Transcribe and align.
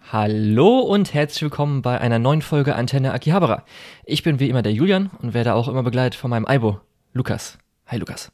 Hallo 0.00 0.78
und 0.80 1.14
herzlich 1.14 1.42
willkommen 1.42 1.82
bei 1.82 2.00
einer 2.00 2.18
neuen 2.20 2.40
Folge 2.42 2.76
Antenne 2.76 3.12
Akihabara. 3.12 3.64
Ich 4.04 4.22
bin 4.22 4.38
wie 4.38 4.48
immer 4.48 4.62
der 4.62 4.72
Julian 4.72 5.10
und 5.20 5.34
werde 5.34 5.54
auch 5.54 5.66
immer 5.66 5.82
begleitet 5.82 6.14
von 6.18 6.30
meinem 6.30 6.46
Aibo, 6.46 6.80
Lukas. 7.12 7.58
Hi 7.88 7.98
Lukas. 7.98 8.30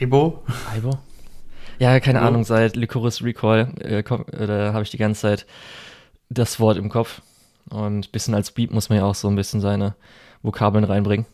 Aibo? 0.00 0.42
Aibo? 0.72 0.98
Ja, 1.78 2.00
keine 2.00 2.18
Hallo. 2.20 2.28
Ahnung, 2.28 2.44
seit 2.44 2.74
Lycoris 2.74 3.22
Recall 3.22 3.72
äh, 3.80 4.02
komm- 4.02 4.26
äh, 4.32 4.46
da 4.46 4.72
habe 4.72 4.82
ich 4.82 4.90
die 4.90 4.98
ganze 4.98 5.20
Zeit 5.22 5.46
das 6.28 6.58
Wort 6.58 6.76
im 6.76 6.88
Kopf. 6.88 7.22
Und 7.70 8.06
ein 8.08 8.10
bisschen 8.10 8.34
als 8.34 8.50
Beat 8.50 8.72
muss 8.72 8.88
man 8.88 8.98
ja 8.98 9.04
auch 9.04 9.14
so 9.14 9.28
ein 9.28 9.36
bisschen 9.36 9.60
seine 9.60 9.94
Vokabeln 10.42 10.84
reinbringen. 10.84 11.26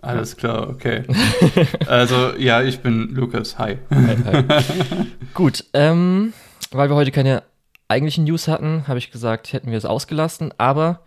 Alles 0.00 0.36
klar, 0.36 0.68
okay. 0.68 1.02
also, 1.88 2.32
ja, 2.36 2.62
ich 2.62 2.78
bin 2.78 3.08
Lukas. 3.14 3.58
Hi. 3.58 3.78
Gut, 5.34 5.64
ähm, 5.72 6.32
weil 6.70 6.88
wir 6.88 6.96
heute 6.96 7.12
keine 7.12 7.42
eigentlichen 7.88 8.24
News 8.24 8.48
hatten, 8.48 8.86
habe 8.86 8.98
ich 8.98 9.10
gesagt, 9.10 9.52
hätten 9.52 9.70
wir 9.70 9.78
es 9.78 9.84
ausgelassen, 9.84 10.52
aber 10.58 11.00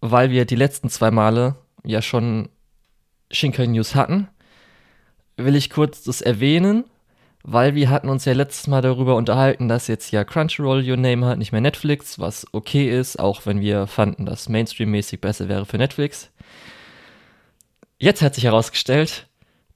weil 0.00 0.30
wir 0.30 0.44
die 0.44 0.56
letzten 0.56 0.90
zwei 0.90 1.10
Male 1.10 1.56
ja 1.84 2.02
schon 2.02 2.48
Shinkai 3.30 3.66
News 3.66 3.94
hatten, 3.94 4.28
will 5.36 5.56
ich 5.56 5.70
kurz 5.70 6.02
das 6.02 6.20
erwähnen, 6.20 6.84
weil 7.42 7.74
wir 7.74 7.90
hatten 7.90 8.08
uns 8.08 8.24
ja 8.24 8.32
letztes 8.32 8.66
Mal 8.66 8.80
darüber 8.80 9.16
unterhalten, 9.16 9.68
dass 9.68 9.86
jetzt 9.86 10.10
ja 10.10 10.24
Crunchyroll 10.24 10.88
Your 10.88 10.96
Name 10.96 11.26
hat, 11.26 11.38
nicht 11.38 11.52
mehr 11.52 11.60
Netflix, 11.60 12.18
was 12.18 12.46
okay 12.52 12.88
ist, 12.88 13.18
auch 13.18 13.46
wenn 13.46 13.60
wir 13.60 13.86
fanden, 13.86 14.26
dass 14.26 14.48
Mainstream-mäßig 14.48 15.20
besser 15.20 15.48
wäre 15.48 15.66
für 15.66 15.78
Netflix. 15.78 16.30
Jetzt 17.98 18.22
hat 18.22 18.34
sich 18.34 18.44
herausgestellt, 18.44 19.28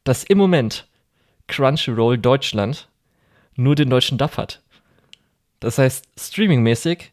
dass 0.05 0.25
im 0.25 0.39
Moment 0.39 0.89
Crunchyroll 1.47 2.19
Deutschland 2.19 2.89
nur 3.55 3.75
den 3.75 3.91
deutschen 3.91 4.19
Dub 4.19 4.37
hat. 4.37 4.63
Das 5.61 5.79
heißt, 5.79 6.07
streamingmäßig 6.19 7.13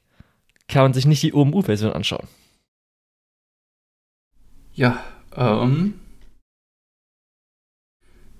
kann 0.67 0.83
man 0.83 0.93
sich 0.93 1.05
nicht 1.05 1.23
die 1.23 1.33
OMU-Version 1.33 1.93
anschauen. 1.93 2.27
Ja, 4.73 5.03
ähm. 5.35 5.99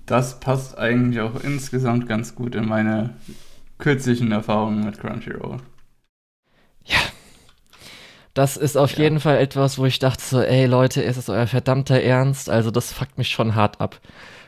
Das 0.06 0.38
passt 0.38 0.78
eigentlich 0.78 1.20
auch 1.20 1.42
insgesamt 1.42 2.06
ganz 2.08 2.34
gut 2.34 2.54
in 2.54 2.66
meine 2.66 3.16
kürzlichen 3.78 4.30
Erfahrungen 4.30 4.84
mit 4.84 4.98
Crunchyroll. 4.98 5.60
Das 8.34 8.56
ist 8.56 8.76
auf 8.76 8.96
Ja. 8.96 9.04
jeden 9.04 9.20
Fall 9.20 9.38
etwas, 9.38 9.78
wo 9.78 9.86
ich 9.86 9.98
dachte 9.98 10.22
so, 10.22 10.40
ey 10.40 10.66
Leute, 10.66 11.00
ist 11.02 11.16
es 11.16 11.28
euer 11.28 11.46
verdammter 11.46 12.00
Ernst? 12.00 12.50
Also 12.50 12.70
das 12.70 12.92
fuckt 12.92 13.16
mich 13.18 13.30
schon 13.30 13.54
hart 13.54 13.80
ab. 13.80 14.00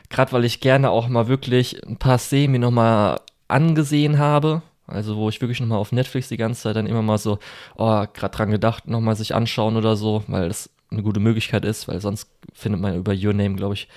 Gerade 0.09 0.31
weil 0.31 0.45
ich 0.45 0.59
gerne 0.61 0.89
auch 0.91 1.07
mal 1.07 1.27
wirklich 1.27 1.83
ein 1.87 1.97
paar 1.97 2.17
Szenen 2.19 2.53
mir 2.53 2.59
nochmal 2.59 3.19
angesehen 3.47 4.19
habe. 4.19 4.61
Also 4.89 5.15
wo 5.17 5.29
ich 5.29 5.41
wirklich 5.41 5.59
nochmal 5.59 5.77
auf 5.77 5.91
Netflix 5.91 6.27
die 6.29 6.37
ganze 6.37 6.63
Zeit 6.63 6.75
dann 6.75 6.87
immer 6.87 7.01
mal 7.01 7.17
so, 7.17 7.39
oh, 7.77 8.05
gerade 8.13 8.35
dran 8.35 8.51
gedacht, 8.51 8.87
nochmal 8.87 9.15
sich 9.15 9.35
anschauen 9.35 9.77
oder 9.77 9.95
so, 9.95 10.23
weil 10.27 10.47
das 10.47 10.69
eine 10.91 11.03
gute 11.03 11.19
Möglichkeit 11.19 11.65
ist, 11.65 11.87
weil 11.87 12.01
sonst 12.01 12.29
findet 12.53 12.81
man 12.81 12.95
über 12.95 13.13
Your 13.13 13.33
Name, 13.33 13.55
glaube 13.55 13.75
ich, 13.75 13.87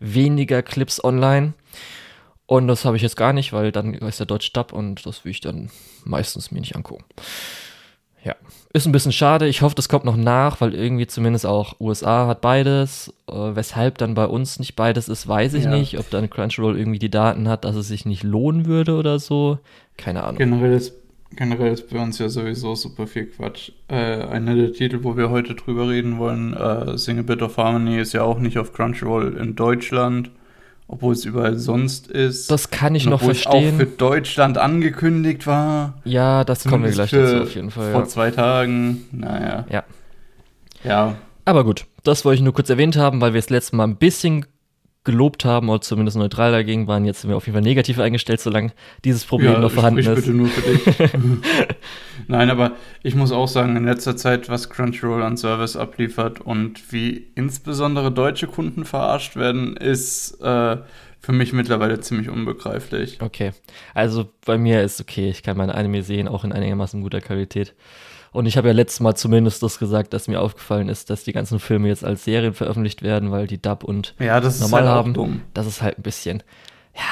weniger 0.00 0.62
Clips 0.62 1.02
online. 1.02 1.54
Und 2.46 2.68
das 2.68 2.84
habe 2.84 2.96
ich 2.96 3.02
jetzt 3.02 3.16
gar 3.16 3.32
nicht, 3.32 3.52
weil 3.52 3.72
dann 3.72 3.94
ist 3.94 4.20
der 4.20 4.26
Deutsch 4.26 4.52
Dub 4.52 4.72
und 4.72 5.06
das 5.06 5.24
will 5.24 5.30
ich 5.30 5.40
dann 5.40 5.70
meistens 6.04 6.50
mir 6.50 6.60
nicht 6.60 6.76
angucken. 6.76 7.04
Ja, 8.24 8.34
ist 8.72 8.86
ein 8.86 8.92
bisschen 8.92 9.12
schade. 9.12 9.46
Ich 9.46 9.60
hoffe, 9.60 9.74
das 9.74 9.88
kommt 9.88 10.06
noch 10.06 10.16
nach, 10.16 10.60
weil 10.62 10.74
irgendwie 10.74 11.06
zumindest 11.06 11.44
auch 11.44 11.78
USA 11.78 12.26
hat 12.26 12.40
beides. 12.40 13.12
Äh, 13.28 13.32
weshalb 13.34 13.98
dann 13.98 14.14
bei 14.14 14.26
uns 14.26 14.58
nicht 14.58 14.76
beides 14.76 15.08
ist, 15.08 15.28
weiß 15.28 15.54
ich 15.54 15.64
Ja. 15.64 15.70
nicht. 15.70 15.98
Ob 15.98 16.08
dann 16.10 16.30
Crunchyroll 16.30 16.78
irgendwie 16.78 16.98
die 16.98 17.10
Daten 17.10 17.48
hat, 17.48 17.64
dass 17.64 17.76
es 17.76 17.88
sich 17.88 18.06
nicht 18.06 18.22
lohnen 18.22 18.64
würde 18.66 18.94
oder 18.96 19.18
so. 19.18 19.58
Keine 19.98 20.24
Ahnung. 20.24 20.38
Generell 20.38 20.72
ist, 20.72 20.94
generell 21.36 21.72
ist 21.74 21.90
bei 21.90 22.02
uns 22.02 22.18
ja 22.18 22.30
sowieso 22.30 22.74
super 22.74 23.06
viel 23.06 23.26
Quatsch. 23.26 23.72
Äh, 23.88 23.94
einer 23.94 24.54
der 24.54 24.72
Titel, 24.72 25.00
wo 25.02 25.16
wir 25.18 25.28
heute 25.28 25.54
drüber 25.54 25.90
reden 25.90 26.18
wollen, 26.18 26.54
äh, 26.54 26.96
Sing 26.96 27.18
a 27.18 27.22
Bit 27.22 27.42
of 27.42 27.58
Harmony, 27.58 27.98
ist 28.00 28.14
ja 28.14 28.22
auch 28.22 28.38
nicht 28.38 28.56
auf 28.58 28.72
Crunchyroll 28.72 29.36
in 29.36 29.54
Deutschland, 29.54 30.30
obwohl 30.88 31.12
es 31.14 31.24
überall 31.24 31.58
sonst 31.58 32.08
ist. 32.08 32.50
Das 32.50 32.70
kann 32.70 32.94
ich 32.94 33.06
noch 33.06 33.20
obwohl 33.22 33.32
es 33.32 33.46
auch 33.46 33.60
für 33.60 33.68
verstehen. 33.72 33.96
Deutschland 33.98 34.58
angekündigt 34.58 35.46
war. 35.46 35.94
Ja, 36.04 36.44
das 36.44 36.64
kommen 36.64 36.84
wir 36.84 36.90
gleich 36.90 37.10
dazu 37.10 37.42
auf 37.42 37.54
jeden 37.54 37.70
Fall. 37.70 37.92
Vor 37.92 38.02
Ja. 38.02 38.06
zwei 38.06 38.30
Tagen. 38.30 39.04
Naja. 39.12 39.66
Ja. 39.70 39.84
Ja. 40.84 41.14
Aber 41.46 41.64
gut, 41.64 41.86
das 42.02 42.24
wollte 42.24 42.36
ich 42.36 42.42
nur 42.42 42.52
kurz 42.54 42.68
erwähnt 42.70 42.96
haben, 42.96 43.20
weil 43.20 43.32
wir 43.34 43.40
das 43.40 43.50
letzte 43.50 43.76
Mal 43.76 43.84
ein 43.84 43.96
bisschen 43.96 44.46
gelobt 45.04 45.44
haben 45.44 45.68
oder 45.68 45.82
zumindest 45.82 46.16
neutral 46.16 46.50
dagegen 46.50 46.86
waren. 46.86 47.04
Jetzt 47.04 47.20
sind 47.20 47.30
wir 47.30 47.36
auf 47.36 47.46
jeden 47.46 47.54
Fall 47.54 47.62
negativ 47.62 47.98
eingestellt, 47.98 48.40
solange 48.40 48.72
dieses 49.04 49.24
Problem 49.24 49.52
ja, 49.52 49.58
noch 49.58 49.70
vorhanden 49.70 50.00
ist. 50.00 50.14
bitte 50.14 50.30
nur 50.30 50.48
für 50.48 50.62
dich. 50.62 51.10
Nein, 52.28 52.50
aber 52.50 52.72
ich 53.02 53.14
muss 53.14 53.30
auch 53.30 53.48
sagen, 53.48 53.76
in 53.76 53.84
letzter 53.84 54.16
Zeit, 54.16 54.48
was 54.48 54.70
Crunchyroll 54.70 55.22
an 55.22 55.36
Service 55.36 55.76
abliefert 55.76 56.40
und 56.40 56.92
wie 56.92 57.28
insbesondere 57.34 58.10
deutsche 58.10 58.46
Kunden 58.46 58.86
verarscht 58.86 59.36
werden, 59.36 59.76
ist 59.76 60.40
äh, 60.40 60.78
für 61.20 61.32
mich 61.32 61.52
mittlerweile 61.52 62.00
ziemlich 62.00 62.30
unbegreiflich. 62.30 63.18
Okay, 63.20 63.52
also 63.92 64.30
bei 64.44 64.58
mir 64.58 64.82
ist 64.82 65.00
okay, 65.00 65.28
ich 65.28 65.42
kann 65.42 65.56
meine 65.56 65.74
Anime 65.74 66.02
sehen, 66.02 66.28
auch 66.28 66.44
in 66.44 66.52
einigermaßen 66.52 67.02
guter 67.02 67.20
Qualität. 67.20 67.74
Und 68.34 68.46
ich 68.46 68.56
habe 68.56 68.66
ja 68.66 68.74
letztes 68.74 68.98
Mal 68.98 69.14
zumindest 69.14 69.62
das 69.62 69.78
gesagt, 69.78 70.12
dass 70.12 70.26
mir 70.26 70.40
aufgefallen 70.40 70.88
ist, 70.88 71.08
dass 71.08 71.22
die 71.22 71.32
ganzen 71.32 71.60
Filme 71.60 71.86
jetzt 71.86 72.04
als 72.04 72.24
Serien 72.24 72.52
veröffentlicht 72.52 73.00
werden, 73.02 73.30
weil 73.30 73.46
die 73.46 73.62
Dub 73.62 73.84
und 73.84 74.16
Ja, 74.18 74.40
das 74.40 74.56
ist 74.56 74.60
normal 74.60 74.82
halt 74.86 74.92
haben. 74.92 75.14
dumm. 75.14 75.42
Das 75.54 75.66
ist 75.68 75.82
halt 75.82 75.98
ein 75.98 76.02
bisschen, 76.02 76.42
ja, 76.96 77.02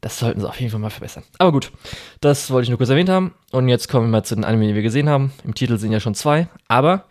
das 0.00 0.20
sollten 0.20 0.40
sie 0.40 0.48
auf 0.48 0.60
jeden 0.60 0.70
Fall 0.70 0.78
mal 0.78 0.90
verbessern. 0.90 1.24
Aber 1.38 1.50
gut, 1.50 1.72
das 2.20 2.52
wollte 2.52 2.62
ich 2.64 2.68
nur 2.68 2.78
kurz 2.78 2.88
erwähnt 2.88 3.08
haben. 3.08 3.34
Und 3.50 3.68
jetzt 3.68 3.88
kommen 3.88 4.06
wir 4.06 4.10
mal 4.12 4.22
zu 4.22 4.36
den 4.36 4.44
Anime, 4.44 4.68
die 4.68 4.76
wir 4.76 4.82
gesehen 4.82 5.08
haben. 5.08 5.32
Im 5.44 5.54
Titel 5.54 5.76
sind 5.76 5.90
ja 5.90 5.98
schon 5.98 6.14
zwei, 6.14 6.48
aber 6.68 7.04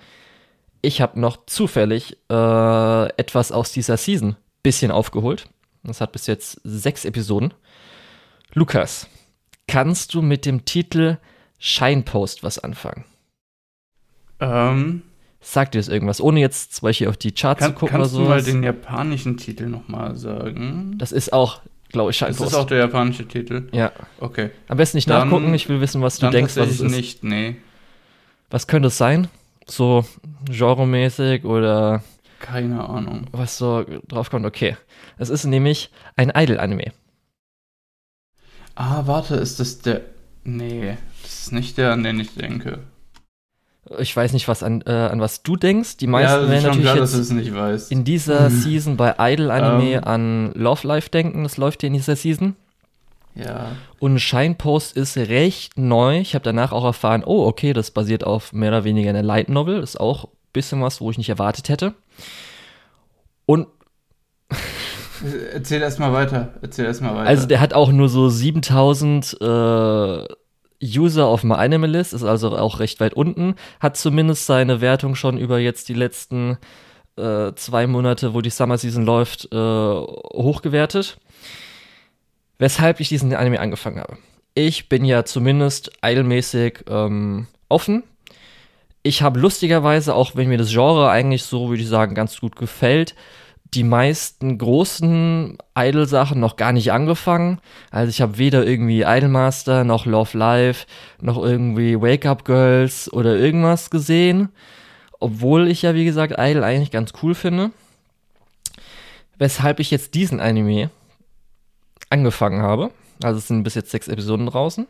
ich 0.82 1.02
habe 1.02 1.20
noch 1.20 1.46
zufällig 1.46 2.18
äh, 2.32 3.06
etwas 3.18 3.52
aus 3.52 3.74
dieser 3.74 3.98
Season 3.98 4.38
bisschen 4.64 4.90
aufgeholt. 4.90 5.50
Das 5.84 6.00
hat 6.00 6.14
bis 6.14 6.28
jetzt 6.28 6.62
sechs 6.64 7.04
Episoden. 7.04 7.54
Lukas, 8.54 9.08
kannst 9.68 10.14
du 10.14 10.22
mit 10.22 10.46
dem 10.46 10.64
Titel 10.64 11.18
Shinepost 11.58 12.42
was 12.42 12.58
anfangen? 12.58 13.04
Ähm, 14.40 15.02
Sagt 15.42 15.74
dir 15.74 15.80
das 15.80 15.88
irgendwas? 15.88 16.20
Ohne 16.20 16.42
jetzt 16.42 16.76
zum 16.76 16.88
Beispiel 16.88 17.08
auf 17.08 17.16
die 17.18 17.32
Charts 17.32 17.62
kann, 17.62 17.72
zu 17.74 17.80
gucken 17.80 17.98
kannst 17.98 18.14
oder 18.14 18.20
du 18.22 18.26
so. 18.26 18.30
mal 18.30 18.44
den 18.44 18.62
japanischen 18.64 19.38
Titel 19.38 19.68
nochmal 19.68 20.18
sagen? 20.18 20.96
Das 20.98 21.12
ist 21.14 21.32
auch, 21.32 21.62
glaube 21.90 22.12
ich, 22.12 22.20
Das 22.20 22.28
Shinepost. 22.30 22.52
ist 22.52 22.58
auch 22.58 22.66
der 22.68 22.80
japanische 22.80 23.26
Titel. 23.28 23.70
ja. 23.72 23.92
Okay. 24.20 24.50
Am 24.68 24.78
besten 24.78 24.98
nicht 24.98 25.10
Dann- 25.10 25.30
nachgucken, 25.30 25.54
ich 25.54 25.70
will 25.70 25.80
wissen, 25.80 26.02
was 26.02 26.18
du 26.18 26.24
Dann 26.24 26.32
denkst, 26.34 26.58
was 26.58 26.70
es 26.70 26.82
ist. 26.82 26.92
nicht, 26.96 27.24
nee. 27.24 27.56
Was 28.50 28.68
könnte 28.68 28.88
es 28.90 28.98
sein? 28.98 29.28
So 29.66 30.04
genremäßig 30.50 31.46
oder 31.46 32.04
Keine 32.40 32.88
Ahnung. 32.90 33.28
was 33.32 33.58
so 33.58 33.86
draufkommt? 34.08 34.46
Okay. 34.46 34.76
Es 35.18 35.30
ist 35.30 35.46
nämlich 35.46 35.90
ein 36.18 36.32
Idol-Anime. 36.36 36.92
Ah, 38.76 39.04
warte, 39.06 39.36
ist 39.36 39.60
das 39.60 39.80
der. 39.80 40.02
Nee, 40.44 40.98
das 41.22 41.42
ist 41.42 41.52
nicht 41.52 41.78
der, 41.78 41.92
an 41.94 42.04
den 42.04 42.20
ich 42.20 42.34
denke. 42.34 42.80
Ich 43.98 44.16
weiß 44.16 44.34
nicht, 44.34 44.48
was 44.48 44.62
an, 44.62 44.82
äh, 44.86 44.92
an 44.92 45.20
was 45.20 45.42
du 45.42 45.56
denkst. 45.56 45.98
Die 45.98 46.08
meisten 46.08 46.32
ja, 46.32 46.44
ist 46.44 46.50
werden 46.50 46.64
natürlich 46.64 47.44
klar, 47.52 47.72
jetzt 47.72 47.92
in 47.92 48.04
dieser 48.04 48.50
Mhm. 48.50 48.54
Season 48.54 48.98
bei 48.98 49.16
Idol-Anime 49.18 49.94
Ähm. 49.94 50.04
an 50.04 50.52
Love 50.54 50.88
Life 50.88 51.10
denken. 51.10 51.44
Das 51.44 51.58
läuft 51.58 51.82
ja 51.84 51.88
in 51.88 51.94
dieser 51.94 52.16
Season. 52.16 52.56
Ja. 53.36 53.72
Und 54.00 54.20
Shinepost 54.20 54.96
ist 54.96 55.18
recht 55.18 55.78
neu. 55.78 56.20
Ich 56.20 56.36
habe 56.36 56.44
danach 56.44 56.72
auch 56.72 56.84
erfahren, 56.86 57.24
oh, 57.26 57.46
okay, 57.46 57.74
das 57.74 57.92
basiert 57.92 58.24
auf 58.24 58.54
mehr 58.54 58.70
oder 58.70 58.84
weniger 58.84 59.10
einer 59.10 59.24
Light 59.24 59.50
Novel. 59.50 59.82
Ist 59.82 60.00
auch 60.00 60.26
ein 60.26 60.30
bisschen 60.54 60.82
was, 60.82 61.00
wo 61.02 61.10
ich 61.12 61.18
nicht 61.18 61.30
erwartet 61.30 61.70
hätte. 61.70 61.94
Und 63.46 63.68
Erzähl 65.54 65.82
erst 65.82 66.00
mal 66.00 66.14
weiter. 66.14 66.54
Erzähl 66.62 66.86
erst 66.86 67.02
mal 67.02 67.14
weiter. 67.14 67.28
Also 67.28 67.46
der 67.46 67.60
hat 67.60 67.74
auch 67.74 67.92
nur 67.92 68.08
so 68.08 68.30
7000 68.30 69.38
äh, 69.42 70.24
User 70.84 71.26
auf 71.26 71.44
My 71.44 71.56
Animalist, 71.56 72.14
ist 72.14 72.24
also 72.24 72.58
auch 72.58 72.80
recht 72.80 73.00
weit 73.00 73.14
unten, 73.14 73.56
hat 73.80 73.98
zumindest 73.98 74.46
seine 74.46 74.82
Wertung 74.82 75.16
schon 75.16 75.38
über 75.38 75.60
jetzt 75.60 75.90
die 75.90 75.94
letzten 75.94 76.58
äh, 77.18 77.54
zwei 77.56 77.86
Monate, 77.88 78.34
wo 78.34 78.42
die 78.42 78.50
Summer 78.50 78.78
Season 78.78 79.06
läuft, 79.06 79.50
äh, 79.52 79.58
hochgewertet. 79.58 81.18
Weshalb 82.58 83.00
ich 83.00 83.10
diesen 83.10 83.34
Anime 83.34 83.60
angefangen 83.60 84.00
habe. 84.00 84.18
Ich 84.54 84.90
bin 84.90 85.06
ja 85.06 85.24
zumindest 85.24 85.92
idolmäßig 86.04 86.86
ähm, 86.90 87.48
offen. 87.70 88.04
Ich 89.02 89.22
habe 89.22 89.40
lustigerweise, 89.40 90.14
auch 90.14 90.36
wenn 90.36 90.50
mir 90.50 90.58
das 90.58 90.72
Genre 90.72 91.10
eigentlich 91.10 91.44
so, 91.44 91.70
würde 91.70 91.84
ich 91.84 91.88
sagen, 91.88 92.16
ganz 92.16 92.40
gut 92.40 92.58
gefällt, 92.58 93.16
die 93.74 93.84
meisten 93.84 94.58
großen 94.58 95.58
Idol-Sachen 95.78 96.40
noch 96.40 96.56
gar 96.56 96.74
nicht 96.74 96.92
angefangen. 96.92 97.60
Also 97.92 98.10
ich 98.10 98.22
habe 98.22 98.38
weder 98.38 98.66
irgendwie 98.66 99.02
Idolmaster 99.02 99.84
noch 99.84 100.06
Love 100.06 100.38
Live 100.38 100.88
noch 101.22 101.38
irgendwie 101.38 102.02
Wake 102.02 102.26
Up 102.26 102.46
Girls 102.46 103.12
oder 103.14 103.38
irgendwas 103.38 103.90
gesehen. 103.90 104.50
Obwohl 105.20 105.68
ich 105.68 105.84
ja, 105.84 105.94
wie 105.94 106.06
gesagt, 106.06 106.36
Idol 106.38 106.64
eigentlich 106.64 106.92
ganz 106.92 107.14
cool 107.22 107.36
finde. 107.36 107.72
Weshalb 109.38 109.80
ich 109.80 109.92
jetzt 109.92 110.16
diesen 110.16 110.40
Anime 110.40 110.90
angefangen 112.10 112.62
habe. 112.62 112.92
Also 113.22 113.38
es 113.38 113.48
sind 113.48 113.64
bis 113.64 113.76
jetzt 113.76 113.92
sechs 113.92 114.08
Episoden 114.08 114.48
draußen. 114.48 114.88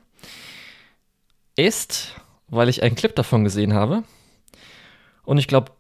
ist, 1.59 2.15
weil 2.47 2.69
ich 2.69 2.83
einen 2.83 2.95
Clip 2.95 3.15
davon 3.15 3.43
gesehen 3.43 3.73
habe. 3.73 4.03
Und 5.23 5.37
ich 5.37 5.47
glaube, 5.47 5.71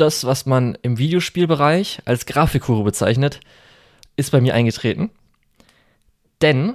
das, 0.00 0.24
was 0.24 0.46
man 0.46 0.76
im 0.82 0.98
Videospielbereich 0.98 2.02
als 2.04 2.26
Grafikhure 2.26 2.84
bezeichnet, 2.84 3.40
ist 4.16 4.32
bei 4.32 4.40
mir 4.40 4.54
eingetreten. 4.54 5.10
Denn 6.42 6.74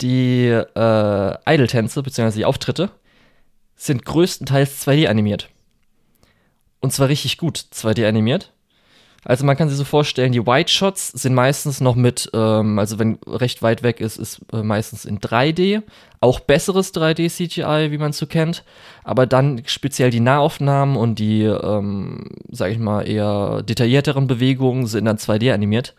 die 0.00 0.48
äh, 0.48 1.54
Idle-Tänze 1.54 2.02
bzw. 2.02 2.36
die 2.36 2.44
Auftritte 2.44 2.90
sind 3.74 4.04
größtenteils 4.04 4.86
2D 4.86 5.08
animiert. 5.08 5.48
Und 6.80 6.92
zwar 6.92 7.08
richtig 7.08 7.38
gut 7.38 7.58
2D 7.58 8.06
animiert. 8.06 8.52
Also 9.28 9.44
man 9.44 9.56
kann 9.56 9.68
sich 9.68 9.76
so 9.76 9.82
vorstellen, 9.82 10.30
die 10.30 10.46
White 10.46 10.70
Shots 10.70 11.08
sind 11.08 11.34
meistens 11.34 11.80
noch 11.80 11.96
mit, 11.96 12.30
ähm, 12.32 12.78
also 12.78 13.00
wenn 13.00 13.18
recht 13.26 13.60
weit 13.60 13.82
weg 13.82 14.00
ist, 14.00 14.18
ist 14.18 14.40
äh, 14.52 14.62
meistens 14.62 15.04
in 15.04 15.18
3D. 15.18 15.82
Auch 16.20 16.38
besseres 16.38 16.94
3D 16.94 17.28
CGI, 17.28 17.90
wie 17.90 17.98
man 17.98 18.10
es 18.10 18.18
so 18.18 18.26
kennt. 18.26 18.62
Aber 19.02 19.26
dann 19.26 19.62
speziell 19.66 20.10
die 20.10 20.20
Nahaufnahmen 20.20 20.96
und 20.96 21.18
die, 21.18 21.42
ähm, 21.42 22.36
sag 22.52 22.70
ich 22.70 22.78
mal, 22.78 23.02
eher 23.02 23.64
detaillierteren 23.64 24.28
Bewegungen 24.28 24.86
sind 24.86 25.06
dann 25.06 25.18
2D 25.18 25.52
animiert. 25.52 25.96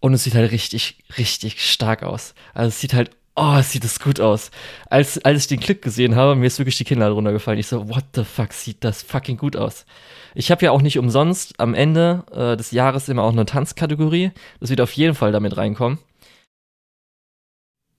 Und 0.00 0.12
es 0.12 0.24
sieht 0.24 0.34
halt 0.34 0.50
richtig, 0.50 0.98
richtig 1.16 1.64
stark 1.64 2.02
aus. 2.02 2.34
Also 2.52 2.68
es 2.70 2.80
sieht 2.80 2.94
halt, 2.94 3.12
oh, 3.36 3.60
sieht 3.62 3.84
das 3.84 4.00
gut 4.00 4.20
aus. 4.20 4.50
Als, 4.88 5.18
als 5.24 5.42
ich 5.42 5.46
den 5.48 5.60
Clip 5.60 5.80
gesehen 5.80 6.14
habe, 6.16 6.34
mir 6.36 6.46
ist 6.46 6.58
wirklich 6.58 6.78
die 6.78 6.84
Kinnlade 6.84 7.14
runtergefallen. 7.14 7.58
Ich 7.58 7.66
so, 7.66 7.88
what 7.88 8.04
the 8.14 8.24
fuck, 8.24 8.52
sieht 8.52 8.84
das 8.84 9.02
fucking 9.02 9.36
gut 9.36 9.56
aus. 9.56 9.86
Ich 10.34 10.50
habe 10.50 10.64
ja 10.64 10.70
auch 10.70 10.82
nicht 10.82 10.98
umsonst 10.98 11.58
am 11.58 11.74
Ende 11.74 12.24
äh, 12.32 12.56
des 12.56 12.70
Jahres 12.70 13.08
immer 13.08 13.22
auch 13.22 13.32
eine 13.32 13.46
Tanzkategorie. 13.46 14.32
Das 14.60 14.70
wird 14.70 14.80
auf 14.80 14.92
jeden 14.92 15.14
Fall 15.14 15.32
damit 15.32 15.56
reinkommen. 15.56 15.98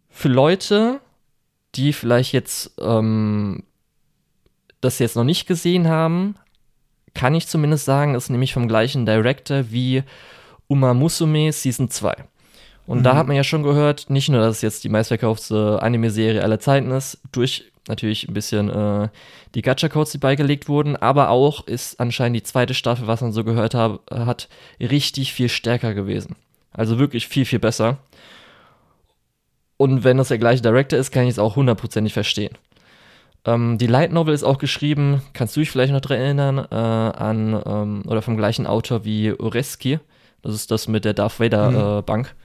Für 0.10 0.30
Leute, 0.30 1.02
die 1.76 1.92
vielleicht 1.92 2.32
jetzt 2.32 2.72
ähm, 2.80 3.64
das 4.82 5.00
jetzt 5.00 5.16
noch 5.16 5.24
nicht 5.24 5.48
gesehen 5.48 5.88
haben, 5.88 6.36
kann 7.14 7.36
ich 7.36 7.48
zumindest 7.48 7.86
sagen, 7.86 8.16
ist 8.16 8.30
nämlich 8.30 8.54
vom 8.54 8.68
gleichen 8.68 9.06
Director 9.06 9.72
wie 9.72 10.04
Uma 10.68 10.94
Musume 10.94 11.52
Season 11.52 11.90
2. 11.90 12.26
Und 12.88 13.00
mhm. 13.00 13.04
da 13.04 13.16
hat 13.16 13.28
man 13.28 13.36
ja 13.36 13.44
schon 13.44 13.64
gehört, 13.64 14.10
nicht 14.10 14.30
nur, 14.30 14.42
dass 14.42 14.58
es 14.58 14.62
jetzt 14.62 14.84
die 14.84 14.90
meistverkaufte 14.90 15.82
Anime-Serie 15.82 16.44
aller 16.44 16.60
Zeiten 16.60 16.92
ist, 16.92 17.20
durch 17.32 17.72
natürlich 17.88 18.28
ein 18.28 18.34
bisschen 18.34 18.70
äh, 18.70 19.10
die 19.54 19.62
Gacha-Codes, 19.62 20.12
die 20.12 20.18
beigelegt 20.18 20.68
wurden, 20.68 20.96
aber 20.96 21.30
auch 21.30 21.68
ist 21.68 22.00
anscheinend 22.00 22.36
die 22.36 22.44
zweite 22.44 22.74
Staffel, 22.74 23.08
was 23.08 23.22
man 23.22 23.32
so 23.32 23.44
gehört 23.44 23.76
hab, 23.76 24.10
hat, 24.12 24.50
richtig 24.80 25.34
viel 25.34 25.50
stärker 25.50 25.94
gewesen. 25.94 26.36
Also 26.72 27.00
wirklich 27.00 27.28
viel, 27.28 27.46
viel 27.46 27.60
besser. 27.60 27.98
Und 29.78 30.04
wenn 30.04 30.18
das 30.18 30.30
der 30.30 30.38
gleiche 30.38 30.62
Director 30.62 30.98
ist, 30.98 31.12
kann 31.12 31.24
ich 31.24 31.32
es 31.32 31.40
auch 31.40 31.56
hundertprozentig 31.56 32.14
verstehen. 32.14 32.58
Ähm, 33.46 33.78
die 33.78 33.88
Light 33.88 34.12
Novel 34.12 34.34
ist 34.34 34.44
auch 34.44 34.58
geschrieben, 34.58 35.22
kannst 35.34 35.56
du 35.56 35.60
dich 35.60 35.70
vielleicht 35.70 35.94
noch 35.94 36.02
daran 36.02 36.18
erinnern, 36.18 36.58
äh, 36.72 36.76
an, 36.76 37.62
ähm, 37.66 38.04
oder 38.08 38.22
vom 38.22 38.38
gleichen 38.38 38.68
Autor 38.68 39.06
wie 39.06 39.32
Ureski. 39.32 40.00
Das 40.42 40.56
ist 40.56 40.72
das 40.72 40.88
mit 40.88 41.06
der 41.06 41.14
Darth 41.14 41.40
Vader 41.40 41.72
mhm. 41.72 42.00
äh, 42.00 42.02
Bank. 42.02 42.36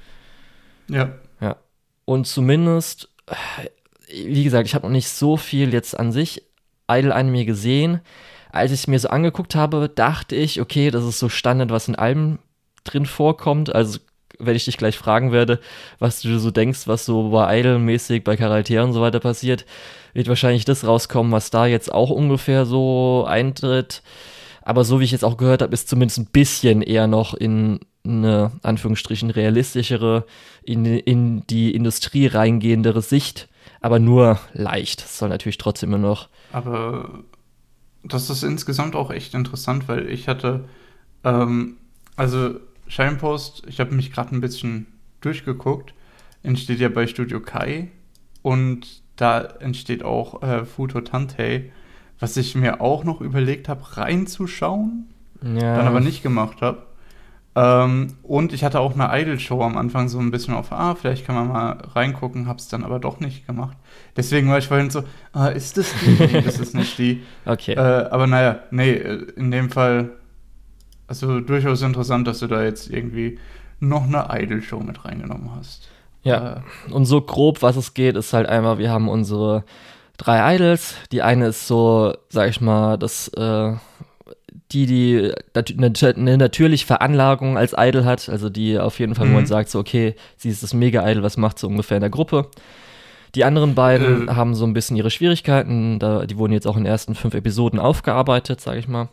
Ja. 0.91 1.11
Ja. 1.41 1.57
Und 2.05 2.27
zumindest, 2.27 3.09
wie 4.09 4.45
gesagt, 4.45 4.67
ich 4.67 4.75
habe 4.75 4.87
noch 4.87 4.93
nicht 4.93 5.09
so 5.09 5.37
viel 5.37 5.73
jetzt 5.73 5.99
an 5.99 6.13
sich 6.13 6.43
Idle 6.91 7.15
Anime 7.15 7.45
gesehen. 7.45 8.01
Als 8.53 8.73
ich 8.73 8.81
es 8.81 8.87
mir 8.89 8.99
so 8.99 9.09
angeguckt 9.09 9.55
habe, 9.55 9.89
dachte 9.89 10.35
ich, 10.35 10.61
okay, 10.61 10.91
das 10.91 11.05
ist 11.05 11.21
so 11.21 11.29
Standard, 11.29 11.71
was 11.71 11.89
in 11.89 11.95
Alben 11.95 12.41
drin 12.83 13.07
vorkommt. 13.07 13.73
Also, 13.75 14.01
wenn 14.39 14.57
ich 14.57 14.65
dich 14.65 14.77
gleich 14.77 14.99
fragen 14.99 15.33
werde, 15.33 15.61
was 15.99 16.23
du 16.23 16.39
so 16.39 16.51
denkst, 16.51 16.87
was 16.87 17.05
so 17.05 17.31
bei 17.31 17.61
Idle-mäßig, 17.61 18.25
bei 18.25 18.37
Charakteren 18.37 18.89
und 18.89 18.93
so 18.93 19.01
weiter 19.01 19.21
passiert, 19.21 19.67
wird 20.15 20.29
wahrscheinlich 20.29 20.65
das 20.65 20.87
rauskommen, 20.87 21.31
was 21.31 21.51
da 21.51 21.67
jetzt 21.67 21.93
auch 21.93 22.11
ungefähr 22.11 22.67
so 22.67 23.25
eintritt. 23.29 24.03
Aber 24.63 24.85
so 24.85 24.99
wie 24.99 25.05
ich 25.05 25.13
jetzt 25.13 25.25
auch 25.25 25.37
gehört 25.37 25.63
habe, 25.63 25.75
ist 25.75 25.89
zumindest 25.89 26.19
ein 26.19 26.27
bisschen 26.27 26.83
eher 26.83 27.07
noch 27.07 27.35
in 27.35 27.81
eine, 28.05 28.53
Anführungsstrichen, 28.63 29.31
realistischere, 29.31 30.25
in, 30.63 30.85
in 30.85 31.47
die 31.49 31.75
Industrie 31.75 32.27
reingehendere 32.27 33.03
Sicht 33.03 33.49
aber 33.81 33.99
nur 33.99 34.39
leicht. 34.53 35.01
Es 35.01 35.19
soll 35.19 35.29
natürlich 35.29 35.59
trotzdem 35.59 35.91
immer 35.91 35.99
noch. 35.99 36.29
Aber 36.53 37.25
das 38.05 38.31
ist 38.31 38.43
insgesamt 38.43 38.95
auch 38.95 39.11
echt 39.11 39.35
interessant, 39.35 39.89
weil 39.89 40.09
ich 40.09 40.29
hatte, 40.29 40.65
ähm, 41.25 41.77
also 42.17 42.61
Shinepost, 42.87 43.63
ich 43.67 43.81
habe 43.81 43.95
mich 43.95 44.13
gerade 44.13 44.35
ein 44.35 44.41
bisschen 44.41 44.87
durchgeguckt, 45.21 45.95
entsteht 46.43 46.81
ja 46.81 46.89
bei 46.89 47.07
Studio 47.07 47.41
Kai 47.41 47.91
und 48.43 49.03
da 49.17 49.41
entsteht 49.41 50.03
auch 50.03 50.43
äh, 50.43 50.65
Futo 50.65 51.01
Tantei, 51.03 51.73
was 52.19 52.37
ich 52.37 52.55
mir 52.55 52.81
auch 52.81 53.05
noch 53.05 53.21
überlegt 53.21 53.69
habe, 53.69 53.97
reinzuschauen, 53.97 55.09
ja. 55.43 55.77
dann 55.77 55.87
aber 55.87 56.01
nicht 56.01 56.23
gemacht 56.23 56.61
habe. 56.61 56.87
Ähm, 57.57 58.15
und 58.23 58.53
ich 58.53 58.63
hatte 58.63 58.79
auch 58.79 58.95
eine 58.95 59.11
Idol-Show 59.21 59.61
am 59.63 59.77
Anfang 59.77 60.09
so 60.09 60.19
ein 60.21 60.31
bisschen 60.31 60.55
auf, 60.55 60.71
ah, 60.71 60.95
vielleicht 60.95 61.27
kann 61.27 61.35
man 61.35 61.49
mal 61.49 61.79
reingucken, 61.95 62.47
hab's 62.47 62.69
dann 62.69 62.85
aber 62.85 63.01
doch 63.01 63.19
nicht 63.19 63.47
gemacht. 63.47 63.77
Deswegen 64.17 64.49
war 64.49 64.59
ich 64.59 64.69
vorhin 64.69 64.91
so, 64.91 65.03
ah, 65.33 65.49
ist 65.49 65.77
das 65.77 65.93
die? 66.01 66.11
nee, 66.11 66.43
das 66.43 66.61
ist 66.61 66.75
nicht 66.75 66.97
die. 66.99 67.23
Okay. 67.45 67.73
Äh, 67.73 68.09
aber 68.11 68.27
naja, 68.27 68.61
nee, 68.71 68.93
in 68.93 69.51
dem 69.51 69.71
Fall, 69.71 70.11
also 71.09 71.41
durchaus 71.41 71.83
interessant, 71.83 72.29
dass 72.29 72.39
du 72.39 72.47
da 72.47 72.63
jetzt 72.63 72.89
irgendwie 72.89 73.39
noch 73.81 74.05
eine 74.05 74.29
Idol-Show 74.31 74.79
mit 74.81 75.05
reingenommen 75.05 75.51
hast. 75.57 75.89
Ja, 76.23 76.63
äh, 76.89 76.93
und 76.93 77.07
so 77.07 77.21
grob, 77.21 77.63
was 77.63 77.77
es 77.77 77.95
geht, 77.95 78.17
ist 78.17 78.33
halt 78.33 78.49
einfach, 78.49 78.79
wir 78.79 78.91
haben 78.91 79.09
unsere 79.09 79.65
drei 80.19 80.55
Idols. 80.55 80.95
Die 81.11 81.23
eine 81.23 81.49
ist 81.49 81.67
so, 81.67 82.15
sag 82.29 82.51
ich 82.51 82.61
mal, 82.61 82.97
das 82.99 83.29
äh, 83.29 83.73
die 84.73 84.87
die 84.87 85.33
eine 85.55 86.39
natürliche 86.39 86.87
Veranlagung 86.87 87.59
als 87.59 87.75
Idol 87.77 88.05
hat, 88.05 88.29
also 88.29 88.49
die 88.51 88.79
auf 88.79 88.99
jeden 88.99 89.15
Fall, 89.15 89.27
mhm. 89.27 89.31
wo 89.31 89.35
man 89.35 89.45
mhm. 89.45 89.49
sagt, 89.49 89.71
so, 89.71 89.79
okay, 89.79 90.15
sie 90.37 90.49
ist 90.49 90.63
das 90.63 90.75
Mega-Idol, 90.75 91.23
was 91.23 91.37
macht 91.37 91.59
sie 91.59 91.67
ungefähr 91.67 91.97
in 91.97 92.03
der 92.03 92.11
Gruppe. 92.11 92.49
Die 93.35 93.45
anderen 93.45 93.75
beiden 93.75 94.29
äh. 94.29 94.33
haben 94.33 94.55
so 94.55 94.65
ein 94.65 94.73
bisschen 94.73 94.97
ihre 94.97 95.11
Schwierigkeiten, 95.11 95.99
da, 95.99 96.27
die 96.27 96.37
wurden 96.37 96.53
jetzt 96.53 96.67
auch 96.67 96.77
in 96.77 96.85
den 96.85 96.91
ersten 96.91 97.15
fünf 97.15 97.35
Episoden 97.35 97.79
aufgearbeitet, 97.79 98.61
sage 98.61 98.79
ich 98.79 98.89
mal. 98.89 99.09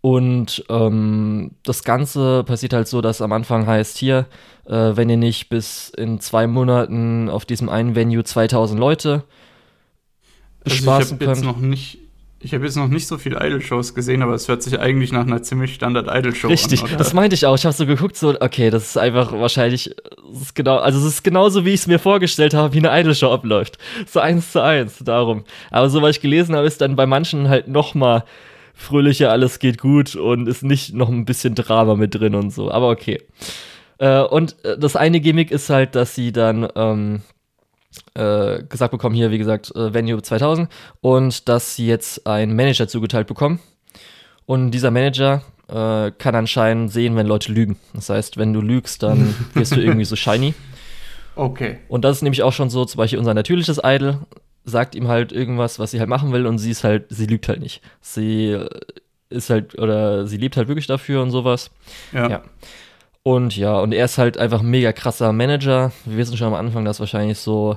Und 0.00 0.64
ähm, 0.68 1.52
das 1.64 1.82
Ganze 1.82 2.44
passiert 2.44 2.72
halt 2.72 2.86
so, 2.86 3.00
dass 3.00 3.20
am 3.20 3.32
Anfang 3.32 3.66
heißt 3.66 3.98
hier, 3.98 4.26
äh, 4.66 4.92
wenn 4.94 5.10
ihr 5.10 5.16
nicht 5.16 5.48
bis 5.48 5.88
in 5.90 6.20
zwei 6.20 6.46
Monaten 6.46 7.28
auf 7.28 7.44
diesem 7.44 7.68
einen 7.68 7.96
Venue 7.96 8.22
2000 8.22 8.78
Leute 8.78 9.24
bespaßen 10.62 10.94
also 10.94 11.14
ich 11.14 11.20
könnt. 11.20 11.36
Jetzt 11.36 11.44
noch 11.44 11.58
nicht 11.58 11.98
ich 12.40 12.54
habe 12.54 12.64
jetzt 12.64 12.76
noch 12.76 12.88
nicht 12.88 13.08
so 13.08 13.18
viele 13.18 13.44
Idol-Shows 13.44 13.94
gesehen, 13.94 14.22
aber 14.22 14.34
es 14.34 14.46
hört 14.46 14.62
sich 14.62 14.78
eigentlich 14.78 15.10
nach 15.10 15.26
einer 15.26 15.42
ziemlich 15.42 15.74
Standard-Idol-Show 15.74 16.46
an. 16.46 16.52
Richtig, 16.52 16.82
das 16.96 17.12
meinte 17.12 17.34
ich 17.34 17.46
auch. 17.46 17.56
Ich 17.56 17.64
habe 17.64 17.74
so 17.74 17.84
geguckt, 17.84 18.16
so, 18.16 18.40
okay, 18.40 18.70
das 18.70 18.86
ist 18.90 18.98
einfach 18.98 19.32
wahrscheinlich, 19.32 19.94
das 20.32 20.42
ist 20.42 20.54
genau, 20.54 20.76
also 20.76 21.00
es 21.00 21.04
ist 21.04 21.24
genauso, 21.24 21.64
wie 21.64 21.70
ich 21.70 21.80
es 21.80 21.86
mir 21.88 21.98
vorgestellt 21.98 22.54
habe, 22.54 22.74
wie 22.74 22.78
eine 22.78 23.00
Idol-Show 23.00 23.32
abläuft. 23.32 23.78
So 24.06 24.20
eins 24.20 24.52
zu 24.52 24.62
eins, 24.62 24.98
darum. 24.98 25.44
Aber 25.70 25.90
so, 25.90 26.00
was 26.00 26.16
ich 26.16 26.20
gelesen 26.20 26.54
habe, 26.54 26.66
ist 26.66 26.80
dann 26.80 26.94
bei 26.94 27.06
manchen 27.06 27.48
halt 27.48 27.66
noch 27.66 27.94
mal 27.94 28.24
fröhlicher, 28.72 29.32
alles 29.32 29.58
geht 29.58 29.78
gut 29.78 30.14
und 30.14 30.46
ist 30.46 30.62
nicht 30.62 30.94
noch 30.94 31.08
ein 31.08 31.24
bisschen 31.24 31.56
Drama 31.56 31.96
mit 31.96 32.14
drin 32.14 32.36
und 32.36 32.52
so. 32.52 32.70
Aber 32.70 32.90
okay. 32.90 33.20
Äh, 33.98 34.20
und 34.20 34.54
äh, 34.64 34.78
das 34.78 34.94
eine 34.94 35.18
Gimmick 35.20 35.50
ist 35.50 35.70
halt, 35.70 35.96
dass 35.96 36.14
sie 36.14 36.30
dann, 36.30 36.68
ähm, 36.76 37.22
äh, 38.18 38.62
gesagt 38.68 38.90
bekommen, 38.90 39.14
hier, 39.14 39.30
wie 39.30 39.38
gesagt, 39.38 39.74
äh, 39.74 39.94
Venue 39.94 40.20
2000, 40.20 40.68
und 41.00 41.48
dass 41.48 41.76
sie 41.76 41.86
jetzt 41.86 42.26
einen 42.26 42.54
Manager 42.56 42.88
zugeteilt 42.88 43.26
bekommen. 43.26 43.60
Und 44.46 44.70
dieser 44.70 44.90
Manager 44.90 45.42
äh, 45.68 46.10
kann 46.12 46.34
anscheinend 46.34 46.92
sehen, 46.92 47.16
wenn 47.16 47.26
Leute 47.26 47.52
lügen. 47.52 47.76
Das 47.94 48.08
heißt, 48.08 48.36
wenn 48.36 48.52
du 48.52 48.60
lügst, 48.60 49.02
dann 49.02 49.34
wirst 49.54 49.76
du 49.76 49.80
irgendwie 49.80 50.04
so 50.04 50.16
shiny. 50.16 50.54
Okay. 51.36 51.78
Und 51.88 52.04
das 52.04 52.16
ist 52.16 52.22
nämlich 52.22 52.42
auch 52.42 52.52
schon 52.52 52.70
so, 52.70 52.84
zum 52.84 52.98
Beispiel 52.98 53.18
unser 53.18 53.34
natürliches 53.34 53.80
Idol 53.84 54.18
sagt 54.64 54.94
ihm 54.94 55.08
halt 55.08 55.32
irgendwas, 55.32 55.78
was 55.78 55.92
sie 55.92 55.98
halt 55.98 56.08
machen 56.08 56.32
will, 56.32 56.46
und 56.46 56.58
sie 56.58 56.70
ist 56.70 56.84
halt, 56.84 57.06
sie 57.08 57.26
lügt 57.26 57.48
halt 57.48 57.60
nicht. 57.60 57.80
Sie 58.00 58.48
äh, 58.48 58.68
ist 59.30 59.50
halt, 59.50 59.78
oder 59.78 60.26
sie 60.26 60.36
lebt 60.36 60.56
halt 60.56 60.68
wirklich 60.68 60.86
dafür 60.86 61.22
und 61.22 61.30
sowas. 61.30 61.70
Ja. 62.12 62.28
ja. 62.28 62.42
Und 63.22 63.56
ja, 63.56 63.78
und 63.78 63.92
er 63.92 64.06
ist 64.06 64.16
halt 64.16 64.38
einfach 64.38 64.60
ein 64.60 64.70
mega 64.70 64.92
krasser 64.92 65.32
Manager. 65.32 65.92
Wir 66.06 66.16
wissen 66.16 66.36
schon 66.36 66.46
am 66.48 66.54
Anfang, 66.54 66.84
dass 66.84 67.00
wahrscheinlich 67.00 67.38
so 67.38 67.76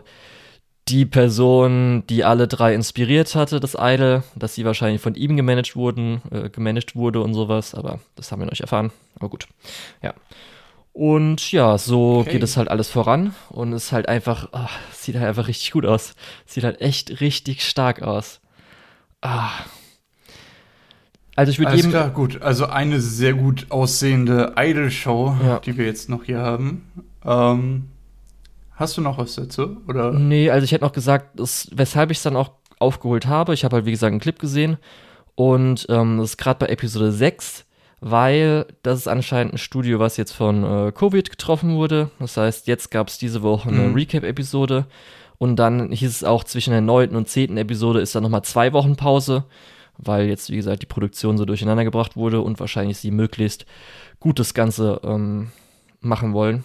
die 0.88 1.06
Person, 1.06 2.04
die 2.10 2.24
alle 2.24 2.48
drei 2.48 2.74
inspiriert 2.74 3.36
hatte, 3.36 3.60
das 3.60 3.78
Idol, 3.80 4.24
dass 4.36 4.56
sie 4.56 4.66
wahrscheinlich 4.66 5.02
von 5.02 5.16
ihm 5.16 5.38
gemanagt 5.38 5.76
wurden, 5.76 6.22
äh, 6.32 6.50
gemanagt 6.50 6.96
wurde 6.96 7.22
und 7.22 7.34
sowas, 7.34 7.76
aber 7.76 8.00
das 8.16 8.32
haben 8.32 8.40
wir 8.40 8.46
noch 8.46 8.52
nicht 8.52 8.62
erfahren. 8.62 8.92
Aber 9.16 9.30
gut. 9.30 9.48
Ja. 10.02 10.14
Und 10.94 11.52
ja, 11.52 11.78
so 11.78 12.20
okay. 12.20 12.34
geht 12.34 12.44
es 12.44 12.58
halt 12.58 12.70
alles 12.70 12.90
voran 12.90 13.34
und 13.50 13.72
es 13.72 13.86
ist 13.86 13.92
halt 13.94 14.10
einfach, 14.10 14.50
oh, 14.52 14.68
sieht 14.92 15.16
halt 15.16 15.28
einfach 15.28 15.48
richtig 15.48 15.72
gut 15.72 15.86
aus. 15.86 16.16
Sieht 16.46 16.66
halt 16.66 16.82
echt 16.82 17.22
richtig 17.22 17.64
stark 17.64 18.02
aus. 18.02 18.42
Ah, 19.22 19.52
also 21.36 21.52
ich 21.52 21.60
würde 21.60 21.76
jedem. 21.76 21.92
Klar, 21.92 22.10
gut. 22.10 22.42
Also 22.42 22.66
eine 22.66 23.00
sehr 23.00 23.34
gut 23.34 23.68
aussehende 23.70 24.54
Idol-Show, 24.58 25.38
ja. 25.44 25.60
die 25.60 25.78
wir 25.78 25.86
jetzt 25.86 26.10
noch 26.10 26.24
hier 26.24 26.40
haben. 26.40 26.92
Ähm, 27.26 27.88
Hast 28.82 28.98
du 28.98 29.02
noch 29.02 29.18
was 29.18 29.36
dazu? 29.36 29.78
Oder? 29.88 30.12
Nee, 30.12 30.50
also 30.50 30.66
ich 30.66 30.72
hätte 30.72 30.84
noch 30.84 30.92
gesagt, 30.92 31.40
das, 31.40 31.70
weshalb 31.74 32.12
ich 32.12 32.18
es 32.18 32.24
dann 32.24 32.36
auch 32.36 32.52
aufgeholt 32.80 33.28
habe. 33.28 33.54
Ich 33.54 33.64
habe 33.64 33.76
halt, 33.78 33.86
wie 33.86 33.92
gesagt, 33.92 34.12
einen 34.12 34.20
Clip 34.20 34.40
gesehen. 34.40 34.78
Und 35.36 35.86
ähm, 35.90 36.18
das 36.18 36.32
ist 36.32 36.38
gerade 36.38 36.60
bei 36.66 36.72
Episode 36.72 37.12
6, 37.12 37.66
weil 38.00 38.66
das 38.84 39.00
ist 39.00 39.08
anscheinend 39.08 39.54
ein 39.54 39.58
Studio, 39.60 40.00
was 40.00 40.18
jetzt 40.18 40.32
von 40.34 40.64
äh, 40.64 40.92
Covid 40.92 41.30
getroffen 41.30 41.76
wurde. 41.76 42.10
Das 42.20 42.36
heißt, 42.38 42.68
jetzt 42.68 42.90
gab 42.92 43.08
es 43.08 43.18
diese 43.18 43.44
Woche 43.44 43.70
eine 43.70 43.90
Mhm. 43.90 43.94
Recap-Episode. 43.94 44.88
Und 45.38 45.56
dann 45.58 45.92
hieß 45.92 46.10
es 46.10 46.24
auch, 46.24 46.44
zwischen 46.44 46.72
der 46.72 46.82
neunten 46.82 47.16
und 47.16 47.28
zehnten 47.30 47.58
Episode 47.58 48.02
ist 48.02 48.14
dann 48.16 48.24
nochmal 48.24 48.44
zwei 48.44 48.74
Wochen 48.74 48.96
Pause, 48.96 49.46
weil 49.98 50.26
jetzt, 50.28 50.50
wie 50.52 50.56
gesagt, 50.56 50.82
die 50.82 50.88
Produktion 50.88 51.38
so 51.38 51.46
durcheinander 51.46 51.84
gebracht 51.84 52.16
wurde 52.16 52.42
und 52.42 52.60
wahrscheinlich 52.60 52.98
sie 52.98 53.12
möglichst 53.12 53.66
gut 54.20 54.40
das 54.40 54.54
Ganze 54.54 55.00
ähm, 55.04 55.52
machen 56.00 56.34
wollen, 56.34 56.64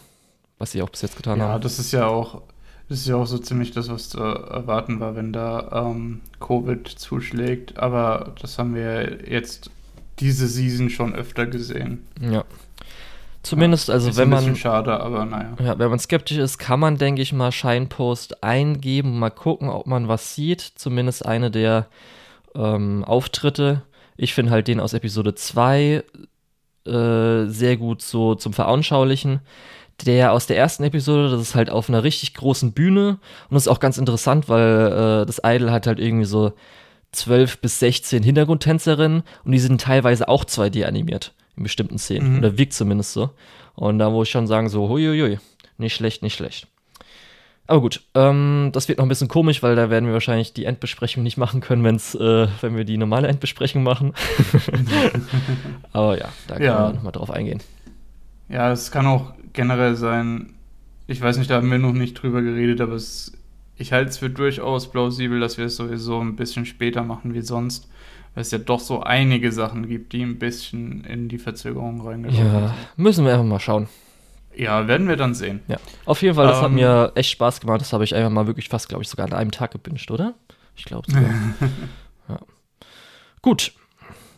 was 0.58 0.72
sie 0.72 0.82
auch 0.82 0.90
bis 0.90 1.02
jetzt 1.02 1.16
getan 1.16 1.38
Ja, 1.38 1.48
haben. 1.48 1.62
das 1.62 1.78
ist 1.78 1.92
ja 1.92 2.06
auch, 2.06 2.42
das 2.88 2.98
ist 3.00 3.06
ja 3.08 3.16
auch 3.16 3.26
so 3.26 3.38
ziemlich 3.38 3.72
das, 3.72 3.88
was 3.88 4.08
zu 4.08 4.18
erwarten 4.20 5.00
war, 5.00 5.16
wenn 5.16 5.32
da 5.32 5.86
ähm, 5.90 6.20
Covid 6.40 6.88
zuschlägt. 6.88 7.78
Aber 7.78 8.34
das 8.40 8.58
haben 8.58 8.74
wir 8.74 9.28
jetzt 9.28 9.70
diese 10.18 10.46
Season 10.48 10.88
schon 10.90 11.14
öfter 11.14 11.46
gesehen. 11.46 12.06
Ja. 12.20 12.44
Zumindest, 13.42 13.90
also 13.90 14.08
ist 14.10 14.16
wenn 14.16 14.28
ein 14.28 14.30
bisschen 14.30 14.46
man, 14.52 14.56
schade, 14.56 14.98
aber 14.98 15.24
naja. 15.24 15.56
ja, 15.62 15.78
wenn 15.78 15.90
man 15.90 16.00
skeptisch 16.00 16.38
ist, 16.38 16.58
kann 16.58 16.80
man, 16.80 16.96
denke 16.98 17.22
ich 17.22 17.32
mal, 17.32 17.52
Scheinpost 17.52 18.42
eingeben, 18.42 19.20
mal 19.20 19.30
gucken, 19.30 19.68
ob 19.68 19.86
man 19.86 20.08
was 20.08 20.34
sieht. 20.34 20.60
Zumindest 20.62 21.24
eine 21.24 21.52
der 21.52 21.86
ähm, 22.56 23.04
Auftritte. 23.04 23.82
Ich 24.16 24.34
finde 24.34 24.50
halt 24.50 24.66
den 24.66 24.80
aus 24.80 24.94
Episode 24.94 25.34
2 25.36 26.02
äh, 26.86 27.44
sehr 27.46 27.76
gut 27.76 28.02
so 28.02 28.34
zum 28.34 28.52
Veranschaulichen. 28.52 29.40
Der 30.04 30.32
aus 30.32 30.46
der 30.46 30.58
ersten 30.58 30.84
Episode, 30.84 31.30
das 31.30 31.40
ist 31.40 31.54
halt 31.54 31.70
auf 31.70 31.88
einer 31.88 32.02
richtig 32.04 32.34
großen 32.34 32.72
Bühne 32.72 33.18
und 33.48 33.54
das 33.54 33.62
ist 33.62 33.68
auch 33.68 33.80
ganz 33.80 33.96
interessant, 33.96 34.48
weil 34.50 35.22
äh, 35.22 35.26
das 35.26 35.40
Idol 35.42 35.70
hat 35.70 35.86
halt 35.86 35.98
irgendwie 35.98 36.26
so 36.26 36.52
12 37.12 37.58
bis 37.62 37.78
16 37.80 38.22
Hintergrundtänzerinnen 38.22 39.22
und 39.44 39.52
die 39.52 39.58
sind 39.58 39.80
teilweise 39.80 40.28
auch 40.28 40.44
2D 40.44 40.84
animiert 40.84 41.32
in 41.56 41.62
bestimmten 41.62 41.98
Szenen. 41.98 42.32
Mhm. 42.32 42.38
Oder 42.40 42.58
wirkt 42.58 42.74
zumindest 42.74 43.14
so. 43.14 43.30
Und 43.74 43.98
da 43.98 44.10
muss 44.10 44.28
ich 44.28 44.32
schon 44.32 44.46
sagen, 44.46 44.68
so, 44.68 44.88
huiuiui, 44.90 45.38
nicht 45.78 45.94
schlecht, 45.94 46.22
nicht 46.22 46.34
schlecht. 46.34 46.66
Aber 47.66 47.80
gut, 47.80 48.02
ähm, 48.14 48.70
das 48.72 48.88
wird 48.88 48.98
noch 48.98 49.06
ein 49.06 49.08
bisschen 49.08 49.28
komisch, 49.28 49.62
weil 49.62 49.74
da 49.76 49.88
werden 49.90 50.06
wir 50.06 50.12
wahrscheinlich 50.12 50.52
die 50.52 50.66
Endbesprechung 50.66 51.22
nicht 51.22 51.36
machen 51.38 51.60
können, 51.62 51.82
wenn's, 51.84 52.14
äh, 52.14 52.46
wenn 52.60 52.76
wir 52.76 52.84
die 52.84 52.98
normale 52.98 53.28
Endbesprechung 53.28 53.82
machen. 53.82 54.12
Aber 55.92 56.18
ja, 56.18 56.28
da 56.48 56.58
Ja. 56.58 56.74
können 56.76 56.88
wir 56.88 56.92
nochmal 56.94 57.12
drauf 57.12 57.30
eingehen. 57.30 57.60
Ja, 58.48 58.70
es 58.70 58.90
kann 58.90 59.06
auch 59.06 59.32
generell 59.56 59.96
sein, 59.96 60.54
ich 61.08 61.20
weiß 61.20 61.38
nicht, 61.38 61.50
da 61.50 61.56
haben 61.56 61.70
wir 61.70 61.78
noch 61.78 61.92
nicht 61.92 62.14
drüber 62.14 62.42
geredet, 62.42 62.80
aber 62.80 62.94
es, 62.94 63.32
ich 63.76 63.92
halte 63.92 64.10
es 64.10 64.18
für 64.18 64.30
durchaus 64.30 64.90
plausibel, 64.90 65.40
dass 65.40 65.58
wir 65.58 65.64
es 65.66 65.76
sowieso 65.76 66.20
ein 66.20 66.36
bisschen 66.36 66.64
später 66.66 67.02
machen 67.02 67.34
wie 67.34 67.40
sonst, 67.42 67.88
weil 68.34 68.42
es 68.42 68.50
ja 68.52 68.58
doch 68.58 68.80
so 68.80 69.02
einige 69.02 69.50
Sachen 69.50 69.88
gibt, 69.88 70.12
die 70.12 70.22
ein 70.22 70.38
bisschen 70.38 71.02
in 71.04 71.28
die 71.28 71.38
Verzögerung 71.38 72.00
reingelaufen 72.06 72.46
Ja, 72.46 72.74
müssen 72.96 73.24
wir 73.24 73.32
einfach 73.32 73.44
mal 73.44 73.58
schauen. 73.60 73.86
sind. 73.86 74.62
Ja, 74.62 74.88
werden 74.88 75.06
wir 75.08 75.16
dann 75.16 75.34
sehen. 75.34 75.60
Ja, 75.68 75.76
auf 76.06 76.22
jeden 76.22 76.34
Fall, 76.34 76.46
das 76.46 76.60
hat 76.62 76.68
Ähm. 76.68 76.76
mir 76.76 77.12
echt 77.14 77.28
Spaß 77.30 77.60
gemacht. 77.60 77.80
Das 77.82 77.92
habe 77.92 78.04
ich 78.04 78.14
einfach 78.14 78.30
mal 78.30 78.46
wirklich 78.46 78.68
fast, 78.70 78.88
glaube 78.88 79.02
ich, 79.02 79.08
sogar 79.10 79.26
an 79.26 79.34
einem 79.34 79.50
Tag 79.50 79.72
gebinged, 79.72 80.10
oder? 80.10 80.32
Ich 80.76 80.84
glaube 80.86 81.10
sogar. 81.10 81.28
ja. 82.28 82.38
Gut, 83.42 83.72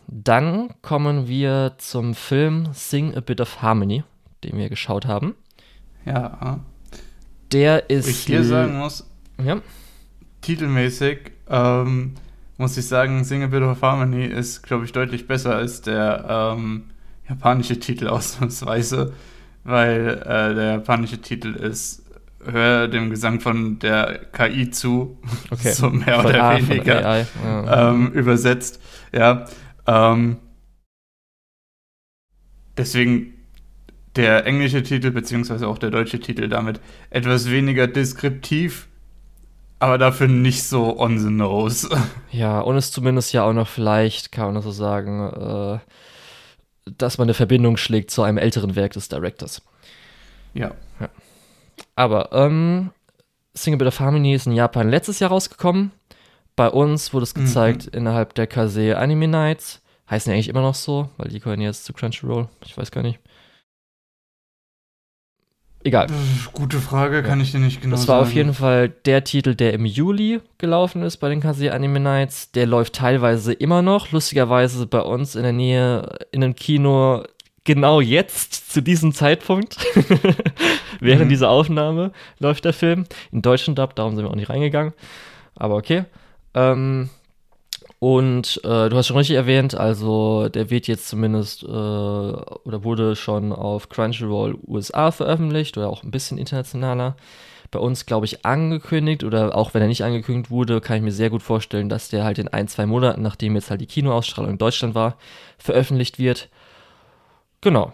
dann 0.07 0.69
kommen 0.81 1.27
wir 1.27 1.75
zum 1.77 2.15
Film 2.15 2.67
Sing 2.73 3.15
a 3.15 3.21
Bit 3.21 3.39
of 3.41 3.61
Harmony, 3.61 4.03
den 4.43 4.57
wir 4.57 4.69
geschaut 4.69 5.05
haben. 5.05 5.35
Ja, 6.05 6.59
Der 7.51 7.83
wo 7.89 7.93
ist. 7.93 8.07
ich 8.07 8.19
hier 8.19 8.43
sagen 8.43 8.77
muss, 8.77 9.09
Ja, 9.43 9.61
titelmäßig 10.41 11.31
ähm, 11.49 12.13
muss 12.57 12.77
ich 12.77 12.87
sagen, 12.87 13.23
Sing 13.23 13.43
a 13.43 13.47
Bit 13.47 13.63
of 13.63 13.81
Harmony 13.81 14.25
ist, 14.25 14.63
glaube 14.63 14.85
ich, 14.85 14.91
deutlich 14.91 15.27
besser 15.27 15.55
als 15.55 15.81
der 15.81 16.53
ähm, 16.57 16.85
japanische 17.27 17.79
Titel 17.79 18.07
ausnahmsweise, 18.09 19.13
weil 19.63 20.21
äh, 20.25 20.55
der 20.55 20.71
japanische 20.73 21.19
Titel 21.21 21.53
ist 21.55 22.03
Hör 22.41 22.87
dem 22.87 23.09
Gesang 23.09 23.41
von 23.41 23.79
der 23.79 24.19
KI 24.31 24.71
zu, 24.71 25.19
okay. 25.51 25.73
so 25.73 25.89
mehr 25.89 26.21
Von- 26.21 26.25
oder 26.27 26.43
ah, 26.43 26.57
von 26.57 26.69
weniger. 26.69 27.01
Ja. 27.43 27.89
ähm, 27.91 28.13
übersetzt. 28.13 28.81
Ja, 29.11 29.45
ähm, 29.85 30.37
deswegen 32.77 33.33
der 34.15 34.45
englische 34.45 34.83
Titel 34.83 35.11
beziehungsweise 35.11 35.67
auch 35.67 35.77
der 35.77 35.91
deutsche 35.91 36.19
Titel 36.19 36.47
damit 36.49 36.79
etwas 37.09 37.49
weniger 37.49 37.87
deskriptiv, 37.87 38.87
aber 39.79 39.97
dafür 39.97 40.27
nicht 40.27 40.63
so 40.63 40.99
on 40.99 41.19
the 41.19 41.29
nose. 41.29 41.89
Ja, 42.31 42.59
und 42.61 42.75
es 42.75 42.91
zumindest 42.91 43.33
ja 43.33 43.43
auch 43.43 43.53
noch 43.53 43.67
vielleicht, 43.67 44.31
kann 44.31 44.45
man 44.47 44.55
das 44.55 44.63
so 44.63 44.71
sagen, 44.71 45.79
äh, 46.87 46.91
dass 46.97 47.17
man 47.17 47.25
eine 47.25 47.33
Verbindung 47.33 47.77
schlägt 47.77 48.11
zu 48.11 48.21
einem 48.23 48.37
älteren 48.37 48.75
Werk 48.75 48.93
des 48.93 49.09
Directors. 49.09 49.61
Ja, 50.53 50.71
Aber 51.95 52.31
ähm, 52.33 52.91
Single 53.53 53.77
Bit 53.79 53.87
of 53.87 53.99
Harmony 53.99 54.33
ist 54.33 54.47
in 54.47 54.53
Japan 54.53 54.89
letztes 54.89 55.19
Jahr 55.19 55.29
rausgekommen. 55.31 55.91
Bei 56.55 56.69
uns 56.69 57.13
wurde 57.13 57.23
es 57.23 57.35
Mhm. 57.35 57.41
gezeigt 57.45 57.85
innerhalb 57.87 58.33
der 58.35 58.47
Kase 58.47 58.97
Anime 58.97 59.27
Nights. 59.27 59.81
Heißen 60.09 60.29
die 60.29 60.33
eigentlich 60.35 60.49
immer 60.49 60.61
noch 60.61 60.75
so, 60.75 61.09
weil 61.17 61.29
die 61.29 61.39
gehören 61.39 61.61
jetzt 61.61 61.85
zu 61.85 61.93
Crunchyroll. 61.93 62.47
Ich 62.65 62.77
weiß 62.77 62.91
gar 62.91 63.01
nicht. 63.03 63.19
Egal. 65.89 66.07
gute 66.53 66.77
Frage, 66.79 67.21
kann 67.23 67.41
ich 67.41 67.51
dir 67.51 67.59
nicht 67.59 67.81
genau 67.81 67.95
Das 67.95 68.07
war 68.07 68.17
sagen. 68.19 68.27
auf 68.27 68.33
jeden 68.33 68.53
Fall 68.53 68.89
der 68.89 69.23
Titel, 69.23 69.55
der 69.55 69.73
im 69.73 69.85
Juli 69.85 70.39
gelaufen 70.57 71.01
ist 71.03 71.17
bei 71.17 71.29
den 71.29 71.41
Kase 71.41 71.71
Anime 71.73 71.99
Nights. 71.99 72.51
Der 72.51 72.65
läuft 72.65 72.93
teilweise 72.95 73.53
immer 73.53 73.81
noch. 73.81 74.11
Lustigerweise 74.11 74.87
bei 74.87 75.01
uns 75.01 75.35
in 75.35 75.43
der 75.43 75.53
Nähe 75.53 76.17
in 76.31 76.43
einem 76.43 76.55
Kino 76.55 77.23
genau 77.65 78.01
jetzt, 78.01 78.71
zu 78.71 78.81
diesem 78.81 79.13
Zeitpunkt, 79.13 79.77
während 80.99 81.25
Mhm. 81.25 81.29
dieser 81.29 81.49
Aufnahme, 81.49 82.11
läuft 82.39 82.65
der 82.65 82.73
Film. 82.73 83.05
In 83.31 83.41
deutschen 83.41 83.75
Dub, 83.75 83.95
darum 83.95 84.15
sind 84.15 84.25
wir 84.25 84.31
auch 84.31 84.35
nicht 84.35 84.49
reingegangen. 84.49 84.93
Aber 85.55 85.75
okay. 85.75 86.05
Ähm, 86.53 87.09
und 87.99 88.61
äh, 88.63 88.89
du 88.89 88.95
hast 88.95 89.07
schon 89.07 89.17
richtig 89.17 89.35
erwähnt, 89.35 89.75
also 89.75 90.47
der 90.47 90.69
wird 90.69 90.87
jetzt 90.87 91.09
zumindest 91.09 91.63
äh, 91.63 91.67
oder 91.67 92.83
wurde 92.83 93.17
schon 93.17 93.51
auf 93.51 93.89
Crunchyroll 93.89 94.57
USA 94.65 95.11
veröffentlicht 95.11 95.77
oder 95.77 95.89
auch 95.89 96.03
ein 96.03 96.11
bisschen 96.11 96.37
internationaler. 96.37 97.17
Bei 97.71 97.79
uns, 97.79 98.05
glaube 98.05 98.25
ich, 98.25 98.45
angekündigt 98.45 99.23
oder 99.23 99.55
auch 99.55 99.73
wenn 99.73 99.81
er 99.81 99.89
nicht 99.89 100.03
angekündigt 100.03 100.49
wurde, 100.49 100.81
kann 100.81 100.97
ich 100.97 101.03
mir 101.03 101.11
sehr 101.11 101.29
gut 101.29 101.43
vorstellen, 101.43 101.89
dass 101.89 102.09
der 102.09 102.23
halt 102.23 102.39
in 102.39 102.47
ein, 102.47 102.67
zwei 102.69 102.85
Monaten, 102.85 103.21
nachdem 103.21 103.55
jetzt 103.55 103.69
halt 103.69 103.81
die 103.81 103.85
Kinoausstrahlung 103.85 104.51
in 104.51 104.57
Deutschland 104.57 104.95
war, 104.95 105.17
veröffentlicht 105.57 106.19
wird. 106.19 106.49
Genau. 107.61 107.93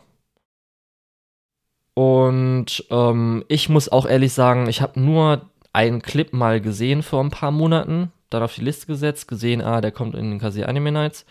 Und 1.95 2.85
ähm, 2.91 3.43
ich 3.47 3.69
muss 3.69 3.89
auch 3.89 4.05
ehrlich 4.05 4.33
sagen, 4.33 4.69
ich 4.69 4.81
habe 4.81 4.99
nur 4.99 5.49
einen 5.73 6.01
Clip 6.01 6.31
mal 6.31 6.61
gesehen 6.61 7.03
vor 7.03 7.23
ein 7.23 7.31
paar 7.31 7.51
Monaten, 7.51 8.11
dann 8.35 8.43
auf 8.43 8.53
die 8.55 8.61
Liste 8.63 8.85
gesetzt, 8.87 9.27
gesehen, 9.27 9.61
ah, 9.61 9.81
der 9.81 9.91
kommt 9.91 10.15
in 10.15 10.29
den 10.31 10.39
Kase 10.39 10.67
Anime 10.67 10.91
Nights. 10.91 11.25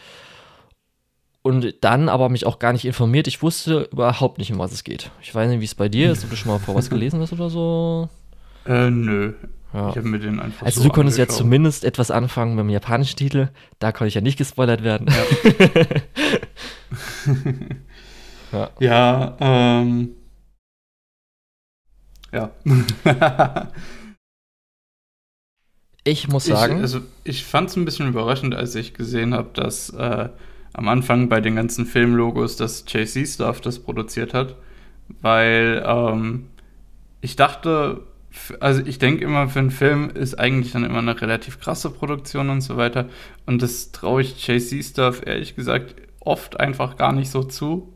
Und 1.42 1.74
dann 1.84 2.08
aber 2.08 2.30
mich 2.30 2.46
auch 2.46 2.58
gar 2.58 2.72
nicht 2.72 2.86
informiert. 2.86 3.26
Ich 3.26 3.42
wusste 3.42 3.88
überhaupt 3.92 4.38
nicht, 4.38 4.50
um 4.50 4.58
was 4.58 4.72
es 4.72 4.82
geht. 4.82 5.10
Ich 5.20 5.34
weiß 5.34 5.50
nicht, 5.50 5.60
wie 5.60 5.66
es 5.66 5.74
bei 5.74 5.88
dir 5.90 6.10
ist, 6.10 6.24
ob 6.24 6.30
du 6.30 6.36
schon 6.36 6.50
mal 6.50 6.58
vor 6.58 6.74
was 6.74 6.88
gelesen 6.88 7.20
hast 7.20 7.32
oder 7.34 7.50
so. 7.50 8.08
Äh, 8.66 8.90
nö. 8.90 9.34
Ja. 9.74 9.90
Ich 9.90 9.96
habe 9.96 10.08
mir 10.08 10.20
den 10.20 10.40
einfach 10.40 10.64
Also 10.64 10.80
so 10.80 10.88
du 10.88 10.94
konntest 10.94 11.18
ja 11.18 11.24
angeschaut. 11.24 11.38
zumindest 11.38 11.84
etwas 11.84 12.10
anfangen 12.10 12.54
mit 12.54 12.62
dem 12.64 12.70
japanischen 12.70 13.16
Titel. 13.16 13.48
Da 13.78 13.92
konnte 13.92 14.08
ich 14.08 14.14
ja 14.14 14.20
nicht 14.20 14.38
gespoilert 14.38 14.82
werden. 14.84 15.08
Ja. 15.08 15.86
Ja, 18.78 19.36
ähm. 19.40 20.10
Ja. 22.32 22.50
Ich 26.04 26.28
muss 26.28 26.46
Ich, 26.46 26.54
sagen, 26.54 26.80
also, 26.80 27.00
ich 27.24 27.44
fand 27.44 27.70
es 27.70 27.76
ein 27.76 27.84
bisschen 27.84 28.08
überraschend, 28.08 28.54
als 28.54 28.74
ich 28.74 28.92
gesehen 28.94 29.34
habe, 29.34 29.48
dass 29.54 29.90
äh, 29.90 30.28
am 30.74 30.88
Anfang 30.88 31.28
bei 31.28 31.40
den 31.40 31.56
ganzen 31.56 31.86
Filmlogos 31.86 32.56
das 32.56 32.84
JC-Stuff 32.86 33.60
das 33.62 33.78
produziert 33.78 34.34
hat. 34.34 34.56
Weil 35.20 35.82
ähm, 35.86 36.46
ich 37.20 37.36
dachte, 37.36 38.02
also 38.60 38.82
ich 38.84 38.98
denke 38.98 39.24
immer, 39.24 39.48
für 39.48 39.60
einen 39.60 39.70
Film 39.70 40.10
ist 40.10 40.38
eigentlich 40.38 40.72
dann 40.72 40.84
immer 40.84 40.98
eine 40.98 41.20
relativ 41.20 41.60
krasse 41.60 41.90
Produktion 41.90 42.50
und 42.50 42.60
so 42.60 42.76
weiter. 42.76 43.08
Und 43.46 43.62
das 43.62 43.92
traue 43.92 44.22
ich 44.22 44.46
JC-Stuff 44.46 45.22
ehrlich 45.24 45.56
gesagt 45.56 45.94
oft 46.20 46.60
einfach 46.60 46.96
gar 46.96 47.12
nicht 47.12 47.30
so 47.30 47.44
zu. 47.44 47.92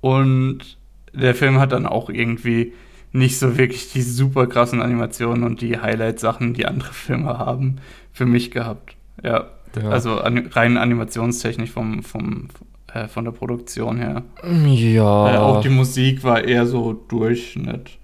Und 0.00 0.78
der 1.12 1.34
Film 1.34 1.58
hat 1.58 1.72
dann 1.72 1.86
auch 1.86 2.10
irgendwie 2.10 2.72
nicht 3.12 3.38
so 3.38 3.58
wirklich 3.58 3.92
die 3.92 4.02
super 4.02 4.46
krassen 4.46 4.80
Animationen 4.82 5.44
und 5.44 5.60
die 5.60 5.78
Highlight-Sachen, 5.78 6.54
die 6.54 6.66
andere 6.66 6.92
Filme 6.92 7.38
haben, 7.38 7.76
für 8.12 8.26
mich 8.26 8.50
gehabt. 8.50 8.94
Ja, 9.22 9.46
Ja. 9.80 9.90
also 9.90 10.20
an, 10.20 10.46
rein 10.52 10.76
animationstechnisch 10.76 11.70
vom, 11.70 12.02
vom, 12.02 12.48
äh, 12.92 13.08
von 13.08 13.24
der 13.24 13.32
Produktion 13.32 13.98
her. 13.98 14.22
ja. 14.66 15.34
Äh, 15.34 15.38
auch 15.38 15.60
die 15.60 15.68
Musik 15.68 16.22
war 16.24 16.42
eher 16.44 16.66
so 16.66 16.92
Durchschnitt. 17.08 17.98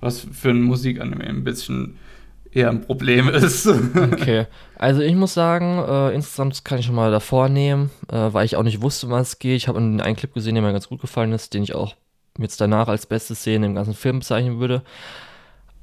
was 0.00 0.20
für 0.32 0.50
ein 0.50 0.62
Musikanime 0.62 1.24
ein 1.24 1.42
bisschen 1.44 1.96
eher 2.52 2.70
ein 2.70 2.80
Problem 2.82 3.28
ist. 3.30 3.66
okay, 3.66 4.46
also 4.76 5.00
ich 5.02 5.14
muss 5.14 5.34
sagen, 5.34 5.78
äh, 5.86 6.14
insgesamt 6.14 6.64
kann 6.64 6.78
ich 6.78 6.86
schon 6.86 6.94
mal 6.94 7.10
davor 7.10 7.48
nehmen, 7.48 7.90
äh, 8.10 8.32
weil 8.32 8.46
ich 8.46 8.56
auch 8.56 8.62
nicht 8.62 8.80
wusste, 8.80 9.10
was 9.10 9.28
es 9.28 9.38
geht. 9.38 9.56
Ich 9.56 9.68
habe 9.68 9.78
einen 9.78 10.16
Clip 10.16 10.32
gesehen, 10.32 10.54
der 10.54 10.62
mir 10.62 10.72
ganz 10.72 10.88
gut 10.88 11.00
gefallen 11.00 11.32
ist, 11.32 11.52
den 11.52 11.62
ich 11.64 11.74
auch 11.74 11.94
jetzt 12.42 12.60
danach 12.60 12.88
als 12.88 13.06
beste 13.06 13.34
Szene 13.34 13.66
im 13.66 13.74
ganzen 13.74 13.94
Film 13.94 14.20
bezeichnen 14.20 14.60
würde. 14.60 14.82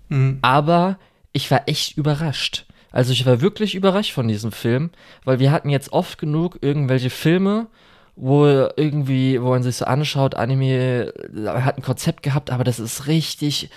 Mhm. 0.09 0.39
Aber 0.41 0.97
ich 1.33 1.49
war 1.51 1.67
echt 1.67 1.97
überrascht. 1.97 2.65
Also 2.91 3.11
ich 3.11 3.25
war 3.25 3.41
wirklich 3.41 3.75
überrascht 3.75 4.13
von 4.13 4.27
diesem 4.27 4.51
Film, 4.51 4.89
weil 5.25 5.39
wir 5.39 5.51
hatten 5.51 5.69
jetzt 5.69 5.91
oft 5.91 6.17
genug 6.17 6.59
irgendwelche 6.61 7.09
Filme, 7.09 7.67
wo 8.15 8.45
irgendwie, 8.47 9.41
wo 9.41 9.49
man 9.49 9.63
sich 9.63 9.75
so 9.75 9.85
anschaut, 9.85 10.35
Anime 10.35 11.11
hat 11.45 11.77
ein 11.77 11.83
Konzept 11.83 12.23
gehabt, 12.23 12.51
aber 12.51 12.63
das 12.63 12.79
ist 12.79 13.07
richtig 13.07 13.69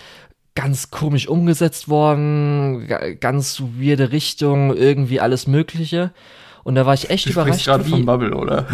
ganz 0.55 0.91
komisch 0.91 1.29
umgesetzt 1.29 1.89
worden, 1.89 2.89
ganz 3.21 3.61
weirde 3.61 4.13
Richtung, 4.13 4.75
irgendwie 4.77 5.21
alles 5.21 5.47
Mögliche. 5.47 6.13
Und 6.65 6.75
da 6.75 6.87
war 6.87 6.95
ich 6.95 7.11
echt 7.11 7.27
du 7.27 7.31
überrascht. 7.31 7.65
gerade 7.65 7.85
von 7.85 8.05
Bubble, 8.05 8.35
oder? 8.35 8.67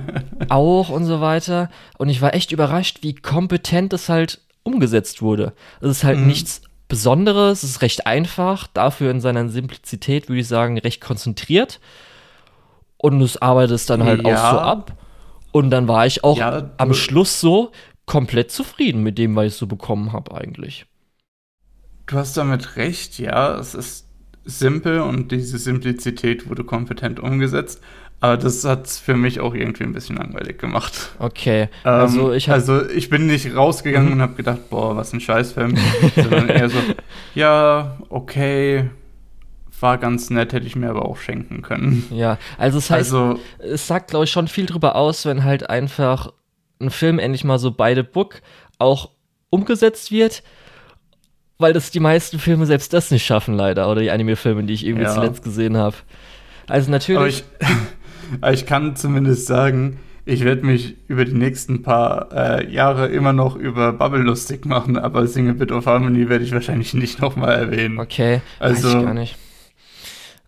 auch 0.48 0.88
und 0.88 1.04
so 1.04 1.20
weiter. 1.20 1.70
Und 1.98 2.08
ich 2.08 2.22
war 2.22 2.34
echt 2.34 2.52
überrascht, 2.52 2.98
wie 3.02 3.14
kompetent 3.14 3.92
es 3.92 4.08
halt 4.08 4.40
umgesetzt 4.62 5.22
wurde. 5.22 5.52
Es 5.80 5.90
ist 5.90 6.04
halt 6.04 6.18
mhm. 6.18 6.28
nichts 6.28 6.62
Besonderes, 6.88 7.62
es 7.62 7.70
ist 7.70 7.82
recht 7.82 8.06
einfach, 8.06 8.66
dafür 8.66 9.10
in 9.10 9.20
seiner 9.20 9.48
Simplizität, 9.48 10.28
würde 10.28 10.40
ich 10.40 10.48
sagen, 10.48 10.78
recht 10.78 11.00
konzentriert. 11.00 11.80
Und 12.98 13.20
es 13.22 13.40
arbeitet 13.40 13.76
es 13.76 13.86
dann 13.86 14.04
halt 14.04 14.26
ja. 14.26 14.34
auch 14.34 14.52
so 14.52 14.58
ab. 14.58 14.92
Und 15.52 15.70
dann 15.70 15.88
war 15.88 16.06
ich 16.06 16.22
auch 16.22 16.36
ja, 16.36 16.70
am 16.76 16.94
Schluss 16.94 17.40
so 17.40 17.72
komplett 18.06 18.50
zufrieden 18.50 19.02
mit 19.02 19.18
dem, 19.18 19.34
was 19.36 19.46
ich 19.46 19.54
so 19.54 19.66
bekommen 19.66 20.12
habe, 20.12 20.34
eigentlich. 20.34 20.86
Du 22.06 22.16
hast 22.16 22.36
damit 22.36 22.76
recht, 22.76 23.18
ja. 23.18 23.56
Es 23.58 23.74
ist 23.74 24.06
simpel 24.44 25.00
und 25.00 25.32
diese 25.32 25.58
Simplizität 25.58 26.48
wurde 26.48 26.64
kompetent 26.64 27.20
umgesetzt. 27.20 27.80
Aber 28.20 28.36
das 28.36 28.64
hat 28.64 28.86
es 28.86 29.00
für 29.00 29.16
mich 29.16 29.40
auch 29.40 29.52
irgendwie 29.52 29.82
ein 29.82 29.92
bisschen 29.92 30.16
langweilig 30.16 30.58
gemacht. 30.58 31.10
Okay. 31.18 31.62
Ähm, 31.84 31.90
also, 31.90 32.32
ich 32.32 32.48
also 32.50 32.88
ich 32.88 33.10
bin 33.10 33.26
nicht 33.26 33.54
rausgegangen 33.54 34.10
mhm. 34.10 34.14
und 34.14 34.22
habe 34.22 34.34
gedacht, 34.34 34.70
boah, 34.70 34.96
was 34.96 35.12
ein 35.12 35.20
Scheißfilm. 35.20 35.76
sondern 36.14 36.48
eher 36.48 36.68
so, 36.68 36.78
ja, 37.34 37.98
okay, 38.10 38.90
war 39.80 39.98
ganz 39.98 40.30
nett, 40.30 40.52
hätte 40.52 40.66
ich 40.66 40.76
mir 40.76 40.88
aber 40.88 41.04
auch 41.04 41.16
schenken 41.16 41.62
können. 41.62 42.06
Ja, 42.10 42.38
also 42.56 42.78
es 42.78 42.90
heißt, 42.90 43.12
also, 43.12 43.40
es 43.58 43.88
sagt, 43.88 44.10
glaube 44.10 44.24
ich, 44.24 44.30
schon 44.30 44.46
viel 44.46 44.66
drüber 44.66 44.94
aus, 44.94 45.26
wenn 45.26 45.42
halt 45.42 45.68
einfach 45.68 46.32
ein 46.80 46.90
Film 46.90 47.18
endlich 47.18 47.42
mal 47.42 47.58
so 47.58 47.72
beide 47.72 48.04
Book 48.04 48.40
auch 48.78 49.10
umgesetzt 49.50 50.12
wird, 50.12 50.44
weil 51.62 51.72
das 51.72 51.90
die 51.90 52.00
meisten 52.00 52.38
Filme 52.38 52.66
selbst 52.66 52.92
das 52.92 53.10
nicht 53.10 53.24
schaffen, 53.24 53.54
leider. 53.54 53.90
Oder 53.90 54.02
die 54.02 54.10
Anime-Filme, 54.10 54.64
die 54.64 54.74
ich 54.74 54.84
irgendwie 54.84 55.04
ja. 55.04 55.14
zuletzt 55.14 55.42
gesehen 55.42 55.76
habe. 55.76 55.96
Also 56.68 56.90
natürlich. 56.90 57.44
Aber 58.40 58.52
ich 58.52 58.66
kann 58.66 58.96
zumindest 58.96 59.46
sagen, 59.46 59.98
ich 60.24 60.44
werde 60.44 60.64
mich 60.64 60.96
über 61.08 61.24
die 61.24 61.34
nächsten 61.34 61.82
paar 61.82 62.28
äh, 62.32 62.72
Jahre 62.72 63.08
immer 63.08 63.32
noch 63.32 63.56
über 63.56 63.92
Bubble 63.92 64.22
lustig 64.22 64.64
machen, 64.64 64.96
aber 64.96 65.26
Single 65.26 65.54
Bit 65.54 65.72
of 65.72 65.86
Harmony 65.86 66.28
werde 66.28 66.44
ich 66.44 66.52
wahrscheinlich 66.52 66.94
nicht 66.94 67.20
nochmal 67.20 67.58
erwähnen. 67.58 67.98
Okay, 67.98 68.40
also, 68.60 68.88
weiß 68.88 68.94
ich 68.94 69.04
gar 69.04 69.14
nicht. 69.14 69.36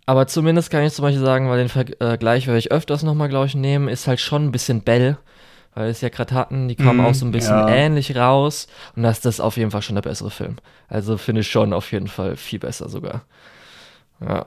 Aber 0.07 0.27
zumindest 0.27 0.71
kann 0.71 0.85
ich 0.85 0.93
zum 0.93 1.03
Beispiel 1.03 1.25
sagen, 1.25 1.49
weil 1.49 1.59
den 1.59 1.69
Vergleich 1.69 2.47
werde 2.47 2.59
ich 2.59 2.71
öfters 2.71 3.03
nochmal, 3.03 3.29
glaube 3.29 3.47
ich, 3.47 3.55
nehmen, 3.55 3.89
ist 3.89 4.07
halt 4.07 4.21
schon 4.21 4.45
ein 4.45 4.53
bisschen 4.53 4.83
Bell, 4.83 5.17
weil 5.75 5.85
wir 5.85 5.91
es 5.91 6.01
ja 6.01 6.09
gerade 6.09 6.35
hatten, 6.35 6.69
die 6.69 6.77
kamen 6.77 6.99
mm, 6.99 7.07
auch 7.07 7.15
so 7.15 7.27
ein 7.27 7.33
bisschen 7.33 7.57
ja. 7.57 7.69
ähnlich 7.69 8.17
raus 8.17 8.67
und 8.97 9.03
das 9.03 9.19
ist 9.19 9.25
das 9.25 9.41
auf 9.41 9.57
jeden 9.57 9.71
Fall 9.71 9.83
schon 9.83 9.97
der 9.97 10.03
bessere 10.03 10.31
Film. 10.31 10.57
Also 10.89 11.17
finde 11.17 11.41
ich 11.41 11.51
schon 11.51 11.73
auf 11.73 11.91
jeden 11.93 12.09
Fall 12.09 12.37
viel 12.37 12.59
besser 12.59 12.89
sogar. 12.89 13.23
Ja. 14.21 14.47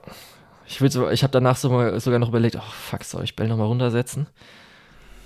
Ich, 0.68 0.80
so, 0.92 1.10
ich 1.10 1.24
habe 1.24 1.32
danach 1.32 1.56
so, 1.56 1.98
sogar 2.00 2.20
noch 2.20 2.30
überlegt, 2.30 2.56
oh 2.56 2.72
fuck, 2.90 3.04
soll 3.04 3.24
ich 3.24 3.36
Bell 3.36 3.48
nochmal 3.48 3.68
runtersetzen? 3.68 4.28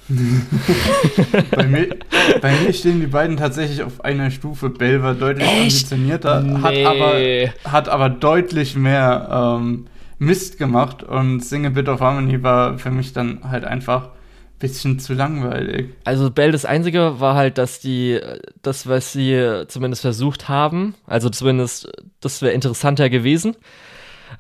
bei, 1.52 1.68
mir, 1.68 1.96
bei, 2.42 2.52
mir, 2.52 2.74
stehen 2.74 3.00
die 3.00 3.08
beiden 3.08 3.38
tatsächlich 3.38 3.82
auf 3.82 4.04
einer 4.04 4.30
Stufe. 4.30 4.70
Bell 4.70 5.02
war 5.02 5.14
deutlich 5.14 5.48
ambitionierter, 5.48 6.42
nee. 6.42 6.62
hat, 6.62 6.86
aber, 6.86 7.72
hat 7.72 7.90
aber 7.90 8.10
deutlich 8.10 8.76
mehr 8.76 9.58
ähm, 9.60 9.88
Mist 10.20 10.58
gemacht 10.58 11.02
und 11.04 11.40
Single 11.42 11.72
Bit 11.72 11.88
of 11.88 12.02
Harmony 12.02 12.44
war 12.44 12.78
für 12.78 12.92
mich 12.92 13.14
dann 13.14 13.40
halt 13.50 13.64
einfach 13.64 14.06
ein 14.06 14.10
bisschen 14.62 15.00
zu 15.00 15.14
langweilig. 15.14 15.90
Also 16.06 16.32
Bell, 16.32 16.52
das 16.52 16.66
Einzige 16.66 17.20
war 17.20 17.36
halt, 17.36 17.58
dass 17.58 17.80
die, 17.80 18.20
das, 18.62 18.88
was 18.88 19.12
sie 19.12 19.64
zumindest 19.68 20.02
versucht 20.02 20.48
haben, 20.48 20.96
also 21.06 21.30
zumindest, 21.30 21.92
das 22.22 22.42
wäre 22.42 22.54
interessanter 22.54 23.10
gewesen. 23.10 23.56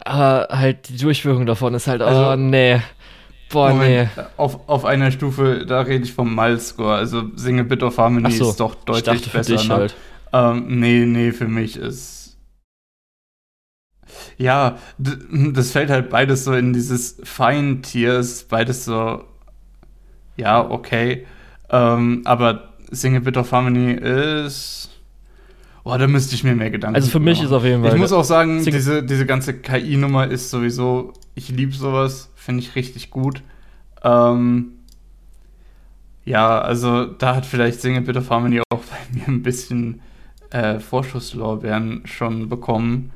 Aber 0.05 0.47
halt 0.57 0.89
die 0.89 0.97
Durchführung 0.97 1.45
davon 1.45 1.73
ist 1.73 1.87
halt, 1.87 2.01
also, 2.01 2.31
oh 2.31 2.35
nee. 2.35 2.79
Boah, 3.49 3.71
Moment, 3.71 4.09
nee. 4.15 4.23
Auf, 4.37 4.69
auf 4.69 4.85
einer 4.85 5.11
Stufe, 5.11 5.65
da 5.67 5.81
rede 5.81 6.05
ich 6.05 6.13
vom 6.13 6.33
Mal-Score. 6.33 6.95
Also 6.95 7.23
Single 7.35 7.65
Bit 7.65 7.83
of 7.83 7.97
Harmony 7.97 8.31
so, 8.31 8.49
ist 8.49 8.59
doch 8.59 8.75
deutlich 8.75 9.29
besser. 9.29 9.55
Dich 9.55 9.67
ne? 9.67 9.75
halt. 9.75 9.95
ähm, 10.31 10.79
nee, 10.79 11.05
nee, 11.05 11.31
für 11.33 11.47
mich 11.47 11.75
ist. 11.75 12.37
Ja, 14.37 14.77
das 14.97 15.71
fällt 15.71 15.89
halt 15.89 16.09
beides 16.09 16.45
so 16.45 16.53
in 16.53 16.73
dieses 16.73 17.17
Fine-Tier, 17.23 18.19
ist 18.19 18.47
beides 18.47 18.85
so. 18.85 19.25
Ja, 20.37 20.69
okay. 20.69 21.25
Ähm, 21.69 22.21
aber 22.25 22.73
Single 22.91 23.21
Bit 23.21 23.37
of 23.37 23.51
Harmony 23.51 23.93
ist 23.93 24.91
Oh, 25.83 25.97
da 25.97 26.07
müsste 26.07 26.35
ich 26.35 26.43
mir 26.43 26.55
mehr 26.55 26.69
Gedanken 26.69 26.95
Also 26.95 27.09
für 27.09 27.19
mich 27.19 27.39
machen. 27.39 27.47
ist 27.47 27.53
auf 27.53 27.63
jeden 27.63 27.81
Fall. 27.81 27.93
Ich 27.93 27.99
muss 27.99 28.13
auch 28.13 28.23
sagen, 28.23 28.63
diese, 28.63 29.03
diese 29.03 29.25
ganze 29.25 29.55
KI-Nummer 29.55 30.27
ist 30.27 30.51
sowieso, 30.51 31.13
ich 31.33 31.49
liebe 31.49 31.73
sowas, 31.73 32.29
finde 32.35 32.61
ich 32.61 32.75
richtig 32.75 33.09
gut. 33.09 33.41
Ähm, 34.03 34.73
ja, 36.23 36.61
also 36.61 37.05
da 37.05 37.35
hat 37.35 37.47
vielleicht 37.47 37.81
Single 37.81 38.01
Bit 38.03 38.17
of 38.17 38.29
Harmony 38.29 38.59
auch 38.59 38.65
bei 38.79 39.19
mir 39.19 39.27
ein 39.27 39.41
bisschen 39.41 40.01
äh, 40.51 40.79
Vorschusslorbeeren 40.79 42.03
schon 42.05 42.47
bekommen. 42.47 43.11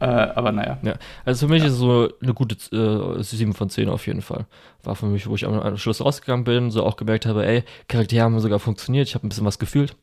Äh, 0.00 0.06
aber 0.06 0.50
naja. 0.50 0.78
Ja, 0.82 0.94
also 1.26 1.46
für 1.46 1.52
mich 1.52 1.62
ja. 1.62 1.68
ist 1.68 1.74
es 1.74 1.78
so 1.78 2.08
eine 2.22 2.32
gute 2.32 2.56
äh, 2.74 3.22
7 3.22 3.52
von 3.52 3.68
10 3.68 3.90
auf 3.90 4.06
jeden 4.06 4.22
Fall. 4.22 4.46
War 4.82 4.96
für 4.96 5.06
mich, 5.06 5.26
wo 5.28 5.34
ich 5.34 5.46
am 5.46 5.76
Schluss 5.76 6.02
rausgegangen 6.02 6.44
bin, 6.44 6.70
so 6.70 6.84
auch 6.84 6.96
gemerkt 6.96 7.26
habe, 7.26 7.46
ey, 7.46 7.64
Charaktere 7.86 8.24
haben 8.24 8.40
sogar 8.40 8.58
funktioniert, 8.58 9.08
ich 9.08 9.14
habe 9.14 9.26
ein 9.26 9.28
bisschen 9.28 9.44
was 9.44 9.58
gefühlt. 9.58 9.94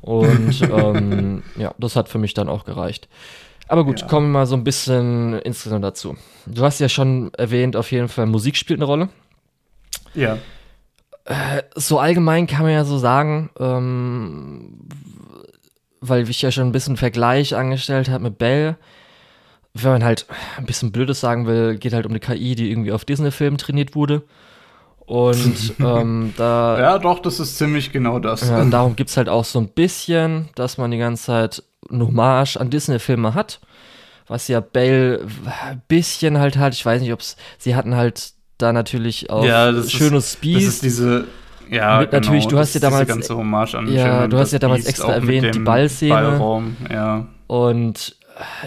Und 0.00 0.60
ähm, 0.70 1.44
ja, 1.56 1.72
das 1.78 1.94
hat 1.94 2.08
für 2.08 2.18
mich 2.18 2.34
dann 2.34 2.48
auch 2.48 2.64
gereicht. 2.64 3.08
Aber 3.68 3.84
gut, 3.84 4.00
ja. 4.00 4.06
kommen 4.08 4.26
wir 4.26 4.40
mal 4.40 4.46
so 4.46 4.56
ein 4.56 4.64
bisschen 4.64 5.38
insgesamt 5.40 5.84
dazu. 5.84 6.16
Du 6.46 6.64
hast 6.64 6.80
ja 6.80 6.88
schon 6.88 7.32
erwähnt, 7.34 7.76
auf 7.76 7.92
jeden 7.92 8.08
Fall, 8.08 8.26
Musik 8.26 8.56
spielt 8.56 8.80
eine 8.80 8.86
Rolle. 8.86 9.08
Ja. 10.14 10.38
Äh, 11.24 11.62
so 11.76 12.00
allgemein 12.00 12.48
kann 12.48 12.64
man 12.64 12.72
ja 12.72 12.84
so 12.84 12.98
sagen, 12.98 13.50
ähm, 13.58 14.88
weil 16.00 16.28
ich 16.28 16.42
ja 16.42 16.50
schon 16.50 16.66
ein 16.66 16.72
bisschen 16.72 16.96
Vergleich 16.96 17.54
angestellt 17.54 18.08
habe 18.10 18.24
mit 18.24 18.38
Bell. 18.38 18.76
Wenn 19.74 19.90
man 19.90 20.04
halt 20.04 20.26
ein 20.56 20.66
bisschen 20.66 20.92
Blödes 20.92 21.20
sagen 21.20 21.46
will, 21.46 21.76
geht 21.76 21.92
halt 21.92 22.06
um 22.06 22.12
eine 22.12 22.20
KI, 22.20 22.54
die 22.54 22.70
irgendwie 22.70 22.92
auf 22.92 23.04
Disney-Filmen 23.04 23.58
trainiert 23.58 23.94
wurde. 23.94 24.22
Und 25.06 25.74
ähm, 25.80 26.32
da. 26.36 26.78
Ja, 26.78 26.98
doch, 26.98 27.18
das 27.20 27.40
ist 27.40 27.58
ziemlich 27.58 27.92
genau 27.92 28.18
das. 28.18 28.48
Ja, 28.48 28.64
darum 28.64 28.96
gibt 28.96 29.10
es 29.10 29.16
halt 29.16 29.28
auch 29.28 29.44
so 29.44 29.58
ein 29.58 29.68
bisschen, 29.68 30.48
dass 30.54 30.78
man 30.78 30.90
die 30.90 30.98
ganze 30.98 31.24
Zeit 31.24 31.62
eine 31.90 32.06
Hommage 32.06 32.56
an 32.56 32.70
Disney-Filme 32.70 33.34
hat. 33.34 33.60
Was 34.26 34.48
ja 34.48 34.60
Bell 34.60 35.26
ein 35.68 35.82
bisschen 35.88 36.38
halt 36.38 36.56
hat. 36.56 36.72
Ich 36.72 36.84
weiß 36.84 37.02
nicht, 37.02 37.12
ob 37.12 37.20
es. 37.20 37.36
Sie 37.58 37.74
hatten 37.76 37.94
halt 37.94 38.32
da 38.56 38.72
natürlich 38.72 39.28
auch 39.28 39.44
ja, 39.44 39.72
schönes 39.82 40.32
Speed. 40.32 40.56
Das 40.56 40.62
ist 40.64 40.82
diese. 40.82 41.26
Ja, 41.70 42.00
mit, 42.00 42.10
genau, 42.10 42.20
natürlich, 42.20 42.46
du 42.46 42.58
hast 42.58 42.74
ja 42.74 42.80
damals. 42.80 43.08
Ganze 43.08 43.36
Hommage 43.36 43.74
an 43.74 43.92
ja, 43.92 44.26
du 44.26 44.38
hast 44.38 44.52
ja 44.52 44.58
damals 44.58 44.86
extra 44.86 45.12
erwähnt, 45.12 45.54
die 45.54 45.58
Ballszene. 45.58 46.14
Ballraum, 46.14 46.76
ja. 46.90 47.26
Und 47.46 48.16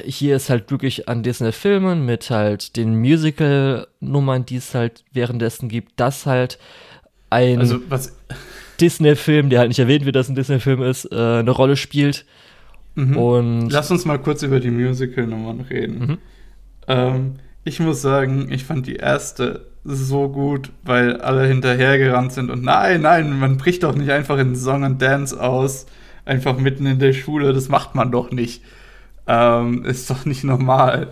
hier 0.06 0.36
ist 0.36 0.50
halt 0.50 0.72
wirklich 0.72 1.10
an 1.10 1.24
Disney-Filmen 1.24 2.06
mit 2.06 2.30
halt 2.30 2.76
den 2.78 3.00
Musical-Nummern, 3.00 4.46
die 4.46 4.58
es 4.58 4.74
halt 4.74 5.04
währenddessen 5.12 5.70
gibt, 5.70 5.94
das 5.98 6.26
halt 6.26 6.58
ein 7.30 7.60
also, 7.60 7.80
Disney-Film, 8.80 9.50
der 9.50 9.60
halt 9.60 9.70
nicht 9.70 9.80
erwähnt 9.80 10.06
wird, 10.06 10.16
dass 10.16 10.30
ein 10.30 10.36
Disney-Film 10.36 10.82
ist, 10.84 11.12
äh, 11.12 11.40
eine 11.40 11.52
Rolle 11.52 11.76
spielt. 11.76 12.26
Mhm. 12.96 13.18
Und 13.18 13.70
Lass 13.70 13.92
uns 13.92 14.06
mal 14.06 14.20
kurz 14.20 14.44
über 14.44 14.60
die 14.60 14.72
Musical-Nummern 14.72 15.62
reden. 15.62 16.00
Mhm. 16.00 16.18
Ähm, 16.88 17.36
ich 17.64 17.80
muss 17.80 18.02
sagen, 18.02 18.50
ich 18.52 18.64
fand 18.64 18.88
die 18.88 18.96
erste 18.96 19.68
so 19.84 20.30
gut, 20.30 20.72
weil 20.84 21.18
alle 21.22 21.46
hinterhergerannt 21.48 22.34
sind 22.34 22.50
und 22.50 22.64
nein, 22.64 23.02
nein, 23.02 23.40
man 23.40 23.58
bricht 23.58 23.84
doch 23.84 23.96
nicht 23.96 24.12
einfach 24.12 24.38
in 24.38 24.56
Song 24.56 24.84
and 24.84 25.02
Dance 25.02 25.40
aus, 25.42 25.86
einfach 26.26 26.58
mitten 26.58 26.86
in 26.86 27.00
der 27.00 27.14
Schule, 27.14 27.54
das 27.54 27.70
macht 27.70 27.96
man 27.96 28.12
doch 28.12 28.32
nicht. 28.32 28.62
Ähm, 29.28 29.84
ist 29.86 30.10
doch 30.10 30.26
nicht 30.26 30.44
normal. 30.44 31.12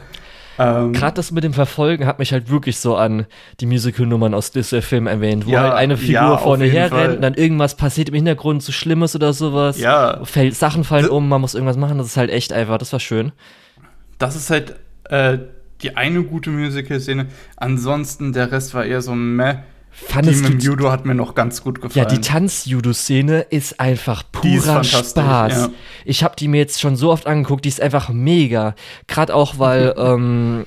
ähm, 0.57 0.93
Gerade 0.93 1.15
das 1.15 1.31
mit 1.31 1.43
dem 1.43 1.53
Verfolgen 1.53 2.05
hat 2.05 2.19
mich 2.19 2.31
halt 2.31 2.49
wirklich 2.49 2.79
so 2.79 2.95
an 2.95 3.25
die 3.59 3.65
Musical-Nummern 3.65 4.33
aus 4.33 4.51
Disney-Film 4.51 5.07
erwähnt, 5.07 5.45
wo 5.45 5.51
ja, 5.51 5.63
halt 5.63 5.73
eine 5.73 5.97
Figur 5.97 6.13
ja, 6.13 6.37
vorne 6.37 6.65
herrennt 6.65 7.15
und 7.15 7.21
dann 7.21 7.33
irgendwas 7.33 7.75
passiert 7.75 8.09
im 8.09 8.15
Hintergrund, 8.15 8.63
so 8.63 8.71
Schlimmes 8.71 9.15
oder 9.15 9.33
sowas. 9.33 9.79
Ja. 9.79 10.23
Fällt, 10.23 10.55
Sachen 10.55 10.83
fallen 10.83 11.09
um, 11.09 11.27
man 11.27 11.41
muss 11.41 11.55
irgendwas 11.55 11.77
machen. 11.77 11.97
Das 11.97 12.07
ist 12.07 12.17
halt 12.17 12.29
echt 12.29 12.53
einfach, 12.53 12.77
das 12.77 12.93
war 12.93 12.99
schön. 12.99 13.33
Das 14.17 14.35
ist 14.35 14.49
halt 14.49 14.75
äh, 15.09 15.39
die 15.81 15.97
eine 15.97 16.23
gute 16.23 16.49
Musical-Szene. 16.49 17.27
Ansonsten, 17.57 18.31
der 18.31 18.51
Rest 18.51 18.73
war 18.73 18.85
eher 18.85 19.01
so 19.01 19.13
meh. 19.13 19.55
Fandest 19.97 20.45
die 20.45 20.53
mit 20.53 20.63
Judo 20.63 20.91
hat 20.91 21.05
mir 21.05 21.15
noch 21.15 21.35
ganz 21.35 21.63
gut 21.63 21.81
gefallen. 21.81 22.05
Ja, 22.05 22.13
die 22.13 22.19
Tanz-Judo-Szene 22.19 23.47
ist 23.49 23.79
einfach 23.79 24.23
purer 24.29 24.81
ist 24.81 24.91
Spaß. 24.91 25.53
Ja. 25.53 25.69
Ich 26.03 26.21
habe 26.21 26.35
die 26.37 26.49
mir 26.49 26.57
jetzt 26.57 26.81
schon 26.81 26.97
so 26.97 27.11
oft 27.11 27.27
angeguckt, 27.27 27.63
die 27.63 27.69
ist 27.69 27.81
einfach 27.81 28.09
mega. 28.09 28.75
Gerade 29.07 29.33
auch, 29.33 29.57
weil. 29.57 29.93
ähm, 29.97 30.65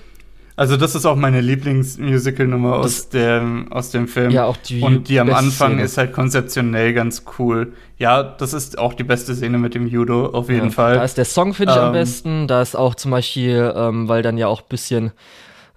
also, 0.57 0.77
das 0.77 0.95
ist 0.95 1.05
auch 1.05 1.15
meine 1.15 1.41
Lieblingsmusical-Nummer 1.43 2.77
aus 2.77 3.11
dem, 3.11 3.71
aus 3.71 3.91
dem 3.91 4.09
Film. 4.09 4.31
Ja, 4.31 4.47
auch 4.47 4.57
die. 4.57 4.81
Und 4.81 5.09
die 5.09 5.21
am 5.21 5.33
Anfang 5.33 5.73
Szene. 5.73 5.83
ist 5.83 5.99
halt 5.99 6.13
konzeptionell 6.13 6.95
ganz 6.95 7.25
cool. 7.39 7.75
Ja, 7.99 8.23
das 8.23 8.55
ist 8.55 8.79
auch 8.79 8.95
die 8.95 9.05
beste 9.05 9.35
Szene 9.35 9.59
mit 9.59 9.75
dem 9.75 9.87
Judo, 9.87 10.27
auf 10.27 10.49
jeden 10.49 10.67
ja, 10.67 10.73
Fall. 10.73 10.95
Da 10.95 11.05
ist 11.05 11.19
der 11.19 11.27
Song, 11.27 11.53
finde 11.53 11.75
ich, 11.75 11.79
ähm, 11.79 11.85
am 11.85 11.93
besten. 11.93 12.49
Da 12.49 12.63
ist 12.63 12.77
auch 12.77 12.95
zum 12.95 13.11
Beispiel, 13.11 13.73
ähm, 13.77 14.09
weil 14.09 14.23
dann 14.23 14.39
ja 14.39 14.49
auch 14.49 14.63
ein 14.63 14.69
bisschen 14.69 15.13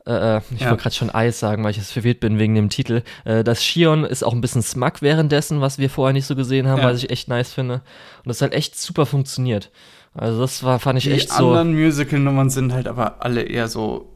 äh, 0.06 0.38
äh, 0.38 0.42
ich 0.52 0.62
ja. 0.62 0.70
wollte 0.70 0.84
gerade 0.84 0.96
schon 0.96 1.10
Eis 1.10 1.40
sagen, 1.40 1.64
weil 1.64 1.72
ich 1.72 1.78
jetzt 1.78 1.92
verwirrt 1.92 2.20
bin 2.20 2.40
wegen 2.40 2.56
dem 2.56 2.70
Titel. 2.70 3.04
Äh, 3.24 3.44
das 3.44 3.64
Shion 3.64 4.04
ist 4.04 4.24
auch 4.24 4.34
ein 4.34 4.42
bisschen 4.42 4.62
Smug 4.62 5.02
währenddessen, 5.02 5.62
was 5.62 5.78
wir 5.78 5.90
vorher 5.90 6.14
nicht 6.14 6.26
so 6.26 6.36
gesehen 6.36 6.68
haben, 6.68 6.82
ja. 6.82 6.86
was 6.86 7.04
ich 7.04 7.10
echt 7.10 7.28
nice 7.28 7.54
finde. 7.54 7.76
Und 7.76 8.28
das 8.28 8.42
hat 8.42 8.54
echt 8.54 8.80
super 8.80 9.06
funktioniert. 9.06 9.72
Also 10.14 10.42
das 10.42 10.64
war, 10.64 10.80
fand 10.80 10.98
ich 10.98 11.06
Die 11.06 11.12
echt 11.12 11.30
so. 11.30 11.54
Die 11.54 11.58
anderen 11.58 11.80
Musical-Nummern 11.80 12.50
sind 12.50 12.74
halt 12.74 12.88
aber 12.88 13.24
alle 13.24 13.44
eher 13.44 13.68
so 13.68 14.12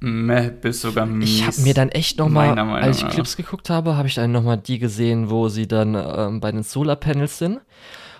meh 0.00 0.50
bis 0.50 0.80
sogar 0.80 1.06
mies. 1.06 1.30
Ich 1.30 1.46
habe 1.46 1.60
mir 1.62 1.74
dann 1.74 1.88
echt 1.90 2.18
noch 2.18 2.28
mal, 2.28 2.58
als 2.58 3.02
ich 3.02 3.08
Clips 3.08 3.36
geguckt 3.36 3.68
habe, 3.70 3.96
habe 3.96 4.08
ich 4.08 4.14
dann 4.14 4.32
noch 4.32 4.42
mal 4.42 4.56
die 4.56 4.78
gesehen, 4.78 5.30
wo 5.30 5.48
sie 5.48 5.66
dann 5.66 5.94
ähm, 5.94 6.40
bei 6.40 6.52
den 6.52 6.62
Solar-Panels 6.62 7.38
sind. 7.38 7.60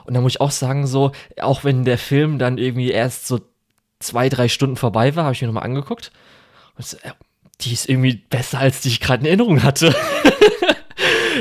Und 0.05 0.15
da 0.15 0.21
muss 0.21 0.33
ich 0.33 0.41
auch 0.41 0.51
sagen, 0.51 0.87
so, 0.87 1.13
auch 1.41 1.65
wenn 1.65 1.85
der 1.85 1.99
Film 1.99 2.39
dann 2.39 2.59
irgendwie 2.59 2.91
erst 2.91 3.27
so 3.27 3.41
zwei, 4.01 4.29
drei 4.29 4.49
Stunden 4.49 4.77
vorbei 4.77 5.15
war, 5.15 5.25
habe 5.25 5.35
ich 5.35 5.41
mir 5.41 5.49
noch 5.49 5.55
mal 5.55 5.61
angeguckt. 5.61 6.11
So, 6.81 6.97
äh, 6.99 7.11
die 7.61 7.73
ist 7.73 7.89
irgendwie 7.89 8.15
besser, 8.31 8.59
als 8.59 8.81
die 8.81 8.89
ich 8.89 9.01
gerade 9.01 9.21
in 9.23 9.27
Erinnerung 9.27 9.63
hatte. 9.63 9.95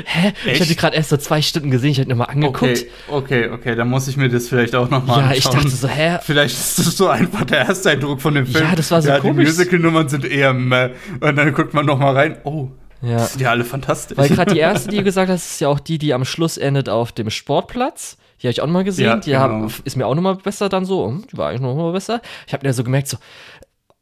Hä? 0.05 0.33
Echt? 0.45 0.55
Ich 0.55 0.61
hatte 0.61 0.75
gerade 0.75 0.95
erst 0.95 1.09
so 1.09 1.17
zwei 1.17 1.41
Stunden 1.41 1.71
gesehen, 1.71 1.91
ich 1.91 1.99
hatte 1.99 2.09
nochmal 2.09 2.29
angeguckt. 2.29 2.61
Okay, 2.61 2.87
okay, 3.09 3.49
okay, 3.49 3.75
dann 3.75 3.89
muss 3.89 4.07
ich 4.07 4.17
mir 4.17 4.29
das 4.29 4.47
vielleicht 4.47 4.75
auch 4.75 4.89
nochmal 4.89 5.19
ja, 5.19 5.27
anschauen. 5.29 5.53
Ja, 5.53 5.59
ich 5.59 5.63
dachte 5.63 5.69
so, 5.69 5.87
hä? 5.87 6.17
Vielleicht 6.21 6.55
ist 6.55 6.79
das 6.79 6.97
so 6.97 7.07
einfach 7.07 7.43
der 7.45 7.59
erste 7.59 7.89
Eindruck 7.91 8.21
von 8.21 8.35
dem 8.35 8.45
Film. 8.45 8.63
Ja, 8.63 8.75
das 8.75 8.91
war 8.91 9.01
so 9.01 9.09
ja, 9.09 9.19
komisch. 9.19 9.45
Die 9.45 9.51
Musical-Nummern 9.51 10.07
sind 10.07 10.25
eher 10.25 10.53
meh. 10.53 10.91
Und 11.19 11.35
dann 11.35 11.53
guckt 11.53 11.73
man 11.73 11.85
nochmal 11.85 12.15
rein, 12.15 12.37
oh, 12.43 12.69
ja. 13.01 13.17
Das 13.17 13.33
sind 13.33 13.41
ja 13.41 13.51
alle 13.51 13.63
fantastisch. 13.63 14.17
Weil 14.17 14.29
gerade 14.29 14.53
die 14.53 14.59
erste, 14.59 14.89
die 14.89 14.97
du 14.97 15.03
gesagt 15.03 15.29
hast, 15.29 15.51
ist 15.51 15.61
ja 15.61 15.69
auch 15.69 15.79
die, 15.79 15.97
die 15.97 16.13
am 16.13 16.25
Schluss 16.25 16.57
endet 16.57 16.89
auf 16.89 17.11
dem 17.11 17.29
Sportplatz. 17.29 18.17
Die 18.41 18.47
habe 18.47 18.51
ich 18.51 18.61
auch 18.61 18.67
nochmal 18.67 18.83
gesehen. 18.83 19.05
Ja, 19.05 19.15
die 19.17 19.31
genau. 19.31 19.39
haben, 19.41 19.73
ist 19.83 19.95
mir 19.95 20.05
auch 20.05 20.15
nochmal 20.15 20.35
besser 20.35 20.69
dann 20.69 20.85
so. 20.85 21.07
Hm, 21.07 21.25
die 21.31 21.37
war 21.37 21.49
eigentlich 21.49 21.61
nochmal 21.61 21.91
besser. 21.91 22.21
Ich 22.47 22.53
habe 22.53 22.67
mir 22.67 22.73
so 22.73 22.83
gemerkt, 22.83 23.07
so, 23.07 23.17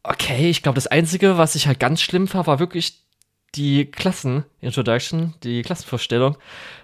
okay, 0.07 0.49
ich 0.49 0.63
glaube, 0.63 0.75
das 0.75 0.87
Einzige, 0.87 1.37
was 1.37 1.55
ich 1.55 1.67
halt 1.67 1.79
ganz 1.79 2.01
schlimm 2.01 2.31
war, 2.33 2.47
war 2.47 2.59
wirklich 2.59 3.03
die 3.55 3.85
Klassen-Introduction, 3.85 5.33
die 5.43 5.61
Klassenvorstellung. 5.61 6.37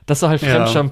Das 0.05 0.21
war 0.21 0.29
halt 0.29 0.41
ja. 0.41 0.65
Fremdscham 0.65 0.91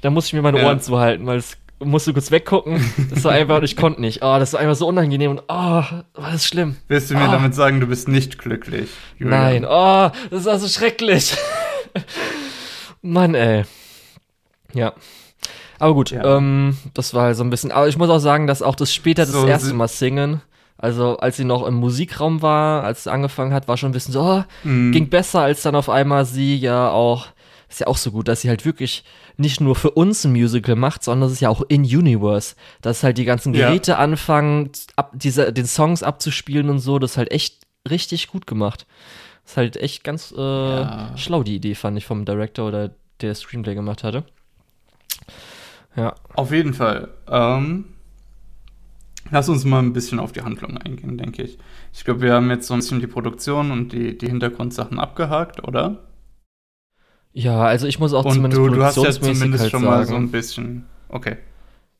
Da 0.00 0.10
musste 0.10 0.28
ich 0.28 0.32
mir 0.34 0.42
meine 0.42 0.64
Ohren 0.64 0.78
ja. 0.78 0.82
zuhalten, 0.82 1.26
weil 1.26 1.38
es 1.38 1.56
musste 1.80 2.12
kurz 2.12 2.30
weggucken. 2.30 2.80
Das 3.10 3.24
war 3.24 3.32
einfach, 3.32 3.62
ich 3.62 3.76
konnte 3.76 4.00
nicht. 4.00 4.22
Oh, 4.22 4.38
das 4.38 4.52
war 4.52 4.60
einfach 4.60 4.76
so 4.76 4.86
unangenehm 4.86 5.32
und 5.32 5.42
oh, 5.48 5.52
war 5.52 6.02
das 6.14 6.46
schlimm. 6.46 6.76
Willst 6.88 7.10
du 7.10 7.14
mir 7.14 7.28
oh. 7.28 7.32
damit 7.32 7.54
sagen, 7.54 7.80
du 7.80 7.86
bist 7.86 8.08
nicht 8.08 8.38
glücklich? 8.38 8.88
Julian? 9.18 9.40
Nein, 9.40 9.64
oh, 9.64 10.10
das 10.30 10.44
war 10.44 10.58
so 10.58 10.68
schrecklich. 10.68 11.36
Mann, 13.02 13.34
ey. 13.34 13.64
Ja. 14.72 14.94
Aber 15.78 15.94
gut, 15.94 16.10
ja. 16.10 16.36
ähm, 16.36 16.78
das 16.94 17.12
war 17.12 17.24
halt 17.24 17.36
so 17.36 17.44
ein 17.44 17.50
bisschen. 17.50 17.72
Aber 17.72 17.88
ich 17.88 17.98
muss 17.98 18.08
auch 18.08 18.18
sagen, 18.18 18.46
dass 18.46 18.62
auch 18.62 18.76
das 18.76 18.94
später 18.94 19.26
so, 19.26 19.42
das 19.42 19.50
erste 19.50 19.74
Mal 19.74 19.88
singen 19.88 20.40
also 20.84 21.16
als 21.16 21.38
sie 21.38 21.46
noch 21.46 21.66
im 21.66 21.72
Musikraum 21.76 22.42
war, 22.42 22.84
als 22.84 23.04
sie 23.04 23.10
angefangen 23.10 23.54
hat, 23.54 23.68
war 23.68 23.78
schon 23.78 23.88
ein 23.88 23.94
bisschen 23.94 24.12
so, 24.12 24.20
oh, 24.20 24.44
mhm. 24.64 24.92
ging 24.92 25.08
besser, 25.08 25.40
als 25.40 25.62
dann 25.62 25.74
auf 25.76 25.88
einmal 25.88 26.26
sie 26.26 26.56
ja 26.56 26.90
auch, 26.90 27.28
ist 27.70 27.80
ja 27.80 27.86
auch 27.86 27.96
so 27.96 28.10
gut, 28.10 28.28
dass 28.28 28.42
sie 28.42 28.50
halt 28.50 28.66
wirklich 28.66 29.02
nicht 29.38 29.62
nur 29.62 29.76
für 29.76 29.92
uns 29.92 30.24
ein 30.24 30.32
Musical 30.32 30.76
macht, 30.76 31.02
sondern 31.02 31.28
es 31.28 31.36
ist 31.36 31.40
ja 31.40 31.48
auch 31.48 31.62
in 31.68 31.84
Universe. 31.84 32.54
Dass 32.82 33.02
halt 33.02 33.16
die 33.16 33.24
ganzen 33.24 33.54
Geräte 33.54 33.92
ja. 33.92 33.96
anfangen, 33.96 34.72
ab, 34.94 35.12
diese, 35.14 35.54
den 35.54 35.64
Songs 35.64 36.02
abzuspielen 36.02 36.68
und 36.68 36.80
so, 36.80 36.98
das 36.98 37.12
ist 37.12 37.16
halt 37.16 37.32
echt 37.32 37.62
richtig 37.88 38.28
gut 38.28 38.46
gemacht. 38.46 38.86
Das 39.44 39.52
ist 39.52 39.56
halt 39.56 39.76
echt 39.78 40.04
ganz 40.04 40.34
äh, 40.36 40.40
ja. 40.40 41.16
schlau, 41.16 41.44
die 41.44 41.56
Idee, 41.56 41.74
fand 41.74 41.96
ich, 41.96 42.04
vom 42.04 42.26
Director 42.26 42.68
oder 42.68 42.90
der 43.22 43.34
Screenplay 43.34 43.74
gemacht 43.74 44.04
hatte. 44.04 44.24
Ja. 45.96 46.14
Auf 46.34 46.52
jeden 46.52 46.74
Fall. 46.74 47.08
Ähm, 47.26 47.86
Lass 49.30 49.48
uns 49.48 49.64
mal 49.64 49.80
ein 49.80 49.92
bisschen 49.92 50.18
auf 50.18 50.32
die 50.32 50.42
Handlung 50.42 50.76
eingehen, 50.76 51.16
denke 51.16 51.42
ich. 51.42 51.58
Ich 51.92 52.04
glaube, 52.04 52.20
wir 52.22 52.34
haben 52.34 52.50
jetzt 52.50 52.66
so 52.66 52.74
ein 52.74 52.80
bisschen 52.80 53.00
die 53.00 53.06
Produktion 53.06 53.70
und 53.70 53.92
die, 53.92 54.16
die 54.16 54.28
Hintergrundsachen 54.28 54.98
abgehakt, 54.98 55.66
oder? 55.66 56.04
Ja, 57.32 57.62
also 57.62 57.86
ich 57.86 57.98
muss 57.98 58.12
auch 58.12 58.24
und 58.24 58.34
zumindest 58.34 58.58
du, 58.58 58.68
du 58.68 58.84
hast 58.84 58.96
ja 58.96 59.10
zumindest 59.10 59.62
halt 59.62 59.70
schon 59.70 59.82
sagen, 59.82 59.92
mal 59.92 60.06
so 60.06 60.14
ein 60.14 60.30
bisschen, 60.30 60.86
okay. 61.08 61.38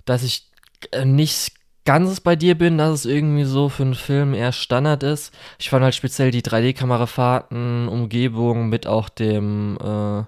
Dass 0.05 0.23
ich 0.23 0.51
äh, 0.93 1.05
nicht 1.05 1.55
ganz 1.85 2.21
bei 2.21 2.37
dir 2.37 2.57
bin, 2.57 2.79
dass 2.79 3.01
es 3.01 3.05
irgendwie 3.05 3.45
so 3.45 3.69
für 3.69 3.83
einen 3.83 3.95
Film 3.95 4.33
eher 4.33 4.53
Standard 4.53 5.03
ist. 5.03 5.35
Ich 5.59 5.71
fand 5.71 5.83
halt 5.83 5.95
speziell 5.95 6.31
die 6.31 6.43
3D-Kamerafahrten, 6.43 7.89
Umgebung 7.89 8.69
mit 8.69 8.87
auch 8.87 9.09
dem 9.09 9.77
äh, 9.83 10.23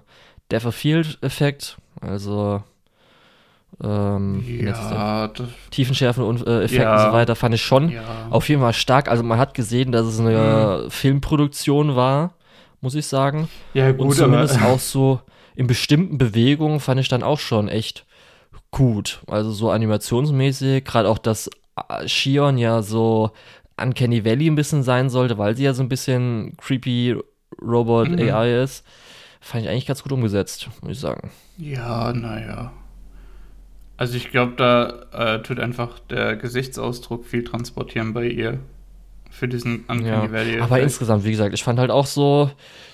Depth 0.51 0.65
of 0.65 0.75
Field-Effekt. 0.75 1.77
Also 1.99 2.63
ähm, 3.83 4.43
ja, 4.47 5.29
Tiefenschärfen 5.69 6.23
und 6.23 6.47
äh, 6.47 6.63
Effekten 6.63 6.81
ja, 6.81 6.95
und 6.95 7.11
so 7.11 7.13
weiter, 7.13 7.35
fand 7.35 7.53
ich 7.53 7.61
schon 7.61 7.89
ja. 7.89 8.01
auf 8.29 8.49
jeden 8.49 8.61
Fall 8.61 8.73
stark. 8.73 9.09
Also 9.09 9.23
man 9.23 9.37
hat 9.37 9.53
gesehen, 9.53 9.91
dass 9.91 10.05
es 10.05 10.19
eine 10.19 10.83
mhm. 10.85 10.91
Filmproduktion 10.91 11.95
war, 11.95 12.33
muss 12.81 12.95
ich 12.95 13.05
sagen. 13.05 13.49
Ja, 13.73 13.91
gut, 13.91 14.01
und 14.01 14.13
zumindest 14.13 14.59
aber, 14.59 14.73
auch 14.73 14.79
so 14.79 15.21
in 15.55 15.67
bestimmten 15.67 16.17
Bewegungen 16.17 16.79
fand 16.79 16.99
ich 16.99 17.07
dann 17.07 17.23
auch 17.23 17.39
schon 17.39 17.67
echt 17.67 18.05
gut. 18.71 19.21
Also 19.27 19.51
so 19.51 19.69
animationsmäßig, 19.69 20.83
gerade 20.83 21.09
auch, 21.09 21.19
dass 21.19 21.49
äh, 21.89 22.07
Shion 22.07 22.57
ja 22.57 22.81
so 22.81 23.31
Uncanny 23.79 24.25
Valley 24.25 24.47
ein 24.47 24.55
bisschen 24.55 24.81
sein 24.81 25.09
sollte, 25.09 25.37
weil 25.37 25.55
sie 25.55 25.63
ja 25.63 25.73
so 25.73 25.83
ein 25.83 25.89
bisschen 25.89 26.57
creepy 26.57 27.15
Robot 27.61 28.09
mhm. 28.09 28.19
AI 28.19 28.63
ist. 28.63 28.83
Fand 29.39 29.63
ich 29.63 29.69
eigentlich 29.69 29.85
ganz 29.85 30.01
gut 30.01 30.11
umgesetzt, 30.11 30.67
muss 30.81 30.93
ich 30.93 30.99
sagen. 30.99 31.29
Ja, 31.57 32.11
naja. 32.11 32.71
Also 33.97 34.15
ich 34.15 34.29
glaube, 34.29 34.53
da 34.55 35.35
äh, 35.35 35.41
tut 35.41 35.59
einfach 35.59 35.99
der 35.99 36.35
Gesichtsausdruck 36.35 37.25
viel 37.25 37.43
transportieren 37.43 38.13
bei 38.13 38.27
ihr. 38.27 38.59
Für 39.29 39.47
diesen 39.47 39.85
Uncanny 39.87 40.55
ja. 40.55 40.63
Aber 40.63 40.79
insgesamt, 40.79 41.25
wie 41.25 41.31
gesagt, 41.31 41.53
ich 41.53 41.63
fand 41.63 41.79
halt 41.79 41.91
auch 41.91 42.05
so 42.05 42.49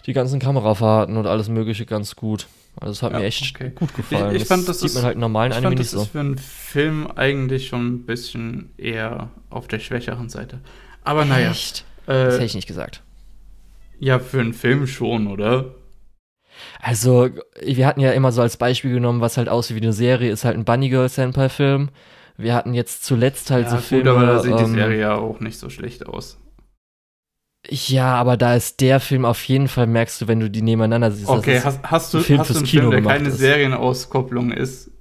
die 0.06 0.14
ganzen 0.14 0.40
Kamerafahrten 0.40 1.16
und 1.16 1.28
alles 1.28 1.48
mögliche 1.48 1.86
ganz 1.86 2.16
gut. 2.16 2.48
Also 2.80 2.92
es 2.92 3.04
hat 3.04 3.14
ja, 3.14 3.20
mir 3.20 3.26
echt 3.26 3.56
okay. 3.56 3.72
gut 3.76 3.94
gefallen. 3.94 4.36
Ich, 4.36 4.42
ich 4.42 4.48
fand, 4.48 4.68
das, 4.68 4.80
das 4.80 4.92
sieht 4.92 4.96
man 4.96 5.06
halt 5.06 5.18
normalen 5.18 5.52
ich 5.52 5.58
Anime 5.58 5.72
fand, 5.72 5.80
das 5.80 5.94
ist 5.94 6.08
für 6.08 6.20
einen 6.20 6.38
Film 6.38 7.08
eigentlich 7.16 7.68
schon 7.68 7.88
ein 7.88 8.06
bisschen 8.06 8.72
eher 8.78 9.30
auf 9.50 9.68
der 9.68 9.80
schwächeren 9.80 10.30
Seite. 10.30 10.60
Aber 11.04 11.26
naja. 11.26 11.52
Echt? 11.52 11.86
Äh, 12.08 12.14
das 12.14 12.36
hätte 12.36 12.46
ich 12.46 12.56
nicht 12.56 12.68
gesagt. 12.68 13.04
Ja, 14.00 14.20
für 14.20 14.40
einen 14.40 14.54
Film 14.54 14.88
schon, 14.88 15.28
oder? 15.28 15.76
Also, 16.82 17.30
wir 17.62 17.88
hatten 17.88 18.00
ja 18.00 18.12
immer 18.12 18.32
so 18.32 18.42
als 18.42 18.58
Beispiel 18.58 18.94
genommen, 18.94 19.22
was 19.22 19.38
halt 19.38 19.50
aussieht 19.50 19.78
wie 19.78 19.82
eine 19.82 19.94
Serie, 19.94 20.32
ist 20.32 20.46
halt 20.46 20.58
ein 20.58 20.66
Bunny 20.66 20.90
Girl 20.90 21.10
Senpai-Film. 21.10 21.90
Wir 22.38 22.56
hatten 22.56 22.74
jetzt 22.74 23.06
zuletzt 23.06 23.52
halt 23.52 23.66
ja, 23.66 23.70
so 23.70 23.76
gut, 23.78 23.86
Filme. 23.86 24.12
aber 24.12 24.26
da 24.26 24.40
sieht 24.40 24.52
ähm, 24.52 24.58
die 24.58 24.72
Serie 24.72 25.00
ja 25.00 25.16
auch 25.16 25.40
nicht 25.40 25.58
so 25.60 25.70
schlecht 25.70 26.06
aus. 26.06 26.40
Ja, 27.70 28.16
aber 28.16 28.36
da 28.36 28.56
ist 28.56 28.82
der 28.82 29.00
Film 29.00 29.24
auf 29.24 29.44
jeden 29.46 29.68
Fall, 29.68 29.88
merkst 29.88 30.22
du, 30.22 30.28
wenn 30.28 30.40
du 30.40 30.50
die 30.50 30.62
nebeneinander 30.62 31.12
siehst. 31.12 31.30
Okay, 31.30 31.62
hast, 31.64 31.80
hast, 31.84 32.14
du, 32.14 32.20
Film 32.20 32.40
hast 32.40 32.50
du 32.50 32.58
einen 32.58 32.66
Film, 32.66 32.92
der 32.92 33.02
keine 33.02 33.30
ist. 33.30 33.38
Serienauskopplung 33.38 34.52
ist? 34.52 34.92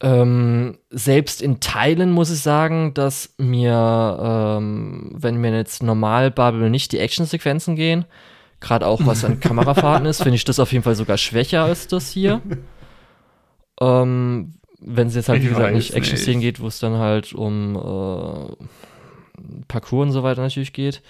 Ähm, 0.00 0.78
selbst 0.90 1.40
in 1.42 1.58
Teilen 1.58 2.12
muss 2.12 2.30
ich 2.30 2.40
sagen, 2.40 2.92
dass 2.94 3.34
mir, 3.38 4.58
ähm, 4.58 5.10
wenn 5.16 5.40
mir 5.40 5.56
jetzt 5.56 5.82
normal 5.82 6.30
Babel 6.30 6.70
nicht 6.70 6.92
die 6.92 6.98
Actionsequenzen 6.98 7.74
gehen, 7.76 8.04
Gerade 8.60 8.86
auch 8.86 9.04
was 9.04 9.24
an 9.24 9.40
Kamerafahrten 9.40 10.06
ist, 10.06 10.22
finde 10.22 10.36
ich 10.36 10.44
das 10.44 10.58
auf 10.58 10.72
jeden 10.72 10.84
Fall 10.84 10.96
sogar 10.96 11.18
schwächer 11.18 11.64
als 11.64 11.88
das 11.88 12.10
hier. 12.10 12.40
ähm, 13.80 14.54
wenn 14.80 15.08
es 15.08 15.14
jetzt 15.14 15.28
halt, 15.28 15.42
wie 15.42 15.48
gesagt, 15.48 15.74
nicht 15.74 15.94
Action-Szenen 15.94 16.40
geht, 16.40 16.60
wo 16.60 16.66
es 16.66 16.78
dann 16.78 16.94
halt 16.94 17.32
um 17.32 17.76
äh, 17.76 18.56
Parcours 19.68 20.06
und 20.06 20.12
so 20.12 20.22
weiter 20.22 20.42
natürlich 20.42 20.72
geht. 20.72 21.02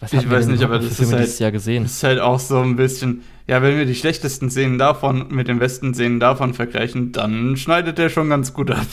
Was 0.00 0.12
ich 0.12 0.30
weiß 0.30 0.46
nicht, 0.46 0.62
aber 0.62 0.78
das 0.78 1.00
ist, 1.00 1.12
halt, 1.12 1.38
Jahr 1.40 1.50
gesehen? 1.50 1.82
das 1.82 1.94
ist 1.94 2.02
halt 2.04 2.20
auch 2.20 2.38
so 2.38 2.60
ein 2.60 2.76
bisschen, 2.76 3.24
ja, 3.48 3.62
wenn 3.62 3.76
wir 3.76 3.84
die 3.84 3.96
schlechtesten 3.96 4.48
Szenen 4.48 4.78
davon 4.78 5.26
mit 5.28 5.48
den 5.48 5.58
besten 5.58 5.92
Szenen 5.92 6.20
davon 6.20 6.54
vergleichen, 6.54 7.10
dann 7.10 7.56
schneidet 7.56 7.98
der 7.98 8.08
schon 8.08 8.28
ganz 8.28 8.54
gut 8.54 8.70
ab. 8.70 8.86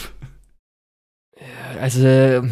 Also, 1.79 2.47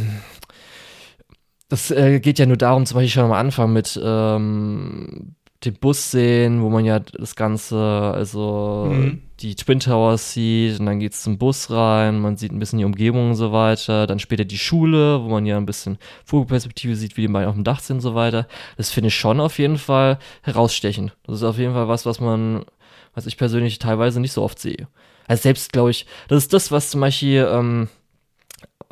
das 1.68 1.90
äh, 1.90 2.20
geht 2.20 2.38
ja 2.38 2.46
nur 2.46 2.58
darum, 2.58 2.86
zum 2.86 2.96
Beispiel 2.96 3.10
schon 3.10 3.24
am 3.24 3.32
Anfang 3.32 3.74
mit 3.74 4.00
ähm, 4.04 5.36
den 5.66 5.76
Bus 5.76 6.12
sehen, 6.12 6.62
wo 6.62 6.70
man 6.70 6.86
ja 6.86 7.00
das 7.00 7.36
Ganze, 7.36 7.78
also 7.78 8.90
mhm. 8.92 9.22
die 9.40 9.56
Twin 9.56 9.80
Towers 9.80 10.34
sieht 10.34 10.80
und 10.80 10.86
dann 10.86 11.00
geht 11.00 11.14
es 11.14 11.22
zum 11.22 11.38
Bus 11.38 11.70
rein, 11.70 12.20
man 12.20 12.38
sieht 12.38 12.52
ein 12.52 12.60
bisschen 12.60 12.80
die 12.80 12.86
Umgebung 12.86 13.30
und 13.30 13.36
so 13.36 13.52
weiter, 13.52 14.08
dann 14.08 14.20
später 14.20 14.46
die 14.46 14.58
Schule, 14.58 15.24
wo 15.24 15.30
man 15.30 15.46
ja 15.46 15.58
ein 15.58 15.66
bisschen 15.66 15.98
Vogelperspektive 16.26 16.96
sieht, 16.96 17.18
wie 17.18 17.22
die 17.22 17.28
beiden 17.28 17.50
auf 17.50 17.56
dem 17.56 17.64
Dach 17.64 17.80
sind 17.80 17.98
und 17.98 18.02
so 18.02 18.16
weiter. 18.16 18.48
Das 18.78 18.90
finde 18.90 19.08
ich 19.08 19.16
schon 19.16 19.40
auf 19.40 19.60
jeden 19.60 19.78
Fall 19.78 20.20
herausstechend. 20.42 21.16
Das 21.26 21.38
ist 21.38 21.44
auf 21.44 21.58
jeden 21.58 21.74
Fall 21.74 21.88
was, 21.88 22.06
was 22.06 22.20
man, 22.20 22.66
was 23.14 23.26
ich 23.26 23.38
persönlich 23.38 23.80
teilweise 23.80 24.20
nicht 24.20 24.34
so 24.34 24.44
oft 24.44 24.60
sehe. 24.60 24.88
Also 25.28 25.44
selbst, 25.44 25.72
glaube 25.72 25.92
ich, 25.92 26.06
das 26.28 26.44
ist 26.44 26.54
das, 26.54 26.72
was 26.72 26.90
zum 26.90 27.02
Beispiel 27.02 27.48
ähm, 27.50 27.88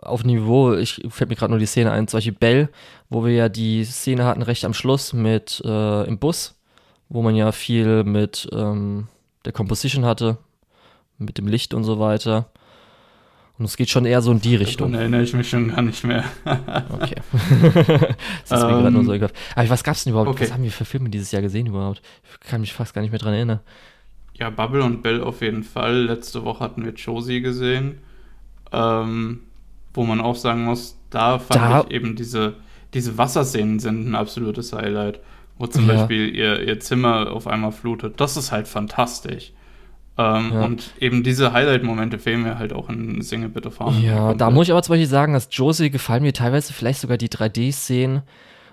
auf 0.02 0.24
Niveau, 0.24 0.74
ich 0.74 1.02
fällt 1.10 1.30
mir 1.30 1.36
gerade 1.36 1.52
nur 1.52 1.60
die 1.60 1.66
Szene 1.66 1.92
ein, 1.92 2.08
zum 2.08 2.18
Beispiel 2.18 2.34
Bell, 2.34 2.70
wo 3.10 3.26
wir 3.26 3.34
ja 3.34 3.50
die 3.50 3.84
Szene 3.86 4.26
hatten 4.26 4.42
recht 4.42 4.66
am 4.66 4.74
Schluss 4.74 5.14
mit 5.14 5.62
äh, 5.64 6.08
im 6.08 6.18
Bus, 6.18 6.56
wo 7.12 7.22
man 7.22 7.36
ja 7.36 7.52
viel 7.52 8.06
mit 8.06 8.48
ähm, 8.54 9.08
der 9.44 9.52
Composition 9.52 10.06
hatte, 10.06 10.38
mit 11.18 11.38
dem 11.38 11.46
Licht 11.46 11.74
und 11.74 11.84
so 11.84 12.00
weiter. 12.00 12.50
Und 13.60 13.66
es 13.66 13.76
geht 13.76 13.90
schon 13.90 14.06
eher 14.06 14.22
so 14.22 14.32
in 14.32 14.40
die 14.40 14.56
Richtung. 14.56 14.94
Dann 14.94 15.02
erinnere 15.02 15.22
ich 15.22 15.34
mich 15.34 15.50
schon 15.50 15.68
gar 15.68 15.82
nicht 15.82 16.04
mehr. 16.06 16.24
okay. 16.90 17.16
das 18.48 18.60
ist 18.60 18.66
mir 18.66 18.70
gerade 18.70 18.92
nur 18.92 19.04
so 19.04 19.12
egal. 19.12 19.30
Aber 19.56 19.70
was 19.70 19.84
gab 19.84 19.96
es 19.96 20.06
denn 20.06 20.12
überhaupt? 20.12 20.30
Okay. 20.30 20.46
Was 20.46 20.54
haben 20.54 20.64
wir 20.64 20.72
für 20.72 20.86
Filme 20.86 21.10
dieses 21.10 21.32
Jahr 21.34 21.42
gesehen 21.42 21.68
überhaupt? 21.68 22.02
Ich 22.24 22.50
kann 22.50 22.62
mich 22.62 22.74
fast 22.74 22.94
gar 22.94 23.02
nicht 23.02 23.12
mehr 23.12 23.20
dran 23.20 23.34
erinnern. 23.34 23.60
Ja, 24.36 24.50
Bubble 24.50 24.82
und 24.82 25.04
Bell 25.04 25.22
auf 25.22 25.42
jeden 25.42 25.64
Fall. 25.64 26.06
Letzte 26.06 26.46
Woche 26.46 26.62
hatten 26.62 26.86
wir 26.86 26.94
Josie 26.94 27.42
gesehen. 27.42 28.00
Ähm, 28.72 29.42
wo 29.94 30.06
man 30.06 30.22
auch 30.22 30.38
sagen 30.38 30.64
muss, 30.64 30.98
da 31.10 31.40
fand 31.40 31.60
da 31.60 31.82
ich 31.82 31.92
eben 31.92 32.16
diese, 32.16 32.56
diese 32.94 33.18
Wasserszenen 33.18 33.80
sind 33.80 34.10
ein 34.10 34.16
absolutes 34.16 34.72
Highlight 34.72 35.20
wo 35.62 35.68
zum 35.68 35.88
ja. 35.88 35.96
Beispiel 35.96 36.36
ihr, 36.36 36.68
ihr 36.68 36.80
Zimmer 36.80 37.32
auf 37.32 37.48
einmal 37.48 37.72
flutet. 37.72 38.20
Das 38.20 38.36
ist 38.36 38.52
halt 38.52 38.68
fantastisch. 38.68 39.54
Ähm, 40.18 40.52
ja. 40.54 40.66
Und 40.66 40.92
eben 41.00 41.24
diese 41.24 41.54
Highlight-Momente 41.54 42.20
fehlen 42.20 42.44
mir 42.44 42.60
halt 42.60 42.74
auch 42.74 42.90
in 42.90 43.22
Single 43.22 43.50
Bitte 43.50 43.72
Farm. 43.72 44.04
Ja, 44.04 44.34
da 44.34 44.50
muss 44.50 44.68
ich 44.68 44.72
aber 44.72 44.84
zum 44.84 44.94
Beispiel 44.94 45.08
sagen, 45.08 45.34
dass 45.34 45.48
Josie 45.52 45.90
gefallen 45.90 46.24
mir 46.24 46.34
teilweise 46.34 46.74
vielleicht 46.74 47.00
sogar 47.00 47.18
die 47.18 47.30
3D-Szenen 47.30 48.24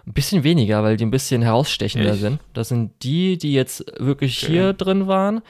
ein 0.06 0.12
bisschen 0.12 0.42
weniger, 0.42 0.82
weil 0.82 0.96
die 0.96 1.04
ein 1.04 1.10
bisschen 1.10 1.42
herausstechender 1.42 2.12
Echt? 2.12 2.20
sind. 2.20 2.40
Das 2.54 2.68
sind 2.68 2.92
die, 3.02 3.38
die 3.38 3.52
jetzt 3.52 3.84
wirklich 3.98 4.42
okay. 4.42 4.52
hier 4.52 4.72
drin 4.72 5.06
waren. 5.06 5.42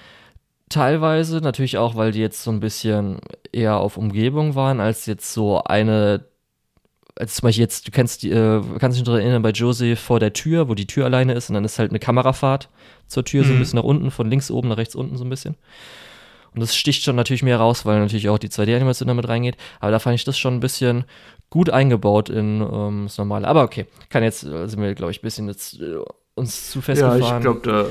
Teilweise 0.68 1.38
natürlich 1.38 1.78
auch, 1.78 1.96
weil 1.96 2.12
die 2.12 2.20
jetzt 2.20 2.42
so 2.42 2.50
ein 2.50 2.60
bisschen 2.60 3.20
eher 3.52 3.78
auf 3.78 3.96
Umgebung 3.96 4.54
waren, 4.54 4.80
als 4.80 5.06
jetzt 5.06 5.32
so 5.32 5.62
eine 5.62 6.24
als 7.18 7.34
zum 7.34 7.46
Beispiel 7.46 7.62
jetzt, 7.62 7.86
du 7.86 7.90
kennst 7.90 8.22
die, 8.22 8.30
äh, 8.30 8.62
kannst 8.78 8.98
dich 8.98 9.06
noch 9.06 9.14
erinnern, 9.14 9.42
bei 9.42 9.50
Josie 9.50 9.96
vor 9.96 10.20
der 10.20 10.32
Tür, 10.32 10.68
wo 10.68 10.74
die 10.74 10.86
Tür 10.86 11.04
alleine 11.04 11.34
ist 11.34 11.48
und 11.50 11.54
dann 11.54 11.64
ist 11.64 11.78
halt 11.78 11.90
eine 11.90 11.98
Kamerafahrt 11.98 12.68
zur 13.06 13.24
Tür, 13.24 13.42
mhm. 13.42 13.46
so 13.46 13.52
ein 13.52 13.56
mhm. 13.56 13.60
bisschen 13.60 13.76
nach 13.76 13.84
unten, 13.84 14.10
von 14.10 14.30
links 14.30 14.50
oben 14.50 14.68
nach 14.68 14.76
rechts 14.76 14.94
unten 14.94 15.16
so 15.16 15.24
ein 15.24 15.30
bisschen. 15.30 15.56
Und 16.54 16.60
das 16.60 16.74
sticht 16.74 17.04
schon 17.04 17.16
natürlich 17.16 17.42
mehr 17.42 17.58
raus, 17.58 17.84
weil 17.84 18.00
natürlich 18.00 18.28
auch 18.28 18.38
die 18.38 18.48
2D-Animation 18.48 19.08
damit 19.08 19.28
reingeht. 19.28 19.56
Aber 19.80 19.90
da 19.90 19.98
fand 19.98 20.14
ich 20.14 20.24
das 20.24 20.38
schon 20.38 20.54
ein 20.54 20.60
bisschen 20.60 21.04
gut 21.50 21.70
eingebaut 21.70 22.30
in 22.30 22.60
ähm, 22.60 23.04
das 23.04 23.18
Normale. 23.18 23.46
Aber 23.46 23.62
okay, 23.62 23.86
kann 24.08 24.22
jetzt, 24.22 24.44
äh, 24.44 24.66
sind 24.66 24.80
wir, 24.80 24.94
glaube 24.94 25.12
ich, 25.12 25.20
ein 25.20 25.22
bisschen 25.22 25.48
jetzt 25.48 25.80
äh, 25.80 25.98
uns 26.38 26.70
zu 26.70 26.80
festgefahren. 26.80 27.20
Ja, 27.20 27.36
ich 27.36 27.42
glaube, 27.42 27.60
da, 27.62 27.86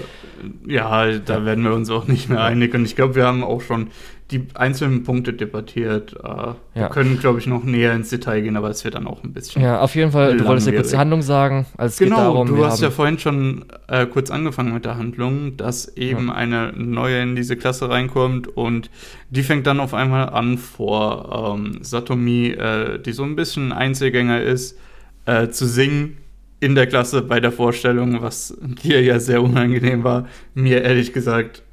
ja, 0.66 1.20
da 1.20 1.38
ja. 1.38 1.46
werden 1.46 1.64
wir 1.64 1.74
uns 1.74 1.90
auch 1.90 2.08
nicht 2.08 2.30
mehr 2.30 2.44
einig. 2.44 2.74
Und 2.74 2.86
ich 2.86 2.96
glaube, 2.96 3.16
wir 3.16 3.26
haben 3.26 3.44
auch 3.44 3.62
schon 3.62 3.90
die 4.32 4.46
einzelnen 4.56 5.04
Punkte 5.04 5.34
debattiert. 5.34 6.14
Äh, 6.22 6.28
ja. 6.28 6.56
Wir 6.74 6.90
können, 6.90 7.18
glaube 7.20 7.40
ich, 7.40 7.48
noch 7.48 7.64
näher 7.64 7.94
ins 7.94 8.10
Detail 8.10 8.42
gehen, 8.42 8.58
aber 8.58 8.70
es 8.70 8.84
wird 8.84 8.96
dann 8.96 9.08
auch 9.08 9.24
ein 9.24 9.32
bisschen. 9.32 9.62
Ja, 9.62 9.80
auf 9.80 9.96
jeden 9.96 10.12
Fall. 10.12 10.36
Du 10.36 10.46
wolltest 10.46 10.68
ja 10.68 10.74
kurz 10.74 10.90
die 10.90 10.98
Handlung 10.98 11.22
sagen. 11.22 11.66
Also 11.78 12.04
genau, 12.04 12.18
darum, 12.18 12.48
du 12.48 12.66
hast 12.66 12.82
ja 12.82 12.92
vorhin 12.92 13.20
schon 13.20 13.66
äh, 13.88 14.06
kurz 14.06 14.30
angefangen 14.30 14.74
mit 14.74 14.84
der 14.84 14.98
Handlung, 14.98 15.56
dass 15.56 15.96
eben 15.96 16.28
ja. 16.28 16.34
eine 16.34 16.74
neue 16.74 17.22
in 17.22 17.36
diese 17.36 17.56
Klasse 17.56 17.90
reinkommt 17.90 18.50
und 18.50 18.90
die 19.30 19.44
fängt 19.44 19.66
dann 19.66 19.80
auf 19.80 19.94
einmal 19.94 20.30
an 20.30 20.58
vor 20.58 21.56
ähm, 21.56 21.80
Satomi, 21.82 22.50
äh, 22.50 23.00
die 23.00 23.14
so 23.14 23.24
ein 23.24 23.36
bisschen 23.36 23.72
Einzelgänger 23.72 24.42
ist, 24.42 24.78
äh, 25.26 25.50
zu 25.50 25.66
singen 25.66 26.18
in 26.60 26.76
der 26.76 26.88
Klasse 26.88 27.22
bei 27.22 27.39
der 27.39 27.52
Vorstellung, 27.52 28.22
was 28.22 28.58
dir 28.84 29.02
ja 29.02 29.20
sehr 29.20 29.41
unangenehm 29.41 30.04
war. 30.04 30.28
Mir 30.54 30.82
ehrlich 30.82 31.13
gesagt 31.13 31.63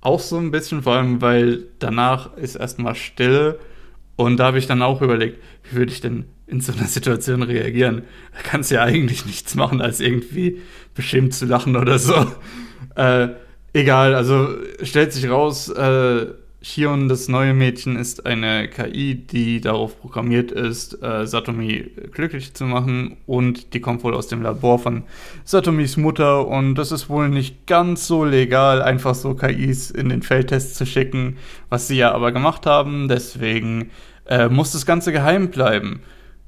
auch 0.00 0.20
so 0.20 0.36
ein 0.36 0.50
bisschen, 0.50 0.82
vor 0.82 0.94
allem 0.94 1.22
weil 1.22 1.64
danach 1.78 2.36
ist 2.36 2.56
erstmal 2.56 2.94
Stille 2.94 3.58
und 4.16 4.36
da 4.38 4.46
habe 4.46 4.58
ich 4.58 4.66
dann 4.66 4.82
auch 4.82 5.00
überlegt, 5.00 5.42
wie 5.64 5.76
würde 5.76 5.92
ich 5.92 6.00
denn 6.00 6.26
in 6.46 6.60
so 6.60 6.72
einer 6.72 6.86
Situation 6.86 7.42
reagieren? 7.42 8.02
Da 8.32 8.40
kannst 8.42 8.70
du 8.70 8.76
ja 8.76 8.82
eigentlich 8.82 9.26
nichts 9.26 9.54
machen, 9.54 9.80
als 9.80 10.00
irgendwie 10.00 10.60
beschämt 10.94 11.34
zu 11.34 11.46
lachen 11.46 11.76
oder 11.76 11.98
so. 11.98 12.14
Äh, 12.96 13.30
egal, 13.72 14.14
also 14.14 14.48
stellt 14.82 15.12
sich 15.12 15.28
raus, 15.28 15.68
äh, 15.68 16.26
Shion, 16.64 17.10
das 17.10 17.28
neue 17.28 17.52
Mädchen, 17.52 17.96
ist 17.96 18.24
eine 18.24 18.68
KI, 18.68 19.14
die 19.16 19.60
darauf 19.60 20.00
programmiert 20.00 20.50
ist, 20.50 21.02
äh, 21.02 21.26
Satomi 21.26 21.90
glücklich 22.10 22.54
zu 22.54 22.64
machen. 22.64 23.18
Und 23.26 23.74
die 23.74 23.80
kommt 23.80 24.02
wohl 24.02 24.14
aus 24.14 24.28
dem 24.28 24.40
Labor 24.40 24.78
von 24.78 25.02
Satomis 25.44 25.98
Mutter. 25.98 26.48
Und 26.48 26.76
das 26.76 26.90
ist 26.90 27.10
wohl 27.10 27.28
nicht 27.28 27.66
ganz 27.66 28.06
so 28.06 28.24
legal, 28.24 28.80
einfach 28.80 29.14
so 29.14 29.34
KIs 29.34 29.90
in 29.90 30.08
den 30.08 30.22
Feldtest 30.22 30.76
zu 30.76 30.86
schicken, 30.86 31.36
was 31.68 31.86
sie 31.86 31.98
ja 31.98 32.12
aber 32.12 32.32
gemacht 32.32 32.64
haben. 32.64 33.08
Deswegen 33.08 33.90
äh, 34.26 34.48
muss 34.48 34.72
das 34.72 34.86
Ganze 34.86 35.12
geheim 35.12 35.50
bleiben. 35.50 36.00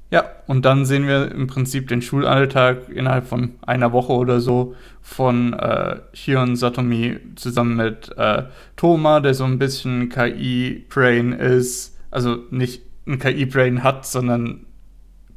Ja, 0.09 0.23
und 0.47 0.63
dann 0.63 0.85
sehen 0.85 1.05
wir 1.05 1.31
im 1.31 1.47
Prinzip 1.47 1.89
den 1.89 2.01
Schulalltag 2.01 2.87
innerhalb 2.89 3.27
von 3.27 3.55
einer 3.65 3.91
Woche 3.91 4.13
oder 4.13 4.39
so 4.39 4.75
von 5.01 5.51
äh, 5.53 5.97
Shion 6.13 6.55
Satomi 6.55 7.17
zusammen 7.35 7.75
mit 7.75 8.17
äh, 8.17 8.43
Toma, 8.77 9.19
der 9.19 9.33
so 9.33 9.43
ein 9.43 9.59
bisschen 9.59 10.07
KI-Brain 10.07 11.33
ist. 11.33 11.97
Also 12.09 12.37
nicht 12.51 12.83
ein 13.05 13.19
KI-Brain 13.19 13.83
hat, 13.83 14.05
sondern 14.05 14.65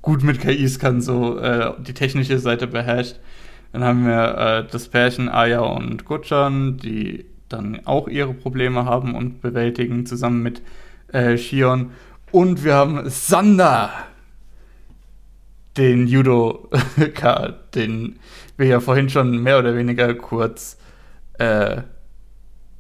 gut 0.03 0.23
mit 0.23 0.41
KIs 0.41 0.79
kann, 0.79 1.01
so 1.01 1.39
äh, 1.39 1.73
die 1.81 1.95
technische 1.95 2.39
Seite 2.39 2.69
beherrscht. 2.69 3.17
Dann 3.73 3.85
haben 3.85 4.07
wir 4.07 4.39
äh, 4.39 4.65
das 4.71 4.89
Pärchen 4.89 5.29
Aya 5.29 5.61
und 5.61 6.05
Gutchan, 6.05 6.77
die 6.77 7.27
dann 7.49 7.81
auch 7.85 8.09
ihre 8.09 8.35
Probleme 8.35 8.85
haben 8.85 9.15
und 9.15 9.41
bewältigen, 9.41 10.07
zusammen 10.07 10.43
mit 10.43 10.63
äh, 11.13 11.37
Shion. 11.37 11.91
Und 12.33 12.65
wir 12.65 12.75
haben 12.75 13.11
Sander, 13.11 13.91
den 15.77 16.07
Judo-K, 16.07 17.49
den 17.75 18.19
wir 18.57 18.67
ja 18.67 18.81
vorhin 18.81 19.09
schon 19.09 19.43
mehr 19.43 19.59
oder 19.59 19.77
weniger 19.77 20.15
kurz 20.15 20.79
äh, 21.39 21.83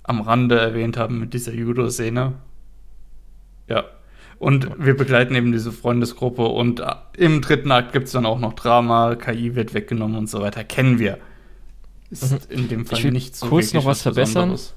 am 0.02 0.20
Rande 0.20 0.58
erwähnt 0.58 0.96
haben 0.96 1.20
mit 1.20 1.34
dieser 1.34 1.52
Judo-Szene. 1.52 2.34
Ja. 3.68 3.84
Und 4.38 4.70
wir 4.78 4.96
begleiten 4.96 5.34
eben 5.34 5.52
diese 5.52 5.70
Freundesgruppe 5.70 6.42
und 6.42 6.80
äh, 6.80 6.86
im 7.16 7.42
dritten 7.42 7.70
Akt 7.70 7.92
gibt 7.92 8.06
es 8.06 8.12
dann 8.12 8.26
auch 8.26 8.38
noch 8.38 8.54
Drama, 8.54 9.14
KI 9.14 9.54
wird 9.54 9.74
weggenommen 9.74 10.16
und 10.16 10.30
so 10.30 10.40
weiter. 10.40 10.64
Kennen 10.64 10.98
wir. 10.98 11.18
Ist 12.10 12.32
mhm. 12.32 12.38
in 12.48 12.68
dem 12.68 12.86
Fall 12.86 12.98
ich 12.98 13.04
will 13.04 13.12
nicht 13.12 13.36
so 13.36 13.46
kurz 13.46 13.72
noch 13.72 13.84
was, 13.84 13.98
was 13.98 14.02
verbessern. 14.02 14.50
Besonderes. 14.50 14.74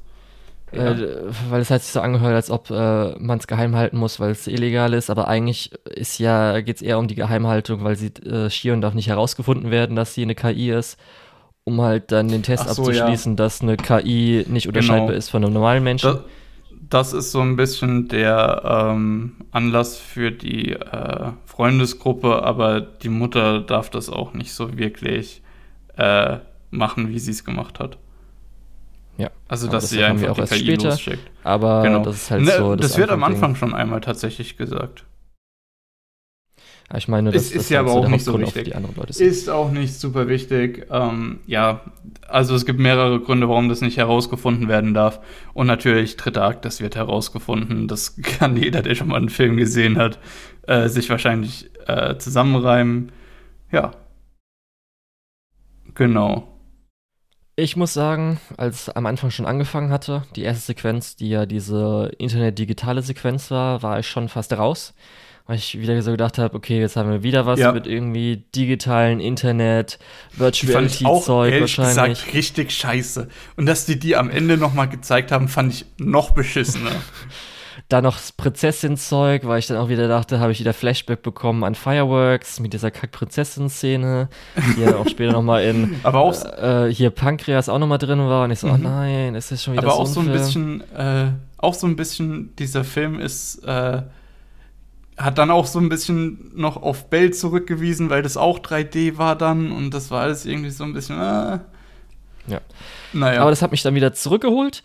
Ja. 0.75 0.91
Äh, 0.91 1.31
weil 1.49 1.61
es 1.61 1.69
hat 1.69 1.81
sich 1.81 1.91
so 1.91 2.01
angehört, 2.01 2.33
als 2.33 2.49
ob 2.49 2.69
äh, 2.69 3.15
man 3.19 3.39
es 3.39 3.47
geheim 3.47 3.75
halten 3.75 3.97
muss, 3.97 4.19
weil 4.19 4.31
es 4.31 4.47
illegal 4.47 4.93
ist, 4.93 5.09
aber 5.09 5.27
eigentlich 5.27 5.71
ist 5.85 6.19
ja, 6.19 6.61
geht 6.61 6.77
es 6.77 6.81
eher 6.81 6.99
um 6.99 7.07
die 7.07 7.15
Geheimhaltung, 7.15 7.83
weil 7.83 7.95
sie 7.95 8.07
äh, 8.25 8.49
Shion 8.49 8.81
darf 8.81 8.93
nicht 8.93 9.07
herausgefunden 9.07 9.71
werden, 9.71 9.95
dass 9.95 10.13
sie 10.13 10.23
eine 10.23 10.35
KI 10.35 10.71
ist, 10.71 10.97
um 11.63 11.81
halt 11.81 12.11
dann 12.11 12.27
den 12.27 12.43
Test 12.43 12.63
so, 12.69 12.83
abzuschließen, 12.83 13.33
ja. 13.33 13.35
dass 13.35 13.61
eine 13.61 13.77
KI 13.77 14.45
nicht 14.47 14.67
unterscheidbar 14.67 15.07
genau. 15.07 15.17
ist 15.17 15.29
von 15.29 15.43
einem 15.43 15.53
normalen 15.53 15.83
Menschen. 15.83 16.09
Das, 16.09 16.23
das 16.89 17.13
ist 17.13 17.31
so 17.31 17.39
ein 17.41 17.55
bisschen 17.55 18.07
der 18.07 18.61
ähm, 18.65 19.33
Anlass 19.51 19.97
für 19.97 20.31
die 20.31 20.73
äh, 20.73 21.31
Freundesgruppe, 21.45 22.43
aber 22.43 22.81
die 22.81 23.09
Mutter 23.09 23.61
darf 23.61 23.89
das 23.89 24.09
auch 24.09 24.33
nicht 24.33 24.53
so 24.53 24.77
wirklich 24.77 25.41
äh, 25.97 26.37
machen, 26.71 27.09
wie 27.09 27.19
sie 27.19 27.31
es 27.31 27.45
gemacht 27.45 27.79
hat. 27.79 27.97
Ja. 29.17 29.29
Also, 29.47 29.67
dass 29.67 29.89
sie 29.89 30.03
einfach 30.03 30.29
auch 30.29 30.35
die 30.35 30.55
KI 30.55 30.59
später, 30.59 30.89
losschickt. 30.89 31.31
Aber 31.43 31.83
genau. 31.83 32.03
das 32.03 32.15
ist 32.15 32.31
halt 32.31 32.43
ne, 32.43 32.51
so. 32.57 32.75
Das, 32.75 32.89
das 32.89 32.97
wird 32.97 33.11
am 33.11 33.23
Anfang 33.23 33.55
schon 33.55 33.73
einmal 33.73 34.01
tatsächlich 34.01 34.57
gesagt. 34.57 35.05
Ja, 36.91 36.97
ich 36.97 37.07
meine, 37.07 37.31
das 37.31 37.45
ist, 37.45 37.55
ist 37.55 37.69
ja 37.69 37.79
aber 37.79 37.91
auch 37.91 38.07
nicht 38.07 38.23
so 38.23 38.39
wichtig. 38.39 38.73
Ist 39.19 39.49
auch 39.49 39.71
nicht 39.71 39.93
super 39.99 40.27
wichtig. 40.27 40.87
Ähm, 40.91 41.39
ja, 41.47 41.81
also 42.27 42.55
es 42.55 42.65
gibt 42.65 42.79
mehrere 42.79 43.19
Gründe, 43.19 43.49
warum 43.49 43.69
das 43.69 43.81
nicht 43.81 43.97
herausgefunden 43.97 44.67
werden 44.67 44.93
darf. 44.93 45.19
Und 45.53 45.67
natürlich, 45.67 46.17
dritter 46.17 46.43
Akt, 46.43 46.65
das 46.65 46.81
wird 46.81 46.95
herausgefunden. 46.95 47.87
Das 47.87 48.15
kann 48.21 48.57
jeder, 48.57 48.81
der 48.81 48.95
schon 48.95 49.07
mal 49.07 49.17
einen 49.17 49.29
Film 49.29 49.57
gesehen 49.57 49.97
hat, 49.97 50.19
äh, 50.67 50.87
sich 50.87 51.09
wahrscheinlich 51.09 51.71
äh, 51.87 52.17
zusammenreimen. 52.17 53.11
Ja. 53.71 53.91
Genau. 55.95 56.52
Ich 57.55 57.75
muss 57.75 57.93
sagen, 57.93 58.39
als 58.57 58.83
es 58.83 58.89
am 58.89 59.05
Anfang 59.05 59.29
schon 59.29 59.45
angefangen 59.45 59.91
hatte, 59.91 60.23
die 60.35 60.41
erste 60.41 60.65
Sequenz, 60.65 61.15
die 61.15 61.29
ja 61.29 61.45
diese 61.45 62.11
Internet-digitale 62.17 63.03
Sequenz 63.03 63.51
war, 63.51 63.83
war 63.83 63.99
ich 63.99 64.07
schon 64.07 64.27
fast 64.29 64.53
raus. 64.53 64.93
weil 65.45 65.57
ich 65.57 65.77
wieder 65.77 66.01
so 66.01 66.11
gedacht 66.11 66.37
habe, 66.37 66.55
okay, 66.55 66.79
jetzt 66.79 66.95
haben 66.95 67.11
wir 67.11 67.21
wieder 67.21 67.45
was 67.45 67.59
Ja. 67.59 67.73
mit 67.73 67.85
irgendwie 67.85 68.45
digitalen 68.55 69.19
Internet, 69.19 69.99
Virtual 70.37 70.67
Die 70.67 70.73
fand 70.73 70.85
ich 71.01 71.05
auch, 71.05 71.27
Reality-Zeug 71.27 71.51
ehrlich 71.53 71.77
wahrscheinlich. 71.77 72.19
gesagt, 72.21 72.33
richtig 72.33 72.71
scheiße. 72.71 73.27
Und 73.57 73.65
dass 73.65 73.85
die 73.85 73.99
die 73.99 74.15
am 74.15 74.29
Ende 74.29 74.55
nochmal 74.55 74.87
gezeigt 74.87 75.33
haben, 75.33 75.49
fand 75.49 75.73
ich 75.73 75.85
noch 75.97 76.31
beschissener. 76.31 76.91
Dann 77.93 78.03
noch 78.05 78.17
das 78.17 78.31
Prinzessin-Zeug, 78.31 79.45
weil 79.45 79.59
ich 79.59 79.67
dann 79.67 79.77
auch 79.77 79.87
wieder 79.87 80.07
dachte, 80.07 80.39
habe 80.39 80.51
ich 80.51 80.59
wieder 80.59 80.73
Flashback 80.73 81.21
bekommen 81.21 81.63
an 81.63 81.75
Fireworks 81.75 82.59
mit 82.59 82.73
dieser 82.73 82.89
Kack-Prinzessin-Szene, 82.89 84.29
die 84.75 84.81
ja 84.81 84.95
auch 84.95 85.07
später 85.07 85.31
nochmal 85.33 85.63
in 85.63 85.95
Aber 86.03 86.21
auch, 86.21 86.33
äh, 86.43 86.91
hier 86.91 87.11
Pankreas 87.11 87.69
auch 87.69 87.77
nochmal 87.77 87.99
drin 87.99 88.17
war 88.17 88.45
und 88.45 88.51
ich 88.51 88.59
so, 88.59 88.67
oh 88.67 88.77
nein, 88.77 89.35
ist 89.35 89.51
das 89.51 89.61
schon 89.63 89.73
wieder 89.73 89.83
Mhm. 89.83 89.89
aber 89.89 89.95
so 89.97 90.01
auch 90.01 90.07
so 90.07 90.19
ein 90.21 90.25
Film? 90.25 90.37
bisschen, 90.37 90.81
äh, 90.95 91.25
auch 91.57 91.73
so 91.75 91.85
ein 91.85 91.95
bisschen, 91.95 92.55
dieser 92.57 92.83
Film 92.83 93.19
ist, 93.19 93.63
äh, 93.63 94.01
hat 95.15 95.37
dann 95.37 95.51
auch 95.51 95.67
so 95.67 95.77
ein 95.77 95.89
bisschen 95.89 96.51
noch 96.55 96.77
auf 96.81 97.11
Bell 97.11 97.31
zurückgewiesen, 97.31 98.09
weil 98.09 98.23
das 98.23 98.37
auch 98.37 98.57
3D 98.57 99.19
war 99.19 99.35
dann 99.35 99.71
und 99.71 99.91
das 99.93 100.09
war 100.09 100.21
alles 100.23 100.45
irgendwie 100.47 100.71
so 100.71 100.83
ein 100.83 100.93
bisschen, 100.93 101.17
äh, 101.19 101.59
Ja. 102.47 102.59
naja. 103.13 103.41
Aber 103.41 103.51
das 103.51 103.61
hat 103.61 103.69
mich 103.71 103.83
dann 103.83 103.93
wieder 103.93 104.13
zurückgeholt, 104.13 104.81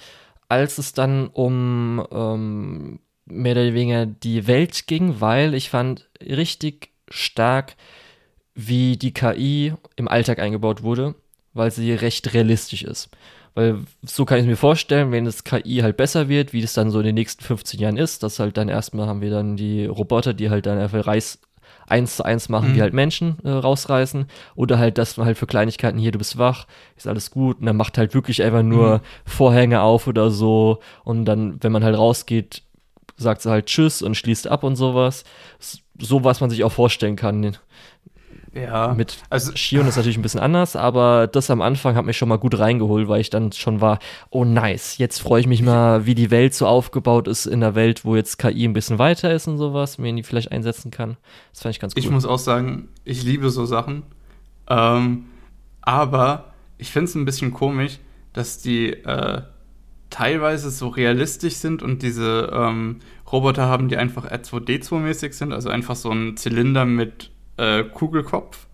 als 0.49 0.79
es 0.79 0.93
dann 0.93 1.29
um 1.29 2.05
ähm, 2.11 3.01
mehr 3.27 3.53
oder 3.53 3.75
weniger 3.75 4.07
die 4.07 4.47
Welt 4.47 4.87
ging, 4.87 5.21
weil 5.21 5.55
ich 5.55 5.71
fand 5.71 6.09
richtig 6.21 6.91
stark, 7.09 7.77
wie 8.55 8.97
die 8.97 9.13
KI 9.13 9.75
im 9.97 10.09
Alltag 10.09 10.39
eingebaut 10.41 10.83
wurde, 10.83 11.15
weil 11.53 11.71
sie 11.71 11.93
recht 11.93 12.35
realistisch 12.35 12.83
ist. 12.83 13.11
Weil 13.55 13.79
so 14.03 14.25
kann 14.25 14.41
ich 14.41 14.47
mir 14.47 14.57
vorstellen, 14.57 15.13
wenn 15.13 15.25
das 15.25 15.45
KI 15.45 15.81
halt 15.83 15.97
besser 15.97 16.29
wird, 16.29 16.53
wie 16.53 16.61
das 16.61 16.75
dann 16.75 16.91
so 16.91 17.01
in 17.01 17.07
den 17.07 17.15
nächsten 17.15 17.43
15 17.43 17.81
Jahren 17.81 17.97
ist, 17.97 18.23
dass 18.23 18.39
halt 18.39 18.57
dann 18.57 18.69
erstmal 18.69 19.07
haben 19.07 19.21
wir 19.21 19.31
dann 19.31 19.57
die 19.57 19.87
Roboter, 19.87 20.35
die 20.35 20.51
halt 20.51 20.67
dann 20.67 20.79
einfach 20.79 21.07
Reis 21.07 21.41
eins 21.91 22.17
zu 22.17 22.25
eins 22.25 22.49
machen, 22.49 22.71
Mhm. 22.71 22.75
die 22.75 22.83
halt 22.83 22.93
Menschen 22.95 23.39
äh, 23.45 23.51
rausreißen. 23.51 24.27
Oder 24.55 24.79
halt, 24.79 24.99
dass 24.99 25.17
man 25.17 25.27
halt 25.27 25.39
für 25.39 25.47
Kleinigkeiten 25.47 25.99
hier, 25.99 26.13
du 26.13 26.19
bist 26.19 26.39
wach, 26.39 26.67
ist 26.97 27.07
alles 27.07 27.31
gut. 27.31 27.61
Und 27.61 27.67
dann 27.67 27.77
macht 27.77 27.99
halt 27.99 28.15
wirklich 28.15 28.43
einfach 28.43 28.63
nur 28.63 28.99
Mhm. 28.99 29.01
Vorhänge 29.25 29.81
auf 29.81 30.07
oder 30.07 30.31
so. 30.31 30.79
Und 31.05 31.25
dann, 31.25 31.59
wenn 31.63 31.73
man 31.73 31.85
halt 31.85 31.97
rausgeht, 31.97 32.63
sagt 33.17 33.43
sie 33.43 33.51
halt 33.51 33.67
Tschüss 33.67 34.01
und 34.03 34.17
schließt 34.17 34.47
ab 34.49 34.63
und 34.63 34.77
sowas. 34.77 35.25
So, 35.99 36.23
was 36.23 36.41
man 36.41 36.51
sich 36.51 36.63
auch 36.63 36.71
vorstellen 36.73 37.17
kann. 37.17 37.57
Ja, 38.63 38.95
Mit 38.95 39.19
also 39.31 39.55
Shion 39.55 39.87
ist 39.87 39.97
natürlich 39.97 40.19
ein 40.19 40.23
bisschen 40.23 40.41
anders, 40.41 40.77
aber 40.77 41.27
das 41.27 41.51
am 41.51 41.63
Anfang 41.63 41.97
hat 41.97 42.05
mich 42.05 42.17
schon 42.17 42.29
mal 42.29 42.39
gut 42.39 42.59
reingeholt, 42.59 43.09
weil 43.09 43.21
ich 43.21 43.31
dann 43.31 43.53
schon 43.53 43.81
war, 43.81 43.99
oh 44.31 44.45
nice, 44.45 44.99
jetzt 44.99 45.21
freue 45.21 45.41
ich 45.41 45.47
mich 45.47 45.63
mal, 45.63 46.07
wie 46.07 46.15
die 46.15 46.31
Welt 46.31 46.55
so 46.55 46.67
aufgebaut 46.67 47.29
ist 47.29 47.47
in 47.47 47.61
der 47.61 47.75
Welt, 47.75 48.05
wo 48.05 48.17
jetzt 48.17 48.39
KI 48.39 48.65
ein 48.65 48.73
bisschen 48.73 48.99
weiter 48.99 49.33
ist 49.33 49.47
und 49.49 49.59
sowas, 49.59 49.99
mir 49.99 50.13
die 50.15 50.23
vielleicht 50.23 50.53
einsetzen 50.53 50.91
kann. 50.91 51.17
Das 51.53 51.63
fand 51.63 51.75
ich 51.75 51.81
ganz 51.81 51.95
cool. 51.95 52.03
Ich 52.03 52.11
muss 52.11 52.27
auch 52.27 52.39
sagen, 52.39 52.89
ich 53.05 53.23
liebe 53.23 53.51
so 53.51 53.65
Sachen. 53.67 54.03
Ähm, 54.69 55.27
aber 55.81 56.53
ich 56.77 56.91
finde 56.91 57.05
es 57.05 57.15
ein 57.15 57.25
bisschen 57.25 57.53
komisch, 57.53 57.99
dass 58.33 58.59
die 58.59 58.93
äh, 58.93 59.43
teilweise 60.11 60.71
so 60.71 60.89
realistisch 60.89 61.55
sind 61.55 61.83
und 61.83 62.03
diese 62.03 62.51
ähm, 62.53 63.01
Roboter 63.31 63.69
haben, 63.69 63.89
die 63.89 63.97
einfach 63.97 64.31
R2D2-mäßig 64.31 65.33
sind, 65.33 65.53
also 65.53 65.69
einfach 65.69 65.97
so 65.97 66.11
ein 66.11 66.37
Zylinder 66.37 66.85
mit 66.85 67.31
äh, 67.59 67.85
Kugelkopf. 67.85 68.67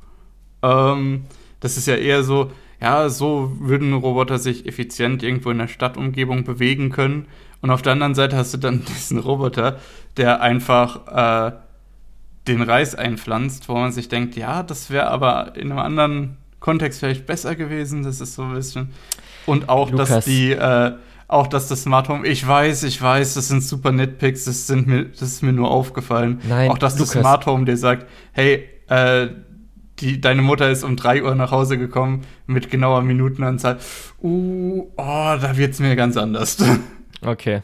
Ähm, 0.62 1.24
das 1.60 1.76
ist 1.76 1.86
ja 1.86 1.96
eher 1.96 2.22
so, 2.22 2.50
ja, 2.80 3.08
so 3.08 3.52
würden 3.58 3.92
Roboter 3.94 4.38
sich 4.38 4.66
effizient 4.66 5.22
irgendwo 5.22 5.50
in 5.50 5.58
der 5.58 5.68
Stadtumgebung 5.68 6.44
bewegen 6.44 6.90
können. 6.90 7.26
Und 7.62 7.70
auf 7.70 7.82
der 7.82 7.92
anderen 7.92 8.14
Seite 8.14 8.36
hast 8.36 8.52
du 8.52 8.58
dann 8.58 8.84
diesen 8.88 9.18
Roboter, 9.18 9.78
der 10.16 10.42
einfach 10.42 11.50
äh, 11.50 11.52
den 12.46 12.62
Reis 12.62 12.94
einpflanzt, 12.94 13.68
wo 13.68 13.74
man 13.74 13.92
sich 13.92 14.08
denkt, 14.08 14.36
ja, 14.36 14.62
das 14.62 14.90
wäre 14.90 15.08
aber 15.08 15.56
in 15.56 15.70
einem 15.70 15.78
anderen 15.78 16.36
Kontext 16.60 17.00
vielleicht 17.00 17.26
besser 17.26 17.54
gewesen. 17.54 18.02
Das 18.02 18.20
ist 18.20 18.34
so 18.34 18.42
ein 18.42 18.54
bisschen. 18.54 18.90
Und 19.46 19.68
auch, 19.68 19.90
dass 19.90 20.10
Lukas. 20.10 20.24
die, 20.26 20.52
äh, 20.52 20.92
auch 21.26 21.46
dass 21.46 21.68
das 21.68 21.82
Smart 21.82 22.08
Home, 22.08 22.26
ich 22.26 22.46
weiß, 22.46 22.82
ich 22.82 23.00
weiß, 23.00 23.34
das 23.34 23.48
sind 23.48 23.62
super 23.62 23.92
Nitpicks, 23.92 24.44
das, 24.44 24.66
sind 24.66 24.86
mir, 24.86 25.06
das 25.06 25.22
ist 25.22 25.42
mir 25.42 25.52
nur 25.52 25.70
aufgefallen. 25.70 26.40
Nein, 26.46 26.70
auch 26.70 26.78
dass 26.78 26.96
das 26.96 27.14
Lukas. 27.14 27.22
Smart 27.22 27.46
Home 27.46 27.64
dir 27.64 27.76
sagt, 27.76 28.06
hey, 28.32 28.68
äh, 28.88 29.28
die, 30.00 30.20
deine 30.20 30.42
Mutter 30.42 30.70
ist 30.70 30.82
um 30.82 30.96
3 30.96 31.22
Uhr 31.22 31.34
nach 31.36 31.50
Hause 31.52 31.78
gekommen 31.78 32.22
mit 32.46 32.70
genauer 32.70 33.02
Minutenanzahl. 33.02 33.78
Uh, 34.20 34.88
oh, 34.96 35.36
da 35.40 35.56
wird's 35.56 35.78
mir 35.80 35.96
ganz 35.96 36.16
anders. 36.16 36.58
Okay. 37.26 37.62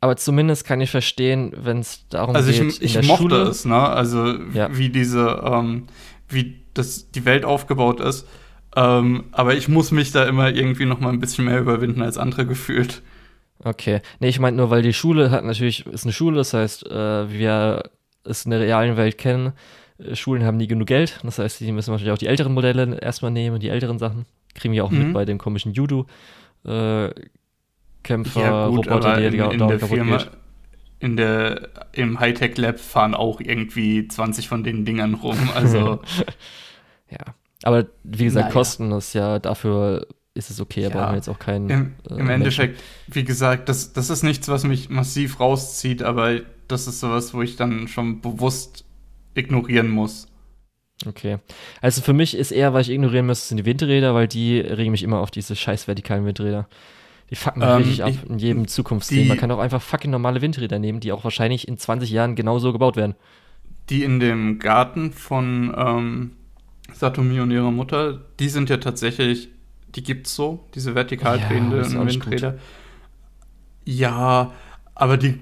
Aber 0.00 0.16
zumindest 0.16 0.64
kann 0.64 0.80
ich 0.80 0.90
verstehen, 0.92 1.52
wenn 1.56 1.80
es 1.80 2.06
darum 2.08 2.36
Also 2.36 2.52
geht, 2.52 2.62
ich, 2.74 2.82
ich 2.82 2.94
in 2.94 3.00
der 3.02 3.08
mochte 3.08 3.22
Schule. 3.22 3.42
es, 3.48 3.64
ne? 3.64 3.74
Also 3.88 4.32
Ja. 4.54 4.68
wie 4.76 4.90
diese, 4.90 5.42
ähm, 5.44 5.88
wie 6.28 6.62
das 6.72 7.10
die 7.10 7.24
Welt 7.24 7.44
aufgebaut 7.44 7.98
ist. 7.98 8.28
Ähm, 8.76 9.24
aber 9.32 9.54
ich 9.54 9.66
muss 9.66 9.90
mich 9.90 10.12
da 10.12 10.24
immer 10.24 10.50
irgendwie 10.50 10.84
noch 10.84 11.00
mal 11.00 11.08
ein 11.12 11.18
bisschen 11.18 11.46
mehr 11.46 11.58
überwinden 11.58 12.00
als 12.00 12.16
andere 12.16 12.46
gefühlt. 12.46 13.02
Okay. 13.64 14.00
Nee, 14.20 14.28
ich 14.28 14.38
meinte 14.38 14.58
nur, 14.58 14.70
weil 14.70 14.82
die 14.82 14.92
Schule 14.94 15.32
hat 15.32 15.44
natürlich, 15.44 15.84
ist 15.86 16.04
eine 16.04 16.12
Schule, 16.12 16.36
das 16.36 16.54
heißt, 16.54 16.86
äh, 16.86 17.30
wir 17.32 17.82
es 18.22 18.44
in 18.44 18.52
der 18.52 18.60
realen 18.60 18.96
Welt 18.96 19.18
kennen. 19.18 19.52
Äh, 20.04 20.16
Schulen 20.16 20.44
haben 20.44 20.56
nie 20.56 20.66
genug 20.66 20.86
Geld, 20.88 21.20
das 21.22 21.38
heißt, 21.38 21.60
die 21.60 21.72
müssen 21.72 21.90
wahrscheinlich 21.90 22.12
auch 22.14 22.18
die 22.18 22.26
älteren 22.26 22.52
Modelle 22.54 22.98
erstmal 23.00 23.30
nehmen, 23.30 23.60
die 23.60 23.68
älteren 23.68 23.98
Sachen. 23.98 24.26
Kriegen 24.54 24.74
wir 24.74 24.84
auch 24.84 24.90
Mhm. 24.90 24.98
mit 24.98 25.12
bei 25.14 25.24
dem 25.24 25.38
komischen 25.38 25.72
Judo. 25.72 26.06
Äh, 26.64 27.10
Kämpfer, 28.02 28.40
ja 28.40 28.66
gut, 28.68 28.86
Roboter, 28.88 29.12
aber 29.12 29.20
die 29.20 29.26
in, 29.26 29.50
in 29.50 29.58
der 29.58 29.78
kaputt 29.78 29.88
Firma, 29.96 30.16
geht. 30.18 30.30
in 31.00 31.16
der 31.16 31.68
im 31.92 32.18
Hightech 32.18 32.56
Lab 32.56 32.80
fahren 32.80 33.14
auch 33.14 33.40
irgendwie 33.40 34.08
20 34.08 34.48
von 34.48 34.64
den 34.64 34.84
Dingern 34.84 35.14
rum. 35.14 35.36
Also 35.54 36.00
Ja. 37.10 37.18
Aber 37.62 37.86
wie 38.04 38.24
gesagt, 38.24 38.46
Naja. 38.46 38.52
Kosten 38.54 38.92
ist 38.92 39.12
ja 39.14 39.38
dafür 39.38 40.06
ist 40.32 40.48
es 40.50 40.60
okay, 40.60 40.82
Ja. 40.82 40.88
brauchen 40.90 41.10
wir 41.10 41.16
jetzt 41.16 41.28
auch 41.28 41.38
keinen. 41.40 41.68
im, 41.68 41.94
äh, 42.08 42.14
im 42.20 42.30
Endeffekt, 42.30 42.80
wie 43.08 43.24
gesagt, 43.24 43.68
das, 43.68 43.92
das 43.92 44.08
ist 44.10 44.22
nichts, 44.22 44.48
was 44.48 44.64
mich 44.64 44.88
massiv 44.88 45.40
rauszieht, 45.40 46.02
aber 46.02 46.40
das 46.68 46.86
ist 46.86 47.00
sowas, 47.00 47.34
wo 47.34 47.42
ich 47.42 47.56
dann 47.56 47.88
schon 47.88 48.20
bewusst 48.20 48.84
ignorieren 49.34 49.88
muss. 49.88 50.26
Okay. 51.06 51.38
Also 51.80 52.02
für 52.02 52.12
mich 52.12 52.36
ist 52.36 52.50
eher, 52.50 52.74
was 52.74 52.88
ich 52.88 52.94
ignorieren 52.94 53.26
müsste, 53.26 53.48
sind 53.48 53.56
die 53.56 53.64
Windräder, 53.64 54.14
weil 54.14 54.28
die 54.28 54.60
regen 54.60 54.90
mich 54.90 55.02
immer 55.02 55.20
auf 55.20 55.30
diese 55.30 55.56
scheiß 55.56 55.88
vertikalen 55.88 56.26
Windräder. 56.26 56.68
Die 57.30 57.36
fucken 57.36 57.60
mich 57.60 57.68
Ähm, 57.68 57.76
richtig 57.78 58.02
ab 58.04 58.10
ich- 58.10 58.28
in 58.30 58.38
jedem 58.38 58.68
Zukunftsding. 58.68 59.22
die- 59.22 59.28
Man 59.28 59.38
kann 59.38 59.50
auch 59.50 59.60
einfach 59.60 59.80
fucking 59.80 60.10
normale 60.10 60.42
Windräder 60.42 60.78
nehmen, 60.78 61.00
die 61.00 61.12
auch 61.12 61.24
wahrscheinlich 61.24 61.68
in 61.68 61.78
20 61.78 62.10
Jahren 62.10 62.34
genauso 62.34 62.72
gebaut 62.72 62.96
werden. 62.96 63.14
Die 63.88 64.02
in 64.04 64.20
dem 64.20 64.58
Garten 64.58 65.12
von 65.12 65.72
ähm, 65.76 66.32
Satomi 66.92 67.40
und 67.40 67.50
ihrer 67.50 67.70
Mutter, 67.70 68.20
die 68.38 68.48
sind 68.48 68.68
ja 68.68 68.76
tatsächlich, 68.76 69.48
die 69.94 70.02
gibt's 70.02 70.34
so, 70.34 70.68
diese 70.74 70.94
vertikal 70.94 71.38
Ja, 71.40 71.48
drehenden 71.48 71.96
auch 71.96 72.04
nicht 72.04 72.20
gut. 72.20 72.32
Windräder. 72.32 72.58
Ja, 73.84 74.52
aber 74.94 75.16
die 75.16 75.38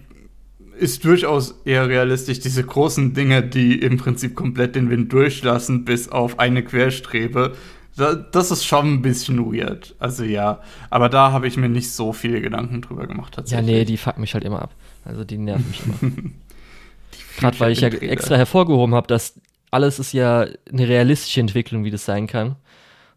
ist 0.79 1.05
durchaus 1.05 1.61
eher 1.65 1.89
realistisch, 1.89 2.41
diese 2.41 2.65
großen 2.65 3.15
Dinge, 3.15 3.43
die 3.43 3.81
im 3.81 3.97
Prinzip 3.99 4.35
komplett 4.35 4.75
den 4.77 4.91
Wind 4.91 5.13
durchlassen, 5.13 5.85
bis 5.85 6.09
auf 6.09 6.39
eine 6.39 6.63
Querstrebe. 6.65 7.55
Da, 7.97 8.15
das 8.15 8.51
ist 8.53 8.65
schon 8.65 8.95
ein 8.95 9.03
bisschen 9.03 9.53
weird. 9.53 9.95
Also 9.99 10.23
ja, 10.25 10.61
aber 10.91 11.09
da 11.09 11.33
habe 11.33 11.49
ich 11.49 11.57
mir 11.57 11.69
nicht 11.69 11.91
so 11.93 12.13
viele 12.13 12.41
Gedanken 12.41 12.81
drüber 12.81 13.07
gemacht 13.07 13.37
Ja, 13.37 13.43
tatsächlich. 13.43 13.67
nee, 13.67 13.85
die 13.85 13.97
fucken 13.97 14.21
mich 14.21 14.35
halt 14.35 14.45
immer 14.45 14.63
ab. 14.63 14.75
Also 15.05 15.25
die 15.25 15.39
nerven 15.39 15.67
mich 15.69 15.83
immer. 15.85 16.13
Gerade 17.39 17.61
weil 17.61 17.73
ich 17.73 17.81
ja 17.81 17.89
extra 17.89 18.37
hervorgehoben 18.37 18.95
habe, 18.95 19.07
dass 19.07 19.41
alles 19.71 19.99
ist 19.99 20.13
ja 20.13 20.47
eine 20.73 20.89
realistische 20.89 21.41
Entwicklung, 21.41 21.85
wie 21.85 21.91
das 21.91 22.05
sein 22.05 22.27
kann. 22.27 22.57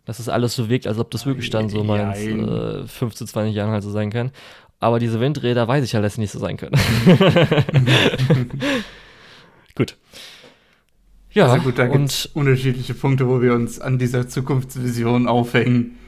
Dass 0.06 0.20
es 0.20 0.30
alles 0.30 0.56
so 0.56 0.68
wirkt, 0.70 0.88
als 0.88 0.98
ob 0.98 1.12
das 1.12 1.26
wirklich 1.28 1.50
dann 1.52 1.70
so 1.70 1.84
mal 1.84 2.14
in 2.18 2.48
äh, 2.48 2.88
15, 2.88 3.28
20 3.28 3.56
Jahren 3.56 3.72
halt 3.72 3.84
so 3.84 3.92
sein 3.92 4.10
kann. 4.10 4.32
Aber 4.82 4.98
diese 4.98 5.20
Windräder 5.20 5.68
weiß 5.68 5.86
ich 5.86 5.94
halt, 5.94 6.04
dass 6.04 6.16
sie 6.16 6.22
nicht 6.22 6.32
so 6.32 6.40
sein 6.40 6.58
können. 6.58 6.76
gut. 9.76 9.96
Ja, 11.30 11.46
also 11.46 11.64
gut, 11.64 11.78
da 11.78 11.86
gibt 11.88 12.10
es 12.10 12.26
unterschiedliche 12.26 12.96
Punkte, 12.96 13.28
wo 13.28 13.42
wir 13.42 13.54
uns 13.54 13.80
an 13.80 14.00
dieser 14.00 14.28
Zukunftsvision 14.28 15.28
aufhängen. 15.28 16.00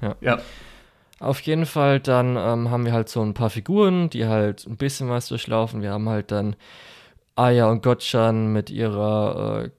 Ja. 0.00 0.14
ja. 0.20 0.40
Auf 1.18 1.40
jeden 1.40 1.66
Fall, 1.66 1.98
dann 1.98 2.36
ähm, 2.36 2.70
haben 2.70 2.84
wir 2.84 2.92
halt 2.92 3.08
so 3.08 3.22
ein 3.22 3.34
paar 3.34 3.50
Figuren, 3.50 4.08
die 4.08 4.26
halt 4.26 4.66
ein 4.66 4.76
bisschen 4.76 5.08
was 5.08 5.26
durchlaufen. 5.26 5.82
Wir 5.82 5.90
haben 5.90 6.08
halt 6.08 6.30
dann 6.30 6.54
Aya 7.34 7.68
und 7.70 7.82
Gottschan 7.82 8.52
mit 8.52 8.70
ihrer 8.70 9.64
äh, 9.64 9.70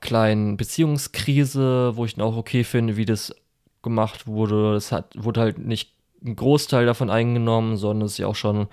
kleinen 0.00 0.56
Beziehungskrise, 0.56 1.92
wo 1.94 2.04
ich 2.04 2.16
dann 2.16 2.24
auch 2.24 2.36
okay 2.36 2.64
finde, 2.64 2.96
wie 2.96 3.04
das 3.04 3.32
gemacht 3.82 4.26
wurde. 4.26 4.74
Es 4.74 4.90
hat, 4.90 5.14
wurde 5.16 5.40
halt 5.40 5.58
nicht 5.58 5.94
ein 6.24 6.36
Großteil 6.36 6.86
davon 6.86 7.10
eingenommen, 7.10 7.76
sondern 7.76 8.06
es 8.06 8.12
ist 8.12 8.18
ja 8.18 8.26
auch 8.26 8.36
schon 8.36 8.68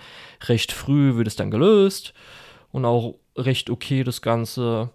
recht 0.47 0.71
früh 0.71 1.15
wird 1.15 1.27
es 1.27 1.35
dann 1.35 1.51
gelöst 1.51 2.13
und 2.71 2.85
auch 2.85 3.15
recht 3.35 3.69
okay 3.69 4.03
das 4.03 4.21
Ganze. 4.21 4.89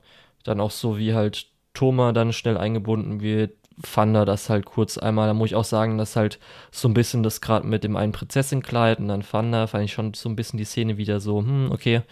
Dann 0.45 0.61
auch 0.61 0.71
so, 0.71 0.99
wie 0.99 1.15
halt 1.15 1.47
Thoma 1.73 2.13
dann 2.13 2.33
schnell 2.33 2.57
eingebunden 2.59 3.21
wird, 3.21 3.53
Fanda 3.83 4.25
das 4.25 4.51
halt 4.51 4.67
kurz 4.67 4.99
einmal, 4.99 5.27
da 5.27 5.35
muss 5.35 5.49
ich 5.49 5.57
auch 5.57 5.65
sagen, 5.65 5.99
dass 5.99 6.15
halt 6.15 6.39
so 6.71 6.87
ein 6.87 6.95
bisschen 6.95 7.23
das 7.25 7.41
gerade 7.41 7.67
mit 7.67 7.83
dem 7.83 7.97
einen 7.97 8.13
Prinzessinnenkleid 8.13 9.01
und 9.01 9.09
dann 9.09 9.23
Fanda, 9.23 9.67
fand 9.67 9.85
ich 9.85 9.93
schon 9.93 10.15
so 10.15 10.29
ein 10.29 10.37
bisschen 10.37 10.59
die 10.59 10.65
Szene 10.65 10.97
wieder 10.97 11.19
so, 11.21 11.41
hm, 11.41 11.71
okay, 11.73 12.03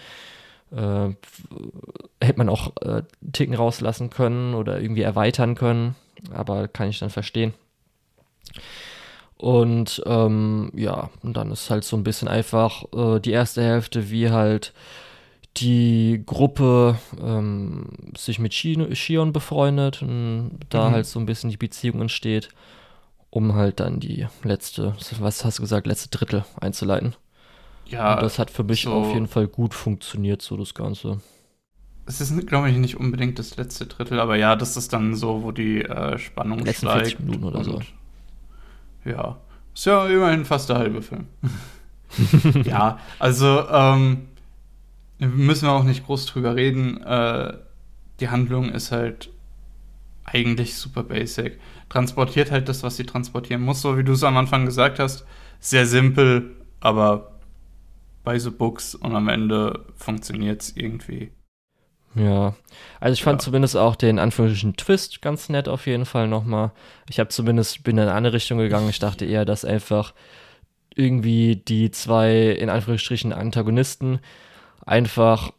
Äh, 0.75 1.11
hätte 2.23 2.39
man 2.39 2.49
auch 2.49 2.73
äh, 2.81 3.03
Ticken 3.33 3.55
rauslassen 3.55 4.09
können 4.09 4.55
oder 4.55 4.81
irgendwie 4.81 5.03
erweitern 5.03 5.55
können, 5.55 5.97
aber 6.33 6.67
kann 6.67 6.89
ich 6.89 6.99
dann 6.99 7.11
verstehen. 7.11 7.53
Und 9.43 10.01
ähm, 10.07 10.71
ja, 10.73 11.11
und 11.25 11.37
dann 11.37 11.51
ist 11.51 11.69
halt 11.69 11.83
so 11.83 11.97
ein 11.97 12.05
bisschen 12.05 12.29
einfach 12.29 12.85
äh, 12.95 13.19
die 13.19 13.33
erste 13.33 13.61
Hälfte, 13.61 14.09
wie 14.09 14.31
halt 14.31 14.73
die 15.57 16.23
Gruppe 16.25 16.97
ähm, 17.21 17.89
sich 18.17 18.39
mit 18.39 18.55
Shion 18.55 19.33
befreundet 19.33 20.01
und 20.01 20.61
da 20.69 20.89
mhm. 20.89 20.93
halt 20.93 21.07
so 21.07 21.19
ein 21.19 21.27
bisschen 21.27 21.51
die 21.51 21.57
Beziehung 21.57 22.03
entsteht, 22.03 22.51
um 23.31 23.57
halt 23.57 23.81
dann 23.81 23.99
die 23.99 24.29
letzte, 24.45 24.95
was 25.19 25.45
hast 25.45 25.59
du 25.59 25.63
gesagt, 25.63 25.89
letzte 25.89 26.17
Drittel 26.17 26.45
einzuleiten. 26.61 27.17
Ja. 27.87 28.15
Und 28.15 28.23
das 28.23 28.39
hat 28.39 28.49
für 28.49 28.63
mich 28.63 28.83
so 28.83 28.93
auf 28.93 29.13
jeden 29.13 29.27
Fall 29.27 29.49
gut 29.49 29.75
funktioniert, 29.75 30.41
so 30.41 30.57
das 30.57 30.73
Ganze. 30.73 31.21
Es 32.07 32.21
ist, 32.21 32.47
glaube 32.47 32.71
ich, 32.71 32.77
nicht 32.77 32.97
unbedingt 32.97 33.41
das 33.41 33.57
letzte 33.57 33.87
Drittel, 33.87 34.21
aber 34.21 34.37
ja, 34.37 34.55
das 34.55 34.77
ist 34.77 34.93
dann 34.93 35.17
so, 35.17 35.43
wo 35.43 35.51
die 35.51 35.83
äh, 35.83 36.17
Spannung 36.17 36.61
Letzten 36.61 36.87
steigt. 36.87 37.09
40 37.09 37.21
Minuten 37.27 37.45
oder 37.45 37.65
so. 37.65 37.81
Ja, 39.05 39.41
ist 39.75 39.87
ja 39.87 40.07
immerhin 40.07 40.45
fast 40.45 40.69
der 40.69 40.79
halbe 40.79 41.03
Film. 41.03 41.27
ja, 42.65 42.99
also 43.19 43.67
ähm, 43.69 44.29
müssen 45.19 45.67
wir 45.67 45.73
auch 45.73 45.85
nicht 45.85 46.05
groß 46.05 46.27
drüber 46.27 46.57
reden. 46.57 47.03
Äh, 47.03 47.59
die 48.21 48.29
Handlung 48.29 48.69
ist 48.71 48.93
halt 48.93 49.31
eigentlich 50.25 50.77
super 50.77 51.03
basic. 51.03 51.59
Transportiert 51.89 52.51
halt 52.51 52.69
das, 52.69 52.83
was 52.83 52.97
sie 52.97 53.05
transportieren 53.05 53.63
muss, 53.63 53.83
so 53.83 53.97
wie 53.99 54.05
du 54.05 54.13
es 54.13 54.25
am 54.25 54.37
Anfang 54.37 54.65
gesagt 54.65 54.99
hast. 54.99 55.27
Sehr 55.61 55.87
simpel, 55.87 56.57
aber 56.81 57.41
bei 58.25 58.39
so 58.39 58.53
Books 58.53 58.95
und 58.95 59.15
am 59.15 59.29
Ende 59.29 59.85
funktioniert 59.97 60.63
es 60.63 60.77
irgendwie. 60.77 61.33
Ja, 62.15 62.55
also 63.01 63.15
ich 63.15 63.23
fand 63.23 63.41
ja. 63.41 63.45
zumindest 63.45 63.77
auch 63.77 63.97
den 63.97 64.19
Anführungsstrichen 64.19 64.77
Twist 64.77 65.23
ganz 65.23 65.49
nett 65.49 65.69
auf 65.69 65.87
jeden 65.87 66.05
Fall 66.05 66.29
nochmal. 66.29 66.73
Ich 67.09 67.19
habe 67.19 67.31
zumindest, 67.31 67.85
bin 67.85 67.97
in 67.97 68.03
eine 68.03 68.13
andere 68.13 68.35
Richtung 68.35 68.59
gegangen. 68.59 68.91
Ich 68.91 68.99
dachte 68.99 69.25
eher, 69.25 69.45
dass 69.45 69.65
einfach 69.65 70.13
irgendwie 70.95 71.57
die 71.57 71.91
zwei 71.91 72.51
in 72.51 72.69
Anführungsstrichen 72.69 73.33
Antagonisten 73.33 74.21
einfach, 74.85 75.53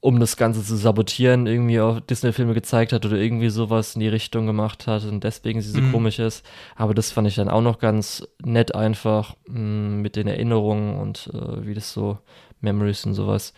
um 0.00 0.20
das 0.20 0.36
Ganze 0.36 0.62
zu 0.62 0.76
sabotieren, 0.76 1.48
irgendwie 1.48 1.80
auf 1.80 2.00
Disney-Filme 2.02 2.54
gezeigt 2.54 2.92
hat 2.92 3.04
oder 3.04 3.16
irgendwie 3.16 3.48
sowas 3.48 3.94
in 3.94 4.00
die 4.00 4.08
Richtung 4.08 4.46
gemacht 4.46 4.86
hat 4.86 5.04
und 5.04 5.24
deswegen 5.24 5.60
sie 5.60 5.70
so 5.70 5.80
mhm. 5.80 5.90
komisch 5.90 6.20
ist. 6.20 6.46
Aber 6.76 6.94
das 6.94 7.10
fand 7.10 7.26
ich 7.26 7.34
dann 7.34 7.48
auch 7.48 7.62
noch 7.62 7.80
ganz 7.80 8.26
nett 8.44 8.74
einfach 8.74 9.34
mh, 9.48 9.58
mm, 9.58 10.00
mit 10.00 10.14
den 10.14 10.28
Erinnerungen 10.28 11.00
und 11.00 11.30
äh, 11.34 11.66
wie 11.66 11.74
das 11.74 11.92
so 11.92 12.18
Memories 12.60 13.04
und 13.04 13.14
sowas 13.14 13.52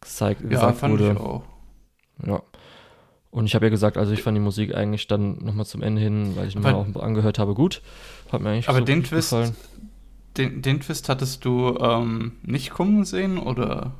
gezeigt, 0.00 0.42
ja, 0.42 0.48
gesagt 0.48 0.78
fand 0.78 0.94
wurde. 0.94 1.12
Ich 1.12 1.20
auch. 1.20 1.42
Ja. 2.24 2.42
Und 3.30 3.46
ich 3.46 3.54
habe 3.54 3.66
ja 3.66 3.70
gesagt, 3.70 3.98
also 3.98 4.12
ich 4.12 4.22
fand 4.22 4.36
die 4.36 4.40
Musik 4.40 4.74
eigentlich 4.74 5.08
dann 5.08 5.38
nochmal 5.44 5.66
zum 5.66 5.82
Ende 5.82 6.00
hin, 6.00 6.36
weil 6.36 6.48
ich 6.48 6.54
nochmal 6.54 6.74
auch 6.74 7.02
angehört 7.02 7.38
habe, 7.38 7.54
gut. 7.54 7.82
Hat 8.32 8.40
mir 8.40 8.50
eigentlich 8.50 8.68
aber 8.68 8.78
so 8.78 8.84
den 8.84 9.04
Twist, 9.04 9.30
gefallen. 9.30 9.56
Den, 10.36 10.62
den 10.62 10.80
Twist 10.80 11.08
hattest 11.08 11.44
du 11.44 11.76
ähm, 11.78 12.32
nicht 12.42 12.70
kommen 12.70 13.04
sehen 13.04 13.38
oder? 13.38 13.92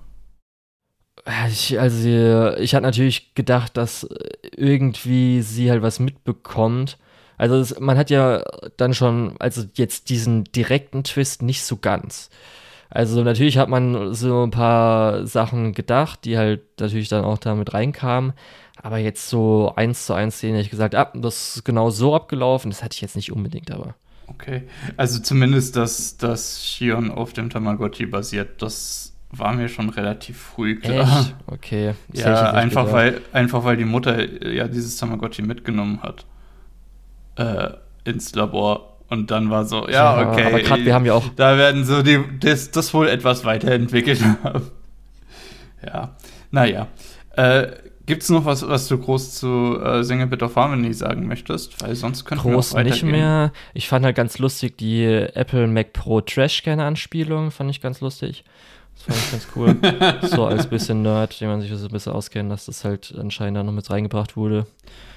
Ich, 1.49 1.79
also 1.79 2.55
ich 2.57 2.75
hatte 2.75 2.85
natürlich 2.85 3.35
gedacht, 3.35 3.77
dass 3.77 4.09
irgendwie 4.57 5.43
sie 5.43 5.71
halt 5.71 5.83
was 5.83 5.99
mitbekommt. 5.99 6.99
Also 7.37 7.57
es, 7.57 7.79
man 7.81 7.99
hat 7.99 8.11
ja 8.11 8.43
dann 8.77 8.95
schon, 8.95 9.35
also 9.39 9.65
jetzt 9.75 10.09
diesen 10.09 10.45
direkten 10.45 11.05
Twist 11.05 11.43
nicht 11.43 11.65
so 11.65 11.77
ganz. 11.77 12.31
Also 12.91 13.23
natürlich 13.23 13.59
hat 13.59 13.69
man 13.69 14.15
so 14.15 14.45
ein 14.45 14.51
paar 14.51 15.27
Sachen 15.27 15.73
gedacht, 15.73 16.25
die 16.25 16.39
halt 16.39 16.63
natürlich 16.79 17.09
dann 17.09 17.25
auch 17.25 17.39
damit 17.39 17.75
reinkamen. 17.75 18.33
Aber 18.81 18.99
jetzt 18.99 19.29
so 19.29 19.73
eins 19.75 20.07
zu 20.07 20.15
eins 20.15 20.39
sehen, 20.39 20.53
hätte 20.53 20.65
ich 20.65 20.71
gesagt, 20.71 20.95
ah, 20.95 21.11
das 21.15 21.57
ist 21.57 21.65
genau 21.65 21.91
so 21.91 22.15
abgelaufen. 22.15 22.71
Das 22.71 22.83
hatte 22.83 22.95
ich 22.95 23.01
jetzt 23.01 23.17
nicht 23.17 23.33
unbedingt, 23.33 23.71
aber. 23.71 23.95
Okay. 24.29 24.65
Also 24.97 25.21
zumindest, 25.21 25.77
dass 25.77 26.17
das 26.17 26.65
Shion 26.65 27.11
auf 27.11 27.33
dem 27.33 27.51
Tamagotchi 27.51 28.07
basiert, 28.07 28.63
das 28.63 29.15
war 29.31 29.53
mir 29.53 29.69
schon 29.69 29.89
relativ 29.89 30.39
früh 30.39 30.79
klar. 30.79 31.21
Echt? 31.21 31.37
Okay. 31.47 31.95
Das 32.09 32.21
ja, 32.21 32.51
einfach 32.53 32.93
weil, 32.93 33.21
einfach 33.33 33.65
weil 33.65 33.77
die 33.77 33.85
Mutter 33.85 34.47
ja 34.47 34.69
dieses 34.69 34.97
Tamagotchi 34.97 35.43
mitgenommen 35.43 36.03
hat. 36.03 36.27
Äh, 37.37 37.75
ins 38.05 38.35
Labor 38.35 38.96
und 39.09 39.31
dann 39.31 39.51
war 39.51 39.65
so, 39.65 39.89
ja, 39.89 40.21
ja 40.21 40.31
okay. 40.31 40.45
Aber 40.47 40.61
gerade 40.61 40.85
wir 40.85 40.95
haben 40.95 41.07
ja 41.07 41.15
auch. 41.15 41.29
Da 41.37 41.57
werden 41.57 41.85
so 41.85 42.03
die, 42.03 42.19
das, 42.41 42.71
das 42.71 42.93
wohl 42.93 43.09
etwas 43.09 43.45
weiterentwickelt 43.45 44.21
haben. 44.43 44.71
ja, 45.85 46.17
naja. 46.51 46.89
Äh, 47.37 47.69
Gibt 48.07 48.23
es 48.23 48.31
noch 48.31 48.45
was, 48.45 48.67
was 48.67 48.87
du 48.87 48.99
groß 48.99 49.35
zu 49.35 49.81
äh, 49.83 50.05
Sing 50.05 50.23
a 50.23 50.27
Bit 50.27 50.45
of 50.45 50.55
Harmony 50.55 50.93
sagen 50.93 51.27
möchtest? 51.27 51.83
Weil 51.83 51.97
sonst 51.97 52.25
könnten 52.25 52.53
groß 52.53 52.75
wir 52.75 52.81
auch 52.81 52.85
nicht 52.85 53.03
mehr. 53.03 53.53
Ich 53.75 53.89
fand 53.89 54.05
halt 54.05 54.15
ganz 54.15 54.39
lustig 54.39 54.79
die 54.79 55.05
Apple 55.05 55.67
Mac 55.67 55.93
Pro 55.93 56.21
Trashcan-Anspielung, 56.21 57.51
fand 57.51 57.71
ich 57.71 57.81
ganz 57.81 58.01
lustig. 58.01 58.45
Das 58.97 59.05
fand 59.05 59.19
ich 59.19 59.31
ganz 59.31 59.47
cool. 59.55 60.29
so 60.37 60.47
als 60.47 60.67
bisschen 60.67 61.03
Nerd, 61.03 61.41
den 61.41 61.49
man 61.49 61.61
sich 61.61 61.71
so 61.71 61.87
ein 61.87 61.93
bisschen 61.93 62.13
auskennt, 62.13 62.51
dass 62.51 62.67
das 62.67 62.85
halt 62.85 63.15
anscheinend 63.19 63.59
da 63.59 63.63
noch 63.63 63.73
mit 63.73 63.91
reingebracht 63.91 64.37
wurde. 64.37 64.67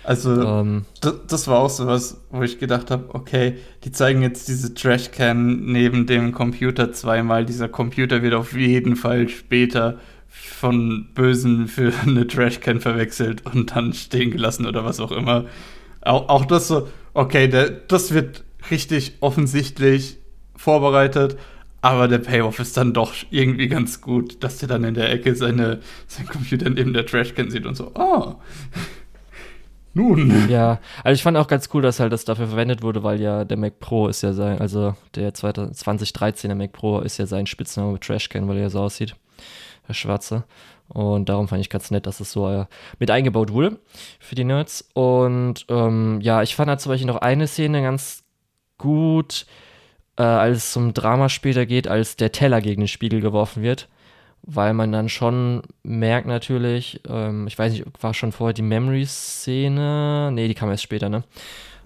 Also, 0.04 0.42
ähm, 0.42 0.86
das, 1.02 1.48
war 1.48 1.60
auch 1.60 1.70
so 1.70 1.86
was, 1.86 2.22
wo 2.32 2.42
ich 2.42 2.58
gedacht 2.58 2.90
habe, 2.90 3.14
okay, 3.14 3.58
die 3.84 3.92
zeigen 3.92 4.22
jetzt 4.22 4.48
diese 4.48 4.74
Trashcan 4.74 5.66
neben 5.66 6.08
dem 6.08 6.32
Computer 6.32 6.92
zweimal. 6.94 7.46
Dieser 7.46 7.70
Computer 7.70 8.22
wird 8.22 8.34
auf 8.34 8.54
jeden 8.54 8.96
Fall 8.96 9.30
später 9.30 10.00
von 10.28 11.10
Bösen 11.14 11.68
für 11.68 11.94
eine 12.02 12.28
Trashcan 12.28 12.80
verwechselt 12.80 13.46
und 13.46 13.76
dann 13.76 13.94
stehen 13.94 14.32
gelassen 14.32 14.66
oder 14.66 14.86
was 14.86 15.00
auch 15.00 15.12
immer. 15.12 15.46
Auch, 16.02 16.30
auch 16.30 16.46
das 16.46 16.68
so, 16.68 16.88
okay, 17.14 17.48
der, 17.48 17.70
das 17.70 18.14
wird 18.14 18.44
richtig 18.72 19.18
offensichtlich 19.20 20.18
vorbereitet, 20.56 21.38
aber 21.82 22.08
der 22.08 22.20
Payoff 22.20 22.60
ist 22.60 22.76
dann 22.78 22.94
doch 22.94 23.14
irgendwie 23.30 23.68
ganz 23.68 24.02
gut, 24.02 24.44
dass 24.44 24.58
der 24.58 24.68
dann 24.68 24.84
in 24.84 24.94
der 24.94 25.12
Ecke 25.12 25.36
seine, 25.36 25.80
sein 26.08 26.28
Computer 26.28 26.70
neben 26.70 26.94
der 26.94 27.06
Trashcan 27.06 27.50
sieht 27.50 27.66
und 27.66 27.76
so, 27.76 27.92
oh, 27.96 28.36
nun. 29.94 30.50
Ja, 30.50 30.80
also 31.04 31.16
ich 31.16 31.24
fand 31.24 31.38
auch 31.38 31.48
ganz 31.48 31.70
cool, 31.74 31.82
dass 31.82 32.00
halt 32.00 32.14
das 32.14 32.26
dafür 32.26 32.48
verwendet 32.48 32.82
wurde, 32.82 33.04
weil 33.04 33.20
ja 33.22 33.46
der 33.46 33.58
Mac 33.58 33.80
Pro 33.80 34.08
ist 34.08 34.22
ja 34.22 34.34
sein, 34.34 34.60
also 34.60 34.96
der 35.16 35.34
2013er 35.34 36.56
Mac 36.56 36.74
Pro 36.74 37.00
ist 37.00 37.18
ja 37.18 37.26
sein 37.26 37.48
Spitzname 37.48 38.00
Trashcan, 38.00 38.48
weil 38.48 38.58
er 38.58 38.64
ja 38.64 38.70
so 38.70 38.82
aussieht. 38.82 39.16
Der 39.88 39.94
schwarze. 39.94 40.44
Und 40.90 41.30
darum 41.30 41.48
fand 41.48 41.62
ich 41.62 41.70
ganz 41.70 41.92
nett, 41.92 42.08
dass 42.08 42.20
es 42.20 42.32
so 42.32 42.50
äh, 42.50 42.66
mit 42.98 43.12
eingebaut 43.12 43.52
wurde 43.52 43.80
für 44.20 44.36
die 44.36 44.44
Nerds. 44.44 44.90
Und 44.94 45.66
ähm, 45.70 46.20
ja, 46.22 46.42
ich 46.42 46.56
fand 46.56 46.70
halt 46.70 46.82
zum 46.82 46.92
Beispiel 46.92 47.08
noch 47.08 47.18
eine 47.22 47.48
Szene 47.48 47.82
ganz 47.82 48.24
gut, 48.78 49.46
äh, 50.20 50.24
als 50.24 50.58
es 50.58 50.72
zum 50.74 50.94
Drama 50.94 51.30
später 51.30 51.66
geht, 51.66 51.88
als 51.88 52.16
der 52.16 52.32
Teller 52.32 52.62
gegen 52.62 52.82
den 52.82 52.88
Spiegel 52.88 53.22
geworfen 53.22 53.64
wird 53.64 53.88
weil 54.44 54.74
man 54.74 54.92
dann 54.92 55.10
schon 55.10 55.62
merkt 55.84 56.28
natürlich, 56.28 57.02
ähm, 57.08 57.48
ich 57.48 57.58
weiß 57.58 57.74
nicht, 57.74 57.86
war 58.02 58.14
schon 58.14 58.32
vorher 58.32 58.54
die 58.54 58.62
Memory-Szene, 58.62 60.32
nee, 60.34 60.48
die 60.48 60.56
kam 60.56 60.70
erst 60.70 60.84
später, 60.84 61.10
ne? 61.10 61.24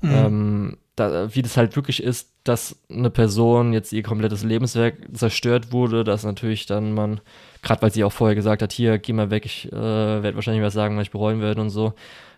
Mhm. 0.02 0.12
Ähm, 0.12 0.78
da, 0.96 1.34
wie 1.34 1.42
das 1.42 1.58
halt 1.58 1.76
wirklich 1.76 2.04
ist, 2.04 2.30
dass 2.44 2.76
eine 2.90 3.10
Person 3.10 3.74
jetzt 3.74 3.92
ihr 3.94 4.04
komplettes 4.04 4.44
Lebenswerk 4.44 4.96
zerstört 5.14 5.72
wurde, 5.72 6.04
dass 6.04 6.24
natürlich 6.24 6.66
dann 6.68 6.94
man, 6.94 7.20
gerade 7.64 7.82
weil 7.82 7.92
sie 7.92 8.04
auch 8.04 8.12
vorher 8.12 8.36
gesagt 8.36 8.62
hat, 8.62 8.72
hier, 8.72 9.00
geh 9.00 9.14
mal 9.14 9.32
weg, 9.32 9.46
ich 9.46 9.72
äh, 9.72 9.76
werde 9.76 10.36
wahrscheinlich 10.36 10.64
was 10.64 10.74
sagen, 10.74 10.96
was 10.96 11.04
ich 11.04 11.12
bereuen 11.12 11.42
werde 11.42 11.62
und 11.62 11.70
so, 11.70 11.94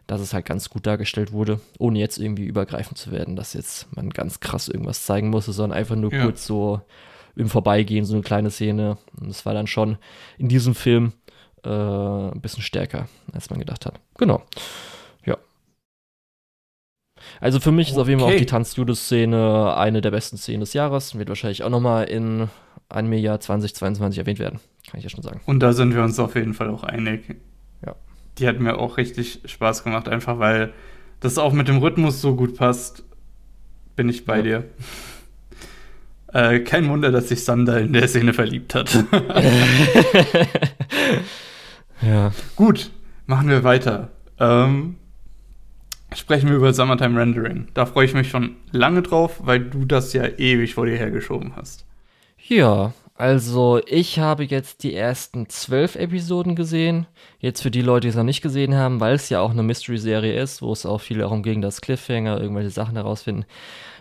dass 0.08 0.22
es 0.22 0.34
halt 0.34 0.46
ganz 0.46 0.70
gut 0.70 0.86
dargestellt 0.86 1.32
wurde, 1.32 1.60
ohne 1.80 2.00
jetzt 2.00 2.18
irgendwie 2.18 2.46
übergreifend 2.46 2.98
zu 2.98 3.12
werden, 3.12 3.36
dass 3.36 3.54
jetzt 3.54 3.94
man 3.96 4.10
ganz 4.10 4.40
krass 4.40 4.68
irgendwas 4.68 5.06
zeigen 5.06 5.30
musste, 5.30 5.52
sondern 5.52 5.78
einfach 5.78 5.96
nur 5.96 6.14
ja. 6.14 6.24
kurz 6.24 6.46
so 6.46 6.82
im 7.36 7.50
Vorbeigehen 7.50 8.06
so 8.06 8.14
eine 8.14 8.24
kleine 8.24 8.52
Szene. 8.52 8.98
Und 9.20 9.30
das 9.30 9.46
war 9.46 9.54
dann 9.54 9.68
schon 9.68 9.98
in 10.38 10.48
diesem 10.48 10.76
Film 10.76 11.14
äh, 11.64 11.70
ein 11.70 12.42
bisschen 12.42 12.64
stärker, 12.64 13.08
als 13.34 13.50
man 13.50 13.60
gedacht 13.60 13.86
hat. 13.86 14.00
Genau. 14.18 14.44
Ja. 15.26 15.38
Also 17.42 17.60
für 17.60 17.72
mich 17.72 17.88
okay. 17.88 17.96
ist 17.96 18.02
auf 18.02 18.08
jeden 18.08 18.20
Fall 18.22 18.34
auch 18.34 18.38
die 18.38 18.46
Tanzjudo-Szene 18.46 19.76
eine 19.76 20.02
der 20.02 20.12
besten 20.12 20.38
Szenen 20.38 20.62
des 20.62 20.74
Jahres. 20.74 21.18
Wird 21.18 21.30
wahrscheinlich 21.30 21.64
auch 21.64 21.70
nochmal 21.70 22.06
in 22.06 22.48
einem 22.90 23.14
Jahr 23.14 23.40
2022 23.40 24.20
erwähnt 24.20 24.40
werden. 24.40 24.60
Kann 24.90 25.00
ich 25.00 25.04
ja 25.04 25.10
schon 25.10 25.24
sagen. 25.24 25.42
Und 25.46 25.60
da 25.62 25.74
sind 25.74 25.96
wir 25.96 26.04
uns 26.04 26.20
auf 26.20 26.36
jeden 26.36 26.54
Fall 26.54 26.70
auch 26.70 26.84
einig. 26.84 27.36
Die 28.38 28.48
hat 28.48 28.60
mir 28.60 28.78
auch 28.78 28.98
richtig 28.98 29.42
Spaß 29.46 29.84
gemacht, 29.84 30.08
einfach 30.08 30.40
weil 30.40 30.74
das 31.20 31.38
auch 31.38 31.54
mit 31.54 31.68
dem 31.68 31.78
Rhythmus 31.78 32.22
so 32.22 32.36
gut 32.36 32.56
passt. 32.58 33.04
Bin 33.96 34.10
ich 34.10 34.26
bei 34.26 34.38
ja. 34.38 34.42
dir. 34.44 34.64
Äh, 36.34 36.60
kein 36.60 36.90
Wunder, 36.90 37.14
dass 37.14 37.30
sich 37.30 37.46
Sander 37.46 37.80
in 37.80 37.94
der 37.94 38.10
Szene 38.10 38.34
verliebt 38.34 38.76
hat. 38.76 38.94
ja. 42.02 42.34
Gut, 42.58 42.92
machen 43.26 43.48
wir 43.48 43.64
weiter. 43.64 44.10
Ähm, 44.38 44.98
sprechen 46.14 46.50
wir 46.50 46.58
über 46.58 46.74
Summertime 46.74 47.18
Rendering. 47.18 47.70
Da 47.74 47.86
freue 47.86 48.04
ich 48.06 48.14
mich 48.14 48.30
schon 48.30 48.58
lange 48.72 49.02
drauf, 49.02 49.40
weil 49.46 49.62
du 49.62 49.86
das 49.86 50.12
ja 50.12 50.26
ewig 50.26 50.74
vor 50.74 50.86
dir 50.86 50.98
hergeschoben 50.98 51.56
hast. 51.56 51.86
Ja, 52.38 52.92
Also, 53.18 53.80
ich 53.88 54.20
habe 54.20 54.44
jetzt 54.44 54.84
die 54.84 54.94
ersten 54.94 55.48
zwölf 55.48 55.96
Episoden 55.96 56.54
gesehen. 56.54 57.08
Jetzt 57.40 57.62
für 57.62 57.72
die 57.72 57.82
Leute, 57.82 58.02
die 58.02 58.10
es 58.10 58.16
noch 58.16 58.24
nicht 58.24 58.42
gesehen 58.42 58.76
haben, 58.76 59.00
weil 59.00 59.16
es 59.16 59.30
ja 59.30 59.40
auch 59.40 59.52
eine 59.52 59.64
Mystery-Serie 59.64 60.38
ist, 60.38 60.62
wo 60.62 60.74
es 60.74 60.86
auch 60.86 61.00
viel 61.00 61.20
darum 61.20 61.42
ging, 61.42 61.62
dass 61.62 61.80
Cliffhanger 61.80 62.42
irgendwelche 62.42 62.72
Sachen 62.72 62.98
herausfinden. 62.98 63.46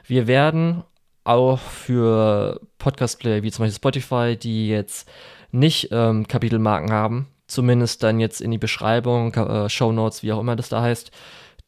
Wir 0.05 0.27
werden 0.27 0.83
auch 1.23 1.61
für 1.61 2.61
Podcast-Player 2.79 3.45
wie 3.45 3.53
zum 3.53 3.65
Beispiel 3.65 3.77
Spotify, 3.77 4.37
die 4.37 4.69
jetzt 4.69 5.09
nicht 5.53 5.91
ähm, 5.93 6.27
Kapitelmarken 6.27 6.91
haben, 6.91 7.29
zumindest 7.47 8.03
dann 8.03 8.19
jetzt 8.19 8.41
in 8.41 8.51
die 8.51 8.59
Beschreibung, 8.59 9.33
äh, 9.35 9.69
Show 9.69 9.93
Notes, 9.93 10.25
wie 10.25 10.33
auch 10.33 10.41
immer 10.41 10.57
das 10.57 10.71
da 10.71 10.83
heißt, 10.83 11.13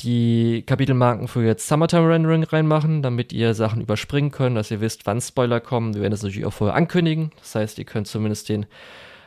die 0.01 0.63
Kapitelmarken 0.67 1.29
für 1.29 1.45
jetzt 1.45 1.67
Summertime 1.69 2.09
Rendering 2.09 2.45
reinmachen, 2.45 3.03
damit 3.03 3.33
ihr 3.33 3.55
Sachen 3.55 3.81
überspringen 3.81 4.31
könnt, 4.31 4.57
dass 4.57 4.71
ihr 4.71 4.81
wisst, 4.81 5.07
wann 5.07 5.21
Spoiler 5.21 5.61
kommen. 5.61 5.95
Wir 5.95 6.03
werden 6.03 6.11
das 6.11 6.23
natürlich 6.23 6.47
auch 6.47 6.53
vorher 6.53 6.77
ankündigen. 6.77 7.31
Das 7.39 7.55
heißt, 7.55 7.79
ihr 7.79 7.85
könnt 7.85 8.07
zumindest 8.07 8.49
den 8.49 8.67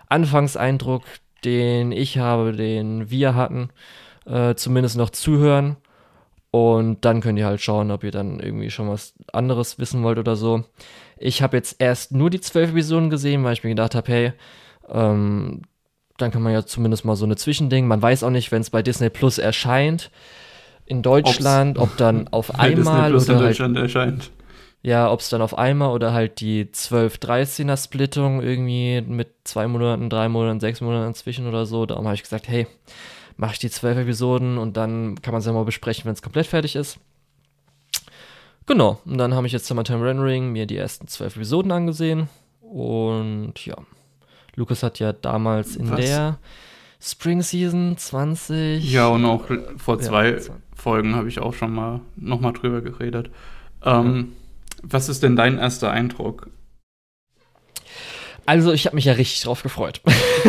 Anfangseindruck, 0.08 1.04
den 1.44 1.92
ich 1.92 2.18
habe, 2.20 2.54
den 2.54 3.10
wir 3.10 3.36
hatten, 3.36 3.70
äh, 4.26 4.56
zumindest 4.56 4.98
noch 4.98 5.10
zuhören. 5.10 5.78
Und 6.52 7.06
dann 7.06 7.22
könnt 7.22 7.38
ihr 7.40 7.46
halt 7.46 7.62
schauen, 7.62 7.92
ob 7.92 8.04
ihr 8.04 8.12
dann 8.12 8.40
irgendwie 8.40 8.72
schon 8.72 8.90
was 8.90 9.14
anderes 9.34 9.80
wissen 9.80 10.04
wollt 10.04 10.18
oder 10.18 10.36
so. 10.36 10.64
Ich 11.18 11.42
habe 11.42 11.58
jetzt 11.58 11.76
erst 11.80 12.12
nur 12.12 12.30
die 12.30 12.42
zwölf 12.42 12.72
Episoden 12.72 13.10
gesehen, 13.10 13.44
weil 13.44 13.54
ich 13.54 13.64
mir 13.64 13.70
gedacht 13.70 13.96
habe, 13.96 14.12
hey, 14.12 14.34
ähm, 14.88 15.62
dann 16.18 16.32
kann 16.32 16.42
man 16.42 16.54
ja 16.54 16.66
zumindest 16.66 17.06
mal 17.06 17.16
so 17.16 17.26
eine 17.26 17.36
Zwischending. 17.36 17.88
Man 17.88 18.02
weiß 18.02 18.24
auch 18.24 18.30
nicht, 18.30 18.52
wenn 18.52 18.62
es 18.62 18.72
bei 18.72 18.82
Disney 18.82 19.10
Plus 19.10 19.38
erscheint 19.38 20.12
in 20.90 21.02
Deutschland, 21.02 21.78
Ob's, 21.78 21.92
ob 21.92 21.98
dann 21.98 22.28
auf 22.32 22.60
einmal 22.60 23.16
oder 23.16 23.34
in 23.34 23.40
Deutschland 23.40 23.76
halt, 23.78 23.86
erscheint. 23.86 24.32
Ja, 24.82 25.12
ob 25.12 25.20
es 25.20 25.30
dann 25.30 25.42
auf 25.42 25.58
einmal 25.58 25.92
oder 25.92 26.14
halt 26.14 26.40
die 26.40 26.66
12-13er 26.66 27.82
Splittung 27.82 28.42
irgendwie 28.42 29.02
mit 29.02 29.30
zwei 29.44 29.68
Monaten, 29.68 30.10
drei 30.10 30.30
Monaten, 30.30 30.60
sechs 30.60 30.82
Monaten 30.82 31.14
zwischen 31.14 31.48
oder 31.48 31.66
so. 31.66 31.86
Darum 31.86 32.06
habe 32.06 32.16
ich 32.16 32.24
gesagt, 32.24 32.48
hey, 32.48 32.66
mache 33.38 33.54
ich 33.54 33.60
die 33.60 33.70
zwölf 33.70 33.98
Episoden 33.98 34.58
und 34.58 34.78
dann 34.78 35.22
kann 35.22 35.32
man 35.32 35.40
es 35.40 35.46
ja 35.46 35.54
mal 35.54 35.64
besprechen, 35.64 36.06
wenn 36.06 36.14
es 36.14 36.22
komplett 36.22 36.48
fertig 36.48 36.76
ist. 36.76 37.00
Genau, 38.66 39.00
und 39.06 39.18
dann 39.18 39.34
habe 39.34 39.48
ich 39.48 39.54
jetzt 39.54 39.66
Summertime 39.66 40.06
Rendering 40.06 40.52
mir 40.52 40.66
die 40.66 40.78
ersten 40.78 41.08
zwölf 41.08 41.36
Episoden 41.36 41.72
angesehen 41.72 42.30
und 42.62 43.66
ja, 43.66 43.76
Lukas 44.56 44.84
hat 44.84 45.00
ja 45.00 45.14
damals 45.14 45.76
in 45.76 45.90
Was? 45.90 46.00
der 46.00 46.38
Spring 47.02 47.42
Season 47.42 47.98
20. 47.98 48.92
Ja, 48.92 49.08
und 49.08 49.26
auch 49.26 49.46
vor 49.78 50.00
zwei 50.00 50.32
ja, 50.32 50.38
Folgen 50.76 51.16
habe 51.16 51.30
ich 51.30 51.40
auch 51.40 51.54
schon 51.54 51.74
mal 51.74 52.02
nochmal 52.16 52.54
drüber 52.54 52.82
geredet. 52.82 53.30
Ähm, 53.84 54.16
ja. 54.16 54.80
Was 54.84 55.10
ist 55.10 55.24
denn 55.24 55.36
dein 55.36 55.58
erster 55.58 55.92
Eindruck? 55.92 56.50
Also, 58.46 58.74
ich 58.74 58.88
habe 58.88 58.96
mich 58.96 59.06
ja 59.06 59.14
richtig 59.14 59.42
drauf 59.42 59.62
gefreut. 59.62 60.02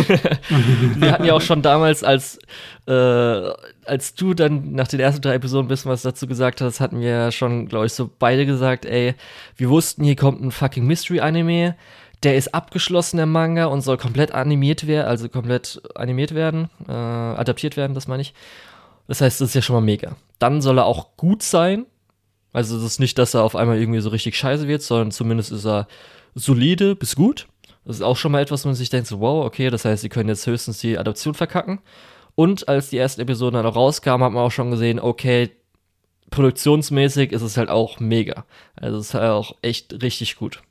Wir 0.97 1.13
hatten 1.13 1.25
ja 1.27 1.35
auch 1.35 1.43
schon 1.43 1.61
damals, 1.61 2.03
als, 2.03 2.39
äh, 2.87 2.93
als 3.85 4.15
du 4.15 4.33
dann 4.33 4.73
nach 4.73 4.89
den 4.89 5.01
ersten 5.01 5.21
drei 5.21 5.35
Episoden 5.35 5.67
ein 5.67 5.69
bisschen 5.69 5.91
was 5.91 6.01
dazu 6.01 6.27
gesagt 6.27 6.63
hast, 6.63 6.81
hatten 6.81 7.01
wir 7.01 7.11
ja 7.11 7.31
schon, 7.31 7.69
glaube 7.69 7.85
ich, 7.85 7.93
so 7.93 8.09
beide 8.19 8.47
gesagt, 8.47 8.87
ey, 8.87 9.15
wir 9.57 9.69
wussten, 9.69 10.03
hier 10.03 10.17
kommt 10.17 10.41
ein 10.41 10.51
fucking 10.51 10.87
Mystery-Anime. 10.87 11.77
Der 12.23 12.37
ist 12.37 12.55
abgeschlossen, 12.55 13.17
der 13.17 13.27
Manga, 13.27 13.67
und 13.67 13.81
soll 13.81 13.97
komplett 13.97 14.33
animiert 14.33 14.87
werden, 14.87 15.09
also 15.09 15.29
komplett 15.29 15.81
animiert 15.95 16.35
werden, 16.35 16.69
äh, 16.87 16.93
adaptiert 16.93 17.77
werden, 17.77 17.95
das 17.95 18.09
meine 18.09 18.21
ich. 18.23 18.35
Das 19.09 19.21
heißt, 19.21 19.41
das 19.41 19.49
ist 19.49 19.55
ja 19.55 19.63
schon 19.63 19.75
mal 19.75 19.81
mega. 19.81 20.17
Dann 20.39 20.61
soll 20.61 20.79
er 20.79 20.85
auch 20.85 21.17
gut 21.17 21.43
sein. 21.43 21.87
Also, 22.53 22.77
es 22.77 22.83
ist 22.83 23.01
nicht, 23.01 23.19
dass 23.19 23.35
er 23.35 23.43
auf 23.43 23.57
einmal 23.57 23.79
irgendwie 23.79 24.01
so 24.01 24.11
richtig 24.11 24.37
scheiße 24.37 24.69
wird, 24.69 24.83
sondern 24.83 25.13
zumindest 25.13 25.53
ist 25.53 25.65
er 25.65 25.87
solide 26.35 26.95
bis 26.95 27.17
gut. 27.17 27.47
Das 27.85 27.97
ist 27.97 28.03
auch 28.03 28.17
schon 28.17 28.33
mal 28.33 28.43
etwas, 28.43 28.65
wo 28.65 28.69
man 28.69 28.75
sich 28.75 28.91
denkt, 28.91 29.07
so, 29.09 29.21
wow, 29.21 29.45
okay, 29.45 29.71
das 29.71 29.85
heißt, 29.85 30.03
sie 30.03 30.09
können 30.09 30.29
jetzt 30.29 30.47
höchstens 30.47 30.79
die 30.79 30.99
Adoption 30.99 31.35
verkacken. 31.35 31.81
Und 32.35 32.69
als 32.69 32.91
die 32.91 32.99
ersten 32.99 33.21
Episoden 33.21 33.55
dann 33.55 33.67
auch 33.67 33.77
rauskamen, 33.77 34.25
hat 34.25 34.33
man 34.33 34.45
auch 34.45 34.53
schon 34.53 34.71
gesehen, 34.71 35.01
okay, 35.01 35.51
produktionsmäßig 36.31 37.33
ist 37.33 37.43
es 37.43 37.57
halt 37.57 37.69
auch 37.69 38.01
mega. 38.01 38.45
Also 38.77 38.99
es 38.99 39.09
ist 39.09 39.15
halt 39.15 39.31
auch 39.31 39.57
echt 39.63 40.03
richtig 40.03 40.37
gut. 40.37 40.63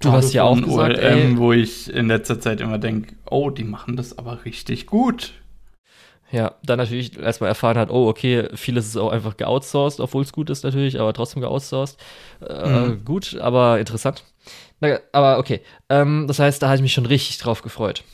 Du 0.00 0.12
hast 0.12 0.32
ja 0.32 0.44
auch 0.44 0.60
gesagt, 0.60 0.98
OLM, 0.98 1.36
wo 1.36 1.52
ich 1.52 1.92
in 1.92 2.08
letzter 2.08 2.40
Zeit 2.40 2.60
immer 2.60 2.78
denke, 2.78 3.14
oh, 3.30 3.50
die 3.50 3.64
machen 3.64 3.96
das 3.96 4.16
aber 4.16 4.44
richtig 4.44 4.86
gut. 4.86 5.34
Ja, 6.32 6.54
dann 6.62 6.78
natürlich, 6.78 7.22
als 7.22 7.40
man 7.40 7.48
erfahren 7.48 7.76
hat, 7.76 7.90
oh, 7.90 8.08
okay, 8.08 8.48
vieles 8.54 8.86
ist 8.86 8.96
auch 8.96 9.10
einfach 9.10 9.36
geoutsourced, 9.36 10.00
obwohl 10.00 10.22
es 10.22 10.32
gut 10.32 10.48
ist 10.48 10.62
natürlich, 10.62 10.98
aber 10.98 11.12
trotzdem 11.12 11.42
geoutsourced. 11.42 11.98
Äh, 12.48 12.68
mhm. 12.68 13.04
Gut, 13.04 13.36
aber 13.38 13.78
interessant. 13.78 14.24
Na, 14.80 14.98
aber 15.12 15.38
okay. 15.38 15.60
Ähm, 15.88 16.26
das 16.28 16.38
heißt, 16.38 16.62
da 16.62 16.68
habe 16.68 16.76
ich 16.76 16.82
mich 16.82 16.92
schon 16.92 17.06
richtig 17.06 17.38
drauf 17.38 17.62
gefreut. 17.62 18.04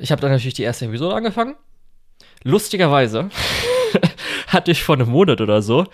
Ich 0.00 0.10
habe 0.10 0.20
dann 0.20 0.30
natürlich 0.30 0.54
die 0.54 0.62
erste 0.62 0.86
Episode 0.86 1.14
angefangen. 1.14 1.56
Lustigerweise 2.42 3.28
hatte 4.48 4.70
ich 4.70 4.82
vor 4.82 4.96
einem 4.96 5.10
Monat 5.10 5.40
oder 5.40 5.62
so 5.62 5.86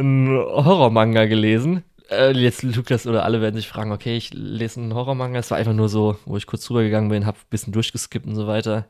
einen 0.00 0.28
Horrormanga 0.28 1.26
gelesen. 1.26 1.84
Äh, 2.10 2.32
jetzt 2.32 2.62
Lukas 2.62 3.06
oder 3.06 3.24
alle 3.24 3.40
werden 3.40 3.56
sich 3.56 3.68
fragen, 3.68 3.92
okay, 3.92 4.16
ich 4.16 4.34
lese 4.34 4.80
einen 4.80 4.94
Horrormanga. 4.94 5.38
Es 5.38 5.50
war 5.50 5.58
einfach 5.58 5.72
nur 5.72 5.88
so, 5.88 6.16
wo 6.24 6.36
ich 6.36 6.46
kurz 6.46 6.64
drüber 6.64 6.82
gegangen 6.82 7.08
bin, 7.08 7.24
habe 7.24 7.38
ein 7.38 7.50
bisschen 7.50 7.72
durchgeskippt 7.72 8.26
und 8.26 8.34
so 8.34 8.46
weiter. 8.46 8.86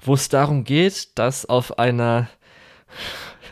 Wo 0.00 0.14
es 0.14 0.28
darum 0.28 0.64
geht, 0.64 1.18
dass 1.18 1.44
auf 1.46 1.78
einer 1.78 2.28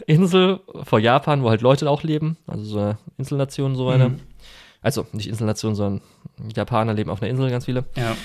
Insel 0.06 0.60
vor 0.84 1.00
Japan, 1.00 1.42
wo 1.42 1.50
halt 1.50 1.60
Leute 1.60 1.90
auch 1.90 2.02
leben, 2.02 2.36
also 2.46 2.64
so 2.64 2.78
eine 2.78 2.98
Inselnation 3.18 3.72
und 3.72 3.76
so 3.76 3.86
weiter. 3.86 4.10
Mhm. 4.10 4.20
Also 4.80 5.06
nicht 5.12 5.28
Inselnation, 5.28 5.74
sondern 5.74 6.00
Japaner 6.54 6.94
leben 6.94 7.10
auf 7.10 7.20
einer 7.20 7.30
Insel, 7.30 7.50
ganz 7.50 7.64
viele. 7.64 7.84
Ja. 7.96 8.16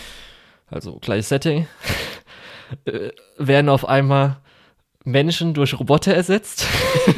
Also 0.69 0.99
gleiches 0.99 1.29
Setting. 1.29 1.67
äh, 2.85 3.09
werden 3.37 3.69
auf 3.69 3.87
einmal 3.87 4.37
Menschen 5.03 5.55
durch 5.55 5.77
Roboter 5.79 6.13
ersetzt. 6.13 6.67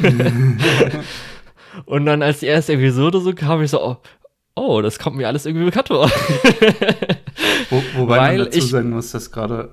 und 1.84 2.06
dann, 2.06 2.22
als 2.22 2.40
die 2.40 2.46
erste 2.46 2.74
Episode 2.74 3.20
so 3.20 3.32
kam, 3.34 3.62
ich 3.62 3.70
so, 3.70 3.82
oh, 3.82 3.96
oh 4.54 4.80
das 4.80 4.98
kommt 4.98 5.16
mir 5.16 5.28
alles 5.28 5.46
irgendwie 5.46 5.66
bekannt 5.66 5.88
vor. 5.88 6.10
Wo, 7.70 7.82
wobei 7.96 8.18
Weil 8.18 8.36
man 8.38 8.46
dazu 8.46 8.58
ich, 8.58 8.70
sagen 8.70 8.90
muss, 8.90 9.10
dass 9.12 9.30
gerade 9.30 9.70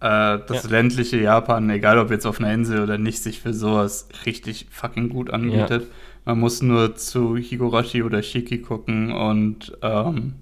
äh, 0.00 0.38
das 0.46 0.64
ja. 0.64 0.70
ländliche 0.70 1.20
Japan, 1.20 1.70
egal 1.70 1.98
ob 1.98 2.10
jetzt 2.10 2.26
auf 2.26 2.40
einer 2.40 2.52
Insel 2.52 2.82
oder 2.82 2.98
nicht, 2.98 3.22
sich 3.22 3.40
für 3.40 3.54
sowas 3.54 4.08
richtig 4.26 4.66
fucking 4.70 5.08
gut 5.08 5.30
anbietet. 5.30 5.82
Ja. 5.82 5.88
Man 6.26 6.40
muss 6.40 6.62
nur 6.62 6.96
zu 6.96 7.36
Higurashi 7.36 8.02
oder 8.02 8.22
Shiki 8.22 8.58
gucken 8.58 9.12
und 9.12 9.76
ähm, 9.82 10.36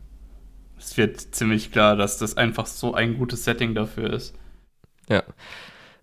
es 0.78 0.96
wird 0.96 1.20
ziemlich 1.20 1.72
klar, 1.72 1.96
dass 1.96 2.18
das 2.18 2.36
einfach 2.36 2.66
so 2.66 2.94
ein 2.94 3.16
gutes 3.18 3.44
Setting 3.44 3.74
dafür 3.74 4.12
ist. 4.12 4.34
Ja. 5.08 5.22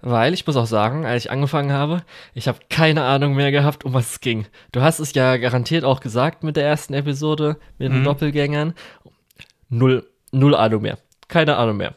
Weil 0.02 0.34
ich 0.34 0.48
muss 0.48 0.56
auch 0.56 0.66
sagen, 0.66 1.06
als 1.06 1.26
ich 1.26 1.32
angefangen 1.32 1.74
habe, 1.74 2.04
ich 2.34 2.48
habe 2.48 2.60
keine 2.70 3.04
Ahnung 3.04 3.36
mehr 3.36 3.52
gehabt, 3.52 3.84
um 3.84 3.94
was 3.94 4.12
es 4.12 4.20
ging. 4.22 4.46
Du 4.72 4.82
hast 4.82 5.00
es 5.00 5.14
ja 5.14 5.38
garantiert 5.38 5.84
auch 5.84 6.00
gesagt 6.00 6.44
mit 6.44 6.56
der 6.56 6.66
ersten 6.66 6.94
Episode, 6.94 7.58
mit 7.78 7.92
den 7.92 8.00
mhm. 8.00 8.04
Doppelgängern. 8.06 8.74
Null, 9.70 10.08
null 10.32 10.56
Ahnung 10.56 10.82
mehr 10.82 10.98
keine 11.30 11.56
Ahnung 11.58 11.78
mehr. 11.78 11.94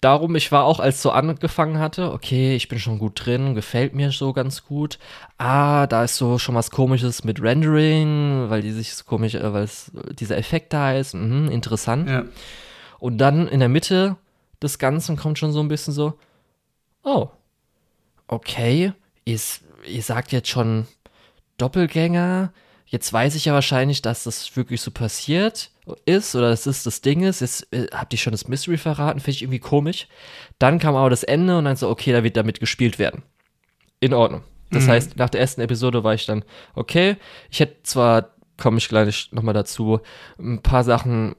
Darum, 0.00 0.36
ich 0.36 0.52
war 0.52 0.64
auch, 0.64 0.80
als 0.80 1.02
so 1.02 1.10
angefangen 1.10 1.78
hatte, 1.78 2.12
okay, 2.12 2.54
ich 2.54 2.68
bin 2.68 2.78
schon 2.78 2.98
gut 2.98 3.26
drin, 3.26 3.54
gefällt 3.54 3.94
mir 3.94 4.12
so 4.12 4.32
ganz 4.32 4.64
gut. 4.64 4.98
Ah, 5.36 5.86
da 5.88 6.04
ist 6.04 6.16
so 6.16 6.38
schon 6.38 6.54
was 6.54 6.70
komisches 6.70 7.24
mit 7.24 7.42
Rendering, 7.42 8.48
weil 8.48 8.62
die 8.62 8.70
sich 8.70 8.94
so 8.94 9.04
komisch, 9.04 9.34
äh, 9.34 9.52
weil 9.52 9.64
es 9.64 9.90
dieser 10.18 10.38
Effekt 10.38 10.72
da 10.72 10.92
ist. 10.92 11.14
Mhm, 11.14 11.50
interessant. 11.50 12.08
Ja. 12.08 12.24
Und 13.00 13.18
dann 13.18 13.48
in 13.48 13.58
der 13.60 13.68
Mitte 13.68 14.16
des 14.62 14.78
Ganzen 14.78 15.16
kommt 15.16 15.38
schon 15.38 15.52
so 15.52 15.60
ein 15.60 15.68
bisschen 15.68 15.92
so, 15.92 16.14
oh, 17.02 17.28
okay, 18.28 18.92
ihr, 19.24 19.40
ihr 19.86 20.02
sagt 20.02 20.32
jetzt 20.32 20.48
schon 20.48 20.86
Doppelgänger, 21.58 22.52
jetzt 22.86 23.12
weiß 23.12 23.34
ich 23.34 23.46
ja 23.46 23.54
wahrscheinlich, 23.54 24.02
dass 24.02 24.24
das 24.24 24.56
wirklich 24.56 24.80
so 24.80 24.90
passiert 24.90 25.70
ist 26.04 26.34
oder 26.34 26.50
dass 26.50 26.64
das 26.64 26.82
das 26.82 27.00
Ding 27.00 27.22
ist. 27.22 27.40
Jetzt 27.40 27.72
äh, 27.72 27.86
habt 27.92 28.12
ihr 28.12 28.18
schon 28.18 28.32
das 28.32 28.48
Mystery 28.48 28.78
verraten, 28.78 29.20
finde 29.20 29.32
ich 29.32 29.42
irgendwie 29.42 29.58
komisch. 29.58 30.08
Dann 30.58 30.78
kam 30.78 30.96
aber 30.96 31.10
das 31.10 31.22
Ende 31.22 31.58
und 31.58 31.64
dann 31.64 31.76
so, 31.76 31.88
okay, 31.88 32.12
da 32.12 32.24
wird 32.24 32.36
damit 32.36 32.60
gespielt 32.60 32.98
werden. 32.98 33.22
In 34.00 34.14
Ordnung. 34.14 34.42
Das 34.70 34.84
mhm. 34.84 34.90
heißt, 34.90 35.16
nach 35.16 35.30
der 35.30 35.40
ersten 35.40 35.60
Episode 35.60 36.04
war 36.04 36.14
ich 36.14 36.26
dann, 36.26 36.44
okay, 36.74 37.16
ich 37.50 37.60
hätte 37.60 37.82
zwar, 37.84 38.34
komme 38.56 38.78
ich 38.78 38.88
gleich 38.88 39.28
nochmal 39.32 39.54
dazu, 39.54 40.00
ein 40.38 40.60
paar 40.60 40.84
Sachen 40.84 41.36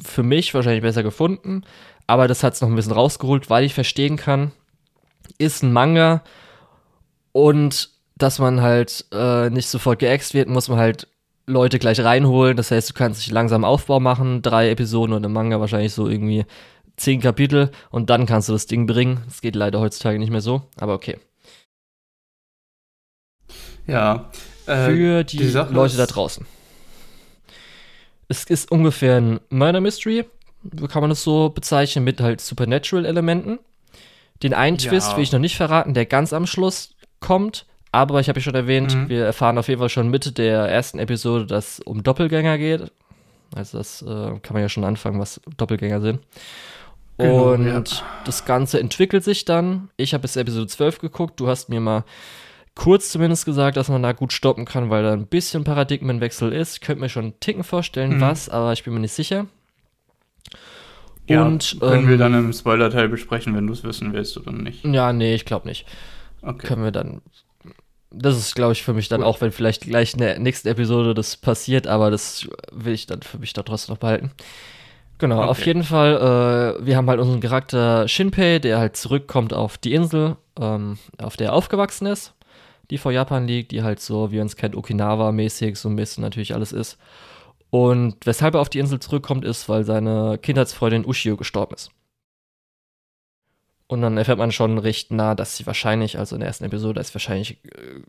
für 0.00 0.22
mich 0.22 0.54
wahrscheinlich 0.54 0.82
besser 0.82 1.02
gefunden, 1.02 1.64
aber 2.06 2.28
das 2.28 2.42
hat 2.44 2.54
es 2.54 2.60
noch 2.60 2.68
ein 2.68 2.76
bisschen 2.76 2.92
rausgeholt, 2.92 3.50
weil 3.50 3.64
ich 3.64 3.74
verstehen 3.74 4.16
kann, 4.16 4.52
ist 5.38 5.62
ein 5.62 5.72
Manga 5.72 6.22
und 7.32 7.90
dass 8.16 8.38
man 8.38 8.60
halt 8.60 9.06
äh, 9.12 9.48
nicht 9.50 9.68
sofort 9.68 10.00
geäxt 10.00 10.34
wird, 10.34 10.48
muss 10.48 10.68
man 10.68 10.78
halt 10.78 11.06
Leute 11.46 11.78
gleich 11.78 12.00
reinholen. 12.00 12.56
Das 12.56 12.70
heißt, 12.70 12.90
du 12.90 12.94
kannst 12.94 13.20
dich 13.20 13.32
langsam 13.32 13.64
Aufbau 13.64 14.00
machen, 14.00 14.42
drei 14.42 14.70
Episoden 14.70 15.14
und 15.14 15.24
im 15.24 15.32
Manga 15.32 15.60
wahrscheinlich 15.60 15.94
so 15.94 16.08
irgendwie 16.08 16.44
zehn 16.96 17.20
Kapitel 17.20 17.70
und 17.90 18.10
dann 18.10 18.26
kannst 18.26 18.48
du 18.48 18.52
das 18.52 18.66
Ding 18.66 18.86
bringen. 18.86 19.22
Das 19.26 19.40
geht 19.40 19.56
leider 19.56 19.80
heutzutage 19.80 20.18
nicht 20.18 20.30
mehr 20.30 20.40
so, 20.40 20.62
aber 20.76 20.94
okay. 20.94 21.18
Ja. 23.86 24.30
Äh, 24.66 24.84
Für 24.84 25.24
die, 25.24 25.38
die 25.38 25.50
Leute 25.50 25.96
da 25.96 26.06
draußen. 26.06 26.44
es 28.28 28.44
ist 28.44 28.70
ungefähr 28.70 29.16
ein 29.16 29.40
Murder 29.48 29.80
Mystery, 29.80 30.26
kann 30.88 31.00
man 31.00 31.10
es 31.10 31.22
so 31.22 31.48
bezeichnen, 31.48 32.04
mit 32.04 32.20
halt 32.20 32.40
Supernatural-Elementen. 32.40 33.58
Den 34.42 34.54
einen 34.54 34.76
ja. 34.76 34.90
Twist 34.90 35.16
will 35.16 35.22
ich 35.22 35.32
noch 35.32 35.38
nicht 35.38 35.56
verraten, 35.56 35.94
der 35.94 36.06
ganz 36.06 36.32
am 36.32 36.46
Schluss 36.46 36.94
kommt. 37.20 37.66
Aber 37.90 38.20
ich 38.20 38.28
habe 38.28 38.38
ja 38.38 38.42
schon 38.42 38.54
erwähnt, 38.54 38.94
mhm. 38.94 39.08
wir 39.08 39.24
erfahren 39.24 39.56
auf 39.56 39.68
jeden 39.68 39.80
Fall 39.80 39.88
schon 39.88 40.10
Mitte 40.10 40.32
der 40.32 40.68
ersten 40.68 40.98
Episode, 40.98 41.46
dass 41.46 41.78
es 41.78 41.80
um 41.80 42.02
Doppelgänger 42.02 42.58
geht. 42.58 42.92
Also 43.54 43.78
das 43.78 44.02
äh, 44.02 44.38
kann 44.40 44.52
man 44.52 44.62
ja 44.62 44.68
schon 44.68 44.84
anfangen, 44.84 45.18
was 45.18 45.40
Doppelgänger 45.56 46.00
sind. 46.00 46.20
Genau, 47.16 47.52
und 47.52 47.66
ja. 47.66 47.82
das 48.24 48.44
Ganze 48.44 48.78
entwickelt 48.78 49.24
sich 49.24 49.44
dann. 49.44 49.90
Ich 49.96 50.14
habe 50.14 50.22
bis 50.22 50.36
Episode 50.36 50.66
12 50.66 50.98
geguckt. 51.00 51.40
Du 51.40 51.48
hast 51.48 51.68
mir 51.68 51.80
mal 51.80 52.04
kurz 52.74 53.10
zumindest 53.10 53.44
gesagt, 53.44 53.76
dass 53.76 53.88
man 53.88 54.02
da 54.02 54.12
gut 54.12 54.32
stoppen 54.32 54.64
kann, 54.64 54.88
weil 54.88 55.02
da 55.02 55.12
ein 55.12 55.26
bisschen 55.26 55.64
Paradigmenwechsel 55.64 56.52
ist. 56.52 56.80
Könnt 56.80 57.00
mir 57.00 57.08
schon 57.08 57.24
einen 57.24 57.40
Ticken 57.40 57.64
vorstellen, 57.64 58.16
mhm. 58.16 58.20
was, 58.20 58.48
aber 58.48 58.72
ich 58.72 58.84
bin 58.84 58.94
mir 58.94 59.00
nicht 59.00 59.14
sicher. 59.14 59.46
Ja, 61.28 61.44
und, 61.44 61.76
können 61.80 62.04
ähm, 62.04 62.08
wir 62.08 62.18
dann 62.18 62.34
im 62.34 62.52
Spoiler-Teil 62.52 63.08
besprechen, 63.08 63.54
wenn 63.54 63.66
du 63.66 63.72
es 63.74 63.84
wissen 63.84 64.12
willst 64.12 64.36
oder 64.38 64.52
nicht? 64.52 64.84
Ja, 64.84 65.12
nee, 65.12 65.34
ich 65.34 65.44
glaube 65.44 65.68
nicht. 65.68 65.86
Okay. 66.42 66.66
Können 66.66 66.84
wir 66.84 66.92
dann. 66.92 67.20
Das 68.10 68.38
ist, 68.38 68.54
glaube 68.54 68.72
ich, 68.72 68.82
für 68.82 68.94
mich 68.94 69.08
dann 69.08 69.20
cool. 69.20 69.26
auch, 69.26 69.40
wenn 69.42 69.52
vielleicht 69.52 69.82
gleich 69.82 70.14
in 70.14 70.20
der 70.20 70.38
nächsten 70.38 70.68
Episode 70.68 71.12
das 71.12 71.36
passiert, 71.36 71.86
aber 71.86 72.10
das 72.10 72.48
will 72.72 72.94
ich 72.94 73.04
dann 73.04 73.20
für 73.20 73.38
mich 73.38 73.52
da 73.52 73.62
trotzdem 73.62 73.94
noch 73.94 74.00
behalten. 74.00 74.30
Genau, 75.18 75.40
okay. 75.40 75.48
auf 75.48 75.66
jeden 75.66 75.82
Fall, 75.82 76.78
äh, 76.80 76.86
wir 76.86 76.96
haben 76.96 77.08
halt 77.10 77.20
unseren 77.20 77.40
Charakter 77.40 78.08
Shinpei, 78.08 78.60
der 78.60 78.78
halt 78.78 78.96
zurückkommt 78.96 79.52
auf 79.52 79.76
die 79.76 79.92
Insel, 79.92 80.36
ähm, 80.58 80.96
auf 81.20 81.36
der 81.36 81.48
er 81.48 81.52
aufgewachsen 81.54 82.06
ist, 82.06 82.34
die 82.90 82.98
vor 82.98 83.12
Japan 83.12 83.46
liegt, 83.46 83.72
die 83.72 83.82
halt 83.82 84.00
so, 84.00 84.30
wie 84.30 84.38
es 84.38 84.56
kennt, 84.56 84.76
Okinawa-mäßig 84.76 85.76
so 85.76 85.88
ein 85.88 85.96
bisschen 85.96 86.22
natürlich 86.22 86.54
alles 86.54 86.72
ist. 86.72 86.98
Und 87.70 88.16
weshalb 88.24 88.54
er 88.54 88.60
auf 88.60 88.70
die 88.70 88.78
Insel 88.78 89.00
zurückkommt, 89.00 89.44
ist, 89.44 89.68
weil 89.68 89.84
seine 89.84 90.38
Kindheitsfreundin 90.38 91.04
Ushio 91.04 91.36
gestorben 91.36 91.74
ist. 91.74 91.90
Und 93.86 94.02
dann 94.02 94.16
erfährt 94.16 94.38
man 94.38 94.52
schon 94.52 94.78
recht 94.78 95.10
nah, 95.12 95.34
dass 95.34 95.56
sie 95.56 95.66
wahrscheinlich, 95.66 96.18
also 96.18 96.36
in 96.36 96.40
der 96.40 96.48
ersten 96.48 96.64
Episode, 96.64 96.94
dass 96.94 97.08
sie 97.08 97.14
wahrscheinlich 97.14 97.64
äh, 97.64 98.02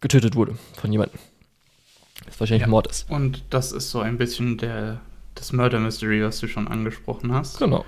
getötet 0.00 0.36
wurde 0.36 0.56
von 0.74 0.92
jemandem. 0.92 1.18
Das 2.26 2.38
wahrscheinlich 2.40 2.62
ja. 2.62 2.68
Mord 2.68 2.86
ist. 2.88 3.10
Und 3.10 3.42
das 3.50 3.72
ist 3.72 3.90
so 3.90 4.00
ein 4.00 4.18
bisschen 4.18 4.58
der, 4.58 5.00
das 5.34 5.52
Murder 5.52 5.80
Mystery, 5.80 6.22
was 6.22 6.40
du 6.40 6.46
schon 6.46 6.68
angesprochen 6.68 7.32
hast. 7.32 7.58
Genau. 7.58 7.84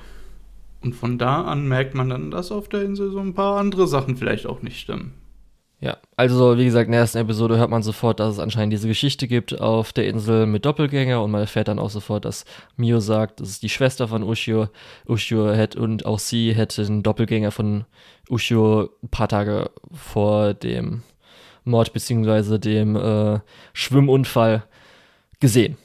Und 0.80 0.94
von 0.94 1.18
da 1.18 1.42
an 1.42 1.68
merkt 1.68 1.94
man 1.94 2.08
dann, 2.08 2.30
dass 2.30 2.50
auf 2.50 2.68
der 2.68 2.82
Insel 2.82 3.10
so 3.10 3.20
ein 3.20 3.34
paar 3.34 3.58
andere 3.58 3.86
Sachen 3.86 4.16
vielleicht 4.16 4.46
auch 4.46 4.62
nicht 4.62 4.80
stimmen. 4.80 5.12
Ja, 5.82 5.96
also 6.14 6.58
wie 6.58 6.66
gesagt, 6.66 6.86
in 6.86 6.92
der 6.92 7.00
ersten 7.00 7.16
Episode 7.16 7.56
hört 7.56 7.70
man 7.70 7.82
sofort, 7.82 8.20
dass 8.20 8.34
es 8.34 8.38
anscheinend 8.38 8.74
diese 8.74 8.86
Geschichte 8.86 9.26
gibt 9.26 9.62
auf 9.62 9.94
der 9.94 10.06
Insel 10.06 10.44
mit 10.44 10.66
Doppelgänger 10.66 11.22
und 11.22 11.30
man 11.30 11.40
erfährt 11.40 11.68
dann 11.68 11.78
auch 11.78 11.88
sofort, 11.88 12.26
dass 12.26 12.44
Mio 12.76 13.00
sagt, 13.00 13.40
das 13.40 13.48
ist 13.48 13.62
die 13.62 13.70
Schwester 13.70 14.06
von 14.06 14.22
Ushio. 14.22 14.68
Ushio 15.08 15.50
hätte 15.52 15.80
und 15.80 16.04
auch 16.04 16.18
sie 16.18 16.54
hätte 16.54 16.82
einen 16.82 17.02
Doppelgänger 17.02 17.50
von 17.50 17.86
Ushio 18.28 18.90
ein 19.02 19.08
paar 19.08 19.28
Tage 19.28 19.70
vor 19.90 20.52
dem 20.52 21.02
Mord 21.64 21.94
bzw. 21.94 22.58
dem 22.58 22.96
äh, 22.96 23.40
Schwimmunfall 23.72 24.64
gesehen. 25.40 25.78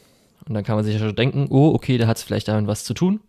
Und 0.45 0.55
dann 0.55 0.65
kann 0.65 0.75
man 0.75 0.83
sich 0.83 0.95
ja 0.95 0.99
schon 0.99 1.15
denken, 1.15 1.47
oh, 1.49 1.73
okay, 1.73 1.97
da 1.97 2.07
hat 2.07 2.17
es 2.17 2.23
vielleicht 2.23 2.49
damit 2.49 2.67
was 2.67 2.83
zu 2.83 2.93
tun 2.93 3.21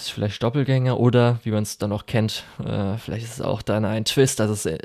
ist 0.00 0.10
vielleicht 0.10 0.42
Doppelgänger 0.42 0.98
oder, 0.98 1.38
wie 1.44 1.50
man 1.50 1.62
es 1.62 1.78
dann 1.78 1.92
auch 1.92 2.06
kennt, 2.06 2.44
äh, 2.64 2.96
vielleicht 2.98 3.24
ist 3.24 3.34
es 3.34 3.40
auch 3.40 3.62
dann 3.62 3.84
ein 3.84 4.04
Twist, 4.04 4.40
dass 4.40 4.50
es 4.50 4.66
äh, 4.66 4.78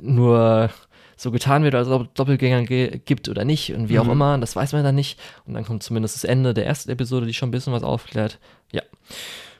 nur 0.00 0.70
so 1.16 1.30
getan 1.30 1.62
wird, 1.64 1.74
als 1.74 1.88
ob 1.88 2.02
es 2.02 2.08
Doppelgänger 2.14 2.64
gibt 2.64 3.28
oder 3.28 3.44
nicht 3.44 3.72
und 3.72 3.88
wie 3.88 3.94
mhm. 3.94 4.00
auch 4.00 4.08
immer, 4.08 4.38
das 4.38 4.54
weiß 4.54 4.72
man 4.72 4.84
dann 4.84 4.94
nicht. 4.94 5.18
Und 5.46 5.54
dann 5.54 5.64
kommt 5.64 5.82
zumindest 5.82 6.14
das 6.14 6.24
Ende 6.24 6.52
der 6.52 6.66
ersten 6.66 6.90
Episode, 6.90 7.26
die 7.26 7.34
schon 7.34 7.48
ein 7.48 7.52
bisschen 7.52 7.72
was 7.72 7.82
aufklärt. 7.82 8.38
Ja. 8.72 8.82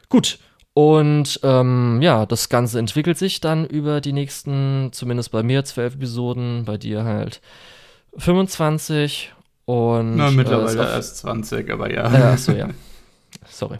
Gut. 0.08 0.38
Und 0.74 1.40
ähm, 1.42 2.00
ja, 2.02 2.26
das 2.26 2.50
Ganze 2.50 2.78
entwickelt 2.78 3.16
sich 3.16 3.40
dann 3.40 3.64
über 3.64 4.02
die 4.02 4.12
nächsten, 4.12 4.90
zumindest 4.92 5.30
bei 5.30 5.42
mir, 5.42 5.64
zwölf 5.64 5.94
Episoden, 5.94 6.66
bei 6.66 6.76
dir 6.76 7.04
halt 7.04 7.40
25 8.18 9.32
und. 9.64 10.16
Na, 10.16 10.30
mittlerweile 10.30 10.82
äh, 10.82 10.92
erst 10.92 11.16
20, 11.18 11.70
aber 11.72 11.90
ja. 11.90 12.12
Äh, 12.12 12.22
achso, 12.32 12.52
ja. 12.52 12.68
Sorry. 13.48 13.78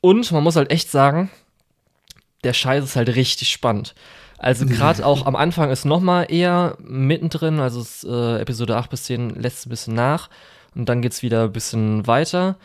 Und 0.00 0.30
man 0.32 0.42
muss 0.42 0.56
halt 0.56 0.70
echt 0.70 0.90
sagen, 0.90 1.30
der 2.44 2.52
Scheiß 2.52 2.84
ist 2.84 2.96
halt 2.96 3.14
richtig 3.14 3.50
spannend. 3.50 3.94
Also 4.38 4.66
gerade 4.66 5.04
auch 5.04 5.26
am 5.26 5.34
Anfang 5.34 5.70
ist 5.70 5.84
noch 5.84 6.00
mal 6.00 6.24
eher 6.24 6.76
mittendrin, 6.80 7.58
also 7.58 7.80
ist, 7.80 8.04
äh, 8.04 8.38
Episode 8.40 8.76
8 8.76 8.90
bis 8.90 9.04
10 9.04 9.30
lässt 9.30 9.66
ein 9.66 9.70
bisschen 9.70 9.94
nach 9.94 10.30
und 10.76 10.88
dann 10.88 11.02
geht's 11.02 11.22
wieder 11.22 11.44
ein 11.44 11.52
bisschen 11.52 12.06
weiter. 12.06 12.56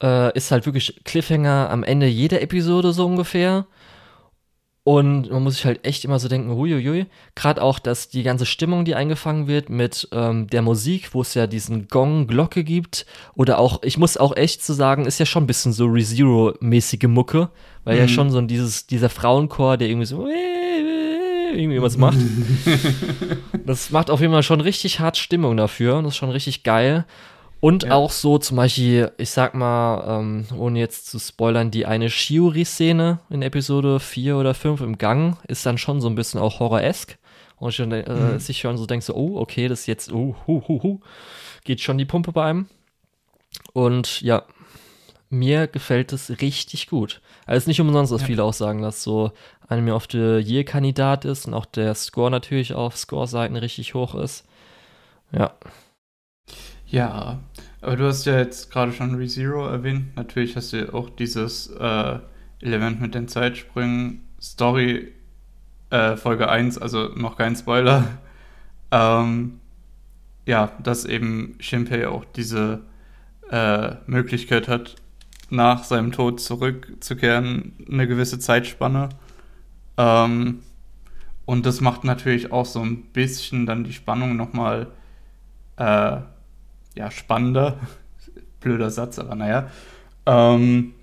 Äh, 0.00 0.36
ist 0.36 0.52
halt 0.52 0.66
wirklich 0.66 1.00
Cliffhanger 1.04 1.68
am 1.70 1.82
Ende 1.82 2.06
jeder 2.06 2.42
Episode 2.42 2.92
so 2.92 3.06
ungefähr. 3.06 3.66
Und 4.86 5.32
man 5.32 5.42
muss 5.42 5.56
sich 5.56 5.64
halt 5.64 5.84
echt 5.84 6.04
immer 6.04 6.20
so 6.20 6.28
denken, 6.28 6.54
huiuiui. 6.54 7.06
Gerade 7.34 7.60
auch, 7.60 7.80
dass 7.80 8.08
die 8.08 8.22
ganze 8.22 8.46
Stimmung, 8.46 8.84
die 8.84 8.94
eingefangen 8.94 9.48
wird 9.48 9.68
mit 9.68 10.06
ähm, 10.12 10.46
der 10.46 10.62
Musik, 10.62 11.12
wo 11.12 11.22
es 11.22 11.34
ja 11.34 11.48
diesen 11.48 11.88
Gong, 11.88 12.28
Glocke 12.28 12.62
gibt. 12.62 13.04
Oder 13.34 13.58
auch, 13.58 13.82
ich 13.82 13.98
muss 13.98 14.16
auch 14.16 14.36
echt 14.36 14.62
zu 14.64 14.74
so 14.74 14.76
sagen, 14.76 15.04
ist 15.04 15.18
ja 15.18 15.26
schon 15.26 15.42
ein 15.42 15.48
bisschen 15.48 15.72
so 15.72 15.86
ReZero-mäßige 15.86 17.08
Mucke. 17.08 17.48
Weil 17.82 17.96
mhm. 17.96 18.00
ja 18.02 18.06
schon 18.06 18.30
so 18.30 18.40
dieses, 18.42 18.86
dieser 18.86 19.08
Frauenchor, 19.08 19.76
der 19.76 19.88
irgendwie 19.88 20.06
so 20.06 20.24
irgendwie 21.52 21.82
was 21.82 21.96
macht. 21.96 22.18
das 23.66 23.90
macht 23.90 24.08
auf 24.08 24.20
jeden 24.20 24.32
Fall 24.32 24.44
schon 24.44 24.60
richtig 24.60 25.00
hart 25.00 25.16
Stimmung 25.16 25.56
dafür. 25.56 26.00
Das 26.00 26.12
ist 26.12 26.16
schon 26.16 26.30
richtig 26.30 26.62
geil. 26.62 27.06
Und 27.60 27.84
ja. 27.84 27.94
auch 27.94 28.10
so 28.10 28.38
zum 28.38 28.58
Beispiel, 28.58 29.12
ich 29.16 29.30
sag 29.30 29.54
mal, 29.54 30.20
ähm, 30.20 30.46
ohne 30.56 30.78
jetzt 30.78 31.06
zu 31.06 31.18
spoilern, 31.18 31.70
die 31.70 31.86
eine 31.86 32.10
Shiori-Szene 32.10 33.20
in 33.30 33.42
Episode 33.42 33.98
4 33.98 34.36
oder 34.36 34.54
5 34.54 34.80
im 34.82 34.98
Gang 34.98 35.38
ist 35.48 35.64
dann 35.64 35.78
schon 35.78 36.00
so 36.00 36.08
ein 36.08 36.14
bisschen 36.14 36.40
auch 36.40 36.60
horror-esk. 36.60 37.18
Und 37.58 37.70
ich, 37.70 37.80
äh, 37.80 38.08
mhm. 38.08 38.38
sich 38.38 38.58
schon 38.58 38.76
so 38.76 38.84
denkst, 38.84 39.06
so, 39.06 39.14
oh, 39.14 39.38
okay, 39.38 39.68
das 39.68 39.80
ist 39.80 39.86
jetzt, 39.86 40.12
oh, 40.12 40.36
hu, 40.46 40.62
hu, 40.68 40.82
hu, 40.82 41.00
geht 41.64 41.80
schon 41.80 41.96
die 41.96 42.04
Pumpe 42.04 42.32
bei 42.32 42.44
einem. 42.44 42.66
Und 43.72 44.20
ja, 44.20 44.44
mir 45.30 45.66
gefällt 45.66 46.12
es 46.12 46.40
richtig 46.42 46.88
gut. 46.88 47.22
Also 47.46 47.68
nicht 47.68 47.80
umsonst, 47.80 48.12
was 48.12 48.20
ja. 48.20 48.26
viele 48.26 48.44
auch 48.44 48.52
sagen, 48.52 48.82
dass 48.82 49.02
so 49.02 49.32
Anime 49.68 49.94
of 49.94 50.06
the 50.10 50.38
Year-Kandidat 50.38 51.24
ist 51.24 51.46
und 51.46 51.54
auch 51.54 51.66
der 51.66 51.94
Score 51.94 52.30
natürlich 52.30 52.74
auf 52.74 52.96
Score-Seiten 52.96 53.56
richtig 53.56 53.94
hoch 53.94 54.14
ist. 54.14 54.44
Ja. 55.32 55.54
Ja, 56.86 57.40
aber 57.80 57.96
du 57.96 58.06
hast 58.06 58.26
ja 58.26 58.38
jetzt 58.38 58.70
gerade 58.70 58.92
schon 58.92 59.14
ReZero 59.16 59.66
erwähnt. 59.66 60.16
Natürlich 60.16 60.56
hast 60.56 60.72
du 60.72 60.92
auch 60.94 61.10
dieses 61.10 61.68
äh, 61.68 62.18
Element 62.60 63.00
mit 63.00 63.14
den 63.14 63.28
Zeitsprüngen. 63.28 64.22
Story 64.40 65.12
äh, 65.90 66.16
Folge 66.16 66.48
1, 66.48 66.78
also 66.78 67.08
noch 67.14 67.36
kein 67.36 67.56
Spoiler. 67.56 68.04
Ähm, 68.92 69.58
ja, 70.46 70.70
dass 70.80 71.06
eben 71.06 71.56
Shinpei 71.58 72.06
auch 72.06 72.24
diese 72.24 72.82
äh, 73.50 73.96
Möglichkeit 74.06 74.68
hat, 74.68 74.94
nach 75.50 75.82
seinem 75.82 76.12
Tod 76.12 76.40
zurückzukehren, 76.40 77.72
eine 77.90 78.06
gewisse 78.06 78.38
Zeitspanne. 78.38 79.08
Ähm, 79.96 80.60
und 81.46 81.66
das 81.66 81.80
macht 81.80 82.04
natürlich 82.04 82.52
auch 82.52 82.64
so 82.64 82.80
ein 82.80 83.06
bisschen 83.06 83.66
dann 83.66 83.82
die 83.82 83.92
Spannung 83.92 84.36
nochmal 84.36 84.86
äh, 85.78 86.18
ja, 86.96 87.10
spannender. 87.10 87.78
Blöder 88.60 88.90
Satz, 88.90 89.18
aber 89.18 89.34
naja. 89.34 89.70
Ähm, 90.24 90.94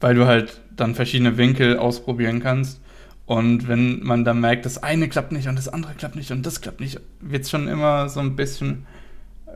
weil 0.00 0.14
du 0.14 0.26
halt 0.26 0.60
dann 0.76 0.94
verschiedene 0.94 1.36
Winkel 1.36 1.78
ausprobieren 1.78 2.40
kannst. 2.40 2.80
Und 3.24 3.66
wenn 3.66 4.04
man 4.04 4.24
dann 4.24 4.40
merkt, 4.40 4.66
das 4.66 4.82
eine 4.82 5.08
klappt 5.08 5.32
nicht 5.32 5.48
und 5.48 5.56
das 5.56 5.68
andere 5.68 5.94
klappt 5.94 6.14
nicht 6.14 6.30
und 6.30 6.46
das 6.46 6.60
klappt 6.60 6.80
nicht, 6.80 7.00
wird 7.20 7.42
es 7.42 7.50
schon 7.50 7.66
immer 7.66 8.08
so 8.08 8.20
ein 8.20 8.36
bisschen 8.36 8.86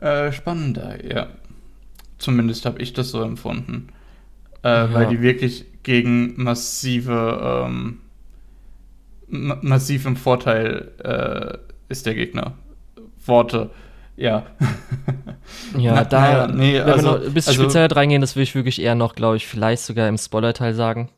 äh, 0.01 0.31
spannender, 0.33 1.05
ja. 1.05 1.27
Zumindest 2.17 2.65
habe 2.65 2.81
ich 2.81 2.91
das 2.91 3.09
so 3.11 3.23
empfunden. 3.23 3.87
Äh, 4.63 4.67
ja. 4.67 4.93
Weil 4.93 5.07
die 5.07 5.21
wirklich 5.21 5.65
gegen 5.83 6.33
massive, 6.41 7.65
ähm, 7.65 7.99
ma 9.27 9.57
massiv 9.61 10.05
im 10.05 10.17
Vorteil 10.17 10.91
äh, 11.03 11.57
ist 11.87 12.05
der 12.05 12.15
Gegner. 12.15 12.53
Worte 13.25 13.69
ja. 14.21 14.43
Ja, 15.77 15.95
Na, 15.95 16.03
da, 16.03 16.31
ja, 16.31 16.47
nee, 16.47 16.75
wenn 16.75 16.83
also, 16.83 17.05
wir 17.05 17.11
noch 17.11 17.25
ein 17.25 17.33
bisschen 17.33 17.51
also, 17.51 17.63
spezieller 17.63 17.95
reingehen, 17.95 18.21
das 18.21 18.35
will 18.35 18.43
ich 18.43 18.55
wirklich 18.55 18.81
eher 18.81 18.95
noch, 18.95 19.15
glaube 19.15 19.37
ich, 19.37 19.47
vielleicht 19.47 19.83
sogar 19.83 20.07
im 20.07 20.17
Spoiler-Teil 20.17 20.73
sagen. 20.73 21.09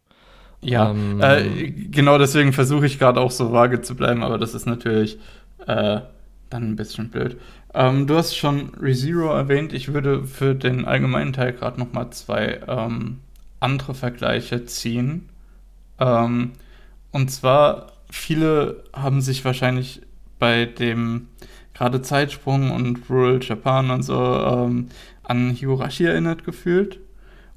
Ja, 0.61 0.91
ähm, 0.91 1.19
äh, 1.21 1.71
genau 1.71 2.17
deswegen 2.17 2.53
versuche 2.53 2.85
ich 2.85 2.99
gerade 2.99 3.19
auch 3.19 3.31
so 3.31 3.51
vage 3.51 3.81
zu 3.81 3.95
bleiben, 3.95 4.23
aber 4.23 4.37
das 4.37 4.53
ist 4.53 4.65
natürlich 4.65 5.17
äh, 5.67 5.99
dann 6.49 6.71
ein 6.71 6.75
bisschen 6.75 7.09
blöd. 7.09 7.37
Ähm, 7.73 8.07
du 8.07 8.15
hast 8.15 8.35
schon 8.35 8.71
ReZero 8.81 9.33
erwähnt. 9.33 9.73
Ich 9.73 9.93
würde 9.93 10.23
für 10.23 10.55
den 10.55 10.85
allgemeinen 10.85 11.33
Teil 11.33 11.53
gerade 11.53 11.79
noch 11.79 11.91
mal 11.91 12.11
zwei 12.11 12.59
ähm, 12.67 13.19
andere 13.59 13.93
Vergleiche 13.93 14.65
ziehen. 14.65 15.29
Ähm, 15.99 16.53
und 17.11 17.29
zwar, 17.29 17.93
viele 18.09 18.83
haben 18.93 19.21
sich 19.21 19.43
wahrscheinlich 19.43 20.01
bei 20.39 20.65
dem 20.65 21.27
gerade 21.73 22.01
Zeitsprung 22.01 22.71
und 22.71 23.09
Rural 23.09 23.39
Japan 23.41 23.91
und 23.91 24.03
so 24.03 24.15
ähm, 24.15 24.89
an 25.23 25.51
Higurashi 25.51 26.05
erinnert 26.05 26.43
gefühlt. 26.43 26.99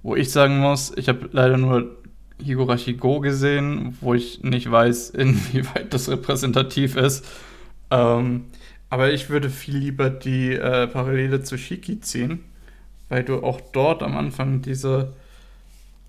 Wo 0.03 0.15
ich 0.15 0.31
sagen 0.31 0.59
muss, 0.59 0.93
ich 0.97 1.09
habe 1.09 1.29
leider 1.33 1.57
nur 1.57 1.97
Higurashi 2.43 2.95
Go 2.95 3.21
gesehen, 3.21 3.97
wo 4.01 4.15
ich 4.15 4.43
nicht 4.43 4.71
weiß, 4.71 5.11
inwieweit 5.11 5.93
das 5.93 6.09
repräsentativ 6.09 6.97
ist. 6.97 7.27
Ähm, 7.91 8.45
aber 8.89 9.13
ich 9.13 9.31
würde 9.31 9.51
viel 9.51 9.79
lieber 9.79 10.11
die 10.11 10.53
äh, 10.53 10.87
Parallele 10.87 11.43
zu 11.43 11.59
Shiki 11.59 12.01
ziehen, 12.01 12.45
weil 13.09 13.25
du 13.25 13.43
auch 13.43 13.61
dort 13.73 14.03
am 14.03 14.17
Anfang 14.17 14.63
diese, 14.63 15.13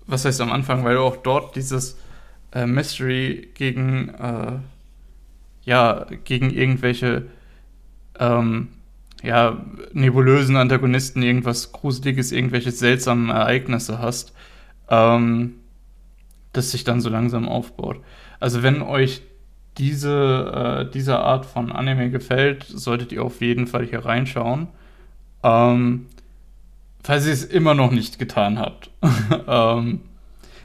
was 0.06 0.24
heißt 0.24 0.40
am 0.40 0.52
Anfang, 0.52 0.84
weil 0.84 0.94
du 0.94 1.00
auch 1.00 1.16
dort 1.16 1.56
dieses 1.56 1.98
äh, 2.52 2.66
Mystery 2.66 3.48
gegen, 3.54 4.10
äh, 4.10 4.58
ja, 5.64 6.06
gegen 6.24 6.50
irgendwelche, 6.50 7.26
ähm, 8.18 8.68
ja, 9.22 9.58
nebulösen 9.92 10.56
Antagonisten, 10.56 11.22
irgendwas 11.22 11.72
Gruseliges, 11.72 12.32
irgendwelche 12.32 12.70
seltsamen 12.70 13.30
Ereignisse 13.30 13.98
hast, 13.98 14.32
ähm, 14.88 15.54
das 16.52 16.70
sich 16.70 16.84
dann 16.84 17.00
so 17.00 17.08
langsam 17.08 17.48
aufbaut. 17.48 18.00
Also 18.40 18.62
wenn 18.62 18.82
euch 18.82 19.22
diese, 19.76 20.86
äh, 20.88 20.92
diese 20.92 21.18
Art 21.18 21.46
von 21.46 21.72
Anime 21.72 22.10
gefällt, 22.10 22.64
solltet 22.64 23.12
ihr 23.12 23.22
auf 23.22 23.40
jeden 23.40 23.66
Fall 23.66 23.86
hier 23.86 24.04
reinschauen. 24.04 24.68
Ähm, 25.42 26.06
falls 27.02 27.26
ihr 27.26 27.32
es 27.32 27.44
immer 27.44 27.74
noch 27.74 27.90
nicht 27.90 28.18
getan 28.18 28.58
habt. 28.58 28.90
ähm, 29.48 30.00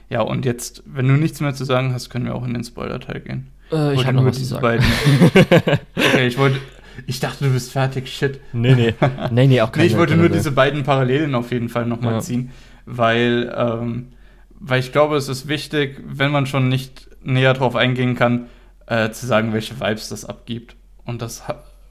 ja, 0.09 0.21
und 0.21 0.45
jetzt, 0.45 0.83
wenn 0.85 1.07
du 1.07 1.13
nichts 1.13 1.41
mehr 1.41 1.53
zu 1.53 1.63
sagen 1.63 1.93
hast, 1.93 2.09
können 2.09 2.25
wir 2.25 2.35
auch 2.35 2.45
in 2.45 2.53
den 2.53 2.63
Spoiler-Teil 2.63 3.21
gehen. 3.21 3.47
Äh, 3.71 3.93
ich 3.93 4.05
habe 4.05 4.17
nur 4.17 4.31
diese 4.31 4.59
beiden. 4.59 4.85
okay, 5.95 6.27
ich 6.27 6.37
wollte. 6.37 6.59
Ich 7.07 7.19
dachte, 7.19 7.45
du 7.45 7.51
bist 7.51 7.71
fertig, 7.71 8.07
shit. 8.07 8.39
Nee, 8.53 8.75
nee. 8.75 8.93
Nee, 9.31 9.47
nee, 9.47 9.61
auch 9.61 9.71
keine, 9.71 9.85
nee 9.85 9.91
ich 9.91 9.97
wollte 9.97 10.15
nur 10.15 10.29
diese 10.29 10.51
beiden 10.51 10.83
Parallelen 10.83 11.35
auf 11.35 11.51
jeden 11.51 11.69
Fall 11.69 11.85
nochmal 11.85 12.13
ja. 12.13 12.19
ziehen, 12.19 12.51
weil, 12.85 13.53
ähm, 13.55 14.13
weil 14.51 14.79
ich 14.79 14.91
glaube, 14.91 15.15
es 15.17 15.29
ist 15.29 15.47
wichtig, 15.47 16.01
wenn 16.05 16.31
man 16.31 16.45
schon 16.45 16.69
nicht 16.69 17.09
näher 17.23 17.53
drauf 17.53 17.75
eingehen 17.75 18.15
kann, 18.15 18.47
äh, 18.87 19.11
zu 19.11 19.25
sagen, 19.25 19.53
welche 19.53 19.79
Vibes 19.79 20.09
das 20.09 20.25
abgibt. 20.25 20.75
Und 21.05 21.21
das 21.21 21.43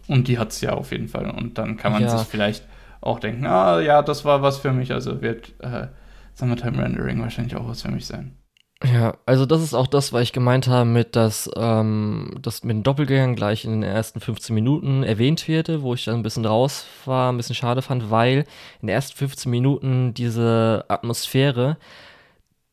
und 0.09 0.29
die 0.29 0.39
hat 0.39 0.51
es 0.51 0.61
ja 0.61 0.73
auf 0.73 0.93
jeden 0.93 1.09
Fall. 1.09 1.31
Und 1.31 1.59
dann 1.59 1.77
kann 1.77 1.93
man 1.93 2.03
ja. 2.03 2.17
sich 2.17 2.27
vielleicht 2.27 2.65
auch 3.01 3.19
denken, 3.19 3.47
ah 3.47 3.81
ja, 3.81 4.03
das 4.03 4.25
war 4.25 4.43
was 4.43 4.59
für 4.59 4.73
mich. 4.73 4.93
Also 4.93 5.23
wird 5.23 5.53
äh, 5.61 5.89
Summertime 6.35 6.83
Rendering 6.83 7.21
wahrscheinlich 7.21 7.57
auch 7.57 7.69
was 7.69 7.83
für 7.83 7.91
mich 7.91 8.07
sein. 8.07 8.37
Ja, 8.85 9.17
also 9.27 9.47
das 9.47 9.63
ist 9.63 9.75
auch 9.75 9.87
das, 9.87 10.13
was 10.13 10.23
ich 10.23 10.33
gemeint 10.33 10.67
habe 10.67 10.89
mit, 10.89 11.15
dass 11.15 11.49
ähm, 11.57 12.37
das 12.43 12.65
mit 12.65 12.75
den 12.77 12.83
Doppelgängern 12.83 13.37
gleich 13.37 13.65
in 13.65 13.71
den 13.71 13.83
ersten 13.85 14.19
15 14.19 14.53
Minuten 14.55 15.05
erwähnt 15.05 15.47
wird, 15.47 15.83
wo 15.83 15.95
ich 15.95 16.05
dann 16.05 16.17
ein 16.17 16.23
bisschen 16.25 16.45
raus 16.45 16.87
war, 17.05 17.31
ein 17.31 17.37
bisschen 17.37 17.55
schade 17.55 17.81
fand, 17.81 18.11
weil 18.11 18.39
in 18.81 18.89
den 18.89 18.89
ersten 18.89 19.17
15 19.17 19.49
Minuten 19.51 20.15
diese 20.15 20.85
Atmosphäre, 20.89 21.77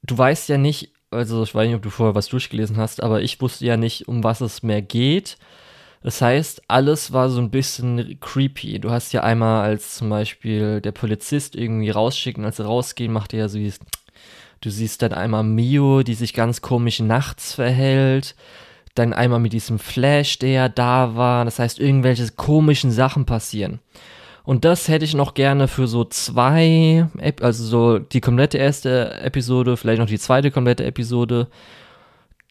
du 0.03 0.17
weißt 0.17 0.49
ja 0.49 0.57
nicht, 0.57 0.91
also 1.11 1.43
ich 1.43 1.53
weiß 1.55 1.67
nicht, 1.67 1.75
ob 1.75 1.83
du 1.83 1.89
vorher 1.91 2.15
was 2.15 2.27
durchgelesen 2.27 2.77
hast, 2.77 3.03
aber 3.03 3.21
ich 3.21 3.39
wusste 3.41 3.65
ja 3.65 3.77
nicht, 3.77 4.07
um 4.07 4.23
was 4.23 4.41
es 4.41 4.63
mehr 4.63 4.81
geht. 4.81 5.37
Das 6.03 6.21
heißt, 6.21 6.63
alles 6.69 7.13
war 7.13 7.29
so 7.29 7.41
ein 7.41 7.51
bisschen 7.51 8.19
creepy. 8.21 8.79
Du 8.79 8.91
hast 8.91 9.11
ja 9.13 9.23
einmal 9.23 9.63
als 9.63 9.95
zum 9.97 10.09
Beispiel 10.09 10.81
der 10.81 10.93
Polizist 10.93 11.55
irgendwie 11.55 11.89
rausschicken, 11.91 12.45
als 12.45 12.57
sie 12.57 12.65
rausgehen, 12.65 13.13
macht 13.13 13.33
er 13.33 13.39
ja 13.41 13.49
so 13.49 13.57
dieses, 13.59 13.79
du 14.61 14.69
siehst 14.69 15.01
dann 15.01 15.13
einmal 15.13 15.43
Mio, 15.43 16.03
die 16.03 16.13
sich 16.13 16.33
ganz 16.33 16.61
komisch 16.61 16.99
nachts 16.99 17.53
verhält. 17.53 18.35
Dann 18.95 19.13
einmal 19.13 19.39
mit 19.39 19.53
diesem 19.53 19.79
Flash, 19.79 20.39
der 20.39 20.69
da 20.69 21.15
war. 21.15 21.45
Das 21.45 21.59
heißt, 21.59 21.79
irgendwelche 21.79 22.29
komischen 22.31 22.91
Sachen 22.91 23.25
passieren. 23.25 23.79
Und 24.43 24.65
das 24.65 24.87
hätte 24.87 25.05
ich 25.05 25.13
noch 25.13 25.35
gerne 25.35 25.67
für 25.67 25.87
so 25.87 26.05
zwei, 26.05 27.07
also 27.39 27.63
so 27.63 27.99
die 27.99 28.19
komplette 28.19 28.57
erste 28.57 29.13
Episode, 29.21 29.77
vielleicht 29.77 29.99
noch 29.99 30.07
die 30.07 30.17
zweite 30.17 30.49
komplette 30.49 30.85
Episode 30.85 31.47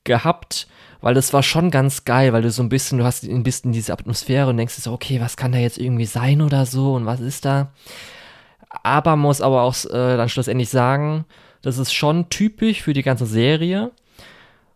gehabt, 0.04 0.68
weil 1.00 1.14
das 1.14 1.32
war 1.32 1.42
schon 1.42 1.72
ganz 1.72 2.04
geil, 2.04 2.32
weil 2.32 2.42
du 2.42 2.52
so 2.52 2.62
ein 2.62 2.68
bisschen, 2.68 2.98
du 2.98 3.04
hast 3.04 3.24
ein 3.24 3.42
bisschen 3.42 3.72
diese 3.72 3.92
Atmosphäre 3.92 4.48
und 4.48 4.58
denkst 4.58 4.74
so, 4.74 4.92
okay, 4.92 5.20
was 5.20 5.36
kann 5.36 5.50
da 5.50 5.58
jetzt 5.58 5.78
irgendwie 5.78 6.06
sein 6.06 6.40
oder 6.40 6.66
so 6.66 6.94
und 6.94 7.04
was 7.04 7.18
ist 7.18 7.44
da? 7.44 7.72
Aber 8.82 9.16
muss 9.16 9.40
aber 9.40 9.62
auch 9.62 9.74
äh, 9.86 10.16
dann 10.16 10.28
schlussendlich 10.28 10.68
sagen, 10.68 11.24
das 11.62 11.78
ist 11.78 11.92
schon 11.92 12.28
typisch 12.30 12.82
für 12.82 12.92
die 12.92 13.02
ganze 13.02 13.26
Serie, 13.26 13.90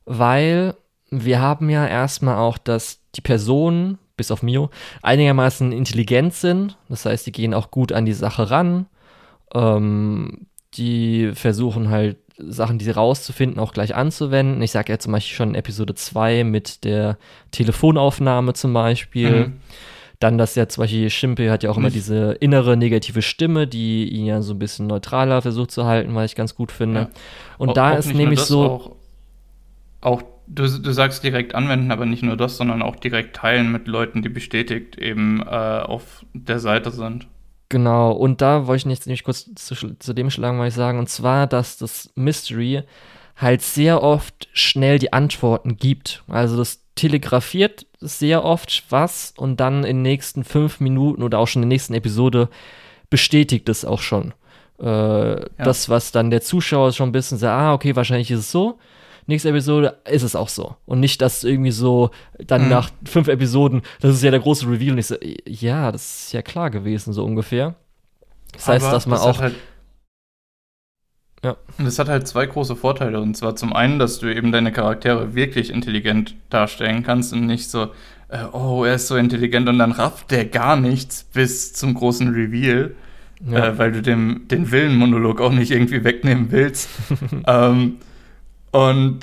weil 0.05 0.75
wir 1.11 1.41
haben 1.41 1.69
ja 1.71 1.87
erstmal 1.87 2.39
auch, 2.39 2.59
dass 2.59 3.01
die 3.15 3.21
Personen 3.21 3.99
bis 4.17 4.31
auf 4.31 4.43
Mio, 4.43 4.71
einigermaßen 5.03 5.73
intelligent 5.73 6.35
sind. 6.35 6.77
Das 6.89 7.05
heißt, 7.07 7.27
die 7.27 7.33
gehen 7.33 7.55
auch 7.55 7.71
gut 7.71 7.93
an 7.93 8.05
die 8.05 8.13
Sache 8.13 8.51
ran. 8.51 8.87
Ähm, 9.55 10.47
die 10.75 11.33
versuchen 11.35 11.91
halt 11.91 12.19
Sachen, 12.39 12.79
die 12.79 12.85
sie 12.85 12.93
rauszufinden, 12.93 13.59
auch 13.59 13.73
gleich 13.73 13.95
anzuwenden. 13.95 14.63
Ich 14.63 14.71
sage 14.71 14.93
ja 14.93 14.99
zum 14.99 15.13
Beispiel 15.13 15.37
schon 15.37 15.55
Episode 15.55 15.95
2 15.95 16.45
mit 16.45 16.85
der 16.85 17.19
Telefonaufnahme 17.51 18.55
zum 18.55 18.73
Beispiel. 18.73 19.49
Mhm. 19.49 19.53
Dann, 20.23 20.39
dass 20.39 20.55
ja 20.55 20.69
zum 20.69 20.83
Beispiel 20.83 21.11
Schimpe 21.11 21.51
hat 21.51 21.65
ja 21.65 21.71
auch 21.71 21.77
immer 21.77 21.91
diese 21.91 22.33
innere 22.35 22.77
negative 22.77 23.23
Stimme, 23.23 23.67
die 23.67 24.09
ihn 24.09 24.25
ja 24.25 24.41
so 24.41 24.55
ein 24.55 24.59
bisschen 24.59 24.87
neutraler 24.87 25.43
versucht 25.43 25.73
zu 25.73 25.85
halten, 25.85 26.15
was 26.15 26.27
ich 26.27 26.37
ganz 26.37 26.55
gut 26.55 26.71
finde. 26.71 27.01
Ja. 27.01 27.09
Und 27.59 27.71
auch, 27.71 27.75
da 27.75 27.93
auch 27.93 27.99
ist 27.99 28.15
nämlich 28.15 28.41
so. 28.41 28.63
Auch, 28.63 28.91
auch 30.01 30.23
du, 30.47 30.63
du 30.67 30.93
sagst 30.93 31.25
direkt 31.25 31.55
anwenden, 31.55 31.91
aber 31.91 32.07
nicht 32.07 32.23
nur 32.23 32.37
das, 32.37 32.57
sondern 32.57 32.83
auch 32.83 32.97
direkt 32.97 33.37
teilen 33.37 33.73
mit 33.73 33.89
Leuten, 33.89 34.23
die 34.23 34.29
bestätigt 34.29 34.97
eben 34.97 35.41
äh, 35.43 35.47
auf 35.47 36.25
der 36.35 36.61
Seite 36.61 36.93
sind. 36.93 37.27
Genau, 37.69 38.13
und 38.13 38.43
da 38.43 38.67
wollte 38.67 38.87
ich 38.87 38.95
jetzt 38.95 39.07
nämlich 39.07 39.25
kurz 39.25 39.51
zu, 39.55 39.75
zu 39.75 40.13
dem 40.13 40.31
schlagen, 40.31 40.59
was 40.59 40.69
ich 40.69 40.75
sagen, 40.75 40.99
und 40.99 41.09
zwar, 41.09 41.47
dass 41.47 41.79
das 41.79 42.13
Mystery 42.15 42.83
halt 43.37 43.63
sehr 43.63 44.03
oft 44.03 44.49
schnell 44.53 44.99
die 44.99 45.13
Antworten 45.13 45.77
gibt. 45.77 46.23
Also 46.29 46.57
das 46.57 46.81
telegrafiert 46.95 47.87
sehr 48.01 48.45
oft 48.45 48.85
was 48.91 49.33
und 49.37 49.61
dann 49.61 49.85
in 49.85 49.99
den 49.99 50.03
nächsten 50.03 50.45
fünf 50.45 50.81
Minuten 50.81 51.23
oder 51.23 51.39
auch 51.39 51.49
schon 51.49 51.63
in 51.63 51.69
der 51.69 51.75
nächsten 51.75 51.95
Episode 51.95 52.49
bestätigt 53.11 53.69
es 53.69 53.85
auch 53.85 54.01
schon. 54.01 54.35
Äh, 54.81 54.85
ja. 54.85 55.49
Das, 55.59 55.89
was 55.89 56.13
dann 56.13 56.31
der 56.31 56.41
Zuschauer 56.41 56.93
schon 56.93 57.09
ein 57.11 57.13
bisschen 57.13 57.39
sagt, 57.39 57.53
ah, 57.53 57.73
okay, 57.73 57.97
wahrscheinlich 57.97 58.31
ist 58.31 58.41
es 58.41 58.53
so 58.53 58.79
nächste 59.27 59.51
Episode 59.51 59.99
ist 60.09 60.23
es 60.23 60.37
auch 60.37 60.49
so. 60.49 60.77
Und 60.87 61.01
nicht, 61.01 61.21
dass 61.21 61.45
irgendwie 61.45 61.71
so 61.71 62.11
dann 62.39 62.65
mhm. 62.65 62.69
nach 62.71 62.91
fünf 63.05 63.29
Episoden, 63.29 63.83
das 64.01 64.15
ist 64.15 64.23
ja 64.23 64.31
der 64.31 64.41
große 64.41 64.67
Reveal 64.69 64.93
und 64.93 64.99
ich 64.99 65.07
so, 65.07 65.17
ja, 65.47 65.93
das 65.93 66.25
ist 66.25 66.33
ja 66.33 66.43
klar 66.43 66.71
gewesen, 66.71 67.13
so 67.13 67.25
ungefähr. 67.25 67.75
Das 68.53 68.69
heißt, 68.69 68.85
Aber 68.85 68.95
dass 68.95 69.07
man 69.07 69.19
das 69.19 69.27
auch. 69.27 69.41
Halt, 69.41 69.55
ja. 71.45 71.57
Das 71.79 71.99
hat 71.99 72.09
halt 72.09 72.29
zwei 72.29 72.47
große 72.47 72.77
Vorteile. 72.77 73.21
Und 73.21 73.37
zwar 73.37 73.57
zum 73.57 73.73
einen, 73.73 73.99
dass 73.99 74.21
du 74.21 74.33
eben 74.33 74.53
deine 74.53 74.73
Charaktere 74.73 75.35
wirklich 75.35 75.71
intelligent 75.71 76.35
darstellen 76.51 77.03
kannst 77.03 77.33
und 77.33 77.47
nicht 77.47 77.69
so, 77.69 77.89
äh, 78.29 78.45
oh, 78.53 78.85
er 78.85 78.95
ist 78.95 79.09
so 79.09 79.17
intelligent 79.17 79.69
und 79.69 79.79
dann 79.79 79.93
rafft 79.93 80.31
der 80.31 80.45
gar 80.45 80.77
nichts 80.77 81.25
bis 81.25 81.73
zum 81.73 81.95
großen 81.95 82.29
Reveal. 82.29 82.95
Ja. 83.45 83.67
Äh, 83.67 83.79
weil 83.79 83.91
du 83.91 84.03
dem, 84.03 84.47
den 84.49 84.71
Willenmonolog 84.71 85.41
auch 85.41 85.51
nicht 85.51 85.73
irgendwie 85.73 86.05
wegnehmen 86.05 86.53
willst. 86.53 86.89
ähm, 87.47 87.97
und 88.71 89.21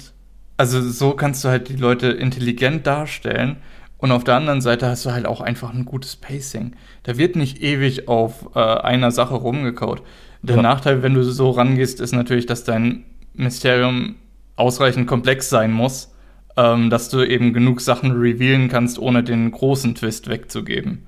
also 0.58 0.82
so 0.82 1.12
kannst 1.12 1.46
du 1.46 1.48
halt 1.50 1.70
die 1.70 1.78
Leute 1.78 2.08
intelligent 2.08 2.86
darstellen. 2.86 3.58
Und 3.98 4.12
auf 4.12 4.24
der 4.24 4.36
anderen 4.36 4.62
Seite 4.62 4.88
hast 4.88 5.06
du 5.06 5.12
halt 5.12 5.26
auch 5.26 5.42
einfach 5.42 5.74
ein 5.74 5.86
gutes 5.86 6.16
Pacing. 6.18 6.76
Da 7.04 7.18
wird 7.18 7.36
nicht 7.36 7.62
ewig 7.62 8.08
auf 8.08 8.50
äh, 8.56 8.60
einer 8.60 9.12
Sache 9.12 9.36
rumgekaut. 9.36 10.02
Der 10.42 10.58
ja. 10.58 10.62
Nachteil, 10.62 11.04
wenn 11.04 11.14
du 11.14 11.24
so 11.24 11.52
rangehst, 11.52 12.00
ist 12.00 12.14
natürlich, 12.14 12.46
dass 12.46 12.64
dein 12.64 13.06
Mysterium 13.34 14.16
ausreichend 14.56 15.08
komplex 15.08 15.50
sein 15.50 15.72
muss, 15.72 16.14
ähm, 16.58 16.90
dass 16.90 17.10
du 17.10 17.24
eben 17.24 17.54
genug 17.54 17.82
Sachen 17.82 18.12
revealen 18.12 18.70
kannst, 18.70 19.00
ohne 19.00 19.24
den 19.24 19.52
großen 19.52 19.96
Twist 19.96 20.30
wegzugeben. 20.30 21.08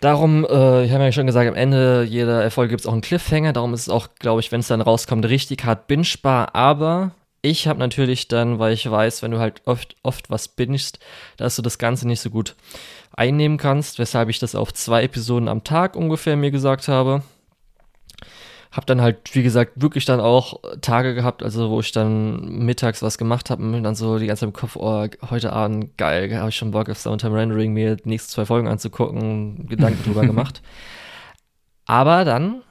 Darum, 0.00 0.46
äh, 0.46 0.84
ich 0.84 0.92
habe 0.92 1.04
ja 1.04 1.12
schon 1.12 1.26
gesagt, 1.26 1.48
am 1.48 1.54
Ende 1.54 2.06
jeder 2.08 2.42
Erfolg 2.42 2.70
gibt 2.70 2.80
es 2.80 2.86
auch 2.86 2.92
einen 2.92 3.02
Cliffhanger. 3.02 3.52
Darum 3.52 3.74
ist 3.74 3.82
es 3.82 3.88
auch, 3.90 4.08
glaube 4.18 4.40
ich, 4.40 4.50
wenn 4.50 4.60
es 4.60 4.68
dann 4.68 4.80
rauskommt, 4.80 5.26
richtig 5.26 5.64
hart 5.64 5.88
bingebar. 5.88 6.54
Aber 6.54 7.10
ich 7.42 7.68
habe 7.68 7.78
natürlich 7.78 8.26
dann, 8.26 8.58
weil 8.58 8.72
ich 8.72 8.90
weiß, 8.90 9.22
wenn 9.22 9.30
du 9.30 9.38
halt 9.38 9.60
oft, 9.66 9.96
oft 10.02 10.30
was 10.30 10.48
bingst, 10.48 11.00
dass 11.36 11.56
du 11.56 11.62
das 11.62 11.78
Ganze 11.78 12.08
nicht 12.08 12.20
so 12.20 12.30
gut 12.30 12.56
einnehmen 13.14 13.58
kannst, 13.58 13.98
weshalb 13.98 14.30
ich 14.30 14.38
das 14.38 14.54
auf 14.54 14.72
zwei 14.72 15.02
Episoden 15.02 15.48
am 15.48 15.64
Tag 15.64 15.96
ungefähr 15.96 16.36
mir 16.36 16.50
gesagt 16.50 16.88
habe. 16.88 17.22
Hab 18.70 18.86
dann 18.86 19.00
halt, 19.00 19.34
wie 19.34 19.42
gesagt, 19.42 19.72
wirklich 19.76 20.04
dann 20.04 20.20
auch 20.20 20.60
Tage 20.80 21.14
gehabt, 21.14 21.42
also 21.42 21.70
wo 21.70 21.80
ich 21.80 21.90
dann 21.90 22.64
mittags 22.64 23.02
was 23.02 23.18
gemacht 23.18 23.50
habe 23.50 23.64
und 23.64 23.82
dann 23.82 23.96
so 23.96 24.18
die 24.18 24.26
ganze 24.26 24.40
Zeit 24.40 24.48
im 24.48 24.52
Kopf, 24.52 24.76
oh, 24.76 25.06
heute 25.28 25.52
Abend, 25.52 25.98
geil, 25.98 26.38
habe 26.38 26.50
ich 26.50 26.56
schon 26.56 26.70
Bock 26.70 26.88
auf 26.88 26.98
Soundtime 26.98 27.36
Rendering, 27.36 27.72
mir 27.72 27.96
die 27.96 28.08
nächsten 28.08 28.30
zwei 28.30 28.44
Folgen 28.44 28.68
anzugucken, 28.68 29.66
Gedanken 29.68 30.04
drüber 30.04 30.22
gemacht. 30.26 30.62
Aber 31.84 32.24
dann 32.24 32.62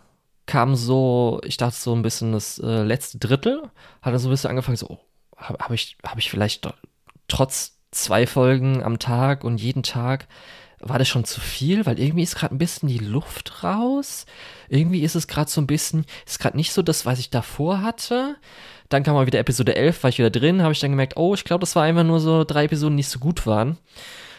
kam 0.46 0.76
so, 0.76 1.42
ich 1.44 1.58
dachte 1.58 1.76
so 1.76 1.94
ein 1.94 2.02
bisschen 2.02 2.32
das 2.32 2.60
äh, 2.60 2.84
letzte 2.84 3.20
Drittel, 3.20 3.64
hat 4.02 4.14
er 4.14 4.20
so 4.20 4.30
ein 4.30 4.32
bisschen 4.32 4.50
angefangen, 4.50 4.78
so, 4.78 4.88
oh, 4.90 5.00
habe 5.36 5.60
hab 5.60 5.72
ich, 5.72 5.98
hab 6.04 6.18
ich 6.18 6.32
vielleicht 6.32 6.68
trotz 7.28 7.78
zwei 7.92 8.26
Folgen 8.26 8.84
am 8.84 9.00
Tag 9.00 9.44
und 9.44 9.62
jeden 9.62 9.84
Tag 9.84 10.28
war 10.80 10.98
das 10.98 11.08
schon 11.08 11.26
zu 11.26 11.42
viel, 11.42 11.86
weil 11.86 12.00
irgendwie 12.00 12.24
ist 12.24 12.36
gerade 12.36 12.56
ein 12.56 12.60
bisschen 12.60 12.88
die 12.88 13.00
Luft 13.00 13.64
raus. 13.64 14.26
Irgendwie 14.70 15.02
ist 15.02 15.16
es 15.16 15.28
gerade 15.28 15.50
so 15.50 15.60
ein 15.62 15.68
bisschen, 15.68 16.06
ist 16.26 16.40
gerade 16.40 16.58
nicht 16.58 16.72
so 16.72 16.82
das, 16.82 17.06
was 17.06 17.20
ich 17.20 17.30
davor 17.30 17.82
hatte. 17.82 18.36
Dann 18.90 19.04
kam 19.04 19.16
mal 19.16 19.28
wieder 19.28 19.40
Episode 19.40 19.76
11, 19.76 20.04
war 20.04 20.10
ich 20.10 20.20
wieder 20.20 20.30
drin, 20.30 20.62
habe 20.62 20.74
ich 20.74 20.80
dann 20.80 20.92
gemerkt, 20.92 21.18
oh, 21.18 21.34
ich 21.34 21.44
glaube, 21.44 21.62
das 21.62 21.76
war 21.76 21.84
einfach 21.84 22.04
nur 22.04 22.20
so 22.20 22.44
drei 22.44 22.66
Episoden, 22.66 22.96
die 22.96 23.02
nicht 23.02 23.10
so 23.10 23.20
gut 23.20 23.46
waren. 23.46 23.78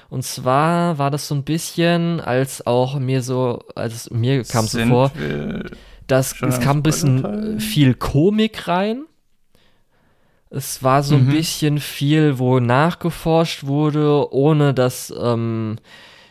Und 0.08 0.24
zwar 0.24 0.98
war 0.98 1.10
das 1.10 1.28
so 1.28 1.36
ein 1.36 1.44
bisschen, 1.44 2.20
als 2.20 2.66
auch 2.66 2.98
mir 2.98 3.22
so, 3.22 3.60
als 3.76 4.10
mir 4.10 4.42
kam 4.42 4.64
es 4.64 4.72
so 4.72 4.84
vor, 4.86 5.12
dass 6.08 6.34
es 6.42 6.60
kam 6.60 6.78
ein 6.78 6.82
bisschen 6.82 7.60
viel 7.60 7.94
Komik 7.94 8.66
rein. 8.66 9.04
Es 10.50 10.82
war 10.82 11.04
so 11.04 11.14
ein 11.14 11.26
mhm. 11.26 11.30
bisschen 11.30 11.78
viel, 11.78 12.40
wo 12.40 12.58
nachgeforscht 12.58 13.64
wurde, 13.64 14.32
ohne 14.32 14.74
dass 14.74 15.14
ähm, 15.16 15.76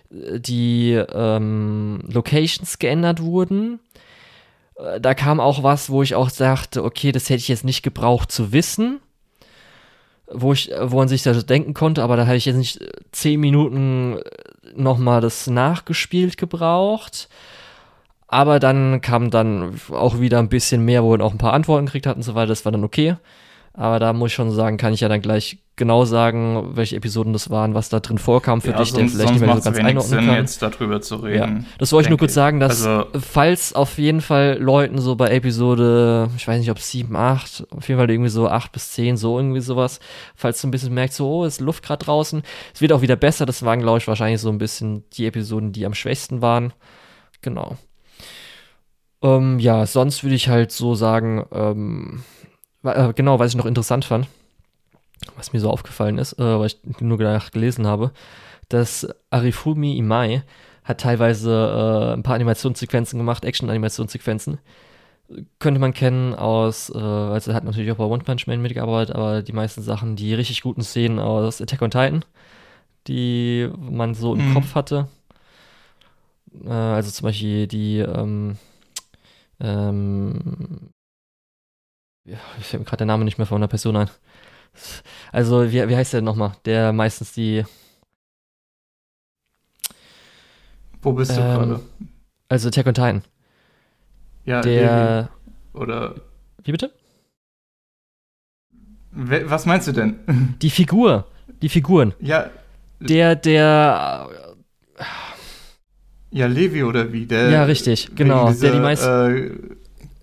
die 0.09 0.93
ähm, 0.93 2.01
Locations 2.07 2.79
geändert 2.79 3.21
wurden. 3.21 3.79
Äh, 4.75 4.99
da 4.99 5.13
kam 5.13 5.39
auch 5.39 5.63
was, 5.63 5.89
wo 5.89 6.01
ich 6.03 6.15
auch 6.15 6.29
sagte, 6.29 6.83
okay, 6.83 7.11
das 7.11 7.25
hätte 7.29 7.39
ich 7.39 7.47
jetzt 7.47 7.65
nicht 7.65 7.83
gebraucht 7.83 8.31
zu 8.31 8.51
wissen. 8.51 8.99
Wo, 10.31 10.53
ich, 10.53 10.71
wo 10.79 10.97
man 10.97 11.07
sich 11.07 11.23
das 11.23 11.43
denken 11.47 11.73
konnte, 11.73 12.03
aber 12.03 12.15
da 12.15 12.27
habe 12.27 12.37
ich 12.37 12.45
jetzt 12.45 12.57
nicht 12.57 12.79
zehn 13.11 13.39
Minuten 13.39 14.19
nochmal 14.75 15.21
das 15.21 15.47
nachgespielt 15.47 16.37
gebraucht. 16.37 17.29
Aber 18.27 18.59
dann 18.59 19.01
kam 19.01 19.31
dann 19.31 19.79
auch 19.89 20.19
wieder 20.19 20.37
ein 20.37 20.49
bisschen 20.49 20.85
mehr, 20.85 21.03
wo 21.03 21.09
man 21.09 21.21
auch 21.21 21.31
ein 21.31 21.39
paar 21.39 21.53
Antworten 21.53 21.87
gekriegt 21.87 22.05
hat 22.05 22.15
und 22.15 22.21
so 22.21 22.35
weiter. 22.35 22.49
Das 22.49 22.63
war 22.63 22.71
dann 22.71 22.83
okay. 22.83 23.15
Aber 23.73 23.97
da 23.97 24.13
muss 24.13 24.29
ich 24.29 24.35
schon 24.35 24.51
sagen, 24.51 24.77
kann 24.77 24.93
ich 24.93 24.99
ja 24.99 25.09
dann 25.09 25.21
gleich 25.21 25.57
genau 25.79 26.05
sagen, 26.05 26.75
welche 26.75 26.95
Episoden 26.95 27.33
das 27.33 27.49
waren, 27.49 27.73
was 27.73 27.89
da 27.89 27.99
drin 27.99 28.19
vorkam 28.19 28.61
für 28.61 28.71
ja, 28.71 28.77
dich, 28.77 28.91
sonst, 28.91 29.17
der 29.17 29.27
vielleicht 29.27 29.33
nicht 29.33 29.45
mehr 29.47 29.55
so 29.55 29.63
ganz 29.63 29.77
einordnen 29.77 30.19
Sinn, 30.19 30.27
kann. 30.27 30.35
jetzt 30.35 30.61
darüber 30.61 31.01
zu 31.01 31.15
reden. 31.15 31.57
Ja. 31.57 31.63
Das 31.79 31.91
wollte 31.91 32.05
ich 32.05 32.09
nur 32.09 32.19
kurz 32.19 32.35
sagen, 32.35 32.59
dass 32.59 32.85
also, 32.85 33.07
falls 33.19 33.73
auf 33.73 33.97
jeden 33.97 34.21
Fall 34.21 34.59
Leuten 34.59 34.99
so 34.99 35.15
bei 35.15 35.31
Episode, 35.31 36.29
ich 36.37 36.47
weiß 36.47 36.59
nicht, 36.59 36.69
ob 36.69 36.77
7, 36.77 37.15
8, 37.15 37.67
auf 37.71 37.87
jeden 37.87 37.99
Fall 37.99 38.11
irgendwie 38.11 38.29
so 38.29 38.47
8 38.47 38.71
bis 38.71 38.91
10, 38.91 39.17
so 39.17 39.39
irgendwie 39.39 39.61
sowas, 39.61 39.99
falls 40.35 40.61
du 40.61 40.67
ein 40.67 40.71
bisschen 40.71 40.93
merkst, 40.93 41.17
so, 41.17 41.27
oh, 41.27 41.45
ist 41.45 41.61
Luft 41.61 41.83
gerade 41.83 42.05
draußen, 42.05 42.43
es 42.73 42.81
wird 42.81 42.93
auch 42.93 43.01
wieder 43.01 43.15
besser, 43.15 43.47
das 43.47 43.63
waren, 43.65 43.79
glaube 43.79 43.97
ich, 43.97 44.07
wahrscheinlich 44.07 44.41
so 44.41 44.49
ein 44.49 44.59
bisschen 44.59 45.03
die 45.13 45.25
Episoden, 45.25 45.71
die 45.71 45.87
am 45.87 45.95
schwächsten 45.95 46.43
waren. 46.43 46.73
Genau. 47.41 47.77
Ähm, 49.21 49.59
ja, 49.59 49.85
sonst 49.85 50.23
würde 50.23 50.35
ich 50.35 50.49
halt 50.49 50.71
so 50.71 50.93
sagen, 50.93 51.45
ähm, 51.51 52.23
äh, 52.83 53.13
genau, 53.13 53.39
was 53.39 53.51
ich 53.51 53.57
noch 53.57 53.65
interessant 53.65 54.05
fand, 54.05 54.27
was 55.35 55.53
mir 55.53 55.59
so 55.59 55.69
aufgefallen 55.69 56.17
ist, 56.17 56.33
äh, 56.39 56.59
weil 56.59 56.67
ich 56.67 56.79
nur 56.99 57.17
danach 57.17 57.51
gelesen 57.51 57.87
habe, 57.87 58.11
dass 58.69 59.07
Arifumi 59.29 59.97
Imai 59.97 60.43
hat 60.83 61.01
teilweise 61.01 62.11
äh, 62.11 62.13
ein 62.13 62.23
paar 62.23 62.35
Animationssequenzen 62.35 63.19
gemacht, 63.19 63.45
Action-Animationssequenzen. 63.45 64.59
Könnte 65.59 65.79
man 65.79 65.93
kennen 65.93 66.33
aus, 66.33 66.89
äh, 66.89 66.97
also 66.97 67.51
er 67.51 67.55
hat 67.55 67.63
natürlich 67.63 67.91
auch 67.91 67.97
bei 67.97 68.05
One 68.05 68.23
Punch 68.23 68.47
Man 68.47 68.61
mitgearbeitet, 68.61 69.15
aber 69.15 69.43
die 69.43 69.53
meisten 69.53 69.81
Sachen, 69.81 70.15
die 70.15 70.33
richtig 70.33 70.61
guten 70.61 70.81
Szenen 70.81 71.19
aus 71.19 71.61
Attack 71.61 71.81
on 71.81 71.91
Titan, 71.91 72.25
die 73.07 73.69
man 73.77 74.15
so 74.15 74.33
im 74.33 74.49
mhm. 74.49 74.53
Kopf 74.55 74.75
hatte. 74.75 75.07
Äh, 76.65 76.69
also 76.69 77.11
zum 77.11 77.25
Beispiel 77.25 77.67
die 77.67 77.99
ähm, 77.99 78.57
ähm, 79.59 80.91
ja, 82.25 82.37
ich 82.59 82.65
fällt 82.65 82.81
mir 82.81 82.85
gerade 82.85 82.99
der 82.99 83.07
Name 83.07 83.25
nicht 83.25 83.37
mehr 83.37 83.47
von 83.47 83.57
einer 83.57 83.67
Person 83.67 83.95
ein. 83.95 84.09
Also, 85.31 85.71
wie, 85.71 85.87
wie 85.87 85.95
heißt 85.95 86.13
der 86.13 86.21
nochmal? 86.21 86.53
Der 86.65 86.93
meistens 86.93 87.33
die. 87.33 87.63
Wo 91.01 91.13
bist 91.13 91.31
du 91.31 91.41
ähm, 91.41 91.41
gerade? 91.41 91.79
Also 92.49 92.67
Attack 92.69 92.87
on 92.87 92.93
Titan. 92.93 93.23
Ja, 94.45 94.61
der. 94.61 95.21
Levi. 95.21 95.83
Oder. 95.83 96.15
Wie 96.63 96.71
bitte? 96.71 96.91
Was 99.11 99.65
meinst 99.65 99.87
du 99.87 99.91
denn? 99.91 100.19
Die 100.61 100.69
Figur. 100.69 101.25
Die 101.61 101.69
Figuren. 101.69 102.13
Ja. 102.19 102.49
Der, 102.99 103.35
der. 103.35 104.29
Ja, 106.31 106.45
Levi 106.45 106.83
oder 106.83 107.11
wie? 107.11 107.25
Der, 107.25 107.49
ja, 107.49 107.63
richtig, 107.63 108.11
genau. 108.15 108.49
Dieser, 108.49 108.67
der 108.67 108.71
die 108.75 108.81
meisten. 108.81 109.07
Äh, 109.07 109.49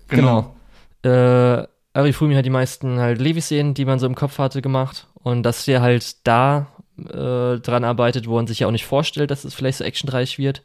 genau. 0.07 0.55
genau. 1.01 1.61
Äh, 1.61 1.67
Arifumi 1.97 2.35
hat 2.35 2.45
die 2.45 2.51
meisten 2.51 2.99
halt 2.99 3.19
Levi-Szenen, 3.19 3.73
die 3.73 3.85
man 3.85 3.97
so 3.97 4.05
im 4.05 4.15
Kopf 4.15 4.37
hatte, 4.37 4.61
gemacht. 4.61 5.07
Und 5.15 5.43
dass 5.43 5.65
der 5.65 5.81
halt 5.81 6.27
da 6.27 6.67
äh, 6.97 7.57
dran 7.59 7.83
arbeitet, 7.83 8.27
wo 8.27 8.35
man 8.35 8.47
sich 8.47 8.59
ja 8.59 8.67
auch 8.67 8.71
nicht 8.71 8.85
vorstellt, 8.85 9.31
dass 9.31 9.43
es 9.43 9.53
vielleicht 9.53 9.79
so 9.79 9.83
actionreich 9.83 10.37
wird, 10.37 10.61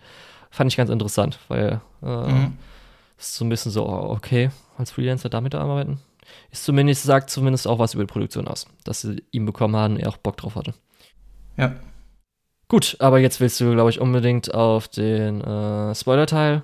fand 0.51 0.71
ich 0.71 0.77
ganz 0.77 0.91
interessant, 0.91 1.39
weil 1.49 1.81
äh, 2.03 2.33
mhm. 2.33 2.59
ist 3.19 3.35
so 3.35 3.45
ein 3.45 3.49
bisschen 3.49 3.73
so, 3.73 3.89
oh, 3.89 4.11
okay, 4.11 4.51
als 4.77 4.91
Freelancer 4.91 5.31
damit 5.31 5.55
arbeiten. 5.55 6.01
Ist 6.51 6.65
zumindest, 6.65 7.03
sagt 7.03 7.31
zumindest 7.31 7.67
auch 7.67 7.79
was 7.79 7.95
über 7.95 8.05
die 8.05 8.13
Produktion 8.13 8.47
aus, 8.47 8.67
dass 8.85 9.01
sie 9.01 9.23
ihn 9.31 9.47
bekommen 9.47 9.75
haben 9.75 9.95
und 9.95 10.01
er 10.01 10.11
auch 10.11 10.19
Bock 10.19 10.37
drauf 10.37 10.55
hatte. 10.55 10.75
Ja. 11.57 11.77
Gut, 12.69 12.97
aber 13.01 13.19
jetzt 13.19 13.41
willst 13.41 13.61
du, 13.61 13.73
glaube 13.73 13.91
ich, 13.91 14.01
unbedingt 14.01 14.55
auf 14.55 14.89
den 14.89 15.41
äh, 15.41 15.95
Spoiler-Teil 15.95 16.63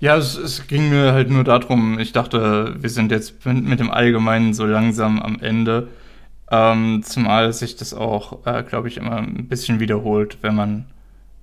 ja, 0.00 0.16
es, 0.16 0.36
es, 0.36 0.66
ging 0.66 0.90
mir 0.90 1.12
halt 1.12 1.30
nur 1.30 1.44
darum, 1.44 1.98
ich 1.98 2.12
dachte, 2.12 2.74
wir 2.78 2.90
sind 2.90 3.10
jetzt 3.10 3.44
mit 3.46 3.80
dem 3.80 3.90
Allgemeinen 3.90 4.54
so 4.54 4.66
langsam 4.66 5.20
am 5.20 5.40
Ende. 5.40 5.88
Ähm, 6.50 7.02
zumal 7.04 7.52
sich 7.52 7.76
das 7.76 7.94
auch, 7.94 8.46
äh, 8.46 8.62
glaube 8.62 8.88
ich, 8.88 8.98
immer 8.98 9.16
ein 9.16 9.48
bisschen 9.48 9.80
wiederholt, 9.80 10.38
wenn 10.42 10.54
man 10.54 10.86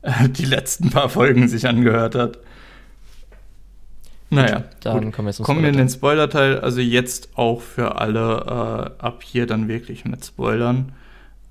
äh, 0.03 0.29
die 0.29 0.45
letzten 0.45 0.89
paar 0.89 1.09
Folgen 1.09 1.47
sich 1.47 1.67
angehört 1.67 2.15
hat. 2.15 2.39
Naja, 4.29 4.63
dann 4.79 5.05
gut. 5.05 5.13
kommen 5.13 5.27
wir, 5.27 5.43
kommen 5.43 5.61
wir 5.61 5.69
in 5.69 5.77
den 5.77 5.89
Spoiler-Teil. 5.89 6.59
Also 6.59 6.79
jetzt 6.79 7.37
auch 7.37 7.61
für 7.61 7.99
alle 7.99 8.95
äh, 8.99 9.03
ab 9.03 9.23
hier 9.23 9.45
dann 9.45 9.67
wirklich 9.67 10.05
mit 10.05 10.23
Spoilern. 10.23 10.93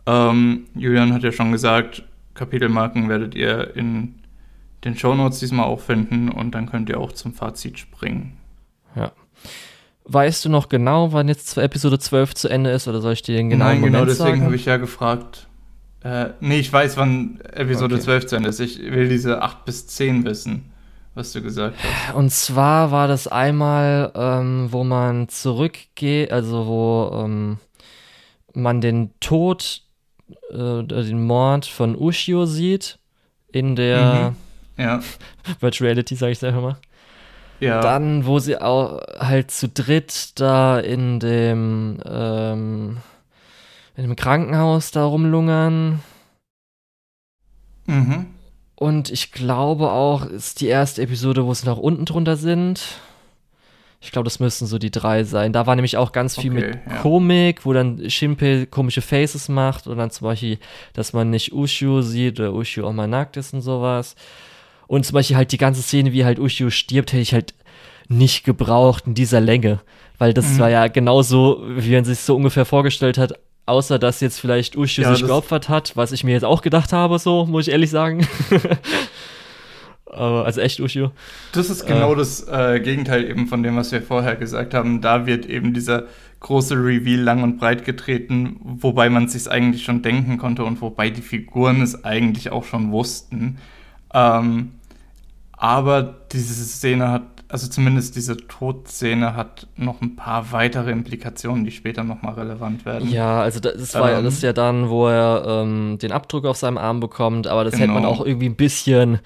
Ähm, 0.06 0.66
Julian 0.74 1.12
hat 1.12 1.22
ja 1.22 1.30
schon 1.30 1.52
gesagt, 1.52 2.04
Kapitelmarken 2.32 3.10
werdet 3.10 3.34
ihr 3.34 3.76
in 3.76 4.14
den 4.84 4.96
Shownotes 4.96 5.40
diesmal 5.40 5.66
auch 5.66 5.80
finden 5.80 6.30
und 6.30 6.54
dann 6.54 6.66
könnt 6.66 6.88
ihr 6.88 6.98
auch 6.98 7.12
zum 7.12 7.34
Fazit 7.34 7.78
springen. 7.78 8.38
Ja. 8.96 9.12
Weißt 10.04 10.44
du 10.44 10.48
noch 10.48 10.68
genau, 10.68 11.12
wann 11.12 11.28
jetzt 11.28 11.56
Episode 11.56 11.98
12 11.98 12.34
zu 12.34 12.48
Ende 12.48 12.70
ist 12.70 12.88
oder 12.88 13.00
soll 13.00 13.12
ich 13.12 13.22
dir 13.22 13.36
den 13.36 13.50
genauen 13.50 13.68
Nein, 13.68 13.82
genau 13.82 13.98
Moment 14.00 14.18
genau 14.18 14.26
deswegen 14.26 14.44
habe 14.44 14.56
ich 14.56 14.64
ja 14.64 14.76
gefragt. 14.76 15.46
Äh, 16.02 16.30
nee, 16.40 16.58
ich 16.58 16.72
weiß, 16.72 16.96
wann 16.96 17.40
Episode 17.52 17.96
okay. 17.96 18.04
12 18.04 18.26
zu 18.26 18.36
Ende 18.36 18.48
ist. 18.48 18.60
Ich 18.60 18.80
will 18.80 19.08
diese 19.08 19.42
8 19.42 19.66
bis 19.66 19.86
10 19.86 20.24
wissen, 20.24 20.72
was 21.14 21.32
du 21.32 21.42
gesagt 21.42 21.76
hast. 21.78 22.14
Und 22.14 22.32
zwar 22.32 22.90
war 22.90 23.06
das 23.06 23.28
einmal, 23.28 24.10
ähm, 24.14 24.68
wo 24.70 24.82
man 24.82 25.28
zurückgeht, 25.28 26.32
also 26.32 26.66
wo 26.66 27.22
ähm, 27.22 27.58
man 28.54 28.80
den 28.80 29.10
Tod, 29.20 29.82
äh, 30.50 30.82
den 30.82 31.22
Mord 31.22 31.66
von 31.66 31.94
Ushio 31.94 32.46
sieht 32.46 32.98
in 33.52 33.76
der. 33.76 34.30
Mhm 34.30 34.49
ja. 34.80 35.00
Virtual 35.60 35.88
Reality, 35.88 36.14
sage 36.14 36.32
ich 36.32 36.38
selber 36.38 36.60
mal. 36.60 36.76
Ja. 37.60 37.80
Dann, 37.80 38.24
wo 38.24 38.38
sie 38.38 38.60
auch 38.60 39.00
halt 39.18 39.50
zu 39.50 39.68
dritt 39.68 40.40
da 40.40 40.78
in 40.80 41.20
dem, 41.20 41.98
ähm, 42.06 42.96
in 43.96 44.04
dem 44.04 44.16
Krankenhaus 44.16 44.90
da 44.90 45.04
rumlungern. 45.04 46.00
Mhm. 47.86 48.26
Und 48.76 49.10
ich 49.10 49.32
glaube 49.32 49.90
auch, 49.90 50.24
ist 50.24 50.62
die 50.62 50.68
erste 50.68 51.02
Episode, 51.02 51.44
wo 51.44 51.52
sie 51.52 51.66
nach 51.66 51.76
unten 51.76 52.06
drunter 52.06 52.36
sind. 52.36 52.82
Ich 54.00 54.12
glaube, 54.12 54.24
das 54.24 54.40
müssten 54.40 54.64
so 54.64 54.78
die 54.78 54.90
drei 54.90 55.24
sein. 55.24 55.52
Da 55.52 55.66
war 55.66 55.76
nämlich 55.76 55.98
auch 55.98 56.12
ganz 56.12 56.38
viel 56.38 56.52
okay, 56.52 56.66
mit 56.68 56.78
ja. 56.86 56.96
Komik, 57.02 57.66
wo 57.66 57.74
dann 57.74 58.08
Shinpei 58.08 58.66
komische 58.70 59.02
Faces 59.02 59.50
macht 59.50 59.86
und 59.86 59.98
dann 59.98 60.10
zum 60.10 60.26
Beispiel, 60.28 60.58
dass 60.94 61.12
man 61.12 61.28
nicht 61.28 61.52
Ushu 61.52 62.00
sieht 62.00 62.40
oder 62.40 62.54
Ushu 62.54 62.82
auch 62.82 62.94
mal 62.94 63.06
nackt 63.06 63.36
ist 63.36 63.52
und 63.52 63.60
sowas. 63.60 64.16
Und 64.90 65.06
zum 65.06 65.14
Beispiel 65.14 65.36
halt 65.36 65.52
die 65.52 65.56
ganze 65.56 65.82
Szene, 65.82 66.12
wie 66.12 66.24
halt 66.24 66.40
Ushio 66.40 66.68
stirbt, 66.68 67.12
hätte 67.12 67.22
ich 67.22 67.32
halt 67.32 67.54
nicht 68.08 68.42
gebraucht 68.42 69.04
in 69.06 69.14
dieser 69.14 69.40
Länge. 69.40 69.78
Weil 70.18 70.34
das 70.34 70.54
mhm. 70.54 70.58
war 70.58 70.68
ja 70.68 70.88
genauso, 70.88 71.62
wie 71.64 71.94
man 71.94 72.04
sich 72.04 72.18
so 72.18 72.34
ungefähr 72.34 72.64
vorgestellt 72.64 73.16
hat, 73.16 73.34
außer 73.66 74.00
dass 74.00 74.20
jetzt 74.20 74.40
vielleicht 74.40 74.76
Ushio 74.76 75.04
ja, 75.04 75.14
sich 75.14 75.24
geopfert 75.24 75.68
hat, 75.68 75.96
was 75.96 76.10
ich 76.10 76.24
mir 76.24 76.32
jetzt 76.32 76.44
auch 76.44 76.60
gedacht 76.60 76.92
habe, 76.92 77.20
so, 77.20 77.46
muss 77.46 77.68
ich 77.68 77.72
ehrlich 77.72 77.90
sagen. 77.90 78.26
Aber, 80.06 80.44
also 80.44 80.60
echt 80.60 80.80
Ushio. 80.80 81.12
Das 81.52 81.70
ist 81.70 81.86
genau 81.86 82.14
äh, 82.14 82.16
das 82.16 82.48
äh, 82.48 82.80
Gegenteil 82.80 83.30
eben 83.30 83.46
von 83.46 83.62
dem, 83.62 83.76
was 83.76 83.92
wir 83.92 84.02
vorher 84.02 84.34
gesagt 84.34 84.74
haben. 84.74 85.00
Da 85.00 85.24
wird 85.24 85.46
eben 85.46 85.72
dieser 85.72 86.06
große 86.40 86.74
Reveal 86.74 87.20
lang 87.20 87.44
und 87.44 87.60
breit 87.60 87.84
getreten, 87.84 88.56
wobei 88.60 89.08
man 89.08 89.26
es 89.26 89.34
sich 89.34 89.48
eigentlich 89.48 89.84
schon 89.84 90.02
denken 90.02 90.36
konnte 90.36 90.64
und 90.64 90.80
wobei 90.80 91.10
die 91.10 91.22
Figuren 91.22 91.80
es 91.80 92.04
eigentlich 92.04 92.50
auch 92.50 92.64
schon 92.64 92.90
wussten. 92.90 93.58
Ähm, 94.12 94.72
aber 95.60 96.02
diese 96.32 96.64
Szene 96.64 97.10
hat 97.10 97.22
also 97.50 97.66
zumindest 97.66 98.14
diese 98.14 98.36
Todszene 98.36 99.34
hat 99.34 99.66
noch 99.76 100.00
ein 100.00 100.14
paar 100.14 100.52
weitere 100.52 100.92
Implikationen, 100.92 101.64
die 101.64 101.72
später 101.72 102.04
nochmal 102.04 102.34
relevant 102.34 102.84
werden. 102.84 103.10
Ja, 103.10 103.40
also 103.40 103.58
das 103.58 103.92
war 103.94 104.12
ähm, 104.12 104.24
das 104.24 104.40
ja 104.40 104.52
dann, 104.52 104.88
wo 104.88 105.08
er 105.08 105.44
ähm, 105.46 105.98
den 106.00 106.12
Abdruck 106.12 106.44
auf 106.44 106.56
seinem 106.56 106.78
Arm 106.78 107.00
bekommt, 107.00 107.48
aber 107.48 107.64
das 107.64 107.72
genau. 107.72 107.82
hätte 107.82 107.92
man 107.92 108.02
genau. 108.04 108.14
auch 108.14 108.24
irgendwie 108.24 108.48
ein 108.48 108.54
bisschen 108.54 109.18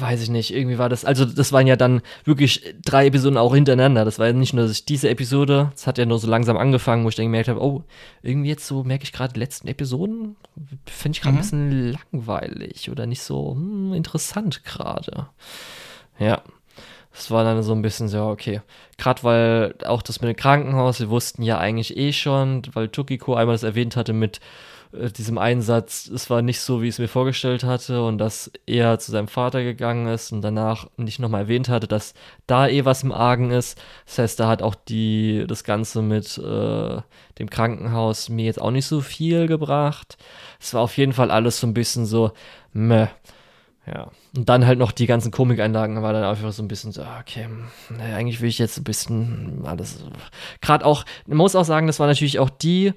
weiß 0.00 0.22
ich 0.22 0.30
nicht, 0.30 0.54
irgendwie 0.54 0.78
war 0.78 0.88
das, 0.88 1.04
also 1.04 1.24
das 1.24 1.52
waren 1.52 1.66
ja 1.66 1.76
dann 1.76 2.02
wirklich 2.24 2.74
drei 2.84 3.06
Episoden 3.06 3.36
auch 3.36 3.54
hintereinander. 3.54 4.04
Das 4.04 4.18
war 4.18 4.26
ja 4.26 4.32
nicht 4.32 4.54
nur 4.54 4.66
diese 4.88 5.08
Episode, 5.08 5.70
das 5.72 5.86
hat 5.86 5.98
ja 5.98 6.06
nur 6.06 6.18
so 6.18 6.28
langsam 6.28 6.56
angefangen, 6.56 7.04
wo 7.04 7.08
ich 7.08 7.16
dann 7.16 7.26
gemerkt 7.26 7.48
habe, 7.48 7.62
oh, 7.62 7.84
irgendwie 8.22 8.48
jetzt 8.48 8.66
so 8.66 8.84
merke 8.84 9.04
ich 9.04 9.12
gerade 9.12 9.34
die 9.34 9.40
letzten 9.40 9.68
Episoden, 9.68 10.36
finde 10.86 11.16
ich 11.16 11.22
gerade 11.22 11.34
mhm. 11.34 11.38
ein 11.38 11.42
bisschen 11.42 11.98
langweilig 12.12 12.90
oder 12.90 13.06
nicht 13.06 13.22
so 13.22 13.52
hm, 13.52 13.92
interessant 13.94 14.64
gerade. 14.64 15.28
Ja. 16.18 16.42
Das 17.12 17.32
war 17.32 17.42
dann 17.42 17.62
so 17.64 17.72
ein 17.72 17.82
bisschen 17.82 18.06
so, 18.06 18.26
okay. 18.26 18.60
Gerade 18.96 19.24
weil 19.24 19.74
auch 19.84 20.02
das 20.02 20.20
mit 20.20 20.28
dem 20.28 20.36
Krankenhaus, 20.36 21.00
wir 21.00 21.10
wussten 21.10 21.42
ja 21.42 21.58
eigentlich 21.58 21.96
eh 21.96 22.12
schon, 22.12 22.62
weil 22.74 22.88
Tukiko 22.88 23.34
einmal 23.34 23.54
das 23.54 23.64
erwähnt 23.64 23.96
hatte 23.96 24.12
mit 24.12 24.38
äh, 24.92 25.10
diesem 25.10 25.38
Einsatz, 25.38 26.08
es 26.08 26.30
war 26.30 26.42
nicht 26.42 26.60
so, 26.60 26.82
wie 26.82 26.88
ich 26.88 26.94
es 26.94 26.98
mir 26.98 27.08
vorgestellt 27.08 27.64
hatte 27.64 28.02
und 28.04 28.18
dass 28.18 28.50
er 28.66 28.98
zu 28.98 29.12
seinem 29.12 29.28
Vater 29.28 29.62
gegangen 29.62 30.06
ist 30.06 30.32
und 30.32 30.42
danach 30.42 30.86
nicht 30.96 31.18
nochmal 31.18 31.42
erwähnt 31.42 31.68
hatte, 31.68 31.86
dass 31.86 32.14
da 32.46 32.68
eh 32.68 32.84
was 32.84 33.02
im 33.02 33.12
Argen 33.12 33.50
ist. 33.50 33.78
Das 34.06 34.18
heißt, 34.18 34.40
da 34.40 34.48
hat 34.48 34.62
auch 34.62 34.74
die, 34.74 35.44
das 35.46 35.64
Ganze 35.64 36.02
mit 36.02 36.38
äh, 36.38 37.00
dem 37.38 37.50
Krankenhaus 37.50 38.28
mir 38.28 38.44
jetzt 38.44 38.60
auch 38.60 38.70
nicht 38.70 38.86
so 38.86 39.00
viel 39.00 39.46
gebracht. 39.46 40.16
Es 40.60 40.74
war 40.74 40.82
auf 40.82 40.96
jeden 40.96 41.12
Fall 41.12 41.30
alles 41.30 41.60
so 41.60 41.66
ein 41.66 41.74
bisschen 41.74 42.06
so, 42.06 42.32
meh. 42.72 43.08
Ja. 43.86 44.10
Und 44.36 44.48
dann 44.48 44.66
halt 44.66 44.78
noch 44.78 44.92
die 44.92 45.06
ganzen 45.06 45.30
Komikeinlagen 45.30 46.02
war 46.02 46.12
dann 46.12 46.24
einfach 46.24 46.52
so 46.52 46.62
ein 46.62 46.68
bisschen 46.68 46.92
so, 46.92 47.02
ah, 47.02 47.20
okay, 47.20 47.46
eigentlich 47.98 48.40
will 48.40 48.48
ich 48.48 48.58
jetzt 48.58 48.76
ein 48.76 48.84
bisschen 48.84 49.62
alles. 49.64 50.04
Gerade 50.60 50.84
auch, 50.84 51.04
man 51.26 51.38
muss 51.38 51.56
auch 51.56 51.64
sagen, 51.64 51.86
das 51.86 51.98
war 51.98 52.06
natürlich 52.06 52.38
auch 52.38 52.50
die 52.50 52.92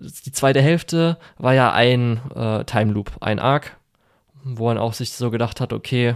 die 0.00 0.32
zweite 0.32 0.62
Hälfte 0.62 1.18
war 1.38 1.54
ja 1.54 1.72
ein 1.72 2.20
äh, 2.34 2.64
Time 2.64 2.92
Loop, 2.92 3.12
ein 3.20 3.38
Arc, 3.38 3.76
wo 4.42 4.66
man 4.66 4.78
auch 4.78 4.94
sich 4.94 5.12
so 5.12 5.30
gedacht 5.30 5.60
hat, 5.60 5.72
okay, 5.72 6.14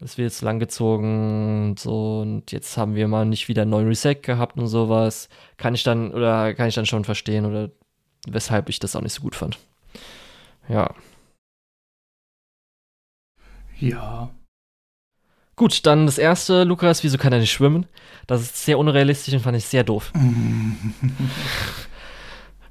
es 0.00 0.16
wird 0.16 0.26
jetzt 0.26 0.42
langgezogen 0.42 1.70
und 1.70 1.80
so 1.80 2.20
und 2.20 2.52
jetzt 2.52 2.76
haben 2.76 2.94
wir 2.94 3.08
mal 3.08 3.26
nicht 3.26 3.48
wieder 3.48 3.62
einen 3.62 3.72
neuen 3.72 3.88
Reset 3.88 4.14
gehabt 4.14 4.56
und 4.56 4.68
sowas. 4.68 5.28
Kann 5.56 5.74
ich 5.74 5.82
dann 5.82 6.12
oder 6.12 6.54
kann 6.54 6.68
ich 6.68 6.74
dann 6.76 6.86
schon 6.86 7.04
verstehen 7.04 7.46
oder 7.46 7.70
weshalb 8.28 8.68
ich 8.68 8.78
das 8.78 8.94
auch 8.94 9.00
nicht 9.00 9.14
so 9.14 9.22
gut 9.22 9.34
fand. 9.34 9.58
Ja. 10.68 10.94
Ja. 13.80 14.30
Gut, 15.56 15.86
dann 15.86 16.06
das 16.06 16.18
erste, 16.18 16.62
Lukas, 16.62 17.02
wieso 17.02 17.18
kann 17.18 17.32
er 17.32 17.40
nicht 17.40 17.50
schwimmen? 17.50 17.86
Das 18.28 18.40
ist 18.42 18.64
sehr 18.64 18.78
unrealistisch 18.78 19.34
und 19.34 19.40
fand 19.40 19.56
ich 19.56 19.64
sehr 19.64 19.82
doof. 19.82 20.12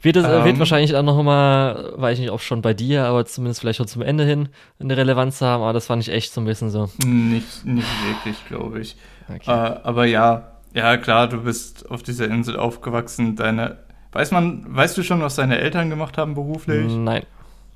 Wird, 0.01 0.15
es, 0.15 0.25
ähm, 0.25 0.45
wird 0.45 0.59
wahrscheinlich 0.59 0.95
auch 0.95 1.03
noch 1.03 1.21
mal, 1.23 1.93
weiß 1.95 2.17
ich 2.17 2.25
nicht, 2.25 2.31
ob 2.31 2.41
schon 2.41 2.61
bei 2.61 2.73
dir, 2.73 3.05
aber 3.05 3.25
zumindest 3.25 3.61
vielleicht 3.61 3.77
schon 3.77 3.87
zum 3.87 4.01
Ende 4.01 4.25
hin 4.25 4.49
eine 4.79 4.95
Relevanz 4.95 5.41
haben, 5.41 5.63
aber 5.63 5.73
das 5.73 5.87
fand 5.87 6.03
ich 6.03 6.13
echt 6.13 6.33
so 6.33 6.41
ein 6.41 6.45
bisschen 6.45 6.69
so. 6.69 6.89
Nicht, 7.05 7.65
nicht 7.65 7.87
wirklich, 8.05 8.47
glaube 8.47 8.79
ich. 8.81 8.95
Okay. 9.27 9.49
Äh, 9.49 9.79
aber 9.83 10.05
ja, 10.05 10.51
ja 10.73 10.97
klar, 10.97 11.27
du 11.27 11.41
bist 11.41 11.89
auf 11.89 12.03
dieser 12.03 12.25
Insel 12.25 12.57
aufgewachsen. 12.57 13.35
Deine, 13.35 13.77
weiß 14.11 14.31
man, 14.31 14.65
weißt 14.67 14.97
du 14.97 15.03
schon, 15.03 15.21
was 15.21 15.35
deine 15.35 15.57
Eltern 15.57 15.89
gemacht 15.89 16.17
haben 16.17 16.35
beruflich? 16.35 16.91
Nein. 16.93 17.23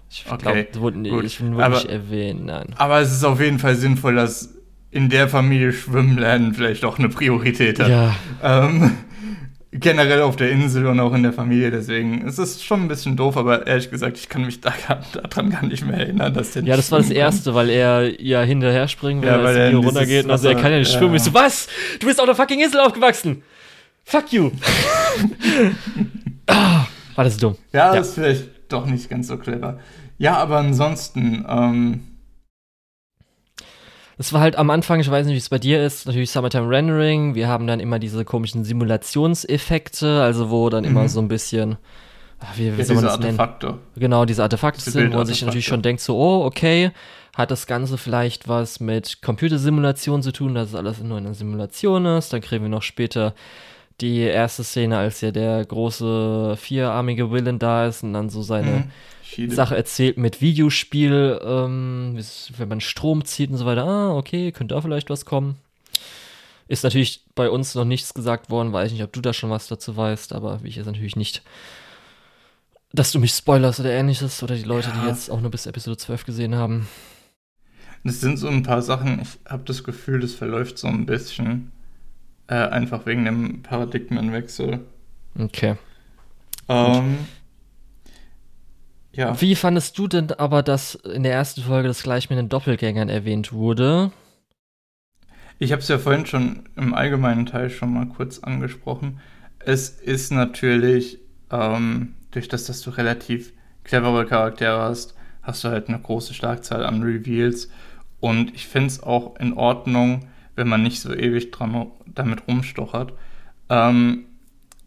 Ich 0.09 0.25
okay, 0.29 0.37
glaube, 0.41 0.59
ich 0.59 0.79
wurde 0.79 0.99
nicht 0.99 1.89
erwähnt, 1.89 2.45
nein. 2.45 2.75
Aber 2.75 2.99
es 2.99 3.13
ist 3.13 3.23
auf 3.23 3.39
jeden 3.39 3.59
Fall 3.59 3.75
sinnvoll, 3.75 4.15
dass 4.15 4.53
in 4.91 5.09
der 5.09 5.29
Familie 5.29 5.71
Schwimmen 5.71 6.17
lernen 6.17 6.53
vielleicht 6.53 6.83
auch 6.83 6.99
eine 6.99 7.07
Priorität 7.07 7.79
hat. 7.79 7.89
Ja. 7.89 8.15
Ähm, 8.43 8.97
generell 9.71 10.21
auf 10.21 10.35
der 10.35 10.51
Insel 10.51 10.85
und 10.87 10.99
auch 10.99 11.13
in 11.13 11.23
der 11.23 11.31
Familie. 11.31 11.71
Deswegen 11.71 12.27
ist 12.27 12.37
es 12.37 12.61
schon 12.61 12.81
ein 12.81 12.87
bisschen 12.87 13.15
doof, 13.15 13.37
aber 13.37 13.65
ehrlich 13.67 13.89
gesagt, 13.89 14.17
ich 14.17 14.27
kann 14.27 14.45
mich 14.45 14.59
da, 14.59 14.73
daran 15.13 15.49
gar 15.49 15.65
nicht 15.65 15.85
mehr 15.85 15.97
erinnern, 15.97 16.33
dass 16.33 16.51
der 16.51 16.63
Ja, 16.63 16.75
das 16.75 16.91
war 16.91 16.99
das 16.99 17.09
Erste, 17.09 17.55
weil 17.55 17.69
er 17.69 18.21
ja 18.21 18.41
hinterher 18.41 18.87
springen 18.87 19.21
will, 19.21 19.29
ja, 19.29 19.43
weil 19.43 19.55
er 19.55 19.75
runtergeht 19.75 20.25
und 20.25 20.31
also 20.31 20.49
er 20.49 20.55
kann 20.55 20.71
ja 20.71 20.79
nicht 20.79 20.91
ja. 20.91 20.99
schwimmen. 20.99 21.15
Ich 21.15 21.23
so, 21.23 21.33
was? 21.33 21.67
Du 21.99 22.07
bist 22.07 22.19
auf 22.19 22.25
der 22.25 22.35
fucking 22.35 22.59
Insel 22.59 22.81
aufgewachsen! 22.81 23.43
Fuck 24.03 24.33
you! 24.33 24.51
ah, 26.47 26.85
war 27.15 27.23
das 27.23 27.37
dumm. 27.37 27.55
Ja, 27.71 27.93
ja, 27.93 27.95
das 27.95 28.09
ist 28.09 28.13
vielleicht 28.15 28.49
doch 28.67 28.85
nicht 28.85 29.09
ganz 29.09 29.27
so 29.27 29.37
clever. 29.37 29.79
Ja, 30.17 30.37
aber 30.37 30.57
ansonsten, 30.57 31.45
ähm, 31.47 32.10
es 34.17 34.33
war 34.33 34.41
halt 34.41 34.55
am 34.55 34.69
Anfang, 34.69 34.99
ich 34.99 35.09
weiß 35.09 35.25
nicht, 35.25 35.33
wie 35.33 35.39
es 35.39 35.49
bei 35.49 35.59
dir 35.59 35.83
ist, 35.83 36.05
natürlich 36.05 36.31
Summertime 36.31 36.69
Rendering. 36.69 37.35
Wir 37.35 37.47
haben 37.47 37.67
dann 37.67 37.79
immer 37.79 37.99
diese 37.99 38.25
komischen 38.25 38.63
Simulationseffekte, 38.63 40.21
also 40.21 40.49
wo 40.49 40.69
dann 40.69 40.83
mhm. 40.83 40.91
immer 40.91 41.09
so 41.09 41.19
ein 41.21 41.27
bisschen, 41.27 41.77
ah, 42.39 42.47
wie, 42.55 42.73
wie 42.73 42.79
ja, 42.79 42.85
soll 42.85 42.95
man 42.97 43.05
das 43.05 43.13
Artefakte. 43.13 43.67
nennen? 43.67 43.79
Genau, 43.95 44.25
diese 44.25 44.43
Artefakte 44.43 44.83
diese 44.83 44.91
sind, 44.91 45.13
wo 45.13 45.17
man 45.17 45.27
sich 45.27 45.41
natürlich 45.41 45.65
schon 45.65 45.81
denkt, 45.81 46.01
so, 46.01 46.17
oh, 46.17 46.45
okay, 46.45 46.91
hat 47.35 47.51
das 47.51 47.65
Ganze 47.65 47.97
vielleicht 47.97 48.47
was 48.47 48.79
mit 48.79 49.21
Computersimulation 49.21 50.21
zu 50.21 50.31
tun, 50.31 50.53
dass 50.53 50.69
es 50.69 50.75
alles 50.75 51.01
nur 51.01 51.17
in 51.17 51.25
einer 51.25 51.33
Simulation 51.33 52.05
ist. 52.05 52.33
Dann 52.33 52.41
kriegen 52.41 52.63
wir 52.63 52.69
noch 52.69 52.81
später 52.81 53.33
die 54.01 54.19
erste 54.19 54.63
Szene, 54.63 54.97
als 54.97 55.21
ja 55.21 55.31
der 55.31 55.63
große 55.63 56.55
vierarmige 56.57 57.31
Villain 57.31 57.59
da 57.59 57.85
ist 57.85 58.03
und 58.03 58.13
dann 58.13 58.29
so 58.29 58.41
seine 58.41 58.71
mhm. 58.71 58.83
Sache 59.49 59.75
erzählt 59.75 60.17
mit 60.17 60.41
Videospiel, 60.41 61.39
ähm, 61.43 62.19
wenn 62.57 62.67
man 62.67 62.81
Strom 62.81 63.25
zieht 63.25 63.49
und 63.49 63.57
so 63.57 63.65
weiter. 63.65 63.85
Ah, 63.85 64.15
okay, 64.15 64.51
könnte 64.51 64.75
da 64.75 64.81
vielleicht 64.81 65.09
was 65.09 65.25
kommen. 65.25 65.57
Ist 66.67 66.83
natürlich 66.83 67.25
bei 67.35 67.49
uns 67.49 67.75
noch 67.75 67.85
nichts 67.85 68.13
gesagt 68.13 68.49
worden, 68.49 68.71
weiß 68.71 68.87
ich 68.87 68.93
nicht, 68.93 69.03
ob 69.03 69.11
du 69.11 69.21
da 69.21 69.33
schon 69.33 69.49
was 69.49 69.67
dazu 69.67 69.97
weißt, 69.97 70.33
aber 70.33 70.63
wie 70.63 70.69
ich 70.69 70.77
jetzt 70.77 70.85
natürlich 70.85 71.15
nicht, 71.15 71.41
dass 72.93 73.11
du 73.11 73.19
mich 73.19 73.31
spoilerst 73.31 73.79
oder 73.79 73.91
ähnliches 73.91 74.41
oder 74.43 74.55
die 74.55 74.63
Leute, 74.63 74.89
ja. 74.89 75.01
die 75.01 75.07
jetzt 75.07 75.29
auch 75.29 75.41
nur 75.41 75.51
bis 75.51 75.65
Episode 75.65 75.97
12 75.97 76.25
gesehen 76.25 76.55
haben. 76.55 76.87
Es 78.03 78.21
sind 78.21 78.37
so 78.37 78.47
ein 78.47 78.63
paar 78.63 78.81
Sachen, 78.81 79.21
ich 79.21 79.51
habe 79.51 79.63
das 79.65 79.83
Gefühl, 79.83 80.21
das 80.21 80.33
verläuft 80.33 80.77
so 80.77 80.87
ein 80.87 81.05
bisschen. 81.05 81.71
Äh, 82.47 82.55
einfach 82.55 83.05
wegen 83.05 83.25
dem 83.25 83.61
Paradigmenwechsel. 83.61 84.79
Okay. 85.39 85.75
Ähm, 86.67 87.19
ja. 89.13 89.39
Wie 89.41 89.55
fandest 89.55 89.97
du 89.97 90.07
denn 90.07 90.31
aber, 90.31 90.63
dass 90.63 90.95
in 90.95 91.23
der 91.23 91.33
ersten 91.33 91.61
Folge 91.61 91.87
das 91.87 92.03
gleich 92.03 92.29
mit 92.29 92.39
den 92.39 92.49
Doppelgängern 92.49 93.09
erwähnt 93.09 93.51
wurde? 93.51 94.11
Ich 95.59 95.71
habe 95.71 95.81
es 95.81 95.87
ja 95.89 95.99
vorhin 95.99 96.25
schon 96.25 96.63
im 96.75 96.93
allgemeinen 96.93 97.45
Teil 97.45 97.69
schon 97.69 97.93
mal 97.93 98.07
kurz 98.07 98.39
angesprochen. 98.39 99.19
Es 99.59 99.89
ist 99.89 100.31
natürlich, 100.31 101.19
ähm, 101.51 102.15
durch 102.31 102.47
das, 102.47 102.65
dass 102.65 102.81
du 102.81 102.89
relativ 102.91 103.53
clevere 103.83 104.25
Charaktere 104.25 104.79
hast, 104.79 105.15
hast 105.43 105.63
du 105.63 105.67
halt 105.67 105.89
eine 105.89 105.99
große 105.99 106.33
Schlagzahl 106.33 106.85
an 106.85 107.03
Reveals. 107.03 107.69
Und 108.19 108.55
ich 108.55 108.67
finde 108.67 108.87
es 108.87 109.03
auch 109.03 109.35
in 109.39 109.53
Ordnung, 109.53 110.27
wenn 110.55 110.67
man 110.69 110.83
nicht 110.83 111.01
so 111.01 111.13
ewig 111.13 111.51
dran, 111.51 111.91
damit 112.05 112.47
rumstochert. 112.47 113.13
Ähm, 113.69 114.25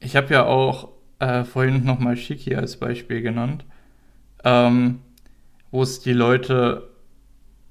ich 0.01 0.16
habe 0.16 0.33
ja 0.33 0.45
auch 0.45 0.89
äh, 1.18 1.45
vorhin 1.45 1.85
nochmal 1.85 2.16
Shiki 2.16 2.55
als 2.55 2.79
Beispiel 2.79 3.20
genannt 3.20 3.64
ähm, 4.45 5.01
wo 5.70 5.82
es 5.82 6.01
die 6.01 6.12
Leute, 6.12 6.88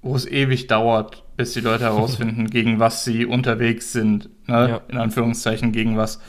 wo 0.01 0.15
es 0.15 0.25
ewig 0.25 0.67
dauert, 0.67 1.23
bis 1.37 1.53
die 1.53 1.61
Leute 1.61 1.85
herausfinden, 1.85 2.47
gegen 2.49 2.79
was 2.79 3.05
sie 3.05 3.25
unterwegs 3.25 3.93
sind. 3.93 4.29
Ne? 4.47 4.69
Ja. 4.69 4.81
In 4.89 4.97
Anführungszeichen 4.97 5.71
gegen 5.71 5.97
was. 5.97 6.19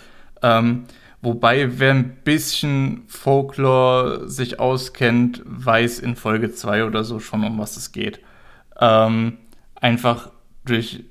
Ähm, 0.42 0.84
wobei, 1.20 1.78
wer 1.78 1.92
ein 1.92 2.16
bisschen 2.22 3.02
Folklore 3.08 4.28
sich 4.28 4.60
auskennt, 4.60 5.42
weiß 5.44 5.98
in 5.98 6.16
Folge 6.16 6.52
2 6.52 6.84
oder 6.84 7.02
so 7.02 7.18
schon, 7.18 7.44
um 7.44 7.58
was 7.58 7.76
es 7.76 7.92
geht. 7.92 8.20
Ähm, 8.80 9.38
einfach 9.74 10.30
durch, 10.64 11.04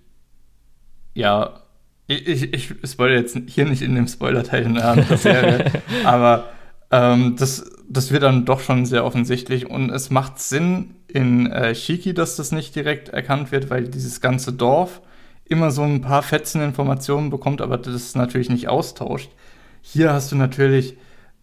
ja, 1.13 1.61
ich, 2.07 2.27
ich, 2.27 2.53
ich 2.53 2.89
spoilere 2.91 3.19
jetzt 3.19 3.37
hier 3.47 3.65
nicht 3.65 3.81
in 3.81 3.95
dem 3.95 4.07
Spoiler-Teil 4.07 4.63
in 4.63 4.75
der 4.75 5.17
Serie, 5.17 5.71
aber 6.03 6.49
ähm, 6.91 7.35
das, 7.37 7.72
das 7.89 8.11
wird 8.11 8.23
dann 8.23 8.45
doch 8.45 8.59
schon 8.59 8.85
sehr 8.85 9.05
offensichtlich 9.05 9.69
und 9.69 9.89
es 9.89 10.09
macht 10.09 10.39
Sinn 10.39 10.95
in 11.07 11.47
äh, 11.47 11.75
Shiki, 11.75 12.13
dass 12.13 12.35
das 12.35 12.51
nicht 12.51 12.75
direkt 12.75 13.09
erkannt 13.09 13.51
wird, 13.51 13.69
weil 13.69 13.87
dieses 13.87 14.21
ganze 14.21 14.53
Dorf 14.53 15.01
immer 15.45 15.71
so 15.71 15.83
ein 15.83 16.01
paar 16.01 16.23
Fetzen 16.23 16.61
Informationen 16.61 17.29
bekommt, 17.29 17.61
aber 17.61 17.77
das 17.77 18.15
natürlich 18.15 18.49
nicht 18.49 18.67
austauscht. 18.69 19.31
Hier 19.81 20.13
hast 20.13 20.31
du 20.31 20.35
natürlich, 20.35 20.97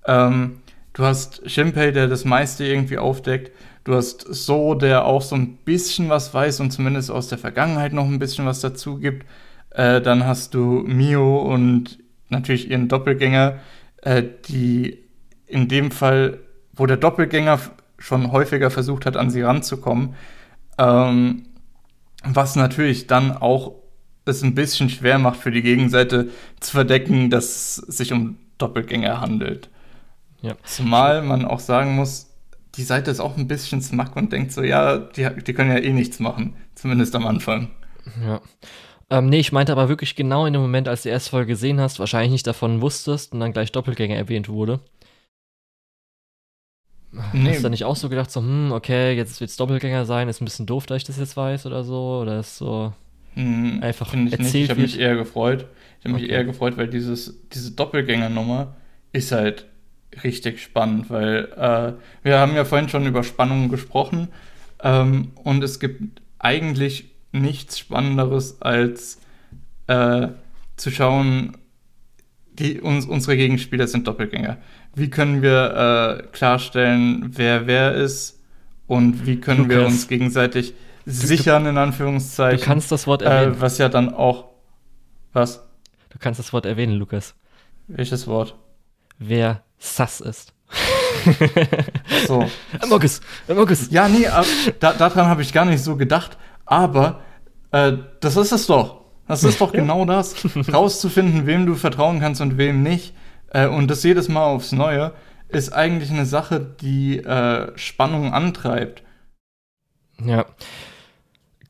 ähm, 0.07 0.61
du 0.95 1.05
hast 1.05 1.49
Shinpei, 1.49 1.91
der 1.91 2.09
das 2.09 2.25
meiste 2.25 2.65
irgendwie 2.65 2.99
aufdeckt. 2.99 3.53
Du 3.85 3.95
hast 3.95 4.23
So, 4.23 4.75
der 4.75 5.05
auch 5.05 5.23
so 5.23 5.37
ein 5.37 5.59
bisschen 5.59 6.09
was 6.09 6.35
weiß 6.35 6.61
und 6.61 6.71
zumindest 6.71 7.11
aus 7.11 7.29
der 7.29 7.39
Vergangenheit 7.39 7.93
noch 7.93 8.07
ein 8.07 8.19
bisschen 8.19 8.47
was 8.47 8.61
dazu 8.61 8.99
gibt. 8.99 9.27
Äh, 9.71 10.01
dann 10.01 10.27
hast 10.27 10.55
du 10.55 10.83
Mio 10.87 11.43
und 11.43 11.99
natürlich 12.29 12.71
ihren 12.71 12.89
Doppelgänger, 12.89 13.59
äh, 14.03 14.23
die 14.49 14.99
in 15.51 15.69
dem 15.69 15.91
Fall, 15.91 16.39
wo 16.73 16.87
der 16.87 16.97
Doppelgänger 16.97 17.59
schon 17.99 18.33
häufiger 18.33 18.71
versucht 18.71 19.07
hat, 19.07 19.17
an 19.17 19.31
sie 19.31 19.43
ranzukommen, 19.43 20.15
ähm, 20.79 21.47
was 22.25 22.57
natürlich 22.57 23.07
dann 23.07 23.37
auch 23.37 23.75
es 24.27 24.43
ein 24.43 24.55
bisschen 24.55 24.89
schwer 24.89 25.19
macht 25.19 25.39
für 25.41 25.51
die 25.51 25.63
Gegenseite 25.63 26.29
zu 26.61 26.73
verdecken, 26.73 27.31
dass 27.31 27.79
es 27.79 27.97
sich 27.97 28.13
um 28.13 28.37
Doppelgänger 28.59 29.21
handelt. 29.21 29.69
Ja. 30.41 30.55
Zumal 30.65 31.23
man 31.23 31.45
auch 31.45 31.61
sagen 31.61 31.97
muss, 31.97 32.31
die 32.77 32.83
Seite 32.83 33.11
ist 33.11 33.21
auch 33.21 33.37
ein 33.37 33.49
bisschen 33.49 33.83
smack 33.83 34.17
und 34.17 34.33
denkt 34.33 34.53
so, 34.53 34.63
ja, 34.63 34.99
die, 34.99 35.29
die 35.47 35.53
können 35.53 35.71
ja 35.71 35.79
eh 35.79 35.93
nichts 35.93 36.21
machen, 36.21 36.55
zumindest 36.75 37.15
am 37.17 37.27
Anfang. 37.27 37.71
Ja. 38.25 38.41
Ähm, 39.11 39.27
nee, 39.27 39.41
ich 39.41 39.53
meinte 39.53 39.73
aber 39.73 39.89
wirklich 39.89 40.15
genau 40.15 40.47
in 40.47 40.53
dem 40.53 40.63
Moment, 40.63 40.87
als 40.87 41.03
du 41.03 41.09
die 41.09 41.13
erste 41.13 41.31
Folge 41.31 41.49
gesehen 41.49 41.81
hast, 41.81 41.99
wahrscheinlich 41.99 42.31
nicht 42.31 42.47
davon 42.47 42.81
wusstest 42.81 43.33
und 43.33 43.41
dann 43.41 43.53
gleich 43.53 43.73
Doppelgänger 43.73 44.15
erwähnt 44.15 44.49
wurde. 44.49 44.81
Nee. 47.33 47.55
Hast 47.55 47.65
du 47.65 47.69
nicht 47.71 47.85
auch 47.85 47.97
so 47.97 48.09
gedacht, 48.09 48.31
so, 48.31 48.41
hm, 48.41 48.73
okay, 48.73 49.13
jetzt 49.15 49.41
wird 49.41 49.51
es 49.51 49.57
Doppelgänger 49.57 50.05
sein, 50.05 50.29
ist 50.29 50.41
ein 50.41 50.45
bisschen 50.45 50.67
doof, 50.67 50.87
dass 50.87 50.99
ich 50.99 51.05
das 51.05 51.19
jetzt 51.19 51.37
weiß 51.37 51.67
oder 51.67 51.83
so? 51.83 52.21
Oder 52.23 52.41
ist 52.41 52.57
so 52.57 52.93
hm, 53.35 53.81
einfach 53.83 54.15
ich 54.15 54.33
erzählt 54.33 54.41
nicht. 54.43 54.55
Ich 54.55 54.71
habe 54.71 54.81
mich 54.81 54.99
eher 54.99 55.17
gefreut. 55.17 55.67
Ich 55.99 56.05
habe 56.05 56.15
okay. 56.15 56.23
mich 56.23 56.33
eher 56.33 56.45
gefreut, 56.45 56.77
weil 56.77 56.89
dieses, 56.89 57.41
diese 57.53 57.73
Doppelgänger-Nummer 57.73 58.77
ist 59.13 59.33
halt 59.33 59.67
richtig 60.25 60.63
spannend, 60.63 61.11
weil 61.11 61.49
äh, 61.57 61.93
wir 62.25 62.39
haben 62.39 62.55
ja 62.55 62.65
vorhin 62.65 62.89
schon 62.89 63.07
über 63.07 63.23
Spannungen 63.23 63.69
gesprochen 63.69 64.29
ähm, 64.83 65.33
und 65.35 65.63
es 65.63 65.79
gibt 65.79 66.21
eigentlich 66.39 67.11
nichts 67.33 67.79
Spannenderes 67.79 68.61
als 68.61 69.21
äh, 69.87 70.29
zu 70.77 70.91
schauen, 70.91 71.57
die, 72.53 72.81
uns, 72.81 73.07
unsere 73.07 73.37
Gegenspieler 73.37 73.87
sind 73.87 74.07
Doppelgänger. 74.07 74.59
Wie 74.95 75.11
können 75.11 75.43
wir 75.43 76.21
äh, 76.21 76.27
klarstellen, 76.33 77.31
wer 77.37 77.67
wer 77.67 77.95
ist 77.95 78.41
und 78.87 79.27
wie 79.27 79.41
können 79.41 79.65
Lukas, 79.65 79.77
wir 79.77 79.87
uns 79.87 80.09
gegenseitig 80.09 80.75
sichern, 81.07 81.67
in 81.67 81.79
Anführungszeichen. 81.79 82.59
Du 82.59 82.65
kannst 82.65 82.91
das 82.91 83.07
Wort 83.07 83.23
erwähnen. 83.23 83.55
Äh, 83.55 83.61
was 83.61 83.79
ja 83.79 83.89
dann 83.89 84.13
auch. 84.13 84.47
Was? 85.33 85.63
Du 86.11 86.19
kannst 86.19 86.41
das 86.41 86.53
Wort 86.53 86.67
erwähnen, 86.67 86.95
Lukas. 86.95 87.35
Welches 87.87 88.27
Wort? 88.27 88.57
Wer 89.19 89.63
sass 89.79 90.21
ist. 90.21 90.53
so. 92.27 92.47
Amokes, 92.81 93.21
Amokes. 93.49 93.91
Ja, 93.91 94.09
nee, 94.09 94.27
da, 94.79 94.93
daran 94.93 95.27
habe 95.27 95.43
ich 95.43 95.53
gar 95.53 95.65
nicht 95.65 95.83
so 95.83 95.97
gedacht. 95.97 96.37
Aber 96.65 97.21
äh, 97.73 97.93
das 98.21 98.37
ist 98.37 98.53
es 98.53 98.67
doch. 98.67 99.03
Das 99.27 99.45
ist 99.45 99.61
doch 99.61 99.73
genau 99.73 100.05
das. 100.05 100.35
Rauszufinden, 100.73 101.47
wem 101.47 101.67
du 101.67 101.75
vertrauen 101.75 102.21
kannst 102.21 102.41
und 102.41 102.59
wem 102.59 102.83
nicht. 102.83 103.15
Äh, 103.51 103.67
und 103.67 103.89
das 103.89 104.03
jedes 104.03 104.29
Mal 104.29 104.45
aufs 104.45 104.73
Neue 104.73 105.13
ist 105.49 105.73
eigentlich 105.73 106.11
eine 106.11 106.27
Sache, 106.27 106.61
die 106.61 107.19
äh, 107.19 107.77
Spannung 107.77 108.33
antreibt. 108.33 109.03
Ja. 110.25 110.47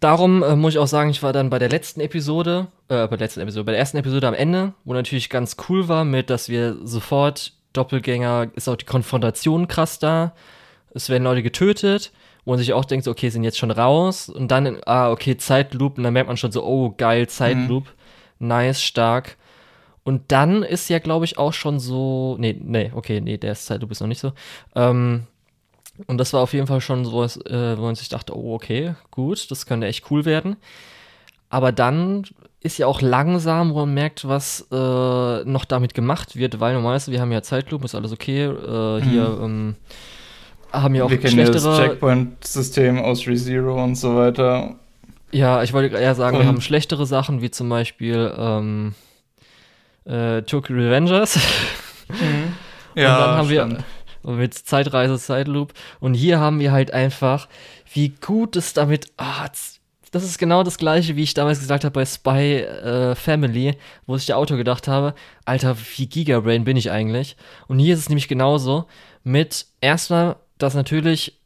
Darum 0.01 0.43
äh, 0.43 0.57
muss 0.57 0.74
ich 0.74 0.78
auch 0.78 0.87
sagen, 0.87 1.11
ich 1.11 1.22
war 1.22 1.33
dann 1.33 1.51
bei 1.51 1.59
der 1.59 1.68
letzten 1.68 2.01
Episode, 2.01 2.68
äh, 2.89 3.07
bei 3.07 3.16
der 3.16 3.26
letzten 3.26 3.41
Episode, 3.41 3.64
bei 3.64 3.72
der 3.72 3.78
ersten 3.78 3.99
Episode 3.99 4.28
am 4.28 4.35
Ende, 4.35 4.74
wo 4.85 4.95
natürlich 4.95 5.28
ganz 5.28 5.57
cool 5.68 5.89
war, 5.89 6.05
mit, 6.05 6.31
dass 6.31 6.49
wir 6.49 6.76
sofort 6.85 7.53
Doppelgänger, 7.72 8.49
ist 8.55 8.68
auch 8.68 8.76
die 8.76 8.87
Konfrontation 8.87 9.68
krass 9.68 9.99
da. 9.99 10.35
Es 10.93 11.09
werden 11.09 11.24
Leute 11.24 11.43
getötet, 11.43 12.12
wo 12.45 12.53
man 12.53 12.59
sich 12.59 12.72
auch 12.72 12.85
denkt, 12.85 13.07
okay, 13.07 13.28
sind 13.28 13.45
jetzt 13.45 13.59
schon 13.59 13.70
raus. 13.70 14.28
Und 14.28 14.51
dann, 14.51 14.81
ah, 14.87 15.11
okay, 15.11 15.37
Zeitloop. 15.37 15.99
Und 15.99 16.05
dann 16.05 16.12
merkt 16.12 16.28
man 16.28 16.37
schon 16.37 16.51
so, 16.51 16.64
oh, 16.64 16.95
geil, 16.97 17.28
Zeitloop. 17.28 17.85
Mhm. 18.39 18.49
Nice, 18.49 18.83
stark. 18.83 19.37
Und 20.11 20.23
dann 20.27 20.65
ist 20.65 20.91
ja, 20.91 20.99
glaube 20.99 21.25
ich, 21.25 21.39
auch 21.39 21.53
schon 21.53 21.79
so. 21.79 22.37
Nee, 22.41 22.57
nee, 22.61 22.91
okay, 22.93 23.21
nee, 23.21 23.37
der 23.37 23.53
ist 23.53 23.67
Zeitloop 23.67 23.93
ist 23.93 24.01
noch 24.01 24.09
nicht 24.09 24.19
so. 24.19 24.33
Ähm, 24.75 25.23
und 26.09 26.19
das 26.19 26.33
war 26.33 26.41
auf 26.41 26.53
jeden 26.53 26.67
Fall 26.67 26.81
schon 26.81 27.05
so, 27.05 27.23
äh, 27.23 27.79
wo 27.79 27.83
man 27.83 27.95
sich 27.95 28.09
dachte, 28.09 28.37
oh, 28.37 28.55
okay, 28.55 28.97
gut, 29.13 29.49
das 29.53 29.67
könnte 29.67 29.87
echt 29.87 30.11
cool 30.11 30.25
werden. 30.25 30.57
Aber 31.49 31.71
dann 31.71 32.25
ist 32.59 32.77
ja 32.77 32.89
auch 32.89 33.01
langsam, 33.01 33.73
wo 33.73 33.79
man 33.87 33.95
merkt, 33.95 34.27
was 34.27 34.67
äh, 34.73 35.45
noch 35.45 35.65
damit 35.65 35.95
gemacht 35.95 36.35
wird, 36.35 36.59
weil 36.59 36.75
normalerweise, 36.75 37.13
wir 37.13 37.21
haben 37.21 37.31
ja 37.31 37.43
Zeitlupe, 37.43 37.85
ist 37.85 37.95
alles 37.95 38.11
okay. 38.11 38.47
Äh, 38.47 39.03
hier 39.03 39.29
mhm. 39.29 39.45
ähm, 39.45 39.75
haben 40.73 40.97
ja 40.97 41.05
auch 41.05 41.11
wir 41.11 41.25
schlechtere. 41.25 41.53
das 41.53 41.79
Checkpoint-System 41.79 42.99
aus 42.99 43.29
ReZero 43.29 43.81
und 43.81 43.95
so 43.95 44.17
weiter. 44.17 44.75
Ja, 45.31 45.63
ich 45.63 45.73
wollte 45.73 45.97
eher 45.97 46.17
sagen, 46.17 46.37
wir 46.37 46.47
haben 46.47 46.61
schlechtere 46.61 47.07
Sachen, 47.07 47.43
wie 47.43 47.53
zum 47.53 47.69
Beispiel 47.69 48.35
ähm, 48.37 48.97
äh, 50.05 50.43
Tokyo 50.43 50.77
Revengers. 50.77 51.39
Mhm. 52.09 52.55
Ja, 52.97 53.15
und 53.15 53.21
dann 53.21 53.37
haben 53.37 53.49
stimmt. 53.49 53.85
wir 54.25 54.33
mit 54.33 54.53
Zeitreise, 54.53 55.17
Zeitloop. 55.17 55.73
Und 56.01 56.15
hier 56.15 56.41
haben 56.41 56.59
wir 56.59 56.73
halt 56.73 56.93
einfach, 56.93 57.49
wie 57.93 58.09
gut 58.09 58.57
es 58.57 58.73
damit. 58.73 59.13
Ah, 59.17 59.49
das 60.11 60.25
ist 60.25 60.39
genau 60.39 60.65
das 60.65 60.77
gleiche, 60.77 61.15
wie 61.15 61.23
ich 61.23 61.35
damals 61.35 61.61
gesagt 61.61 61.85
habe 61.85 61.93
bei 61.93 62.05
Spy 62.05 62.63
äh, 62.63 63.15
Family, 63.15 63.77
wo 64.07 64.17
sich 64.17 64.27
der 64.27 64.39
Autor 64.39 64.57
gedacht 64.57 64.89
habe, 64.89 65.15
Alter, 65.45 65.77
wie 65.97 66.07
Gigabrain 66.07 66.65
bin 66.65 66.77
ich 66.77 66.91
eigentlich? 66.91 67.37
Und 67.69 67.79
hier 67.79 67.95
ist 67.95 68.01
es 68.01 68.09
nämlich 68.09 68.27
genauso 68.27 68.87
mit 69.23 69.67
erstmal, 69.81 70.37
dass 70.59 70.75
natürlich 70.75 71.41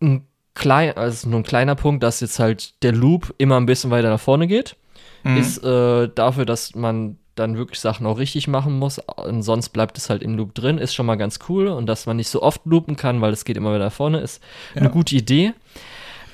ein 0.00 0.26
klein, 0.54 0.96
also 0.96 1.28
nur 1.28 1.40
ein 1.40 1.44
kleiner 1.44 1.74
Punkt, 1.74 2.02
dass 2.02 2.20
jetzt 2.20 2.38
halt 2.38 2.82
der 2.82 2.92
Loop 2.92 3.34
immer 3.38 3.56
ein 3.56 3.66
bisschen 3.66 3.90
weiter 3.90 4.10
nach 4.10 4.20
vorne 4.20 4.46
geht, 4.46 4.76
mhm. 5.24 5.36
ist 5.36 5.64
äh, 5.64 6.08
dafür, 6.14 6.46
dass 6.46 6.76
man 6.76 7.18
dann 7.38 7.56
wirklich 7.56 7.80
Sachen 7.80 8.06
auch 8.06 8.18
richtig 8.18 8.48
machen 8.48 8.78
muss. 8.78 8.98
Und 8.98 9.42
sonst 9.42 9.70
bleibt 9.70 9.98
es 9.98 10.10
halt 10.10 10.22
im 10.22 10.36
Loop 10.36 10.54
drin, 10.54 10.78
ist 10.78 10.94
schon 10.94 11.06
mal 11.06 11.16
ganz 11.16 11.38
cool. 11.48 11.68
Und 11.68 11.86
dass 11.86 12.06
man 12.06 12.16
nicht 12.16 12.28
so 12.28 12.42
oft 12.42 12.64
loopen 12.64 12.96
kann, 12.96 13.20
weil 13.20 13.32
es 13.32 13.44
geht 13.44 13.56
immer 13.56 13.74
wieder 13.74 13.90
vorne, 13.90 14.20
ist 14.20 14.42
ja. 14.74 14.82
eine 14.82 14.90
gute 14.90 15.16
Idee. 15.16 15.54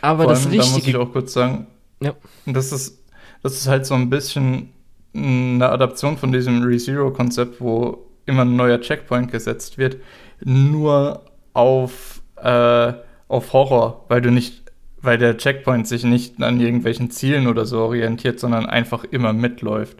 Aber 0.01 0.25
Vor 0.25 0.33
das 0.33 0.47
allem, 0.47 0.61
Richtige. 0.61 0.71
Da 0.71 0.79
muss 0.79 0.87
ich 0.87 0.97
auch 0.97 1.13
kurz 1.13 1.33
sagen, 1.33 1.67
ja. 2.01 2.15
das, 2.47 2.73
ist, 2.73 3.03
das 3.43 3.55
ist 3.55 3.69
halt 3.69 3.87
so 3.87 3.95
ein 3.95 4.11
bisschen 4.11 4.71
eine 5.15 5.69
Adaption 5.69 6.17
von 6.17 6.33
diesem 6.33 6.63
ReZero-Konzept, 6.63 7.61
wo 7.61 8.07
immer 8.27 8.43
ein 8.43 8.57
neuer 8.57 8.81
Checkpoint 8.81 9.31
gesetzt 9.31 9.79
wird, 9.79 9.97
nur 10.43 11.23
auf, 11.53 12.23
äh, 12.37 12.93
auf 13.29 13.53
Horror, 13.53 14.05
weil 14.09 14.21
du 14.21 14.31
nicht, 14.31 14.63
weil 15.01 15.19
der 15.19 15.37
Checkpoint 15.37 15.87
sich 15.87 16.05
nicht 16.05 16.43
an 16.43 16.61
irgendwelchen 16.61 17.11
Zielen 17.11 17.47
oder 17.47 17.65
so 17.65 17.81
orientiert, 17.81 18.41
sondern 18.41 18.67
einfach 18.67 19.05
immer 19.05 19.33
mitläuft. 19.33 19.99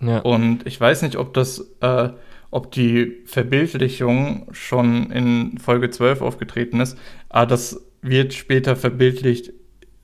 Ja. 0.00 0.20
Und 0.20 0.66
ich 0.66 0.80
weiß 0.80 1.02
nicht, 1.02 1.16
ob 1.16 1.34
das, 1.34 1.70
äh, 1.80 2.10
ob 2.50 2.70
die 2.72 3.22
Verbildlichung 3.26 4.48
schon 4.52 5.10
in 5.10 5.58
Folge 5.58 5.90
12 5.90 6.22
aufgetreten 6.22 6.80
ist, 6.80 6.98
aber 7.28 7.46
das 7.46 7.80
wird 8.02 8.34
später 8.34 8.76
verbildlicht 8.76 9.52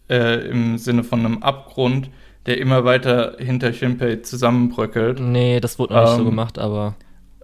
äh, 0.09 0.49
im 0.49 0.79
Sinne 0.79 1.05
von 1.05 1.21
einem 1.21 1.43
Abgrund, 1.43 2.11
der 2.47 2.59
immer 2.59 2.85
weiter 2.85 3.37
hinter 3.39 3.73
Shinpei 3.73 4.17
zusammenbröckelt. 4.17 5.21
Nee, 5.21 5.61
das 5.61 5.79
wurde 5.79 5.95
noch 5.95 6.01
ähm, 6.01 6.07
nicht 6.07 6.17
so 6.17 6.23
ähm, 6.23 6.31
gemacht, 6.31 6.59
aber. 6.59 6.97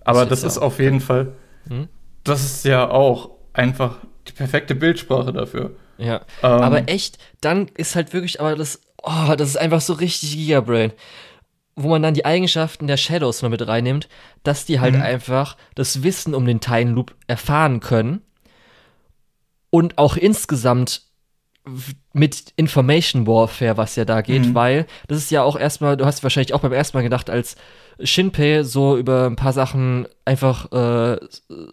Aber 0.04 0.26
das 0.26 0.42
ist, 0.42 0.56
ja 0.56 0.62
auf 0.62 0.78
jeden 0.78 1.00
Fall. 1.00 1.32
Hm? 1.68 1.88
Das 2.24 2.44
ist 2.44 2.64
ja 2.64 2.90
auch 2.90 3.30
einfach 3.52 3.98
die 4.26 4.32
perfekte 4.32 4.74
Bildsprache 4.74 5.32
dafür. 5.32 5.76
Ja. 5.98 6.22
Ähm, 6.42 6.50
aber 6.50 6.88
echt, 6.88 7.18
dann 7.40 7.68
ist 7.76 7.94
halt 7.94 8.12
wirklich, 8.12 8.40
aber 8.40 8.56
das, 8.56 8.80
oh, 9.02 9.34
das 9.36 9.48
ist 9.48 9.58
einfach 9.58 9.80
so 9.80 9.92
richtig 9.94 10.32
Gigabrain. 10.32 10.92
Wo 11.80 11.88
man 11.90 12.02
dann 12.02 12.14
die 12.14 12.24
Eigenschaften 12.24 12.88
der 12.88 12.96
Shadows 12.96 13.42
noch 13.42 13.50
mit 13.50 13.66
reinnimmt, 13.66 14.08
dass 14.42 14.64
die 14.64 14.80
halt 14.80 14.96
mhm. 14.96 15.02
einfach 15.02 15.56
das 15.76 16.02
Wissen 16.02 16.34
um 16.34 16.44
den 16.44 16.60
Time 16.60 16.90
Loop 16.90 17.14
erfahren 17.28 17.78
können 17.78 18.22
und 19.70 19.96
auch 19.96 20.16
insgesamt 20.16 21.02
mit 22.12 22.52
Information 22.56 23.26
Warfare, 23.26 23.76
was 23.76 23.96
ja 23.96 24.04
da 24.04 24.22
geht, 24.22 24.46
mhm. 24.46 24.54
weil 24.54 24.86
das 25.06 25.18
ist 25.18 25.30
ja 25.30 25.42
auch 25.42 25.58
erstmal, 25.58 25.96
du 25.96 26.06
hast 26.06 26.22
wahrscheinlich 26.22 26.54
auch 26.54 26.60
beim 26.60 26.72
ersten 26.72 26.96
Mal 26.96 27.02
gedacht, 27.02 27.30
als 27.30 27.56
Shinpei 28.02 28.62
so 28.62 28.96
über 28.96 29.26
ein 29.26 29.36
paar 29.36 29.52
Sachen 29.52 30.08
einfach 30.24 30.72
äh, 30.72 31.18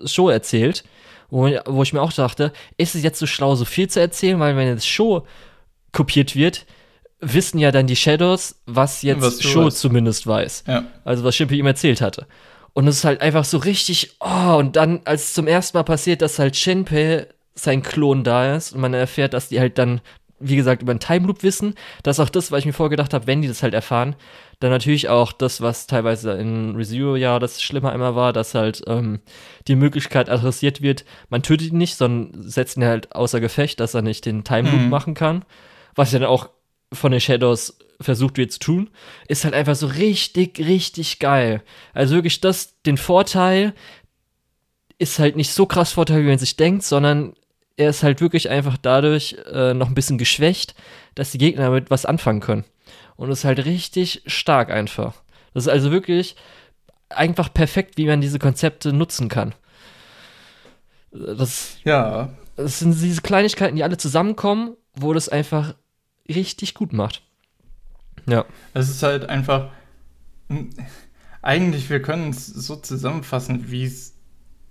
Show 0.06 0.30
erzählt, 0.30 0.84
wo, 1.30 1.50
wo 1.66 1.84
ich 1.84 1.94
mir 1.94 2.02
auch 2.02 2.14
dachte, 2.14 2.52
ist 2.78 2.96
es 2.96 3.04
jetzt 3.04 3.20
so 3.20 3.26
schlau, 3.26 3.56
so 3.56 3.66
viel 3.66 3.90
zu 3.90 4.00
erzählen, 4.00 4.40
weil 4.40 4.56
wenn 4.56 4.68
jetzt 4.68 4.88
Show 4.88 5.26
kopiert 5.92 6.36
wird, 6.36 6.66
wissen 7.20 7.60
ja 7.60 7.72
dann 7.72 7.88
die 7.88 7.96
Shadows, 7.96 8.56
was 8.66 9.02
jetzt 9.02 9.22
was 9.22 9.42
Show 9.42 9.66
weißt. 9.66 9.80
zumindest 9.80 10.28
weiß. 10.28 10.64
Ja. 10.68 10.86
Also 11.04 11.24
was 11.24 11.36
Shinpei 11.36 11.56
ihm 11.56 11.66
erzählt 11.66 12.02
hatte. 12.02 12.28
Und 12.74 12.88
es 12.88 12.98
ist 12.98 13.06
halt 13.06 13.22
einfach 13.22 13.46
so 13.46 13.58
richtig, 13.58 14.18
oh, 14.20 14.56
und 14.58 14.76
dann, 14.76 15.02
als 15.06 15.24
es 15.24 15.34
zum 15.34 15.48
ersten 15.48 15.78
Mal 15.78 15.84
passiert, 15.84 16.22
dass 16.22 16.40
halt 16.40 16.58
Shinpei 16.58 17.28
sein 17.54 17.82
Klon 17.82 18.24
da 18.26 18.54
ist 18.56 18.74
und 18.74 18.82
man 18.82 18.94
erfährt, 18.94 19.34
dass 19.34 19.48
die 19.48 19.62
halt 19.62 19.78
dann, 19.78 20.02
wie 20.40 20.58
gesagt, 20.58 20.82
über 20.82 20.92
einen 20.92 21.00
Time 21.00 21.26
Loop 21.26 21.42
wissen. 21.42 21.76
Das 22.04 22.18
ist 22.18 22.26
auch 22.26 22.30
das, 22.30 22.52
was 22.52 22.60
ich 22.60 22.66
mir 22.66 22.74
vorgedacht 22.74 23.14
habe, 23.14 23.28
wenn 23.28 23.42
die 23.42 23.48
das 23.48 23.64
halt 23.64 23.74
erfahren. 23.74 24.16
Dann 24.60 24.72
natürlich 24.72 25.08
auch 25.08 25.32
das, 25.32 25.62
was 25.62 25.88
teilweise 25.88 26.34
in 26.34 26.76
ReZero 26.76 27.16
ja 27.16 27.40
das 27.40 27.62
Schlimme 27.62 27.92
einmal 27.92 28.16
war, 28.16 28.34
dass 28.34 28.54
halt 28.54 28.84
ähm, 28.88 29.22
die 29.70 29.76
Möglichkeit 29.76 30.30
adressiert 30.30 30.82
wird, 30.82 31.06
man 31.30 31.44
tötet 31.44 31.72
ihn 31.72 31.78
nicht, 31.78 31.96
sondern 31.96 32.44
setzt 32.44 32.76
ihn 32.76 32.84
halt 32.84 33.16
außer 33.16 33.40
Gefecht, 33.40 33.80
dass 33.80 33.94
er 33.94 34.02
nicht 34.02 34.26
den 34.26 34.44
Time 34.44 34.70
Loop 34.70 34.82
mhm. 34.82 34.90
machen 34.90 35.14
kann. 35.14 35.46
Was 35.96 36.12
ja 36.12 36.20
dann 36.20 36.28
auch 36.28 36.50
von 36.96 37.12
den 37.12 37.22
Shadows 37.22 37.78
versucht 38.02 38.38
wird 38.38 38.52
zu 38.52 38.60
tun, 38.60 38.90
ist 39.28 39.46
halt 39.46 39.54
einfach 39.54 39.76
so 39.76 39.88
richtig, 39.88 40.60
richtig 40.60 41.20
geil. 41.20 41.64
Also 41.94 42.16
wirklich 42.16 42.42
das, 42.42 42.82
den 42.84 42.98
Vorteil 42.98 43.74
ist 44.98 45.20
halt 45.20 45.36
nicht 45.36 45.54
so 45.54 45.66
krass 45.66 45.94
Vorteil, 45.94 46.24
wie 46.24 46.30
man 46.30 46.38
sich 46.38 46.58
denkt, 46.58 46.84
sondern 46.84 47.34
er 47.78 47.90
ist 47.90 48.04
halt 48.04 48.22
wirklich 48.22 48.50
einfach 48.50 48.78
dadurch 48.78 49.38
äh, 49.52 49.74
noch 49.74 49.88
ein 49.88 49.96
bisschen 49.96 50.18
geschwächt, 50.18 50.76
dass 51.16 51.32
die 51.32 51.38
Gegner 51.38 51.66
damit 51.66 51.92
was 51.92 52.06
anfangen 52.06 52.40
können. 52.40 52.66
und 53.18 53.32
ist 53.32 53.46
halt 53.46 53.66
richtig 53.66 54.24
stark 54.26 54.72
einfach. 54.72 55.22
Das 55.54 55.66
ist 55.66 55.70
also 55.70 55.92
wirklich 55.92 56.36
einfach 57.10 57.54
perfekt, 57.54 57.98
wie 57.98 58.08
man 58.08 58.22
diese 58.22 58.40
Konzepte 58.40 58.92
nutzen 58.92 59.30
kann. 59.30 59.54
Das, 61.12 61.78
ja. 61.84 62.30
Das 62.56 62.80
sind 62.80 63.00
diese 63.00 63.22
Kleinigkeiten, 63.22 63.76
die 63.76 63.84
alle 63.84 63.98
zusammenkommen, 63.98 64.76
wo 64.96 65.14
das 65.14 65.30
einfach 65.30 65.76
richtig 66.28 66.74
gut 66.74 66.94
macht. 66.94 67.22
Ja. 68.28 68.46
Es 68.74 68.90
ist 68.90 69.04
halt 69.04 69.30
einfach. 69.30 69.70
Eigentlich, 71.42 71.90
wir 71.90 72.02
können 72.02 72.30
es 72.30 72.48
so 72.48 72.76
zusammenfassen, 72.76 73.70
wie 73.70 73.84
es 73.84 74.16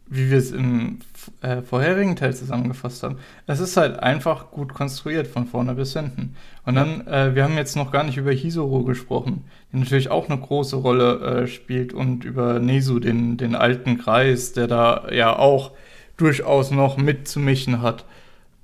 wie 0.06 0.30
wir 0.30 0.38
es 0.38 0.52
im 0.52 1.00
äh, 1.40 1.62
vorherigen 1.62 2.14
Teil 2.14 2.34
zusammengefasst 2.34 3.02
haben. 3.02 3.18
Es 3.46 3.60
ist 3.60 3.76
halt 3.76 3.98
einfach 4.00 4.50
gut 4.50 4.74
konstruiert 4.74 5.26
von 5.26 5.46
vorne 5.46 5.74
bis 5.74 5.94
hinten. 5.94 6.36
Und 6.66 6.74
dann, 6.74 7.06
äh, 7.06 7.34
wir 7.34 7.44
haben 7.44 7.56
jetzt 7.56 7.74
noch 7.74 7.90
gar 7.90 8.04
nicht 8.04 8.18
über 8.18 8.30
Hisoro 8.30 8.84
gesprochen, 8.84 9.44
der 9.72 9.80
natürlich 9.80 10.10
auch 10.10 10.28
eine 10.28 10.38
große 10.38 10.76
Rolle 10.76 11.20
äh, 11.20 11.46
spielt 11.46 11.94
und 11.94 12.24
über 12.24 12.58
Nesu, 12.60 12.98
den, 12.98 13.38
den 13.38 13.54
alten 13.54 13.98
Kreis, 13.98 14.52
der 14.52 14.66
da 14.66 15.08
ja 15.10 15.36
auch 15.36 15.72
durchaus 16.16 16.70
noch 16.70 16.96
mitzumischen 16.98 17.80
hat. 17.80 18.04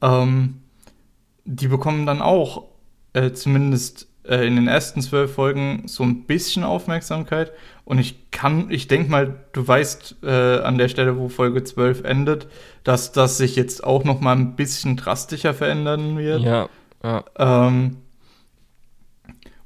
Ähm, 0.03 0.61
die 1.47 1.69
bekommen 1.69 2.05
dann 2.05 2.21
auch 2.21 2.65
äh, 3.13 3.33
zumindest 3.33 4.09
äh, 4.25 4.47
in 4.47 4.57
den 4.57 4.69
ersten 4.69 5.03
zwölf 5.03 5.35
Folgen 5.35 5.85
so 5.87 6.03
ein 6.05 6.25
bisschen 6.25 6.65
Aufmerksamkeit. 6.65 7.53
Und 7.85 7.99
ich 7.99 8.31
kann, 8.31 8.71
ich 8.71 8.87
denke 8.87 9.11
mal, 9.11 9.45
du 9.53 9.67
weißt 9.67 10.19
äh, 10.23 10.59
an 10.61 10.79
der 10.79 10.89
Stelle, 10.89 11.19
wo 11.19 11.29
Folge 11.29 11.65
12 11.65 12.05
endet, 12.05 12.47
dass 12.85 13.13
das 13.13 13.39
sich 13.39 13.57
jetzt 13.57 13.83
auch 13.83 14.05
noch 14.05 14.21
mal 14.21 14.37
ein 14.37 14.57
bisschen 14.57 14.97
drastischer 14.97 15.55
verändern 15.55 16.17
wird. 16.17 16.43
Ja, 16.43 16.69
ja. 17.03 17.25
Ähm, 17.39 17.97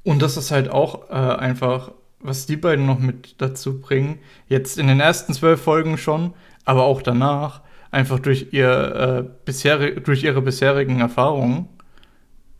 und 0.03 0.21
das 0.21 0.37
ist 0.37 0.51
halt 0.51 0.69
auch 0.69 1.09
äh, 1.09 1.13
einfach, 1.13 1.91
was 2.19 2.45
die 2.45 2.57
beiden 2.57 2.85
noch 2.85 2.99
mit 2.99 3.35
dazu 3.39 3.81
bringen. 3.81 4.19
Jetzt 4.47 4.77
in 4.77 4.87
den 4.87 4.99
ersten 4.99 5.33
zwölf 5.33 5.61
Folgen 5.61 5.97
schon, 5.97 6.33
aber 6.63 6.83
auch 6.83 7.01
danach, 7.01 7.61
einfach 7.91 8.19
durch, 8.19 8.47
ihr, 8.51 8.69
äh, 8.69 9.29
bisher, 9.45 9.91
durch 9.91 10.23
ihre 10.23 10.41
bisherigen 10.41 10.99
Erfahrungen. 10.99 11.69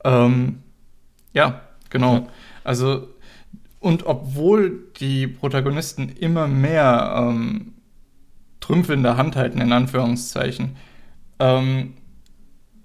Ähm, 0.03 0.64
ja, 1.36 1.62
genau. 1.91 2.14
Ja. 2.16 2.28
Also, 2.64 3.07
und 3.80 4.07
obwohl 4.07 4.88
die 4.99 5.28
Protagonisten 5.28 6.10
immer 6.10 6.48
mehr 6.48 7.14
ähm, 7.16 7.74
Trümpfe 8.60 8.94
in 8.94 9.03
der 9.03 9.18
Hand 9.18 9.36
halten, 9.36 9.62
in 9.62 9.72
Anführungszeichen, 9.72 10.76
ähm, 11.38 11.94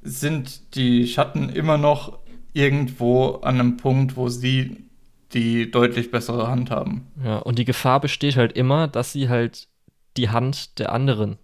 sind 0.03 0.75
die 0.75 1.07
Schatten 1.07 1.49
immer 1.49 1.79
noch 1.79 2.19
irgendwo 2.53 3.37
an 3.37 3.61
einem 3.61 3.77
Punkt, 3.79 4.17
wo 4.17 4.29
sie 4.29 4.85
die 5.33 5.71
deutlich 5.71 6.11
bessere 6.11 6.49
Hand 6.49 6.71
haben. 6.71 7.07
Ja, 7.25 7.39
und 7.39 7.59
die 7.59 7.65
Gefahr 7.65 8.01
besteht 8.01 8.37
halt 8.37 8.53
immer, 8.53 8.89
dass 8.89 9.13
sie 9.13 9.29
halt 9.29 9.69
die 10.17 10.29
Hand 10.29 10.79
der 10.79 10.93
anderen 10.93 11.39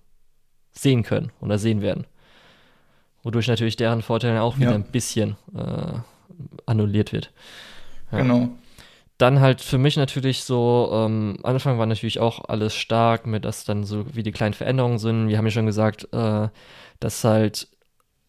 sehen 0.73 1.03
können 1.03 1.31
oder 1.41 1.59
sehen 1.59 1.81
werden. 1.81 2.07
Wodurch 3.23 3.49
natürlich 3.49 3.77
deren 3.77 4.03
Vorteil 4.03 4.39
auch 4.39 4.59
wieder 4.59 4.71
ja. 4.71 4.75
ein 4.75 4.91
bisschen 4.91 5.37
äh, 5.55 5.99
annulliert 6.67 7.13
wird. 7.13 7.33
Ja. 8.13 8.19
Genau. 8.19 8.49
Dann 9.19 9.41
halt 9.41 9.63
für 9.63 9.79
mich 9.79 9.97
natürlich 9.97 10.45
so, 10.45 10.91
ähm, 10.93 11.39
Anfang 11.43 11.79
war 11.79 11.87
natürlich 11.87 12.21
auch 12.21 12.45
alles 12.49 12.75
stark, 12.75 13.27
mit 13.27 13.47
dass 13.47 13.65
dann 13.65 13.85
so 13.85 14.05
wie 14.15 14.23
die 14.23 14.33
kleinen 14.33 14.53
Veränderungen 14.53 14.99
sind. 14.99 15.29
Wir 15.29 15.39
haben 15.39 15.47
ja 15.47 15.53
schon 15.53 15.67
gesagt, 15.67 16.09
äh, 16.13 16.49
dass 17.01 17.25
halt 17.25 17.69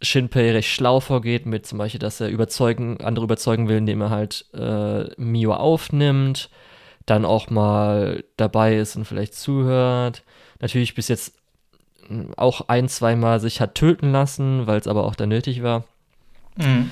Shinpei 0.02 0.52
recht 0.52 0.70
schlau 0.70 1.00
vorgeht, 1.00 1.46
mit 1.46 1.66
zum 1.66 1.80
Beispiel, 1.80 2.00
dass 2.00 2.22
er 2.22 2.30
überzeugen, 2.30 3.02
andere 3.02 3.26
überzeugen 3.26 3.68
will, 3.68 3.78
indem 3.78 4.02
er 4.02 4.10
halt 4.12 4.46
äh, 4.54 5.10
Mio 5.18 5.54
aufnimmt, 5.56 6.50
dann 7.06 7.26
auch 7.26 7.50
mal 7.50 8.24
dabei 8.38 8.78
ist 8.78 8.96
und 8.96 9.06
vielleicht 9.06 9.34
zuhört. 9.34 10.24
Natürlich 10.60 10.96
bis 10.96 11.08
jetzt 11.08 11.34
auch 12.38 12.70
ein, 12.70 12.88
zweimal 12.88 13.40
sich 13.40 13.60
hat 13.60 13.76
töten 13.76 14.12
lassen, 14.12 14.68
weil 14.68 14.80
es 14.80 14.88
aber 14.88 15.04
auch 15.04 15.16
dann 15.16 15.30
nötig 15.30 15.64
war. 15.64 15.84
Mhm. 16.56 16.92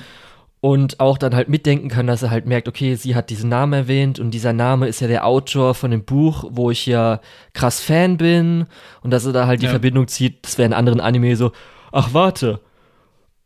Und 0.66 0.98
auch 0.98 1.16
dann 1.16 1.32
halt 1.32 1.48
mitdenken 1.48 1.88
kann, 1.88 2.08
dass 2.08 2.24
er 2.24 2.32
halt 2.32 2.46
merkt, 2.46 2.66
okay, 2.66 2.96
sie 2.96 3.14
hat 3.14 3.30
diesen 3.30 3.48
Namen 3.48 3.72
erwähnt 3.72 4.18
und 4.18 4.32
dieser 4.32 4.52
Name 4.52 4.88
ist 4.88 4.98
ja 4.98 5.06
der 5.06 5.24
Autor 5.24 5.76
von 5.76 5.92
dem 5.92 6.04
Buch, 6.04 6.44
wo 6.50 6.72
ich 6.72 6.86
ja 6.86 7.20
krass 7.52 7.80
Fan 7.80 8.16
bin 8.16 8.66
und 9.00 9.12
dass 9.12 9.24
er 9.24 9.32
da 9.32 9.46
halt 9.46 9.62
die 9.62 9.66
ja. 9.66 9.70
Verbindung 9.70 10.08
zieht, 10.08 10.44
das 10.44 10.58
wäre 10.58 10.66
in 10.66 10.72
anderen 10.72 10.98
Anime 10.98 11.36
so, 11.36 11.52
ach 11.92 12.14
warte, 12.14 12.58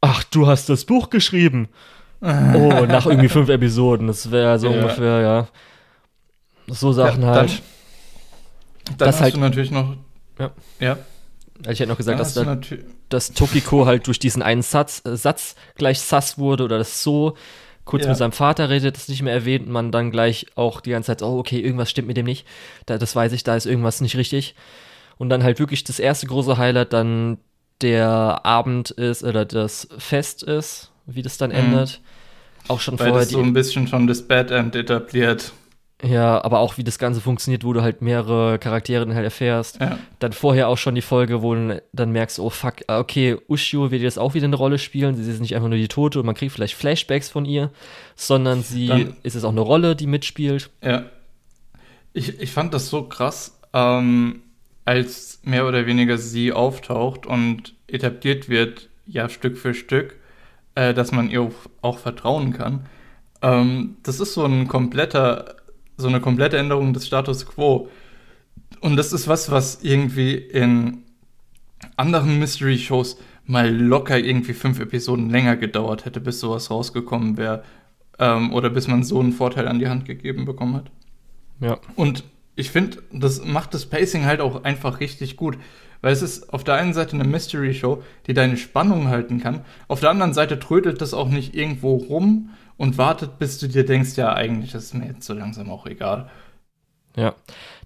ach 0.00 0.24
du 0.24 0.46
hast 0.46 0.70
das 0.70 0.86
Buch 0.86 1.10
geschrieben. 1.10 1.68
oh, 2.22 2.86
nach 2.88 3.04
irgendwie 3.04 3.28
fünf 3.28 3.50
Episoden, 3.50 4.06
das 4.06 4.30
wäre 4.30 4.58
so 4.58 4.70
ja. 4.70 4.80
ungefähr, 4.80 5.20
ja. 5.20 5.48
So 6.68 6.90
Sachen 6.90 7.20
ja, 7.20 7.34
dann, 7.34 7.48
halt. 7.48 7.62
Dann 8.96 9.08
hast 9.08 9.20
halt, 9.20 9.34
du 9.34 9.40
natürlich 9.40 9.70
noch. 9.70 9.94
Ja. 10.38 10.52
ja. 10.78 10.96
Also 11.60 11.72
ich 11.72 11.80
hätte 11.80 11.90
noch 11.90 11.96
gesagt, 11.96 12.18
dass, 12.18 12.34
da, 12.34 12.58
dass 13.08 13.32
Tokiko 13.32 13.86
halt 13.86 14.06
durch 14.06 14.18
diesen 14.18 14.42
einen 14.42 14.62
Satz, 14.62 15.02
äh, 15.04 15.16
Satz 15.16 15.54
gleich 15.76 16.00
sass 16.00 16.38
wurde 16.38 16.64
oder 16.64 16.78
das 16.78 17.02
so 17.02 17.36
kurz 17.84 18.04
ja. 18.04 18.10
mit 18.10 18.18
seinem 18.18 18.32
Vater 18.32 18.70
redet, 18.70 18.96
das 18.96 19.08
nicht 19.08 19.22
mehr 19.22 19.32
erwähnt 19.34 19.66
und 19.66 19.72
man 19.72 19.90
dann 19.90 20.10
gleich 20.10 20.46
auch 20.54 20.80
die 20.80 20.90
ganze 20.90 21.08
Zeit, 21.08 21.22
oh, 21.22 21.38
okay, 21.38 21.60
irgendwas 21.60 21.90
stimmt 21.90 22.08
mit 22.08 22.16
dem 22.16 22.26
nicht. 22.26 22.46
Da, 22.86 22.98
das 22.98 23.16
weiß 23.16 23.32
ich, 23.32 23.42
da 23.42 23.56
ist 23.56 23.66
irgendwas 23.66 24.00
nicht 24.00 24.16
richtig. 24.16 24.54
Und 25.18 25.28
dann 25.28 25.42
halt 25.42 25.58
wirklich 25.58 25.84
das 25.84 25.98
erste 25.98 26.26
große 26.26 26.56
Highlight 26.56 26.92
dann 26.92 27.38
der 27.82 28.40
Abend 28.44 28.90
ist 28.90 29.24
oder 29.24 29.44
das 29.44 29.88
Fest 29.98 30.42
ist, 30.42 30.90
wie 31.06 31.22
das 31.22 31.36
dann 31.36 31.50
mhm. 31.50 31.56
endet. 31.56 32.00
Auch 32.68 32.80
schon 32.80 32.98
Weil 32.98 33.08
vorher. 33.08 33.24
Das 33.24 33.32
so 33.32 33.42
ein 33.42 33.52
bisschen 33.52 33.86
schon 33.86 34.06
das 34.06 34.22
Bad 34.22 34.50
End 34.50 34.76
etabliert. 34.76 35.52
Ja, 36.02 36.42
aber 36.42 36.60
auch 36.60 36.78
wie 36.78 36.84
das 36.84 36.98
Ganze 36.98 37.20
funktioniert, 37.20 37.64
wo 37.64 37.72
du 37.72 37.82
halt 37.82 38.00
mehrere 38.00 38.58
Charaktere 38.58 39.04
dann 39.04 39.14
halt 39.14 39.24
erfährst. 39.24 39.80
Ja. 39.80 39.98
Dann 40.18 40.32
vorher 40.32 40.68
auch 40.68 40.78
schon 40.78 40.94
die 40.94 41.02
Folge, 41.02 41.42
wo 41.42 41.54
du 41.54 41.82
dann 41.92 42.10
merkst, 42.10 42.38
oh 42.38 42.50
fuck, 42.50 42.76
ah, 42.86 42.98
okay, 42.98 43.36
Ushio 43.48 43.90
wird 43.90 44.02
jetzt 44.02 44.18
auch 44.18 44.34
wieder 44.34 44.46
eine 44.46 44.56
Rolle 44.56 44.78
spielen. 44.78 45.14
Sie 45.14 45.30
ist 45.30 45.40
nicht 45.40 45.54
einfach 45.54 45.68
nur 45.68 45.78
die 45.78 45.88
Tote 45.88 46.20
und 46.20 46.26
man 46.26 46.34
kriegt 46.34 46.52
vielleicht 46.52 46.74
Flashbacks 46.74 47.28
von 47.28 47.44
ihr, 47.44 47.70
sondern 48.16 48.62
sie 48.62 48.86
dann, 48.86 49.16
ist 49.22 49.34
es 49.34 49.44
auch 49.44 49.50
eine 49.50 49.60
Rolle, 49.60 49.94
die 49.94 50.06
mitspielt. 50.06 50.70
Ja. 50.82 51.04
Ich, 52.12 52.40
ich 52.40 52.50
fand 52.50 52.72
das 52.74 52.88
so 52.88 53.04
krass, 53.04 53.58
ähm, 53.72 54.42
als 54.84 55.40
mehr 55.44 55.66
oder 55.66 55.86
weniger 55.86 56.18
sie 56.18 56.52
auftaucht 56.52 57.26
und 57.26 57.74
etabliert 57.86 58.48
wird, 58.48 58.88
ja, 59.06 59.28
Stück 59.28 59.58
für 59.58 59.74
Stück, 59.74 60.16
äh, 60.74 60.94
dass 60.94 61.12
man 61.12 61.30
ihr 61.30 61.42
auch, 61.42 61.52
auch 61.82 61.98
vertrauen 61.98 62.52
kann. 62.52 62.86
Ähm, 63.42 63.96
das 64.02 64.20
ist 64.20 64.34
so 64.34 64.44
ein 64.44 64.68
kompletter 64.68 65.56
so 66.00 66.08
eine 66.08 66.20
komplette 66.20 66.58
Änderung 66.58 66.92
des 66.92 67.06
Status 67.06 67.46
quo. 67.46 67.88
Und 68.80 68.96
das 68.96 69.12
ist 69.12 69.28
was, 69.28 69.50
was 69.50 69.82
irgendwie 69.82 70.34
in 70.34 71.04
anderen 71.96 72.38
Mystery-Shows 72.38 73.18
mal 73.44 73.74
locker 73.74 74.18
irgendwie 74.18 74.52
fünf 74.52 74.80
Episoden 74.80 75.30
länger 75.30 75.56
gedauert 75.56 76.04
hätte, 76.04 76.20
bis 76.20 76.40
sowas 76.40 76.70
rausgekommen 76.70 77.36
wäre. 77.36 77.64
Ähm, 78.18 78.52
oder 78.52 78.70
bis 78.70 78.86
man 78.86 79.02
so 79.02 79.20
einen 79.20 79.32
Vorteil 79.32 79.66
an 79.68 79.78
die 79.78 79.88
Hand 79.88 80.04
gegeben 80.04 80.44
bekommen 80.44 80.76
hat. 80.76 80.90
Ja. 81.60 81.78
Und 81.96 82.24
ich 82.56 82.70
finde, 82.70 83.02
das 83.12 83.44
macht 83.44 83.74
das 83.74 83.86
Pacing 83.86 84.24
halt 84.24 84.40
auch 84.40 84.64
einfach 84.64 85.00
richtig 85.00 85.36
gut. 85.36 85.56
Weil 86.02 86.12
es 86.12 86.22
ist 86.22 86.52
auf 86.52 86.64
der 86.64 86.74
einen 86.74 86.94
Seite 86.94 87.14
eine 87.14 87.24
Mystery-Show, 87.24 88.02
die 88.26 88.34
deine 88.34 88.56
Spannung 88.56 89.08
halten 89.08 89.40
kann. 89.40 89.64
Auf 89.88 90.00
der 90.00 90.10
anderen 90.10 90.32
Seite 90.32 90.58
trödelt 90.58 91.00
das 91.02 91.12
auch 91.12 91.28
nicht 91.28 91.54
irgendwo 91.54 91.96
rum 91.96 92.50
und 92.80 92.96
wartet, 92.96 93.38
bis 93.38 93.58
du 93.58 93.68
dir 93.68 93.84
denkst, 93.84 94.16
ja, 94.16 94.32
eigentlich 94.32 94.74
ist 94.74 94.94
mir 94.94 95.04
jetzt 95.04 95.26
so 95.26 95.34
langsam 95.34 95.70
auch 95.70 95.84
egal. 95.84 96.30
Ja. 97.14 97.34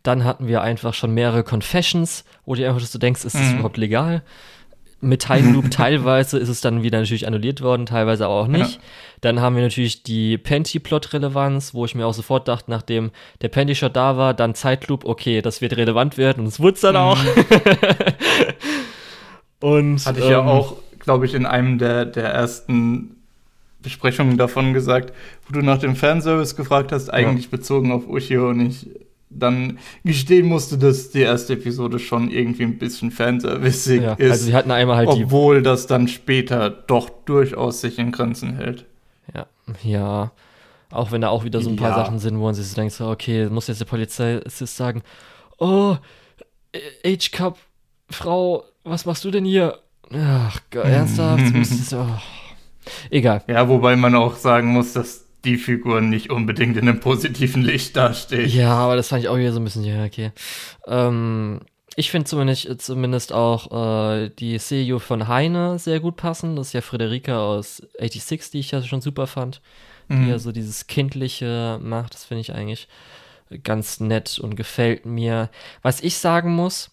Dann 0.05 0.23
hatten 0.23 0.47
wir 0.47 0.63
einfach 0.63 0.95
schon 0.95 1.13
mehrere 1.13 1.43
Confessions, 1.43 2.25
wo 2.47 2.55
du 2.55 2.65
einfach 2.65 2.81
so 2.81 3.01
denkst, 3.01 3.25
ist 3.25 3.35
das 3.35 3.43
mhm. 3.43 3.55
überhaupt 3.55 3.77
legal? 3.77 4.23
Mit 5.01 5.23
Time 5.23 5.53
Loop 5.53 5.69
teilweise 5.73 6.39
ist 6.39 6.49
es 6.49 6.61
dann 6.61 6.85
wieder 6.85 7.01
natürlich 7.01 7.27
annulliert 7.27 7.61
worden, 7.61 7.87
teilweise 7.87 8.27
aber 8.27 8.35
auch 8.35 8.47
nicht. 8.47 8.77
Ja. 8.77 8.81
Dann 9.21 9.41
haben 9.41 9.57
wir 9.57 9.65
natürlich 9.65 10.05
die 10.05 10.39
Panty-Plot-Relevanz, 10.39 11.75
wo 11.75 11.85
ich 11.85 11.97
mir 11.97 12.07
auch 12.07 12.15
sofort 12.15 12.47
dachte, 12.47 12.71
nachdem 12.71 13.11
der 13.43 13.49
Panty-Shot 13.49 13.97
da 13.97 14.17
war, 14.17 14.33
dann 14.33 14.55
Zeitloop, 14.55 15.05
okay, 15.05 15.43
das 15.43 15.61
wird 15.61 15.77
relevant 15.77 16.19
werden 16.19 16.43
und 16.43 16.47
es 16.47 16.61
wurde 16.61 16.75
es 16.75 16.83
dann 16.83 16.95
mhm. 16.95 17.01
auch. 17.01 17.19
und 19.61 20.07
hatte 20.07 20.21
ich 20.21 20.27
ähm, 20.27 20.31
ja 20.31 20.45
auch, 20.45 20.77
glaube 21.01 21.27
ich, 21.27 21.35
in 21.35 21.47
einem 21.47 21.79
der, 21.79 22.05
der 22.05 22.29
ersten 22.29 23.14
Besprechungen 23.85 24.37
davon 24.37 24.75
gesagt, 24.75 25.13
wo 25.47 25.53
du 25.53 25.65
nach 25.65 25.79
dem 25.79 25.95
Fanservice 25.95 26.57
gefragt 26.57 26.91
hast, 26.91 27.11
eigentlich 27.11 27.45
ja. 27.45 27.51
bezogen 27.53 27.93
auf 27.93 28.09
Ushio 28.09 28.49
und 28.49 28.67
ich 28.67 28.89
dann 29.31 29.79
gestehen 30.05 30.47
musste, 30.47 30.79
dass 30.79 31.11
die 31.11 31.21
erste 31.21 31.55
Episode 31.55 31.99
schon 31.99 32.31
irgendwie 32.31 32.63
ein 32.63 32.79
bisschen 32.79 33.11
fanservicig 33.11 34.03
ja, 34.03 34.15
ist. 34.15 34.31
Also 34.31 34.45
sie 34.47 34.55
hatten 34.55 34.71
einmal 34.71 34.97
halt 34.97 35.09
obwohl 35.09 35.63
das 35.63 35.87
dann 35.87 36.09
später 36.09 36.71
doch 36.71 37.11
durchaus 37.25 37.81
sich 37.81 37.99
in 37.99 38.13
Grenzen 38.13 38.57
hält. 38.57 38.87
Ja, 39.35 39.47
ja. 39.83 40.33
Auch 40.91 41.11
wenn 41.11 41.23
da 41.23 41.29
auch 41.29 41.45
wieder 41.45 41.61
so 41.61 41.71
ein 41.71 41.77
paar 41.77 41.91
ja. 41.91 42.05
Sachen 42.05 42.21
sind, 42.21 42.39
wo 42.39 42.45
man 42.45 42.55
sich 42.55 42.69
so 42.69 42.77
denkt, 42.77 42.95
so, 42.95 43.09
okay, 43.09 43.49
muss 43.49 43.67
jetzt 43.67 43.81
der 43.81 43.87
Polizist 43.87 44.77
sagen, 44.77 45.03
oh, 45.59 45.97
H-Cup, 47.05 47.59
Frau, 48.11 48.65
was 48.85 49.05
machst 49.05 49.25
du 49.25 49.31
denn 49.33 49.45
hier? 49.45 49.79
Ach, 50.13 50.61
ernsthaft? 50.71 51.53
oh. 51.95 52.07
Egal. 53.11 53.43
Ja, 53.47 53.69
wobei 53.69 53.97
man 53.97 54.15
auch 54.15 54.37
sagen 54.37 54.69
muss, 54.69 54.93
dass 54.93 55.25
die 55.45 55.57
Figur 55.57 56.01
nicht 56.01 56.31
unbedingt 56.31 56.77
in 56.77 56.89
einem 56.89 57.01
positiven 57.01 57.63
Licht 57.63 57.97
dasteht. 57.97 58.49
Ja, 58.49 58.75
aber 58.75 58.97
das 58.97 59.09
fand 59.09 59.23
ich 59.23 59.29
auch 59.29 59.37
wieder 59.37 59.53
so 59.53 59.61
ein 59.61 59.65
bisschen, 59.65 59.85
ja, 59.85 60.05
okay. 60.05 60.33
Ähm, 60.87 61.61
ich 61.97 62.11
finde 62.11 62.27
zumindest, 62.27 62.83
zumindest 62.83 63.33
auch 63.33 64.17
äh, 64.17 64.31
die 64.31 64.59
Seiyuu 64.59 64.99
von 64.99 65.29
Heine 65.29 65.79
sehr 65.79 66.01
gut 66.01 66.17
passen. 66.17 66.57
Das 66.57 66.69
ist 66.69 66.73
ja 66.73 66.81
Friederika 66.81 67.39
aus 67.39 67.83
86, 67.99 68.51
die 68.51 68.59
ich 68.61 68.71
ja 68.71 68.83
schon 68.83 69.01
super 69.01 69.27
fand. 69.27 69.61
Mhm. 70.09 70.25
Die 70.25 70.31
ja 70.31 70.39
so 70.39 70.51
dieses 70.51 70.87
Kindliche 70.87 71.79
macht. 71.83 72.15
Das 72.15 72.25
finde 72.25 72.41
ich 72.41 72.53
eigentlich 72.53 72.89
ganz 73.63 74.01
nett 74.01 74.39
und 74.39 74.57
gefällt 74.57 75.07
mir. 75.07 75.51
Was 75.83 76.01
ich 76.01 76.17
sagen 76.17 76.55
muss, 76.55 76.91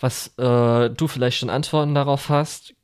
was 0.00 0.34
äh, 0.38 0.90
du 0.90 1.08
vielleicht 1.08 1.38
schon 1.38 1.50
Antworten 1.50 1.94
darauf 1.94 2.28
hast, 2.28 2.74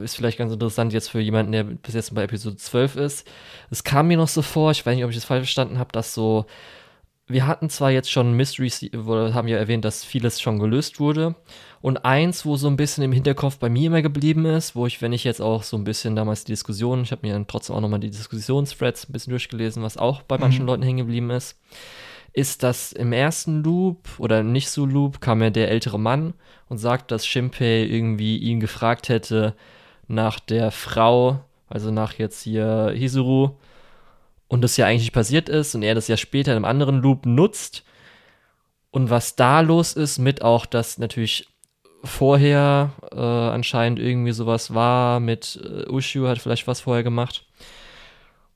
ist 0.00 0.16
vielleicht 0.16 0.38
ganz 0.38 0.52
interessant 0.52 0.92
jetzt 0.92 1.10
für 1.10 1.20
jemanden, 1.20 1.52
der 1.52 1.64
bis 1.64 1.94
jetzt 1.94 2.14
bei 2.14 2.24
Episode 2.24 2.56
12 2.56 2.96
ist. 2.96 3.28
Es 3.70 3.84
kam 3.84 4.08
mir 4.08 4.16
noch 4.16 4.28
so 4.28 4.42
vor, 4.42 4.70
ich 4.70 4.84
weiß 4.84 4.94
nicht, 4.94 5.04
ob 5.04 5.10
ich 5.10 5.16
das 5.16 5.24
falsch 5.24 5.40
verstanden 5.40 5.78
habe, 5.78 5.92
dass 5.92 6.14
so 6.14 6.46
wir 7.28 7.46
hatten 7.46 7.68
zwar 7.68 7.90
jetzt 7.90 8.10
schon 8.10 8.32
Mysteries, 8.32 8.80
haben 8.80 9.48
ja 9.48 9.58
erwähnt, 9.58 9.84
dass 9.84 10.02
vieles 10.02 10.40
schon 10.40 10.58
gelöst 10.58 10.98
wurde. 10.98 11.34
Und 11.80 12.04
eins, 12.04 12.44
wo 12.44 12.56
so 12.56 12.68
ein 12.68 12.76
bisschen 12.76 13.04
im 13.04 13.12
Hinterkopf 13.12 13.58
bei 13.58 13.68
mir 13.68 13.88
immer 13.88 14.02
geblieben 14.02 14.46
ist, 14.46 14.74
wo 14.74 14.86
ich, 14.86 15.00
wenn 15.02 15.12
ich 15.12 15.24
jetzt 15.24 15.40
auch 15.40 15.62
so 15.62 15.76
ein 15.76 15.84
bisschen 15.84 16.16
damals 16.16 16.44
die 16.44 16.52
Diskussion, 16.52 17.02
ich 17.02 17.12
habe 17.12 17.26
mir 17.26 17.34
dann 17.34 17.46
trotzdem 17.46 17.76
auch 17.76 17.80
nochmal 17.80 18.00
die 18.00 18.10
Diskussionsthreads 18.10 19.08
ein 19.08 19.12
bisschen 19.12 19.30
durchgelesen, 19.30 19.82
was 19.82 19.98
auch 19.98 20.22
bei 20.22 20.38
manchen 20.38 20.62
mhm. 20.62 20.68
Leuten 20.68 20.82
hängen 20.82 20.98
geblieben 20.98 21.30
ist, 21.30 21.56
ist, 22.38 22.62
dass 22.62 22.92
im 22.92 23.12
ersten 23.12 23.62
Loop 23.62 24.08
oder 24.18 24.42
nicht 24.42 24.70
so 24.70 24.86
Loop 24.86 25.20
kam 25.20 25.42
ja 25.42 25.50
der 25.50 25.70
ältere 25.70 25.98
Mann 25.98 26.34
und 26.68 26.78
sagt, 26.78 27.10
dass 27.10 27.26
Shimpei 27.26 27.82
irgendwie 27.82 28.38
ihn 28.38 28.60
gefragt 28.60 29.08
hätte 29.08 29.54
nach 30.06 30.38
der 30.38 30.70
Frau, 30.70 31.40
also 31.68 31.90
nach 31.90 32.14
jetzt 32.14 32.42
hier 32.42 32.92
Hisuru, 32.94 33.56
und 34.46 34.62
das 34.62 34.76
ja 34.76 34.86
eigentlich 34.86 35.12
passiert 35.12 35.48
ist 35.48 35.74
und 35.74 35.82
er 35.82 35.94
das 35.94 36.08
ja 36.08 36.16
später 36.16 36.52
in 36.52 36.56
einem 36.56 36.64
anderen 36.64 37.02
Loop 37.02 37.26
nutzt. 37.26 37.84
Und 38.90 39.10
was 39.10 39.36
da 39.36 39.60
los 39.60 39.92
ist, 39.92 40.18
mit 40.18 40.40
auch, 40.40 40.64
dass 40.64 40.96
natürlich 40.96 41.48
vorher 42.04 42.92
äh, 43.12 43.16
anscheinend 43.18 43.98
irgendwie 43.98 44.32
sowas 44.32 44.72
war, 44.72 45.20
mit 45.20 45.60
äh, 45.62 45.90
Ushu 45.90 46.26
hat 46.26 46.38
vielleicht 46.38 46.66
was 46.66 46.80
vorher 46.80 47.02
gemacht. 47.02 47.44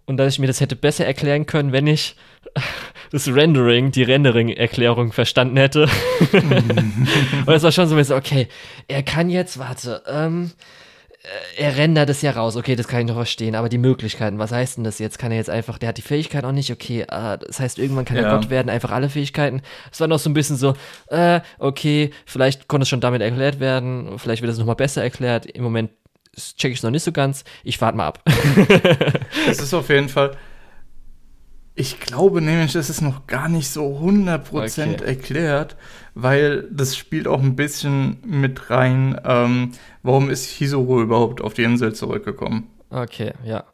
Und 0.04 0.16
dass 0.16 0.32
ich 0.32 0.38
mir 0.38 0.48
das 0.48 0.60
hätte 0.60 0.76
besser 0.76 1.06
erklären 1.06 1.46
können, 1.46 1.72
wenn 1.72 1.86
ich 1.86 2.16
das 3.12 3.28
Rendering, 3.28 3.92
die 3.92 4.02
Rendering-Erklärung 4.02 5.12
verstanden 5.12 5.56
hätte. 5.56 5.82
und 6.32 7.54
es 7.54 7.62
war 7.62 7.72
schon 7.72 7.88
so 7.88 7.94
ein 7.94 7.98
bisschen, 7.98 8.16
okay, 8.16 8.48
er 8.88 9.02
kann 9.02 9.30
jetzt, 9.30 9.58
warte, 9.58 10.02
ähm, 10.06 10.50
äh, 11.22 11.62
er 11.62 11.76
rendert 11.76 12.10
es 12.10 12.22
ja 12.22 12.32
raus, 12.32 12.56
okay, 12.56 12.74
das 12.74 12.88
kann 12.88 13.00
ich 13.00 13.06
noch 13.06 13.14
verstehen, 13.14 13.54
aber 13.54 13.68
die 13.68 13.78
Möglichkeiten, 13.78 14.38
was 14.38 14.50
heißt 14.50 14.78
denn 14.78 14.84
das 14.84 14.98
jetzt? 14.98 15.18
Kann 15.18 15.30
er 15.30 15.38
jetzt 15.38 15.50
einfach, 15.50 15.78
der 15.78 15.90
hat 15.90 15.98
die 15.98 16.02
Fähigkeit 16.02 16.44
auch 16.44 16.52
nicht, 16.52 16.72
okay, 16.72 17.02
äh, 17.02 17.38
das 17.38 17.60
heißt, 17.60 17.78
irgendwann 17.78 18.04
kann 18.04 18.16
ja. 18.16 18.24
er 18.24 18.36
Gott 18.36 18.50
werden, 18.50 18.68
einfach 18.68 18.90
alle 18.90 19.08
Fähigkeiten. 19.08 19.62
Es 19.92 20.00
war 20.00 20.08
noch 20.08 20.18
so 20.18 20.28
ein 20.28 20.34
bisschen 20.34 20.56
so, 20.56 20.74
äh, 21.08 21.40
okay, 21.58 22.10
vielleicht 22.26 22.66
konnte 22.66 22.82
es 22.82 22.88
schon 22.88 23.00
damit 23.00 23.22
erklärt 23.22 23.60
werden, 23.60 24.18
vielleicht 24.18 24.42
wird 24.42 24.52
es 24.52 24.58
nochmal 24.58 24.76
besser 24.76 25.02
erklärt. 25.02 25.46
Im 25.46 25.62
Moment 25.62 25.90
check 26.36 26.72
ich 26.72 26.78
es 26.78 26.82
noch 26.82 26.90
nicht 26.90 27.04
so 27.04 27.12
ganz, 27.12 27.44
ich 27.64 27.80
warte 27.80 27.96
mal 27.96 28.06
ab. 28.06 28.22
es 29.48 29.60
ist 29.60 29.74
auf 29.74 29.88
jeden 29.88 30.08
Fall, 30.08 30.36
ich 31.74 32.00
glaube 32.00 32.42
nämlich, 32.42 32.74
es 32.74 32.90
ist 32.90 33.00
noch 33.00 33.26
gar 33.26 33.48
nicht 33.48 33.68
so 33.70 33.98
100% 33.98 34.94
okay. 34.94 35.04
erklärt, 35.04 35.76
weil 36.14 36.68
das 36.70 36.96
spielt 36.96 37.26
auch 37.26 37.40
ein 37.40 37.56
bisschen 37.56 38.18
mit 38.24 38.70
rein, 38.70 39.18
ähm, 39.24 39.72
warum 40.02 40.28
ist 40.28 40.44
Hisoro 40.46 41.00
überhaupt 41.00 41.40
auf 41.40 41.54
die 41.54 41.62
Insel 41.62 41.94
zurückgekommen. 41.94 42.68
Okay, 42.90 43.32
ja. 43.44 43.64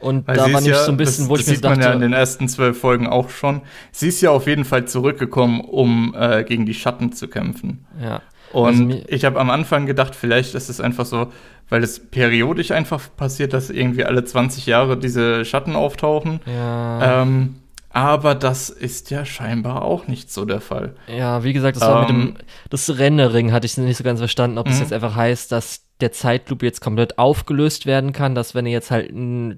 Und 0.00 0.26
weil 0.26 0.36
da 0.36 0.52
war 0.52 0.60
nicht 0.60 0.70
ja, 0.70 0.84
so 0.84 0.90
ein 0.90 0.96
bisschen, 0.96 1.24
das, 1.24 1.30
wo 1.30 1.36
das 1.36 1.42
ich 1.42 1.48
mir 1.48 1.54
sieht 1.56 1.64
dachte, 1.64 1.78
man 1.78 1.86
ja 1.86 1.92
in 1.92 2.00
den 2.00 2.12
ersten 2.14 2.48
zwölf 2.48 2.80
Folgen 2.80 3.06
auch 3.06 3.28
schon. 3.28 3.60
Sie 3.92 4.08
ist 4.08 4.20
ja 4.22 4.30
auf 4.30 4.46
jeden 4.46 4.64
Fall 4.64 4.86
zurückgekommen, 4.86 5.60
um 5.60 6.14
äh, 6.18 6.42
gegen 6.42 6.64
die 6.64 6.74
Schatten 6.74 7.12
zu 7.12 7.28
kämpfen. 7.28 7.86
Ja. 8.00 8.22
Und 8.52 8.90
also 8.90 9.02
ich 9.08 9.24
habe 9.24 9.40
am 9.40 9.50
Anfang 9.50 9.86
gedacht, 9.86 10.14
vielleicht 10.14 10.54
ist 10.54 10.68
es 10.68 10.80
einfach 10.80 11.06
so, 11.06 11.32
weil 11.68 11.82
es 11.82 12.10
periodisch 12.10 12.72
einfach 12.72 13.00
passiert, 13.16 13.52
dass 13.52 13.70
irgendwie 13.70 14.04
alle 14.04 14.24
20 14.24 14.66
Jahre 14.66 14.96
diese 14.96 15.44
Schatten 15.44 15.76
auftauchen. 15.76 16.40
Ja. 16.46 17.22
Ähm, 17.22 17.56
aber 17.92 18.36
das 18.36 18.70
ist 18.70 19.10
ja 19.10 19.24
scheinbar 19.24 19.82
auch 19.82 20.06
nicht 20.06 20.32
so 20.32 20.44
der 20.44 20.60
Fall. 20.60 20.94
Ja, 21.08 21.42
wie 21.42 21.52
gesagt, 21.52 21.76
das 21.76 21.88
war 21.88 22.08
ähm, 22.08 22.24
mit 22.24 22.38
dem 22.38 22.44
das 22.70 22.98
Rendering 22.98 23.52
hatte 23.52 23.66
ich 23.66 23.76
nicht 23.78 23.96
so 23.96 24.04
ganz 24.04 24.20
verstanden, 24.20 24.58
ob 24.58 24.66
das 24.66 24.76
mhm. 24.76 24.82
jetzt 24.82 24.92
einfach 24.92 25.16
heißt, 25.16 25.50
dass 25.50 25.86
der 26.00 26.12
Zeitloop 26.12 26.62
jetzt 26.62 26.80
komplett 26.80 27.18
aufgelöst 27.18 27.86
werden 27.86 28.12
kann, 28.12 28.34
dass 28.34 28.54
wenn 28.54 28.64
er 28.64 28.72
jetzt 28.72 28.90
halt 28.90 29.10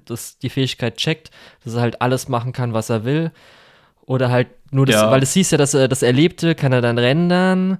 das, 0.05 0.39
die 0.39 0.49
Fähigkeit 0.49 0.97
checkt, 0.97 1.29
dass 1.63 1.75
er 1.75 1.81
halt 1.81 2.01
alles 2.01 2.27
machen 2.27 2.53
kann, 2.53 2.73
was 2.73 2.89
er 2.89 3.05
will. 3.05 3.31
Oder 4.05 4.29
halt 4.29 4.47
nur 4.71 4.85
das, 4.85 4.95
ja. 4.95 5.11
weil 5.11 5.23
es 5.23 5.33
hieß 5.33 5.51
ja, 5.51 5.57
dass 5.57 5.73
er 5.73 5.87
das 5.87 6.01
Erlebte 6.01 6.55
kann 6.55 6.73
er 6.73 6.81
dann 6.81 6.97
rendern. 6.97 7.77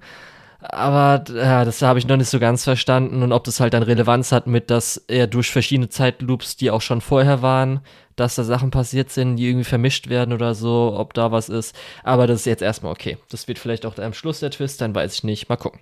Aber 0.70 1.24
ja, 1.34 1.66
das 1.66 1.82
habe 1.82 2.00
ich 2.00 2.08
noch 2.08 2.16
nicht 2.16 2.30
so 2.30 2.40
ganz 2.40 2.64
verstanden 2.64 3.22
und 3.22 3.34
ob 3.34 3.44
das 3.44 3.60
halt 3.60 3.74
dann 3.74 3.84
Relevanz 3.84 4.32
hat 4.32 4.48
mit, 4.48 4.70
dass 4.70 4.98
er 5.08 5.28
durch 5.28 5.52
verschiedene 5.52 5.90
Zeitloops, 5.90 6.56
die 6.56 6.72
auch 6.72 6.82
schon 6.82 7.02
vorher 7.02 7.42
waren, 7.42 7.82
dass 8.16 8.36
da 8.36 8.44
Sachen 8.44 8.72
passiert 8.72 9.12
sind, 9.12 9.36
die 9.36 9.48
irgendwie 9.48 9.66
vermischt 9.66 10.08
werden 10.08 10.34
oder 10.34 10.56
so, 10.56 10.96
ob 10.98 11.14
da 11.14 11.32
was 11.32 11.50
ist. 11.50 11.76
Aber 12.04 12.28
das 12.28 12.42
ist 12.42 12.46
jetzt 12.46 12.62
erstmal 12.62 12.94
okay. 12.94 13.18
Das 13.30 13.48
wird 13.48 13.60
vielleicht 13.60 13.86
auch 13.86 13.98
am 13.98 14.14
Schluss 14.14 14.40
der 14.40 14.52
Twist, 14.52 14.80
dann 14.80 14.96
weiß 14.96 15.16
ich 15.16 15.24
nicht. 15.24 15.50
Mal 15.50 15.58
gucken. 15.58 15.82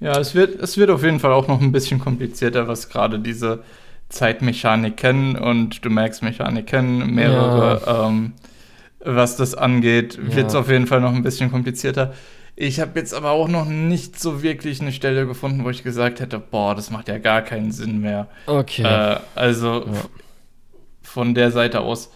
Ja, 0.00 0.18
es 0.18 0.34
wird, 0.34 0.60
es 0.60 0.76
wird 0.76 0.90
auf 0.90 1.02
jeden 1.04 1.20
Fall 1.20 1.32
auch 1.32 1.46
noch 1.46 1.60
ein 1.60 1.72
bisschen 1.72 2.00
komplizierter, 2.00 2.66
was 2.66 2.88
gerade 2.88 3.18
diese 3.18 3.62
Zeitmechaniken 4.08 5.36
und 5.36 5.84
du 5.84 5.90
merkst 5.90 6.22
Mechaniken, 6.22 7.14
mehrere, 7.14 7.82
ja. 7.84 8.08
ähm, 8.08 8.32
was 9.00 9.36
das 9.36 9.54
angeht, 9.54 10.16
ja. 10.16 10.36
wird 10.36 10.48
es 10.48 10.54
auf 10.54 10.70
jeden 10.70 10.86
Fall 10.86 11.00
noch 11.00 11.12
ein 11.12 11.22
bisschen 11.22 11.50
komplizierter. 11.50 12.14
Ich 12.60 12.80
habe 12.80 12.98
jetzt 12.98 13.14
aber 13.14 13.30
auch 13.30 13.46
noch 13.46 13.66
nicht 13.66 14.18
so 14.18 14.42
wirklich 14.42 14.80
eine 14.80 14.90
Stelle 14.90 15.28
gefunden, 15.28 15.64
wo 15.64 15.70
ich 15.70 15.84
gesagt 15.84 16.18
hätte, 16.18 16.40
boah, 16.40 16.74
das 16.74 16.90
macht 16.90 17.06
ja 17.06 17.18
gar 17.18 17.42
keinen 17.42 17.70
Sinn 17.70 18.00
mehr. 18.00 18.26
Okay. 18.46 18.82
Äh, 18.82 19.20
also 19.36 19.86
ja. 19.86 19.92
von 21.00 21.36
der 21.36 21.52
Seite 21.52 21.78
aus, 21.82 22.10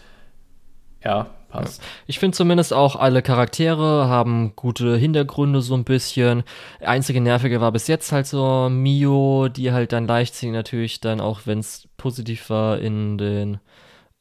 ja, 1.05 1.29
passt. 1.49 1.81
Ich 2.09 2.19
finde 2.19 2.37
zumindest 2.37 2.73
auch, 2.73 2.97
alle 2.97 3.23
Charaktere 3.23 4.09
haben 4.09 4.57
gute 4.57 4.97
Hintergründe 4.97 5.63
so 5.63 5.75
ein 5.75 5.85
bisschen. 5.85 6.43
Einzige 6.81 7.21
nervige 7.21 7.61
war 7.61 7.71
bis 7.71 7.87
jetzt 7.87 8.11
halt 8.11 8.27
so 8.27 8.69
Mio, 8.69 9.47
die 9.49 9.71
halt 9.71 9.93
dann 9.93 10.09
leichtsinnig 10.09 10.55
natürlich 10.55 10.99
dann 10.99 11.21
auch, 11.21 11.43
wenn 11.45 11.61
es 11.61 11.87
positiv 11.97 12.51
war, 12.51 12.81
in 12.81 13.17
den 13.17 13.61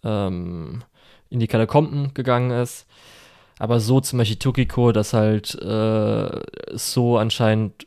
ähm, 0.03 0.83
in 1.31 1.39
die 1.39 1.47
Katakomben 1.47 2.13
gegangen 2.13 2.51
ist. 2.51 2.85
Aber 3.61 3.79
so 3.79 4.01
zum 4.01 4.17
Beispiel 4.17 4.37
Tokiko, 4.37 4.91
dass 4.91 5.13
halt 5.13 5.53
äh, 5.53 6.29
so 6.71 7.19
anscheinend, 7.19 7.85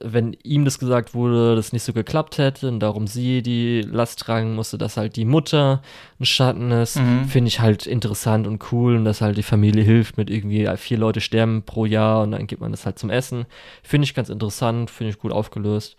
wenn 0.00 0.36
ihm 0.42 0.64
das 0.64 0.80
gesagt 0.80 1.14
wurde, 1.14 1.54
das 1.54 1.72
nicht 1.72 1.84
so 1.84 1.92
geklappt 1.92 2.38
hätte 2.38 2.66
und 2.66 2.80
darum 2.80 3.06
sie 3.06 3.40
die 3.40 3.82
Last 3.82 4.18
tragen 4.18 4.56
musste, 4.56 4.76
dass 4.76 4.96
halt 4.96 5.14
die 5.14 5.26
Mutter 5.26 5.80
ein 6.18 6.24
Schatten 6.24 6.72
ist, 6.72 6.96
mhm. 6.96 7.26
finde 7.26 7.46
ich 7.46 7.60
halt 7.60 7.86
interessant 7.86 8.48
und 8.48 8.72
cool 8.72 8.96
und 8.96 9.04
dass 9.04 9.20
halt 9.20 9.36
die 9.36 9.44
Familie 9.44 9.84
hilft 9.84 10.16
mit 10.16 10.28
irgendwie 10.28 10.68
vier 10.76 10.98
Leute 10.98 11.20
sterben 11.20 11.62
pro 11.62 11.86
Jahr 11.86 12.22
und 12.24 12.32
dann 12.32 12.48
gibt 12.48 12.60
man 12.60 12.72
das 12.72 12.84
halt 12.84 12.98
zum 12.98 13.10
Essen. 13.10 13.46
Finde 13.84 14.06
ich 14.06 14.14
ganz 14.14 14.28
interessant, 14.28 14.90
finde 14.90 15.10
ich 15.12 15.20
gut 15.20 15.30
aufgelöst. 15.30 15.96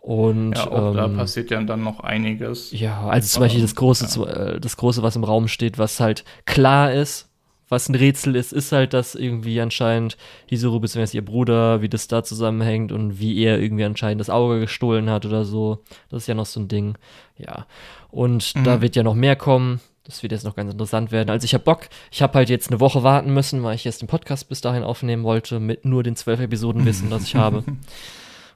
Und 0.00 0.52
ja, 0.52 0.70
auch 0.70 0.90
ähm, 0.90 0.96
da 0.96 1.08
passiert 1.08 1.50
ja 1.50 1.60
dann 1.64 1.82
noch 1.82 1.98
einiges. 1.98 2.70
Ja, 2.70 3.08
also 3.08 3.26
zum 3.26 3.40
Beispiel 3.40 3.60
das 3.60 3.74
große, 3.74 4.20
ja. 4.20 4.26
Äh, 4.26 4.60
das 4.60 4.76
große, 4.76 5.02
was 5.02 5.16
im 5.16 5.24
Raum 5.24 5.48
steht, 5.48 5.78
was 5.78 5.98
halt 5.98 6.24
klar 6.46 6.92
ist, 6.92 7.27
was 7.68 7.88
ein 7.88 7.94
Rätsel 7.94 8.36
ist, 8.36 8.52
ist 8.52 8.72
halt, 8.72 8.94
dass 8.94 9.14
irgendwie 9.14 9.60
anscheinend 9.60 10.16
Hisuru 10.46 10.80
bzw. 10.80 11.16
ihr 11.16 11.24
Bruder, 11.24 11.82
wie 11.82 11.88
das 11.88 12.08
da 12.08 12.24
zusammenhängt 12.24 12.92
und 12.92 13.18
wie 13.18 13.42
er 13.42 13.60
irgendwie 13.60 13.84
anscheinend 13.84 14.20
das 14.20 14.30
Auge 14.30 14.60
gestohlen 14.60 15.10
hat 15.10 15.26
oder 15.26 15.44
so. 15.44 15.82
Das 16.10 16.22
ist 16.22 16.26
ja 16.26 16.34
noch 16.34 16.46
so 16.46 16.60
ein 16.60 16.68
Ding. 16.68 16.96
Ja. 17.36 17.66
Und 18.10 18.54
mhm. 18.54 18.64
da 18.64 18.80
wird 18.80 18.96
ja 18.96 19.02
noch 19.02 19.14
mehr 19.14 19.36
kommen. 19.36 19.80
Das 20.04 20.22
wird 20.22 20.32
jetzt 20.32 20.44
noch 20.44 20.56
ganz 20.56 20.72
interessant 20.72 21.12
werden. 21.12 21.28
Also 21.28 21.44
ich 21.44 21.52
habe 21.52 21.64
Bock. 21.64 21.88
Ich 22.10 22.22
habe 22.22 22.32
halt 22.34 22.48
jetzt 22.48 22.70
eine 22.70 22.80
Woche 22.80 23.02
warten 23.02 23.34
müssen, 23.34 23.62
weil 23.62 23.74
ich 23.74 23.84
jetzt 23.84 24.00
den 24.00 24.08
Podcast 24.08 24.48
bis 24.48 24.62
dahin 24.62 24.82
aufnehmen 24.82 25.22
wollte, 25.22 25.60
mit 25.60 25.84
nur 25.84 26.02
den 26.02 26.16
zwölf 26.16 26.40
Episoden 26.40 26.86
wissen, 26.86 27.10
das 27.10 27.24
ich 27.24 27.34
habe. 27.34 27.64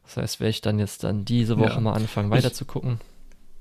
Das 0.04 0.16
heißt, 0.16 0.40
werde 0.40 0.50
ich 0.50 0.60
dann 0.60 0.78
jetzt 0.78 1.04
dann 1.04 1.24
diese 1.24 1.58
Woche 1.58 1.74
ja. 1.74 1.80
mal 1.80 1.92
anfangen, 1.92 2.28
weiter 2.30 2.52
zu 2.52 2.64
gucken. 2.66 2.98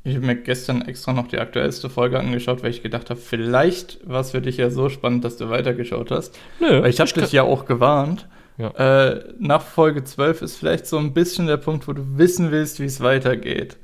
Ich 0.03 0.15
habe 0.15 0.25
mir 0.25 0.35
gestern 0.35 0.81
extra 0.81 1.13
noch 1.13 1.27
die 1.27 1.37
aktuellste 1.37 1.89
Folge 1.89 2.19
angeschaut, 2.19 2.63
weil 2.63 2.71
ich 2.71 2.81
gedacht 2.81 3.11
habe, 3.11 3.19
vielleicht 3.19 3.99
war 4.07 4.21
es 4.21 4.31
für 4.31 4.41
dich 4.41 4.57
ja 4.57 4.71
so 4.71 4.89
spannend, 4.89 5.23
dass 5.23 5.37
du 5.37 5.49
weitergeschaut 5.49 6.09
hast. 6.09 6.39
Nö. 6.59 6.81
Weil 6.81 6.89
ich 6.89 6.99
habe 6.99 7.11
dich 7.11 7.31
ja 7.31 7.43
auch 7.43 7.65
gewarnt. 7.65 8.27
Ja. 8.57 8.69
Äh, 8.71 9.33
nach 9.37 9.61
Folge 9.61 10.03
12 10.03 10.41
ist 10.41 10.57
vielleicht 10.57 10.87
so 10.87 10.97
ein 10.97 11.13
bisschen 11.13 11.45
der 11.45 11.57
Punkt, 11.57 11.87
wo 11.87 11.93
du 11.93 12.17
wissen 12.17 12.51
willst, 12.51 12.79
wie 12.79 12.85
es 12.85 13.01
weitergeht. 13.01 13.77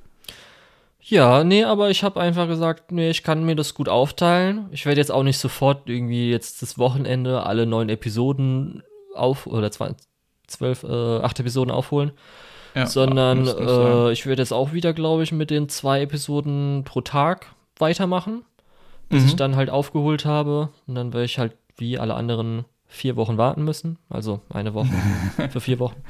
Ja, 0.99 1.43
nee, 1.43 1.63
aber 1.63 1.89
ich 1.89 2.03
habe 2.03 2.19
einfach 2.19 2.47
gesagt, 2.47 2.91
nee, 2.91 3.11
ich 3.11 3.23
kann 3.23 3.45
mir 3.45 3.55
das 3.55 3.75
gut 3.75 3.87
aufteilen. 3.87 4.67
Ich 4.71 4.85
werde 4.85 4.99
jetzt 4.99 5.11
auch 5.11 5.23
nicht 5.23 5.37
sofort 5.37 5.87
irgendwie 5.87 6.31
jetzt 6.31 6.61
das 6.63 6.79
Wochenende 6.79 7.43
alle 7.43 7.65
neun 7.65 7.89
Episoden 7.89 8.83
auf 9.13 9.45
oder 9.45 9.71
zwei, 9.71 9.95
zwölf, 10.47 10.83
äh, 10.83 11.19
acht 11.19 11.39
Episoden 11.39 11.71
aufholen 11.71 12.11
ja, 12.75 12.85
sondern 12.85 13.47
äh, 13.47 14.11
ich 14.11 14.25
werde 14.25 14.41
jetzt 14.41 14.53
auch 14.53 14.73
wieder, 14.73 14.93
glaube 14.93 15.23
ich, 15.23 15.31
mit 15.31 15.49
den 15.49 15.69
zwei 15.69 16.01
Episoden 16.01 16.83
pro 16.83 17.01
Tag 17.01 17.47
weitermachen. 17.77 18.43
bis 19.09 19.23
mhm. 19.23 19.27
ich 19.27 19.35
dann 19.35 19.55
halt 19.55 19.69
aufgeholt 19.69 20.25
habe. 20.25 20.69
Und 20.87 20.95
dann 20.95 21.13
werde 21.13 21.25
ich 21.25 21.39
halt 21.39 21.53
wie 21.77 21.99
alle 21.99 22.15
anderen 22.15 22.65
vier 22.87 23.15
Wochen 23.15 23.37
warten 23.37 23.63
müssen. 23.63 23.97
Also 24.09 24.41
eine 24.49 24.73
Woche 24.73 24.89
für 25.49 25.61
vier 25.61 25.79
Wochen. 25.79 26.01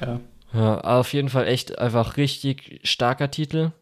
Ja. 0.00 0.20
Ja, 0.52 0.80
auf 0.82 1.12
jeden 1.12 1.30
Fall 1.30 1.48
echt 1.48 1.78
einfach 1.80 2.16
richtig 2.16 2.80
starker 2.84 3.30
Titel. 3.30 3.72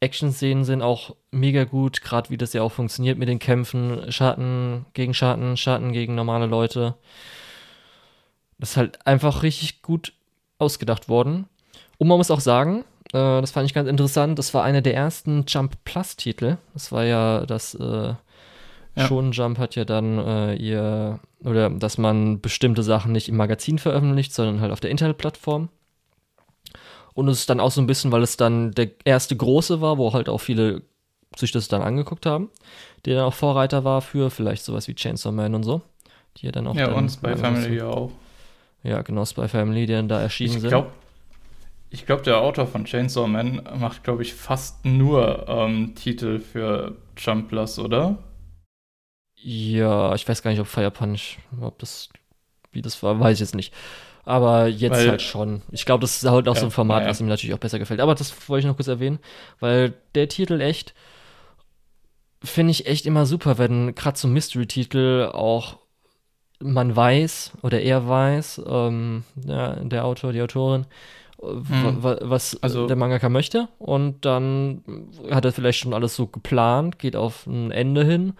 Action-Szenen 0.00 0.62
sind 0.62 0.80
auch 0.80 1.16
mega 1.32 1.64
gut, 1.64 2.02
gerade 2.02 2.30
wie 2.30 2.36
das 2.36 2.52
ja 2.52 2.62
auch 2.62 2.70
funktioniert 2.70 3.18
mit 3.18 3.28
den 3.28 3.40
Kämpfen. 3.40 4.12
Schatten 4.12 4.86
gegen 4.94 5.12
Schatten, 5.12 5.56
Schatten 5.56 5.92
gegen 5.92 6.14
normale 6.14 6.46
Leute. 6.46 6.94
Das 8.60 8.70
ist 8.70 8.76
halt 8.76 9.06
einfach 9.06 9.42
richtig 9.42 9.82
gut 9.82 10.12
ausgedacht 10.58 11.08
worden. 11.08 11.46
Und 11.98 12.08
man 12.08 12.18
muss 12.18 12.30
auch 12.30 12.40
sagen, 12.40 12.84
äh, 13.12 13.40
das 13.40 13.50
fand 13.50 13.66
ich 13.66 13.74
ganz 13.74 13.88
interessant, 13.88 14.38
das 14.38 14.54
war 14.54 14.64
einer 14.64 14.82
der 14.82 14.94
ersten 14.94 15.44
Jump 15.46 15.76
Plus-Titel. 15.84 16.58
Das 16.74 16.92
war 16.92 17.04
ja 17.04 17.46
das 17.46 17.74
äh, 17.74 18.14
ja. 18.98 19.06
Schon 19.06 19.32
Jump 19.32 19.58
hat 19.58 19.76
ja 19.76 19.84
dann 19.84 20.18
äh, 20.18 20.54
ihr, 20.54 21.20
oder 21.44 21.70
dass 21.70 21.98
man 21.98 22.40
bestimmte 22.40 22.82
Sachen 22.82 23.12
nicht 23.12 23.28
im 23.28 23.36
Magazin 23.36 23.78
veröffentlicht, 23.78 24.34
sondern 24.34 24.60
halt 24.60 24.72
auf 24.72 24.80
der 24.80 24.90
Internetplattform. 24.90 25.68
Und 27.14 27.28
es 27.28 27.40
ist 27.40 27.50
dann 27.50 27.60
auch 27.60 27.70
so 27.70 27.80
ein 27.80 27.86
bisschen, 27.86 28.10
weil 28.10 28.22
es 28.22 28.36
dann 28.36 28.72
der 28.72 28.90
erste 29.04 29.36
große 29.36 29.80
war, 29.80 29.98
wo 29.98 30.12
halt 30.12 30.28
auch 30.28 30.38
viele 30.38 30.82
sich 31.36 31.52
das 31.52 31.68
dann 31.68 31.82
angeguckt 31.82 32.26
haben, 32.26 32.50
der 33.04 33.16
dann 33.16 33.24
auch 33.24 33.34
Vorreiter 33.34 33.84
war 33.84 34.00
für 34.00 34.30
vielleicht 34.30 34.64
sowas 34.64 34.88
wie 34.88 34.94
Chainsaw 34.94 35.32
Man 35.32 35.54
und 35.54 35.62
so. 35.62 35.82
Die 36.36 36.46
ja 36.46 36.52
dann 36.52 36.66
auch. 36.66 36.74
Ja, 36.74 36.88
dann 36.88 36.96
und 36.96 37.08
Spy 37.10 37.36
Family 37.36 37.80
auch. 37.82 38.10
Ja, 38.82 39.02
genau, 39.02 39.24
Spy 39.24 39.48
Family, 39.48 39.86
die 39.86 39.92
dann 39.92 40.08
da 40.08 40.20
erschienen 40.20 40.56
ich 40.56 40.68
glaub, 40.68 40.84
sind. 40.86 40.94
Ich 41.90 42.06
glaube, 42.06 42.22
der 42.22 42.38
Autor 42.38 42.66
von 42.66 42.84
Chainsaw 42.84 43.26
Man 43.26 43.62
macht, 43.78 44.04
glaube 44.04 44.22
ich, 44.22 44.34
fast 44.34 44.84
nur 44.84 45.48
ähm, 45.48 45.94
Titel 45.94 46.38
für 46.38 46.96
Jump 47.16 47.48
Plus, 47.48 47.78
oder? 47.78 48.18
Ja, 49.36 50.14
ich 50.14 50.28
weiß 50.28 50.42
gar 50.42 50.50
nicht, 50.50 50.60
ob 50.60 50.66
Fire 50.66 50.90
Punch, 50.90 51.38
ob 51.60 51.78
das, 51.78 52.08
wie 52.72 52.82
das 52.82 53.02
war, 53.02 53.18
weiß 53.18 53.34
ich 53.34 53.40
jetzt 53.40 53.54
nicht. 53.54 53.72
Aber 54.24 54.66
jetzt 54.66 54.92
weil, 54.92 55.08
halt 55.08 55.22
schon. 55.22 55.62
Ich 55.70 55.86
glaube, 55.86 56.02
das 56.02 56.22
ist 56.22 56.28
halt 56.28 56.48
auch 56.48 56.54
ja, 56.54 56.60
so 56.60 56.66
ein 56.66 56.72
Format, 56.72 57.04
ja. 57.04 57.08
was 57.08 57.20
ihm 57.20 57.28
natürlich 57.28 57.54
auch 57.54 57.58
besser 57.58 57.78
gefällt. 57.78 58.00
Aber 58.00 58.14
das 58.14 58.34
wollte 58.48 58.60
ich 58.60 58.66
noch 58.66 58.76
kurz 58.76 58.88
erwähnen, 58.88 59.20
weil 59.58 59.94
der 60.14 60.28
Titel 60.28 60.60
echt, 60.60 60.92
finde 62.44 62.72
ich 62.72 62.86
echt 62.86 63.06
immer 63.06 63.24
super, 63.24 63.56
wenn 63.56 63.94
gerade 63.94 64.18
so 64.18 64.28
Mystery-Titel 64.28 65.30
auch 65.32 65.78
man 66.60 66.94
weiß 66.94 67.52
oder 67.62 67.80
er 67.80 68.06
weiß, 68.08 68.62
ähm, 68.66 69.24
ja, 69.46 69.76
der 69.76 70.04
Autor, 70.04 70.32
die 70.32 70.42
Autorin, 70.42 70.86
hm. 71.40 72.02
was 72.02 72.60
also, 72.62 72.86
der 72.86 72.96
Mangaka 72.96 73.28
möchte. 73.28 73.68
Und 73.78 74.24
dann 74.24 74.82
hat 75.30 75.44
er 75.44 75.52
vielleicht 75.52 75.78
schon 75.78 75.94
alles 75.94 76.16
so 76.16 76.26
geplant, 76.26 76.98
geht 76.98 77.14
auf 77.16 77.46
ein 77.46 77.70
Ende 77.70 78.04
hin 78.04 78.32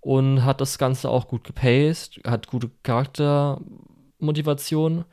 und 0.00 0.44
hat 0.44 0.60
das 0.60 0.78
Ganze 0.78 1.08
auch 1.10 1.28
gut 1.28 1.44
gepaced, 1.44 2.20
hat 2.26 2.48
gute 2.48 2.70
Charaktermotivation 2.82 5.04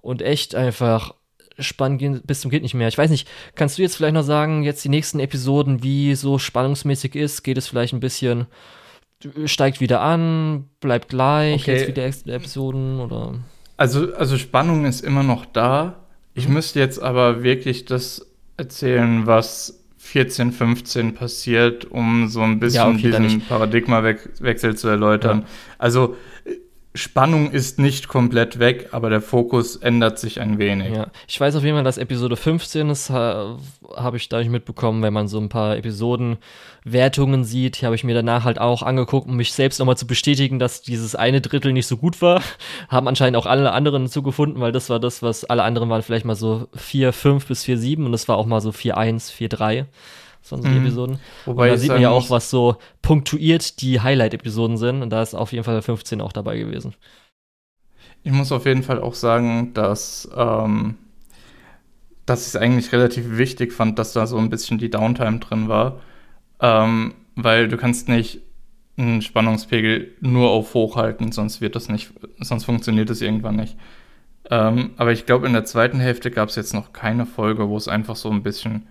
und 0.00 0.22
echt 0.22 0.54
einfach 0.54 1.14
spannend 1.58 2.26
bis 2.26 2.42
zum 2.42 2.50
geht 2.50 2.62
nicht 2.62 2.74
mehr. 2.74 2.88
Ich 2.88 2.98
weiß 2.98 3.10
nicht, 3.10 3.26
kannst 3.54 3.78
du 3.78 3.82
jetzt 3.82 3.96
vielleicht 3.96 4.14
noch 4.14 4.22
sagen, 4.22 4.62
jetzt 4.62 4.84
die 4.84 4.90
nächsten 4.90 5.20
Episoden, 5.20 5.82
wie 5.82 6.14
so 6.14 6.38
spannungsmäßig 6.38 7.14
ist? 7.14 7.42
Geht 7.42 7.58
es 7.58 7.66
vielleicht 7.66 7.94
ein 7.94 8.00
bisschen, 8.00 8.46
steigt 9.46 9.80
wieder 9.80 10.00
an, 10.00 10.68
bleibt 10.80 11.08
gleich, 11.08 11.62
okay. 11.62 11.76
jetzt 11.76 11.88
wieder 11.88 12.34
Episoden 12.34 13.00
oder? 13.00 13.34
Also, 13.76 14.14
also 14.14 14.38
Spannung 14.38 14.84
ist 14.84 15.02
immer 15.02 15.22
noch 15.22 15.44
da. 15.46 15.96
Ich 16.34 16.48
mhm. 16.48 16.54
müsste 16.54 16.80
jetzt 16.80 17.02
aber 17.02 17.42
wirklich 17.42 17.84
das 17.84 18.26
erzählen, 18.56 19.26
was 19.26 19.82
14, 19.98 20.52
15 20.52 21.14
passiert, 21.14 21.84
um 21.84 22.28
so 22.28 22.40
ein 22.42 22.60
bisschen 22.60 23.00
ja, 23.00 23.10
okay, 23.10 23.22
diesen 23.22 23.40
Paradigmawechsel 23.40 24.76
zu 24.76 24.88
erläutern. 24.88 25.40
Ja. 25.40 25.46
Also 25.78 26.16
Spannung 26.96 27.50
ist 27.50 27.78
nicht 27.78 28.08
komplett 28.08 28.58
weg, 28.58 28.88
aber 28.92 29.10
der 29.10 29.20
Fokus 29.20 29.76
ändert 29.76 30.18
sich 30.18 30.40
ein 30.40 30.58
wenig. 30.58 30.94
Ja, 30.94 31.08
ich 31.28 31.40
weiß 31.40 31.54
auf 31.56 31.62
jeden 31.62 31.76
Fall, 31.76 31.84
dass 31.84 31.98
Episode 31.98 32.36
15 32.36 32.90
ist, 32.90 33.10
ha, 33.10 33.58
habe 33.94 34.16
ich 34.16 34.28
dadurch 34.28 34.48
mitbekommen, 34.48 35.02
wenn 35.02 35.12
man 35.12 35.28
so 35.28 35.38
ein 35.38 35.48
paar 35.48 35.76
Episodenwertungen 35.76 37.44
sieht, 37.44 37.80
die 37.80 37.86
habe 37.86 37.94
ich 37.94 38.04
mir 38.04 38.14
danach 38.14 38.44
halt 38.44 38.58
auch 38.58 38.82
angeguckt, 38.82 39.28
um 39.28 39.36
mich 39.36 39.52
selbst 39.52 39.78
nochmal 39.78 39.96
zu 39.96 40.06
bestätigen, 40.06 40.58
dass 40.58 40.82
dieses 40.82 41.14
eine 41.14 41.40
Drittel 41.40 41.72
nicht 41.72 41.86
so 41.86 41.96
gut 41.96 42.20
war. 42.22 42.42
Haben 42.88 43.08
anscheinend 43.08 43.36
auch 43.36 43.46
alle 43.46 43.72
anderen 43.72 44.08
zugefunden, 44.08 44.60
weil 44.60 44.72
das 44.72 44.90
war 44.90 44.98
das, 44.98 45.22
was 45.22 45.44
alle 45.44 45.62
anderen 45.62 45.88
waren 45.88 46.02
vielleicht 46.02 46.24
mal 46.24 46.34
so 46.34 46.68
4, 46.74 47.12
5 47.12 47.46
bis 47.46 47.64
4, 47.64 47.78
7 47.78 48.06
und 48.06 48.12
das 48.12 48.28
war 48.28 48.36
auch 48.36 48.46
mal 48.46 48.60
so 48.60 48.72
4, 48.72 48.96
1, 48.96 49.30
4, 49.30 49.48
3 49.48 49.86
von 50.48 50.62
so 50.62 50.68
mhm. 50.68 50.78
Episoden. 50.78 51.18
Wobei 51.44 51.68
und 51.68 51.74
da 51.74 51.78
sieht 51.78 51.90
man 51.90 52.00
ja 52.00 52.10
auch, 52.10 52.30
was 52.30 52.50
so 52.50 52.76
punktuiert 53.02 53.80
die 53.80 54.00
Highlight-Episoden 54.00 54.76
sind. 54.76 55.02
Und 55.02 55.10
da 55.10 55.22
ist 55.22 55.34
auf 55.34 55.52
jeden 55.52 55.64
Fall 55.64 55.80
15 55.82 56.20
auch 56.20 56.32
dabei 56.32 56.56
gewesen. 56.58 56.94
Ich 58.22 58.32
muss 58.32 58.52
auf 58.52 58.66
jeden 58.66 58.82
Fall 58.82 59.00
auch 59.00 59.14
sagen, 59.14 59.72
dass, 59.74 60.28
ähm, 60.36 60.96
dass 62.24 62.42
ich 62.42 62.48
es 62.48 62.56
eigentlich 62.56 62.92
relativ 62.92 63.36
wichtig 63.38 63.72
fand, 63.72 63.98
dass 63.98 64.12
da 64.12 64.26
so 64.26 64.38
ein 64.38 64.50
bisschen 64.50 64.78
die 64.78 64.90
Downtime 64.90 65.38
drin 65.38 65.68
war. 65.68 66.00
Ähm, 66.60 67.14
weil 67.36 67.68
du 67.68 67.76
kannst 67.76 68.08
nicht 68.08 68.40
einen 68.96 69.22
Spannungspegel 69.22 70.14
nur 70.20 70.50
auf 70.50 70.74
hoch 70.74 70.96
halten, 70.96 71.30
sonst 71.32 71.60
wird 71.60 71.76
das 71.76 71.88
nicht, 71.88 72.12
sonst 72.40 72.64
funktioniert 72.64 73.10
es 73.10 73.20
irgendwann 73.20 73.56
nicht. 73.56 73.76
Ähm, 74.50 74.92
aber 74.96 75.12
ich 75.12 75.26
glaube, 75.26 75.46
in 75.46 75.52
der 75.52 75.64
zweiten 75.64 76.00
Hälfte 76.00 76.30
gab 76.30 76.48
es 76.48 76.56
jetzt 76.56 76.72
noch 76.72 76.92
keine 76.92 77.26
Folge, 77.26 77.68
wo 77.68 77.76
es 77.76 77.88
einfach 77.88 78.16
so 78.16 78.30
ein 78.30 78.42
bisschen 78.42 78.86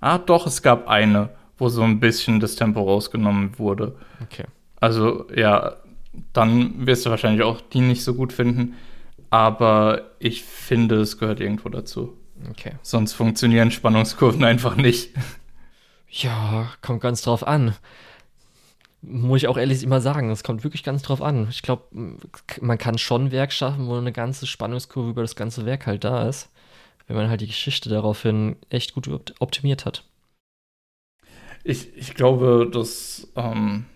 Ah, 0.00 0.18
doch, 0.18 0.46
es 0.46 0.62
gab 0.62 0.88
eine, 0.88 1.30
wo 1.58 1.68
so 1.68 1.82
ein 1.82 2.00
bisschen 2.00 2.40
das 2.40 2.56
Tempo 2.56 2.82
rausgenommen 2.82 3.58
wurde. 3.58 3.96
Okay. 4.22 4.44
Also, 4.80 5.26
ja, 5.34 5.76
dann 6.32 6.86
wirst 6.86 7.04
du 7.04 7.10
wahrscheinlich 7.10 7.42
auch 7.42 7.60
die 7.60 7.80
nicht 7.80 8.02
so 8.02 8.14
gut 8.14 8.32
finden. 8.32 8.76
Aber 9.28 10.10
ich 10.18 10.42
finde, 10.42 10.96
es 10.96 11.18
gehört 11.18 11.40
irgendwo 11.40 11.68
dazu. 11.68 12.16
Okay. 12.50 12.72
Sonst 12.82 13.12
funktionieren 13.12 13.70
Spannungskurven 13.70 14.42
einfach 14.44 14.76
nicht. 14.76 15.10
Ja, 16.08 16.70
kommt 16.82 17.02
ganz 17.02 17.22
drauf 17.22 17.46
an. 17.46 17.76
Muss 19.02 19.42
ich 19.42 19.48
auch 19.48 19.56
ehrlich 19.56 19.82
immer 19.82 20.00
sagen, 20.00 20.30
es 20.30 20.42
kommt 20.42 20.64
wirklich 20.64 20.82
ganz 20.82 21.02
drauf 21.02 21.22
an. 21.22 21.46
Ich 21.50 21.62
glaube, 21.62 21.84
man 22.60 22.78
kann 22.78 22.98
schon 22.98 23.26
ein 23.26 23.32
Werk 23.32 23.52
schaffen, 23.52 23.86
wo 23.86 23.96
eine 23.96 24.12
ganze 24.12 24.46
Spannungskurve 24.46 25.10
über 25.10 25.22
das 25.22 25.36
ganze 25.36 25.64
Werk 25.64 25.86
halt 25.86 26.04
da 26.04 26.28
ist 26.28 26.50
wenn 27.10 27.16
man 27.16 27.28
halt 27.28 27.40
die 27.40 27.48
Geschichte 27.48 27.88
daraufhin 27.88 28.54
echt 28.68 28.94
gut 28.94 29.08
optimiert 29.40 29.84
hat. 29.84 30.04
Ich, 31.64 31.96
ich 31.96 32.14
glaube, 32.14 32.70
dass 32.72 33.28
ähm, 33.34 33.86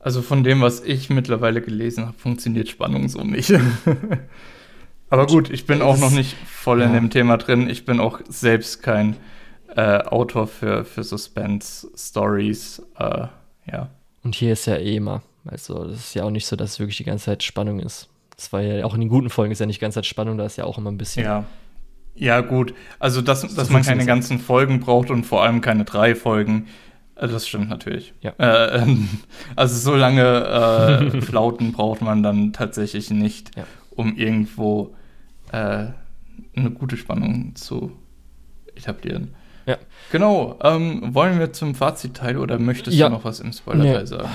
also 0.00 0.22
von 0.22 0.44
dem, 0.44 0.62
was 0.62 0.82
ich 0.82 1.10
mittlerweile 1.10 1.60
gelesen 1.60 2.06
habe, 2.06 2.18
funktioniert 2.18 2.70
Spannung 2.70 3.08
so 3.10 3.22
nicht. 3.22 3.52
Aber 5.10 5.26
gut, 5.26 5.50
ich 5.50 5.66
bin 5.66 5.82
auch 5.82 5.98
noch 5.98 6.10
nicht 6.10 6.36
voll 6.46 6.80
in 6.80 6.94
dem 6.94 7.10
Thema 7.10 7.36
drin. 7.36 7.68
Ich 7.68 7.84
bin 7.84 8.00
auch 8.00 8.20
selbst 8.28 8.82
kein 8.82 9.16
äh, 9.76 9.98
Autor 9.98 10.46
für, 10.46 10.86
für 10.86 11.04
Suspense-Stories. 11.04 12.82
Äh, 12.98 13.26
ja. 13.70 13.90
Und 14.22 14.34
hier 14.34 14.54
ist 14.54 14.66
ja 14.66 14.76
eh 14.76 14.96
immer. 14.96 15.22
Also, 15.44 15.84
das 15.84 16.00
ist 16.00 16.14
ja 16.14 16.24
auch 16.24 16.30
nicht 16.30 16.46
so, 16.46 16.56
dass 16.56 16.72
es 16.72 16.78
wirklich 16.80 16.96
die 16.96 17.04
ganze 17.04 17.26
Zeit 17.26 17.42
Spannung 17.42 17.80
ist. 17.80 18.08
Das 18.36 18.52
war 18.52 18.60
ja 18.60 18.84
auch 18.84 18.94
in 18.94 19.00
den 19.00 19.08
guten 19.08 19.30
Folgen 19.30 19.52
ist 19.52 19.60
ja 19.60 19.66
nicht 19.66 19.80
ganz 19.80 19.96
als 19.96 20.06
Spannung, 20.06 20.38
da 20.38 20.44
ist 20.44 20.56
ja 20.56 20.64
auch 20.64 20.78
immer 20.78 20.90
ein 20.90 20.98
bisschen. 20.98 21.24
Ja. 21.24 21.44
Ja, 22.16 22.40
gut. 22.42 22.74
Also, 23.00 23.22
dass, 23.22 23.54
dass 23.54 23.70
man 23.70 23.82
keine 23.82 24.06
ganzen 24.06 24.38
Folgen 24.38 24.80
braucht 24.80 25.10
und 25.10 25.24
vor 25.24 25.42
allem 25.42 25.60
keine 25.60 25.84
drei 25.84 26.14
Folgen, 26.14 26.68
äh, 27.16 27.26
das 27.26 27.48
stimmt 27.48 27.68
natürlich. 27.68 28.14
Ja. 28.20 28.32
Äh, 28.38 28.82
ähm, 28.82 29.08
also, 29.56 29.76
so 29.76 29.96
lange 29.96 30.22
äh, 30.22 31.20
Flauten 31.20 31.72
braucht 31.72 32.02
man 32.02 32.22
dann 32.22 32.52
tatsächlich 32.52 33.10
nicht, 33.10 33.56
ja. 33.56 33.64
um 33.90 34.16
irgendwo 34.16 34.94
äh, 35.50 35.86
eine 36.56 36.70
gute 36.70 36.96
Spannung 36.96 37.56
zu 37.56 37.92
etablieren. 38.76 39.34
Ja. 39.66 39.78
Genau. 40.12 40.58
Ähm, 40.62 41.14
wollen 41.14 41.38
wir 41.38 41.52
zum 41.52 41.74
Fazitteil 41.74 42.36
oder 42.36 42.58
möchtest 42.58 42.96
ja. 42.96 43.08
du 43.08 43.14
noch 43.14 43.24
was 43.24 43.40
im 43.40 43.52
Spoilerteil 43.52 44.00
nee. 44.00 44.06
sagen? 44.06 44.28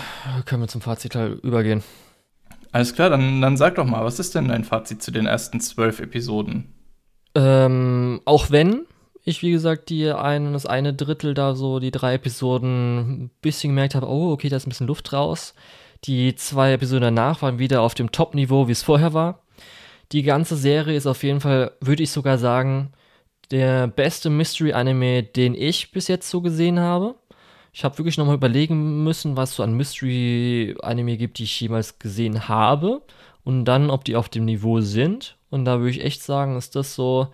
Können 0.45 0.63
wir 0.63 0.67
zum 0.67 0.81
Fazitteil 0.81 1.33
übergehen. 1.43 1.83
Alles 2.71 2.93
klar, 2.93 3.09
dann, 3.09 3.41
dann 3.41 3.57
sag 3.57 3.75
doch 3.75 3.85
mal, 3.85 4.05
was 4.05 4.19
ist 4.19 4.35
denn 4.35 4.47
dein 4.47 4.63
Fazit 4.63 5.01
zu 5.01 5.11
den 5.11 5.25
ersten 5.25 5.59
zwölf 5.59 5.99
Episoden? 5.99 6.73
Ähm, 7.35 8.21
auch 8.25 8.51
wenn 8.51 8.85
ich, 9.23 9.41
wie 9.41 9.51
gesagt, 9.51 9.89
die 9.89 10.11
ein, 10.11 10.53
das 10.53 10.65
eine 10.65 10.93
Drittel 10.93 11.33
da 11.33 11.55
so, 11.55 11.79
die 11.79 11.91
drei 11.91 12.15
Episoden 12.15 13.25
ein 13.25 13.31
bisschen 13.41 13.71
gemerkt 13.71 13.95
habe, 13.95 14.07
oh, 14.07 14.31
okay, 14.31 14.49
da 14.49 14.57
ist 14.57 14.65
ein 14.65 14.69
bisschen 14.69 14.87
Luft 14.87 15.13
raus. 15.13 15.53
Die 16.05 16.35
zwei 16.35 16.73
Episoden 16.73 17.01
danach 17.15 17.41
waren 17.41 17.59
wieder 17.59 17.81
auf 17.81 17.93
dem 17.93 18.11
Top-Niveau, 18.11 18.67
wie 18.67 18.71
es 18.71 18.83
vorher 18.83 19.13
war. 19.13 19.43
Die 20.11 20.23
ganze 20.23 20.55
Serie 20.55 20.95
ist 20.95 21.07
auf 21.07 21.23
jeden 21.23 21.41
Fall, 21.41 21.73
würde 21.81 22.03
ich 22.03 22.11
sogar 22.11 22.37
sagen, 22.37 22.93
der 23.51 23.87
beste 23.87 24.29
Mystery-Anime, 24.29 25.23
den 25.23 25.53
ich 25.55 25.91
bis 25.91 26.07
jetzt 26.07 26.29
so 26.29 26.41
gesehen 26.41 26.79
habe. 26.79 27.15
Ich 27.79 27.85
habe 27.85 27.97
wirklich 27.97 28.17
nochmal 28.17 28.35
überlegen 28.35 29.05
müssen, 29.05 29.37
was 29.37 29.55
so 29.55 29.63
an 29.63 29.73
Mystery-Anime 29.73 31.15
gibt, 31.15 31.39
die 31.39 31.45
ich 31.45 31.61
jemals 31.61 31.97
gesehen 31.97 32.49
habe. 32.49 33.01
Und 33.45 33.63
dann, 33.63 33.89
ob 33.89 34.03
die 34.03 34.17
auf 34.17 34.27
dem 34.27 34.43
Niveau 34.43 34.81
sind. 34.81 35.37
Und 35.49 35.63
da 35.63 35.79
würde 35.79 35.91
ich 35.91 36.03
echt 36.03 36.21
sagen, 36.21 36.57
ist 36.57 36.75
das 36.75 36.93
so 36.93 37.29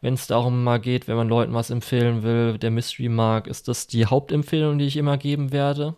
wenn 0.00 0.14
es 0.14 0.26
darum 0.26 0.62
mal 0.62 0.78
geht, 0.78 1.08
wenn 1.08 1.16
man 1.16 1.28
Leuten 1.28 1.54
was 1.54 1.70
empfehlen 1.70 2.22
will, 2.22 2.58
der 2.58 2.70
Mystery 2.70 3.08
mag, 3.08 3.46
ist 3.46 3.68
das 3.68 3.86
die 3.86 4.06
Hauptempfehlung, 4.06 4.78
die 4.78 4.86
ich 4.86 4.96
immer 4.96 5.16
geben 5.16 5.52
werde. 5.52 5.94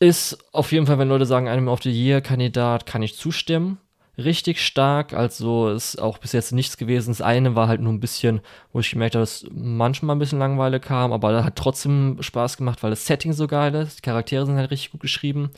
Ist 0.00 0.38
auf 0.52 0.72
jeden 0.72 0.86
Fall, 0.86 0.98
wenn 0.98 1.08
Leute 1.08 1.24
sagen, 1.26 1.48
einem 1.48 1.68
of 1.68 1.82
the 1.82 1.90
Year 1.90 2.20
Kandidat, 2.20 2.84
kann 2.84 3.02
ich 3.02 3.16
zustimmen. 3.16 3.78
Richtig 4.16 4.64
stark, 4.64 5.12
also 5.12 5.70
ist 5.70 6.00
auch 6.00 6.18
bis 6.18 6.32
jetzt 6.32 6.52
nichts 6.52 6.76
gewesen. 6.76 7.10
Das 7.10 7.20
eine 7.20 7.56
war 7.56 7.66
halt 7.66 7.80
nur 7.80 7.92
ein 7.92 7.98
bisschen, 7.98 8.40
wo 8.72 8.78
ich 8.78 8.90
gemerkt 8.92 9.16
habe, 9.16 9.22
dass 9.22 9.44
manchmal 9.50 10.14
ein 10.14 10.20
bisschen 10.20 10.38
Langweile 10.38 10.78
kam, 10.78 11.12
aber 11.12 11.32
da 11.32 11.42
hat 11.42 11.56
trotzdem 11.56 12.18
Spaß 12.20 12.56
gemacht, 12.56 12.82
weil 12.84 12.90
das 12.90 13.06
Setting 13.06 13.32
so 13.32 13.48
geil 13.48 13.74
ist. 13.74 13.98
Die 13.98 14.02
Charaktere 14.02 14.46
sind 14.46 14.56
halt 14.56 14.70
richtig 14.70 14.92
gut 14.92 15.00
geschrieben. 15.00 15.50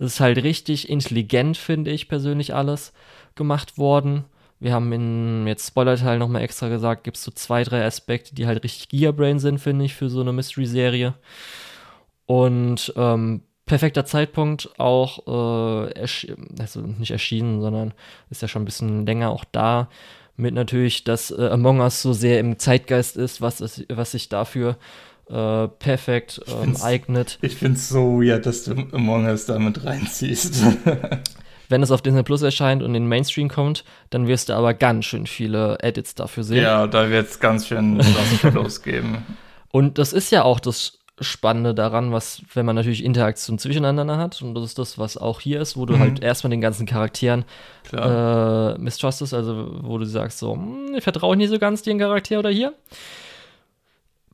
Es 0.00 0.14
ist 0.14 0.20
halt 0.20 0.42
richtig 0.42 0.88
intelligent, 0.90 1.56
finde 1.56 1.92
ich 1.92 2.08
persönlich 2.08 2.52
alles 2.52 2.92
gemacht 3.36 3.78
worden. 3.78 4.24
Wir 4.58 4.74
haben 4.74 4.92
in 4.92 5.46
jetzt 5.46 5.68
Spoiler-Teil 5.68 6.18
nochmal 6.18 6.42
extra 6.42 6.68
gesagt, 6.68 7.04
gibt 7.04 7.16
es 7.16 7.22
so 7.22 7.30
zwei, 7.30 7.62
drei 7.62 7.84
Aspekte, 7.84 8.34
die 8.34 8.46
halt 8.46 8.64
richtig 8.64 8.88
Gearbrain 8.88 9.38
sind, 9.38 9.58
finde 9.58 9.84
ich, 9.84 9.94
für 9.94 10.10
so 10.10 10.20
eine 10.20 10.32
Mystery-Serie. 10.32 11.14
Und 12.26 12.92
ähm, 12.96 13.42
perfekter 13.70 14.04
Zeitpunkt 14.04 14.68
auch, 14.78 15.28
äh, 15.28 16.04
also 16.58 16.80
nicht 16.80 17.12
erschienen, 17.12 17.60
sondern 17.60 17.94
ist 18.28 18.42
ja 18.42 18.48
schon 18.48 18.62
ein 18.62 18.64
bisschen 18.64 19.06
länger 19.06 19.30
auch 19.30 19.44
da. 19.52 19.88
Mit 20.36 20.54
natürlich, 20.54 21.04
dass 21.04 21.30
äh, 21.30 21.50
Among 21.52 21.78
Us 21.78 22.02
so 22.02 22.12
sehr 22.12 22.40
im 22.40 22.58
Zeitgeist 22.58 23.16
ist, 23.16 23.40
was, 23.40 23.60
ist, 23.60 23.84
was 23.88 24.10
sich 24.10 24.28
dafür 24.28 24.76
äh, 25.28 25.68
perfekt 25.68 26.40
ähm, 26.48 26.78
eignet. 26.82 27.38
Ich 27.42 27.54
finde 27.54 27.76
es 27.76 27.88
so 27.88 28.20
weird, 28.20 28.44
dass 28.44 28.64
du 28.64 28.72
Among 28.90 29.26
Us 29.26 29.46
damit 29.46 29.84
reinziehst. 29.84 30.64
Wenn 31.68 31.84
es 31.84 31.92
auf 31.92 32.02
Disney 32.02 32.24
Plus 32.24 32.42
erscheint 32.42 32.82
und 32.82 32.88
in 32.88 33.04
den 33.04 33.08
Mainstream 33.08 33.48
kommt, 33.48 33.84
dann 34.10 34.26
wirst 34.26 34.48
du 34.48 34.54
aber 34.54 34.74
ganz 34.74 35.04
schön 35.04 35.28
viele 35.28 35.78
Edits 35.80 36.16
dafür 36.16 36.42
sehen. 36.42 36.64
Ja, 36.64 36.88
da 36.88 37.08
wird 37.08 37.30
es 37.30 37.38
ganz 37.38 37.68
schön 37.68 37.98
was 37.98 38.52
losgeben. 38.52 39.18
Und 39.70 39.98
das 39.98 40.12
ist 40.12 40.32
ja 40.32 40.42
auch 40.42 40.58
das 40.58 40.98
Spannende 41.20 41.74
daran, 41.74 42.12
was, 42.12 42.42
wenn 42.54 42.64
man 42.64 42.76
natürlich 42.76 43.04
Interaktion 43.04 43.58
zwischeneinander 43.58 44.16
hat, 44.16 44.40
und 44.42 44.54
das 44.54 44.64
ist 44.64 44.78
das, 44.78 44.98
was 44.98 45.16
auch 45.16 45.40
hier 45.40 45.60
ist, 45.60 45.76
wo 45.76 45.86
du 45.86 45.94
mhm. 45.94 46.00
halt 46.00 46.22
erstmal 46.22 46.50
den 46.50 46.60
ganzen 46.60 46.86
Charakteren 46.86 47.44
äh, 47.92 48.78
mistrustest, 48.78 49.34
also 49.34 49.68
wo 49.82 49.98
du 49.98 50.06
sagst, 50.06 50.38
so, 50.38 50.54
hm, 50.54 50.94
ich 50.96 51.04
vertraue 51.04 51.36
nicht 51.36 51.50
so 51.50 51.58
ganz 51.58 51.82
den 51.82 51.98
Charakter 51.98 52.38
oder 52.38 52.50
hier. 52.50 52.74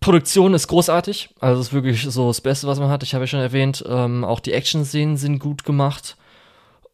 Produktion 0.00 0.54
ist 0.54 0.68
großartig, 0.68 1.30
also 1.40 1.60
ist 1.60 1.72
wirklich 1.72 2.02
so 2.02 2.28
das 2.28 2.40
Beste, 2.40 2.68
was 2.68 2.78
man 2.78 2.90
hat. 2.90 3.02
Ich 3.02 3.14
habe 3.14 3.24
ja 3.24 3.28
schon 3.28 3.40
erwähnt, 3.40 3.84
ähm, 3.88 4.24
auch 4.24 4.40
die 4.40 4.52
Action-Szenen 4.52 5.16
sind 5.16 5.40
gut 5.40 5.64
gemacht. 5.64 6.16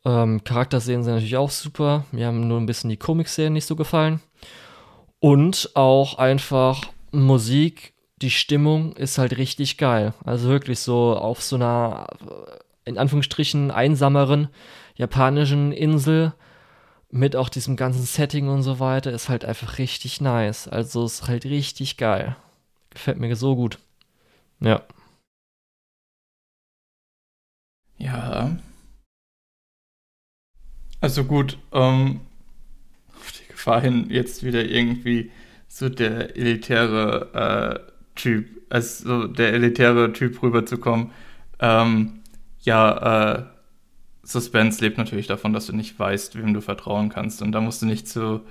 Ähm, 0.04 0.42
Charakterszenen 0.44 1.04
sind 1.04 1.14
natürlich 1.14 1.36
auch 1.36 1.50
super. 1.50 2.04
Mir 2.10 2.26
haben 2.26 2.48
nur 2.48 2.58
ein 2.58 2.66
bisschen 2.66 2.90
die 2.90 2.96
Comic-Szenen 2.96 3.52
nicht 3.52 3.66
so 3.66 3.76
gefallen. 3.76 4.20
Und 5.20 5.70
auch 5.74 6.18
einfach 6.18 6.80
Musik, 7.10 7.91
die 8.22 8.30
Stimmung 8.30 8.96
ist 8.96 9.18
halt 9.18 9.36
richtig 9.36 9.76
geil. 9.76 10.14
Also 10.24 10.48
wirklich 10.48 10.78
so 10.80 11.16
auf 11.16 11.42
so 11.42 11.56
einer, 11.56 12.06
in 12.84 12.98
Anführungsstrichen, 12.98 13.70
einsameren 13.70 14.48
japanischen 14.94 15.72
Insel 15.72 16.32
mit 17.10 17.36
auch 17.36 17.48
diesem 17.48 17.76
ganzen 17.76 18.04
Setting 18.04 18.48
und 18.48 18.62
so 18.62 18.80
weiter 18.80 19.12
ist 19.12 19.28
halt 19.28 19.44
einfach 19.44 19.78
richtig 19.78 20.20
nice. 20.20 20.68
Also 20.68 21.04
ist 21.04 21.28
halt 21.28 21.44
richtig 21.44 21.96
geil. 21.98 22.36
Gefällt 22.90 23.18
mir 23.18 23.34
so 23.36 23.56
gut. 23.56 23.78
Ja. 24.60 24.82
Ja, 27.98 28.56
also 31.00 31.24
gut, 31.24 31.58
ähm, 31.72 32.20
auf 33.16 33.32
die 33.32 33.50
Gefahr 33.50 33.80
hin, 33.80 34.06
jetzt 34.08 34.44
wieder 34.44 34.64
irgendwie 34.64 35.32
so 35.66 35.88
der 35.88 36.36
elitäre 36.36 37.91
Typ, 38.22 38.46
also 38.70 39.26
der 39.26 39.52
elitäre 39.52 40.12
Typ 40.12 40.40
rüberzukommen. 40.44 41.10
Ähm, 41.58 42.20
ja, 42.60 43.32
äh, 43.32 43.42
Suspense 44.22 44.80
lebt 44.80 44.96
natürlich 44.96 45.26
davon, 45.26 45.52
dass 45.52 45.66
du 45.66 45.74
nicht 45.74 45.98
weißt, 45.98 46.38
wem 46.38 46.54
du 46.54 46.60
vertrauen 46.60 47.08
kannst. 47.08 47.42
Und 47.42 47.50
da 47.50 47.60
musst 47.60 47.82
du 47.82 47.86
nicht 47.86 48.06
zu, 48.06 48.42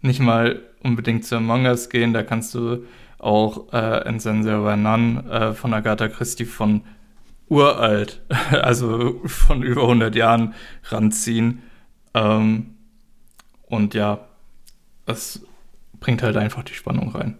nicht 0.00 0.18
mal 0.18 0.62
unbedingt 0.82 1.24
zu 1.24 1.36
Among 1.36 1.66
Us 1.66 1.90
gehen, 1.90 2.12
da 2.12 2.24
kannst 2.24 2.56
du 2.56 2.84
auch 3.18 3.72
äh, 3.72 4.08
in 4.08 4.18
Sensor 4.18 4.76
None 4.76 5.22
äh, 5.30 5.52
von 5.52 5.74
Agatha 5.74 6.08
Christie 6.08 6.44
von 6.44 6.80
uralt, 7.48 8.22
also 8.50 9.20
von 9.26 9.62
über 9.62 9.82
100 9.82 10.12
Jahren 10.16 10.54
ranziehen. 10.88 11.62
Ähm, 12.14 12.74
und 13.68 13.94
ja, 13.94 14.26
es 15.06 15.46
bringt 16.00 16.24
halt 16.24 16.36
einfach 16.36 16.64
die 16.64 16.74
Spannung 16.74 17.10
rein. 17.10 17.38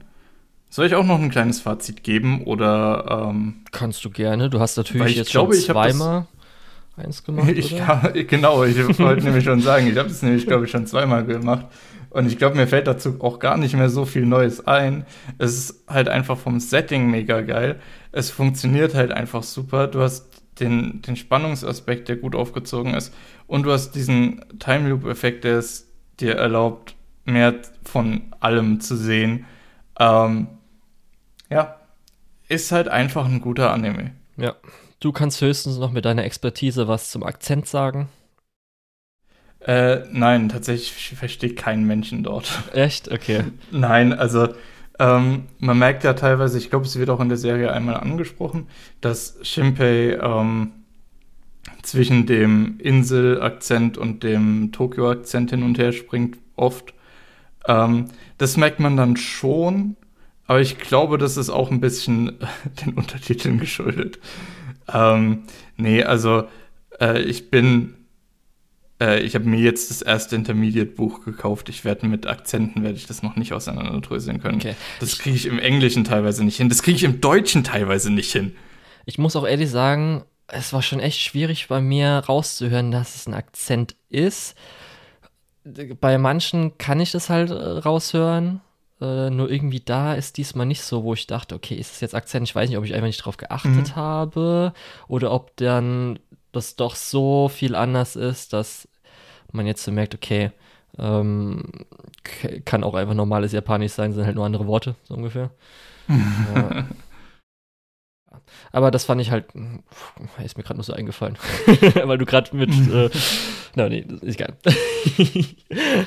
Soll 0.70 0.86
ich 0.86 0.94
auch 0.94 1.04
noch 1.04 1.20
ein 1.20 1.30
kleines 1.30 1.60
Fazit 1.60 2.04
geben 2.04 2.44
oder? 2.44 3.28
Ähm, 3.28 3.56
Kannst 3.72 4.04
du 4.04 4.10
gerne. 4.10 4.48
Du 4.48 4.60
hast 4.60 4.76
natürlich 4.76 5.16
jetzt 5.16 5.32
glaube, 5.32 5.54
schon 5.54 5.64
zweimal 5.64 6.26
eins 6.96 7.24
gemacht. 7.24 7.50
Ich 7.56 7.76
kann, 7.76 8.12
genau, 8.28 8.62
ich 8.64 8.76
wollte 8.98 9.24
nämlich 9.24 9.44
schon 9.44 9.60
sagen, 9.60 9.88
ich 9.88 9.96
habe 9.96 10.08
es 10.08 10.22
nämlich, 10.22 10.46
glaube 10.46 10.66
ich, 10.66 10.70
schon 10.70 10.86
zweimal 10.86 11.24
gemacht. 11.24 11.66
Und 12.10 12.26
ich 12.26 12.38
glaube, 12.38 12.56
mir 12.56 12.66
fällt 12.66 12.86
dazu 12.86 13.20
auch 13.20 13.38
gar 13.38 13.56
nicht 13.56 13.74
mehr 13.74 13.88
so 13.88 14.04
viel 14.04 14.26
Neues 14.26 14.66
ein. 14.66 15.06
Es 15.38 15.56
ist 15.56 15.84
halt 15.88 16.08
einfach 16.08 16.38
vom 16.38 16.58
Setting 16.58 17.10
mega 17.10 17.40
geil. 17.40 17.80
Es 18.12 18.30
funktioniert 18.30 18.94
halt 18.94 19.12
einfach 19.12 19.44
super. 19.44 19.86
Du 19.86 20.00
hast 20.00 20.42
den, 20.58 21.02
den 21.02 21.16
Spannungsaspekt, 21.16 22.08
der 22.08 22.16
gut 22.16 22.34
aufgezogen 22.34 22.94
ist. 22.94 23.14
Und 23.46 23.64
du 23.64 23.72
hast 23.72 23.92
diesen 23.92 24.44
Time 24.58 24.88
Loop-Effekt, 24.88 25.44
der 25.44 25.58
es 25.58 25.88
dir 26.18 26.34
erlaubt, 26.34 26.94
mehr 27.24 27.54
von 27.84 28.22
allem 28.40 28.80
zu 28.80 28.96
sehen. 28.96 29.46
Ähm, 29.98 30.48
ja, 31.50 31.76
ist 32.48 32.72
halt 32.72 32.88
einfach 32.88 33.26
ein 33.26 33.40
guter 33.40 33.72
Anime. 33.72 34.12
Ja, 34.36 34.54
du 35.00 35.12
kannst 35.12 35.40
höchstens 35.40 35.78
noch 35.78 35.90
mit 35.90 36.04
deiner 36.04 36.24
Expertise 36.24 36.88
was 36.88 37.10
zum 37.10 37.22
Akzent 37.22 37.66
sagen. 37.66 38.08
Äh, 39.60 40.06
nein, 40.10 40.48
tatsächlich 40.48 41.16
versteht 41.18 41.56
kein 41.56 41.84
Menschen 41.86 42.22
dort. 42.22 42.62
Echt? 42.72 43.10
Okay. 43.10 43.44
nein, 43.70 44.12
also 44.12 44.48
ähm, 44.98 45.44
man 45.58 45.78
merkt 45.78 46.04
ja 46.04 46.14
teilweise, 46.14 46.58
ich 46.58 46.70
glaube, 46.70 46.86
es 46.86 46.98
wird 46.98 47.10
auch 47.10 47.20
in 47.20 47.28
der 47.28 47.38
Serie 47.38 47.72
einmal 47.72 47.96
angesprochen, 47.96 48.68
dass 49.00 49.38
Shinpei 49.42 50.18
ähm, 50.22 50.72
zwischen 51.82 52.26
dem 52.26 52.78
Insel-Akzent 52.78 53.98
und 53.98 54.22
dem 54.22 54.72
Tokio-Akzent 54.72 55.50
hin 55.50 55.62
und 55.62 55.78
her 55.78 55.92
springt, 55.92 56.38
oft. 56.56 56.94
Ähm, 57.66 58.06
das 58.38 58.56
merkt 58.56 58.80
man 58.80 58.96
dann 58.96 59.16
schon, 59.16 59.96
aber 60.50 60.60
ich 60.60 60.78
glaube, 60.78 61.16
das 61.16 61.36
ist 61.36 61.48
auch 61.48 61.70
ein 61.70 61.78
bisschen 61.80 62.36
den 62.84 62.94
Untertiteln 62.94 63.60
geschuldet. 63.60 64.18
Ähm, 64.92 65.44
nee, 65.76 66.02
also 66.02 66.48
äh, 67.00 67.22
ich 67.22 67.50
bin 67.52 67.94
äh, 69.00 69.20
ich 69.20 69.36
habe 69.36 69.44
mir 69.44 69.60
jetzt 69.60 69.90
das 69.90 70.02
erste 70.02 70.34
Intermediate-Buch 70.34 71.24
gekauft. 71.24 71.68
Ich 71.68 71.84
werde 71.84 72.08
mit 72.08 72.26
Akzenten 72.26 72.82
werde 72.82 72.96
ich 72.96 73.06
das 73.06 73.22
noch 73.22 73.36
nicht 73.36 73.52
auseinanderdröseln 73.52 74.40
können. 74.40 74.56
Okay. 74.56 74.74
Das 74.98 75.20
kriege 75.20 75.36
ich 75.36 75.46
im 75.46 75.60
Englischen 75.60 76.02
teilweise 76.02 76.42
nicht 76.42 76.56
hin. 76.56 76.68
Das 76.68 76.82
kriege 76.82 76.96
ich 76.96 77.04
im 77.04 77.20
Deutschen 77.20 77.62
teilweise 77.62 78.12
nicht 78.12 78.32
hin. 78.32 78.56
Ich 79.06 79.18
muss 79.18 79.36
auch 79.36 79.46
ehrlich 79.46 79.70
sagen, 79.70 80.24
es 80.48 80.72
war 80.72 80.82
schon 80.82 80.98
echt 80.98 81.20
schwierig 81.20 81.68
bei 81.68 81.80
mir 81.80 82.24
rauszuhören, 82.28 82.90
dass 82.90 83.14
es 83.14 83.28
ein 83.28 83.34
Akzent 83.34 83.94
ist. 84.08 84.56
Bei 86.00 86.18
manchen 86.18 86.76
kann 86.76 86.98
ich 86.98 87.12
das 87.12 87.30
halt 87.30 87.50
äh, 87.50 87.54
raushören. 87.54 88.62
Äh, 89.00 89.30
nur 89.30 89.50
irgendwie 89.50 89.80
da 89.80 90.14
ist 90.14 90.36
diesmal 90.36 90.66
nicht 90.66 90.82
so, 90.82 91.04
wo 91.04 91.14
ich 91.14 91.26
dachte, 91.26 91.54
okay, 91.54 91.74
ist 91.74 91.92
es 91.92 92.00
jetzt 92.00 92.14
Akzent? 92.14 92.46
Ich 92.46 92.54
weiß 92.54 92.68
nicht, 92.68 92.78
ob 92.78 92.84
ich 92.84 92.94
einfach 92.94 93.06
nicht 93.06 93.24
drauf 93.24 93.38
geachtet 93.38 93.88
mhm. 93.88 93.96
habe 93.96 94.72
oder 95.08 95.32
ob 95.32 95.56
dann 95.56 96.18
das 96.52 96.76
doch 96.76 96.96
so 96.96 97.48
viel 97.48 97.74
anders 97.74 98.16
ist, 98.16 98.52
dass 98.52 98.88
man 99.52 99.66
jetzt 99.66 99.84
so 99.84 99.92
merkt, 99.92 100.14
okay, 100.14 100.50
ähm, 100.98 101.86
kann 102.64 102.84
auch 102.84 102.94
einfach 102.94 103.14
normales 103.14 103.52
Japanisch 103.52 103.92
sein, 103.92 104.12
sind 104.12 104.26
halt 104.26 104.36
nur 104.36 104.44
andere 104.44 104.66
Worte, 104.66 104.96
so 105.04 105.14
ungefähr. 105.14 105.50
ja. 106.08 106.86
Aber 108.72 108.90
das 108.90 109.04
fand 109.04 109.20
ich 109.20 109.30
halt, 109.30 109.46
ist 110.44 110.56
mir 110.56 110.62
gerade 110.62 110.76
nur 110.76 110.84
so 110.84 110.92
eingefallen, 110.92 111.38
weil 112.04 112.18
du 112.18 112.26
gerade 112.26 112.54
mit, 112.54 112.70
äh, 112.70 113.10
na 113.74 113.88
nee, 113.88 114.04
ist 114.20 114.40
egal. 114.40 114.56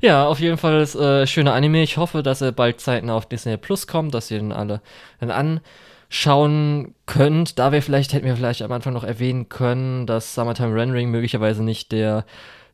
ja, 0.00 0.26
auf 0.26 0.40
jeden 0.40 0.56
Fall 0.56 0.80
ist 0.80 0.94
äh, 0.94 1.26
schöner 1.26 1.54
Anime. 1.54 1.82
Ich 1.82 1.96
hoffe, 1.96 2.22
dass 2.22 2.40
er 2.40 2.52
bald 2.52 2.80
zeitnah 2.80 3.14
auf 3.14 3.26
Disney 3.26 3.56
Plus 3.56 3.86
kommt, 3.86 4.14
dass 4.14 4.30
ihr 4.30 4.38
den 4.38 4.52
alle 4.52 4.80
dann 5.20 5.30
anschauen 6.10 6.94
könnt. 7.06 7.58
Da 7.58 7.72
wir 7.72 7.82
vielleicht, 7.82 8.12
hätten 8.12 8.26
wir 8.26 8.36
vielleicht 8.36 8.62
am 8.62 8.72
Anfang 8.72 8.92
noch 8.92 9.04
erwähnen 9.04 9.48
können, 9.48 10.06
dass 10.06 10.34
Summertime 10.34 10.74
Rendering 10.74 11.10
möglicherweise 11.10 11.62
nicht 11.62 11.92
der 11.92 12.24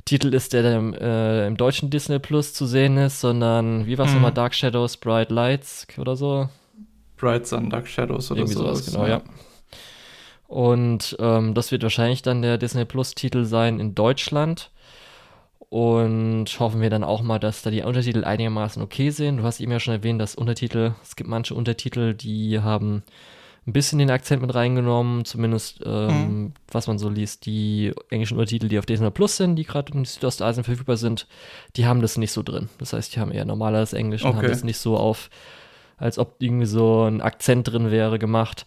Titel 0.05 0.35
ist, 0.35 0.53
der 0.53 0.63
dann 0.63 0.95
äh, 0.95 1.47
im 1.47 1.57
deutschen 1.57 1.89
Disney 1.91 2.19
Plus 2.19 2.53
zu 2.53 2.67
sehen 2.67 2.99
ist, 2.99 3.21
sondern 3.21 3.87
wie 3.87 3.97
war 3.97 4.05
es 4.05 4.11
mhm. 4.11 4.17
nochmal? 4.19 4.33
Dark 4.33 4.55
Shadows, 4.55 4.99
Bright 4.99 5.31
Lights 5.31 5.87
oder 5.97 6.15
so? 6.15 6.49
Bright 7.17 7.47
Sun, 7.47 7.71
Dark 7.71 7.89
Shadows 7.89 8.31
oder 8.31 8.41
Irgendwie 8.41 8.55
sowas. 8.59 8.85
genau, 8.85 9.05
ja. 9.05 9.09
ja. 9.09 9.23
Und 10.47 11.17
ähm, 11.21 11.55
das 11.55 11.73
wird 11.73 11.83
wahrscheinlich 11.83 12.23
dann 12.23 12.43
der 12.43 12.59
Disney 12.59 12.85
Plus 12.85 13.15
Titel 13.15 13.45
sein 13.45 13.81
in 13.81 13.95
Deutschland. 13.95 14.71
Und 15.75 16.47
hoffen 16.61 16.81
wir 16.81 16.89
dann 16.89 17.03
auch 17.03 17.23
mal, 17.23 17.41
dass 17.41 17.63
da 17.63 17.71
die 17.71 17.83
Untertitel 17.83 18.23
einigermaßen 18.23 18.81
okay 18.81 19.11
sind. 19.11 19.39
Du 19.39 19.43
hast 19.43 19.59
eben 19.59 19.73
ja 19.73 19.81
schon 19.81 19.95
erwähnt, 19.95 20.21
dass 20.21 20.37
Untertitel, 20.37 20.93
es 21.03 21.17
gibt 21.17 21.29
manche 21.29 21.57
Untertitel, 21.57 22.15
die 22.15 22.61
haben 22.61 23.03
ein 23.67 23.73
bisschen 23.73 23.99
den 23.99 24.13
Akzent 24.13 24.41
mit 24.41 24.55
reingenommen, 24.55 25.25
zumindest 25.25 25.81
ähm, 25.85 26.07
mhm. 26.07 26.53
was 26.71 26.87
man 26.87 27.01
so 27.01 27.09
liest. 27.09 27.45
Die 27.47 27.93
englischen 28.09 28.39
Untertitel, 28.39 28.69
die 28.69 28.79
auf 28.79 28.87
Disney 28.87 29.11
Plus 29.11 29.37
sind, 29.37 29.57
die 29.57 29.65
gerade 29.65 29.93
in 29.95 30.05
Südostasien 30.05 30.63
verfügbar 30.63 30.97
sind, 30.97 31.27
die 31.75 31.87
haben 31.87 32.03
das 32.03 32.19
nicht 32.19 32.31
so 32.31 32.45
drin. 32.45 32.69
Das 32.79 32.93
heißt, 32.93 33.17
die 33.17 33.19
haben 33.19 33.33
eher 33.33 33.45
normales 33.45 33.95
Englisch 33.95 34.25
und 34.25 34.37
haben 34.37 34.47
das 34.47 34.63
nicht 34.63 34.79
so 34.79 34.97
auf, 34.97 35.29
als 35.97 36.21
ob 36.21 36.37
irgendwie 36.39 36.67
so 36.67 37.03
ein 37.03 37.21
Akzent 37.21 37.67
drin 37.67 37.91
wäre, 37.91 38.21
gemacht. 38.21 38.65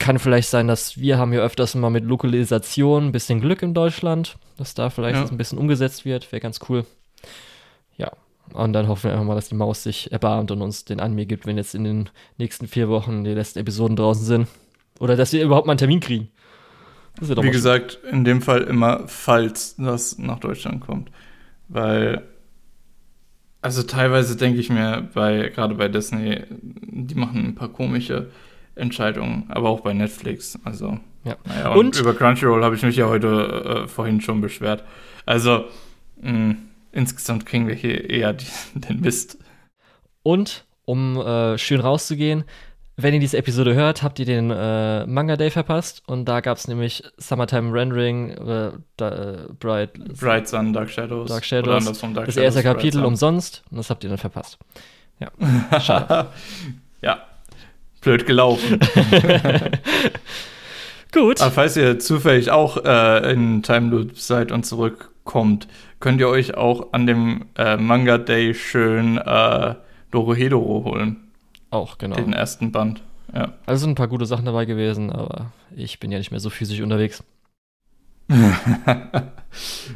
Kann 0.00 0.18
vielleicht 0.18 0.48
sein, 0.48 0.66
dass 0.66 0.98
wir 0.98 1.18
haben 1.18 1.34
ja 1.34 1.40
öfters 1.40 1.74
mal 1.74 1.90
mit 1.90 2.04
Lokalisation 2.04 3.08
ein 3.08 3.12
bisschen 3.12 3.42
Glück 3.42 3.60
in 3.60 3.74
Deutschland, 3.74 4.38
dass 4.56 4.72
da 4.72 4.88
vielleicht 4.88 5.18
ja. 5.18 5.28
ein 5.28 5.36
bisschen 5.36 5.58
umgesetzt 5.58 6.06
wird. 6.06 6.32
Wäre 6.32 6.40
ganz 6.40 6.58
cool. 6.70 6.86
Ja. 7.98 8.10
Und 8.54 8.72
dann 8.72 8.88
hoffen 8.88 9.04
wir 9.04 9.12
einfach 9.12 9.26
mal, 9.26 9.34
dass 9.34 9.50
die 9.50 9.54
Maus 9.54 9.82
sich 9.82 10.10
erbarmt 10.10 10.50
und 10.52 10.62
uns 10.62 10.86
den 10.86 11.00
Anime 11.00 11.26
gibt, 11.26 11.44
wenn 11.44 11.58
jetzt 11.58 11.74
in 11.74 11.84
den 11.84 12.08
nächsten 12.38 12.66
vier 12.66 12.88
Wochen 12.88 13.24
die 13.24 13.34
letzten 13.34 13.58
Episoden 13.58 13.94
draußen 13.94 14.24
sind. 14.24 14.48
Oder 14.98 15.16
dass 15.16 15.34
wir 15.34 15.44
überhaupt 15.44 15.66
mal 15.66 15.72
einen 15.72 15.78
Termin 15.78 16.00
kriegen. 16.00 16.30
Wie 17.20 17.50
gesagt, 17.50 17.98
in 18.10 18.24
dem 18.24 18.40
Fall 18.40 18.62
immer, 18.62 19.06
falls 19.06 19.76
das 19.76 20.16
nach 20.16 20.40
Deutschland 20.40 20.80
kommt. 20.80 21.10
Weil, 21.68 22.22
also 23.60 23.82
teilweise 23.82 24.34
denke 24.34 24.60
ich 24.60 24.70
mir, 24.70 25.10
bei, 25.12 25.50
gerade 25.54 25.74
bei 25.74 25.88
Disney, 25.88 26.40
die 26.50 27.14
machen 27.14 27.48
ein 27.48 27.54
paar 27.54 27.68
komische 27.68 28.30
Entscheidungen, 28.74 29.44
aber 29.48 29.68
auch 29.68 29.80
bei 29.80 29.92
Netflix. 29.92 30.58
Also, 30.64 30.98
ja. 31.24 31.36
Naja, 31.44 31.70
und, 31.70 31.78
und, 31.78 32.00
über 32.00 32.14
Crunchyroll 32.14 32.64
habe 32.64 32.74
ich 32.74 32.82
mich 32.82 32.96
ja 32.96 33.08
heute 33.08 33.84
äh, 33.84 33.88
vorhin 33.88 34.20
schon 34.20 34.40
beschwert. 34.40 34.84
Also, 35.26 35.64
mh, 36.20 36.56
insgesamt 36.92 37.46
kriegen 37.46 37.68
wir 37.68 37.74
hier 37.74 38.08
eher 38.08 38.32
die, 38.32 38.46
den 38.74 39.00
Mist. 39.00 39.38
Und, 40.22 40.64
um 40.84 41.16
äh, 41.16 41.56
schön 41.58 41.80
rauszugehen, 41.80 42.44
wenn 43.02 43.14
ihr 43.14 43.20
diese 43.20 43.38
Episode 43.38 43.74
hört, 43.74 44.02
habt 44.02 44.18
ihr 44.18 44.26
den 44.26 44.50
äh, 44.50 45.06
Manga 45.06 45.36
Day 45.36 45.50
verpasst 45.50 46.02
und 46.06 46.26
da 46.26 46.40
gab 46.40 46.58
es 46.58 46.68
nämlich 46.68 47.02
Summertime 47.16 47.72
Rendering, 47.72 48.30
äh, 48.30 48.72
da, 48.96 49.08
äh, 49.08 49.36
Bright, 49.58 49.92
Bright 50.18 50.48
Sun, 50.48 50.72
Dark 50.72 50.90
Shadows. 50.90 51.28
Dark 51.28 51.44
Shadows. 51.44 51.84
Dark 51.84 51.90
das 52.26 52.34
Shadows, 52.34 52.36
erste 52.36 52.62
Kapitel 52.62 53.04
umsonst 53.04 53.62
und 53.70 53.78
das 53.78 53.88
habt 53.90 54.04
ihr 54.04 54.10
dann 54.10 54.18
verpasst. 54.18 54.58
Ja, 55.18 55.80
schade. 55.80 56.26
ja, 57.00 57.22
blöd 58.00 58.26
gelaufen. 58.26 58.80
Gut. 61.12 61.40
Aber 61.40 61.50
falls 61.50 61.76
ihr 61.76 61.98
zufällig 61.98 62.50
auch 62.50 62.84
äh, 62.84 63.32
in 63.32 63.62
Time 63.62 63.90
Loop 63.90 64.18
seid 64.18 64.52
und 64.52 64.64
zurückkommt, 64.64 65.66
könnt 65.98 66.20
ihr 66.20 66.28
euch 66.28 66.54
auch 66.54 66.92
an 66.92 67.06
dem 67.06 67.46
äh, 67.56 67.76
Manga 67.76 68.18
Day 68.18 68.54
schön 68.54 69.18
äh, 69.18 69.74
Dorohedoro 70.10 70.84
holen. 70.84 71.16
Auch, 71.70 71.98
genau. 71.98 72.16
Den 72.16 72.32
ersten 72.32 72.72
Band. 72.72 73.02
Ja. 73.34 73.52
Also 73.66 73.82
sind 73.82 73.90
ein 73.90 73.96
paar 73.96 74.08
gute 74.08 74.26
Sachen 74.26 74.44
dabei 74.44 74.64
gewesen, 74.64 75.10
aber 75.10 75.52
ich 75.74 76.00
bin 76.00 76.10
ja 76.10 76.18
nicht 76.18 76.30
mehr 76.30 76.40
so 76.40 76.50
physisch 76.50 76.80
unterwegs. 76.80 77.22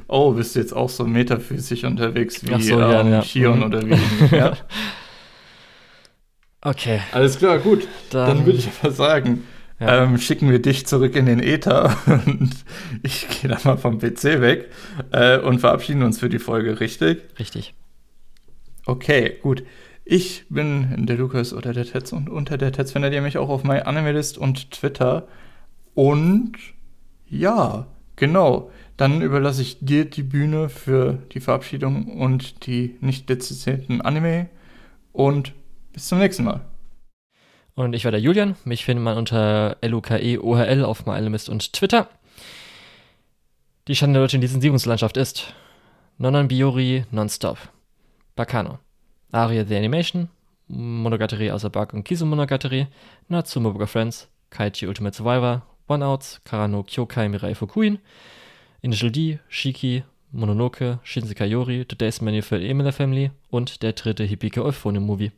oh, 0.09 0.32
bist 0.32 0.55
du 0.55 0.60
jetzt 0.60 0.72
auch 0.72 0.89
so 0.89 1.05
metaphysisch 1.05 1.85
unterwegs 1.85 2.44
wie 2.44 2.60
so, 2.60 2.78
ja, 2.81 3.01
ähm, 3.01 3.10
ja. 3.12 3.22
Shion 3.22 3.59
mhm. 3.59 3.64
oder 3.64 3.82
wie? 3.82 3.97
ja. 4.36 4.55
Okay. 6.65 7.01
Alles 7.12 7.39
klar, 7.39 7.59
gut. 7.59 7.86
Dann, 8.11 8.39
Dann 8.39 8.47
würde 8.47 8.59
ich 8.59 8.69
aber 8.81 8.91
sagen, 8.91 9.45
ja. 9.78 10.03
ähm, 10.03 10.19
schicken 10.19 10.51
wir 10.51 10.61
dich 10.61 10.86
zurück 10.86 11.15
in 11.15 11.27
den 11.27 11.41
Äther 11.41 11.95
und 12.07 12.51
ich 13.03 13.28
gehe 13.28 13.51
dann 13.51 13.61
mal 13.65 13.77
vom 13.77 13.99
PC 13.99 14.41
weg 14.41 14.70
äh, 15.12 15.39
und 15.39 15.61
verabschieden 15.61 16.03
uns 16.03 16.19
für 16.19 16.31
die 16.31 16.39
Folge, 16.39 16.81
richtig? 16.81 17.23
Richtig. 17.39 17.74
Okay, 18.86 19.36
gut. 19.43 19.62
Ich 20.07 20.47
bin 20.49 21.07
der 21.07 21.16
Lukas 21.16 21.53
oder 21.53 21.73
der 21.73 21.85
Tetz 21.85 22.12
und 22.12 22.28
unter 22.28 22.57
der 22.57 22.73
Tetz 22.73 22.93
findet 22.93 23.12
ihr 23.12 23.23
mich 23.23 23.39
auch 23.39 23.49
auf 23.51 23.62
MyAnimeList 23.65 24.39
und 24.39 24.70
Twitter. 24.70 25.28
Und 25.95 26.53
ja, 27.28 27.86
genau. 28.16 28.70
Dann 28.97 29.23
überlasse 29.23 29.62
ich 29.62 29.78
dir 29.81 30.05
die 30.05 30.23
Bühne 30.23 30.69
für 30.69 31.19
die 31.32 31.41
Verabschiedung 31.41 32.07
und 32.19 32.66
die 32.66 32.97
nicht 33.01 33.28
dezidierten 33.28 34.01
Anime. 34.01 34.49
Und 35.12 35.53
bis 35.95 36.09
zum 36.09 36.19
nächsten 36.19 36.45
Mal. 36.45 36.61
Und 37.75 37.95
ich 37.95 38.05
war 38.05 38.11
der 38.11 38.21
Julian. 38.21 38.57
Mich 38.65 38.85
findet 38.85 39.05
man 39.05 39.16
unter 39.16 39.79
LUKEOHL 39.83 40.85
auf 40.85 41.07
MyAlmist 41.07 41.49
und 41.49 41.73
Twitter. 41.73 42.09
Die 43.89 43.97
Schande 43.97 44.19
der 44.19 44.25
deutschen 44.25 44.41
Lizenzierungslandschaft 44.41 45.16
ist 45.16 45.55
Nonon 46.19 46.49
Biori 46.49 47.05
Nonstop, 47.11 47.59
Bacano, 48.37 48.79
Aria 49.33 49.65
the 49.65 49.77
Animation, 49.77 50.29
Monogatari 50.69 51.51
außer 51.51 51.71
Bug 51.71 51.93
und 51.93 52.05
Kisu 52.05 52.25
Monogatari, 52.27 52.87
Natsumo 53.29 53.73
Book 53.73 53.89
Friends, 53.89 54.29
Kaichi 54.51 54.87
Ultimate 54.87 55.16
Survivor, 55.16 55.62
One 55.87 56.05
Outs, 56.05 56.41
Karano 56.45 56.83
Kyokai 56.83 57.29
Mirai 57.29 57.55
Fukuin, 57.55 57.99
Initial 58.81 59.11
D, 59.11 59.39
Shiki, 59.49 60.05
Mononoke, 60.33 60.99
Shinsekai 61.03 61.47
Yori, 61.47 61.85
Today's 61.85 62.21
Menu 62.21 62.43
für 62.43 62.61
Emila 62.61 62.93
Family 62.93 63.31
und 63.51 63.83
der 63.83 63.93
dritte 63.93 64.25
Hibike 64.25 64.65
Euphonium 64.65 65.05
Movie. 65.05 65.33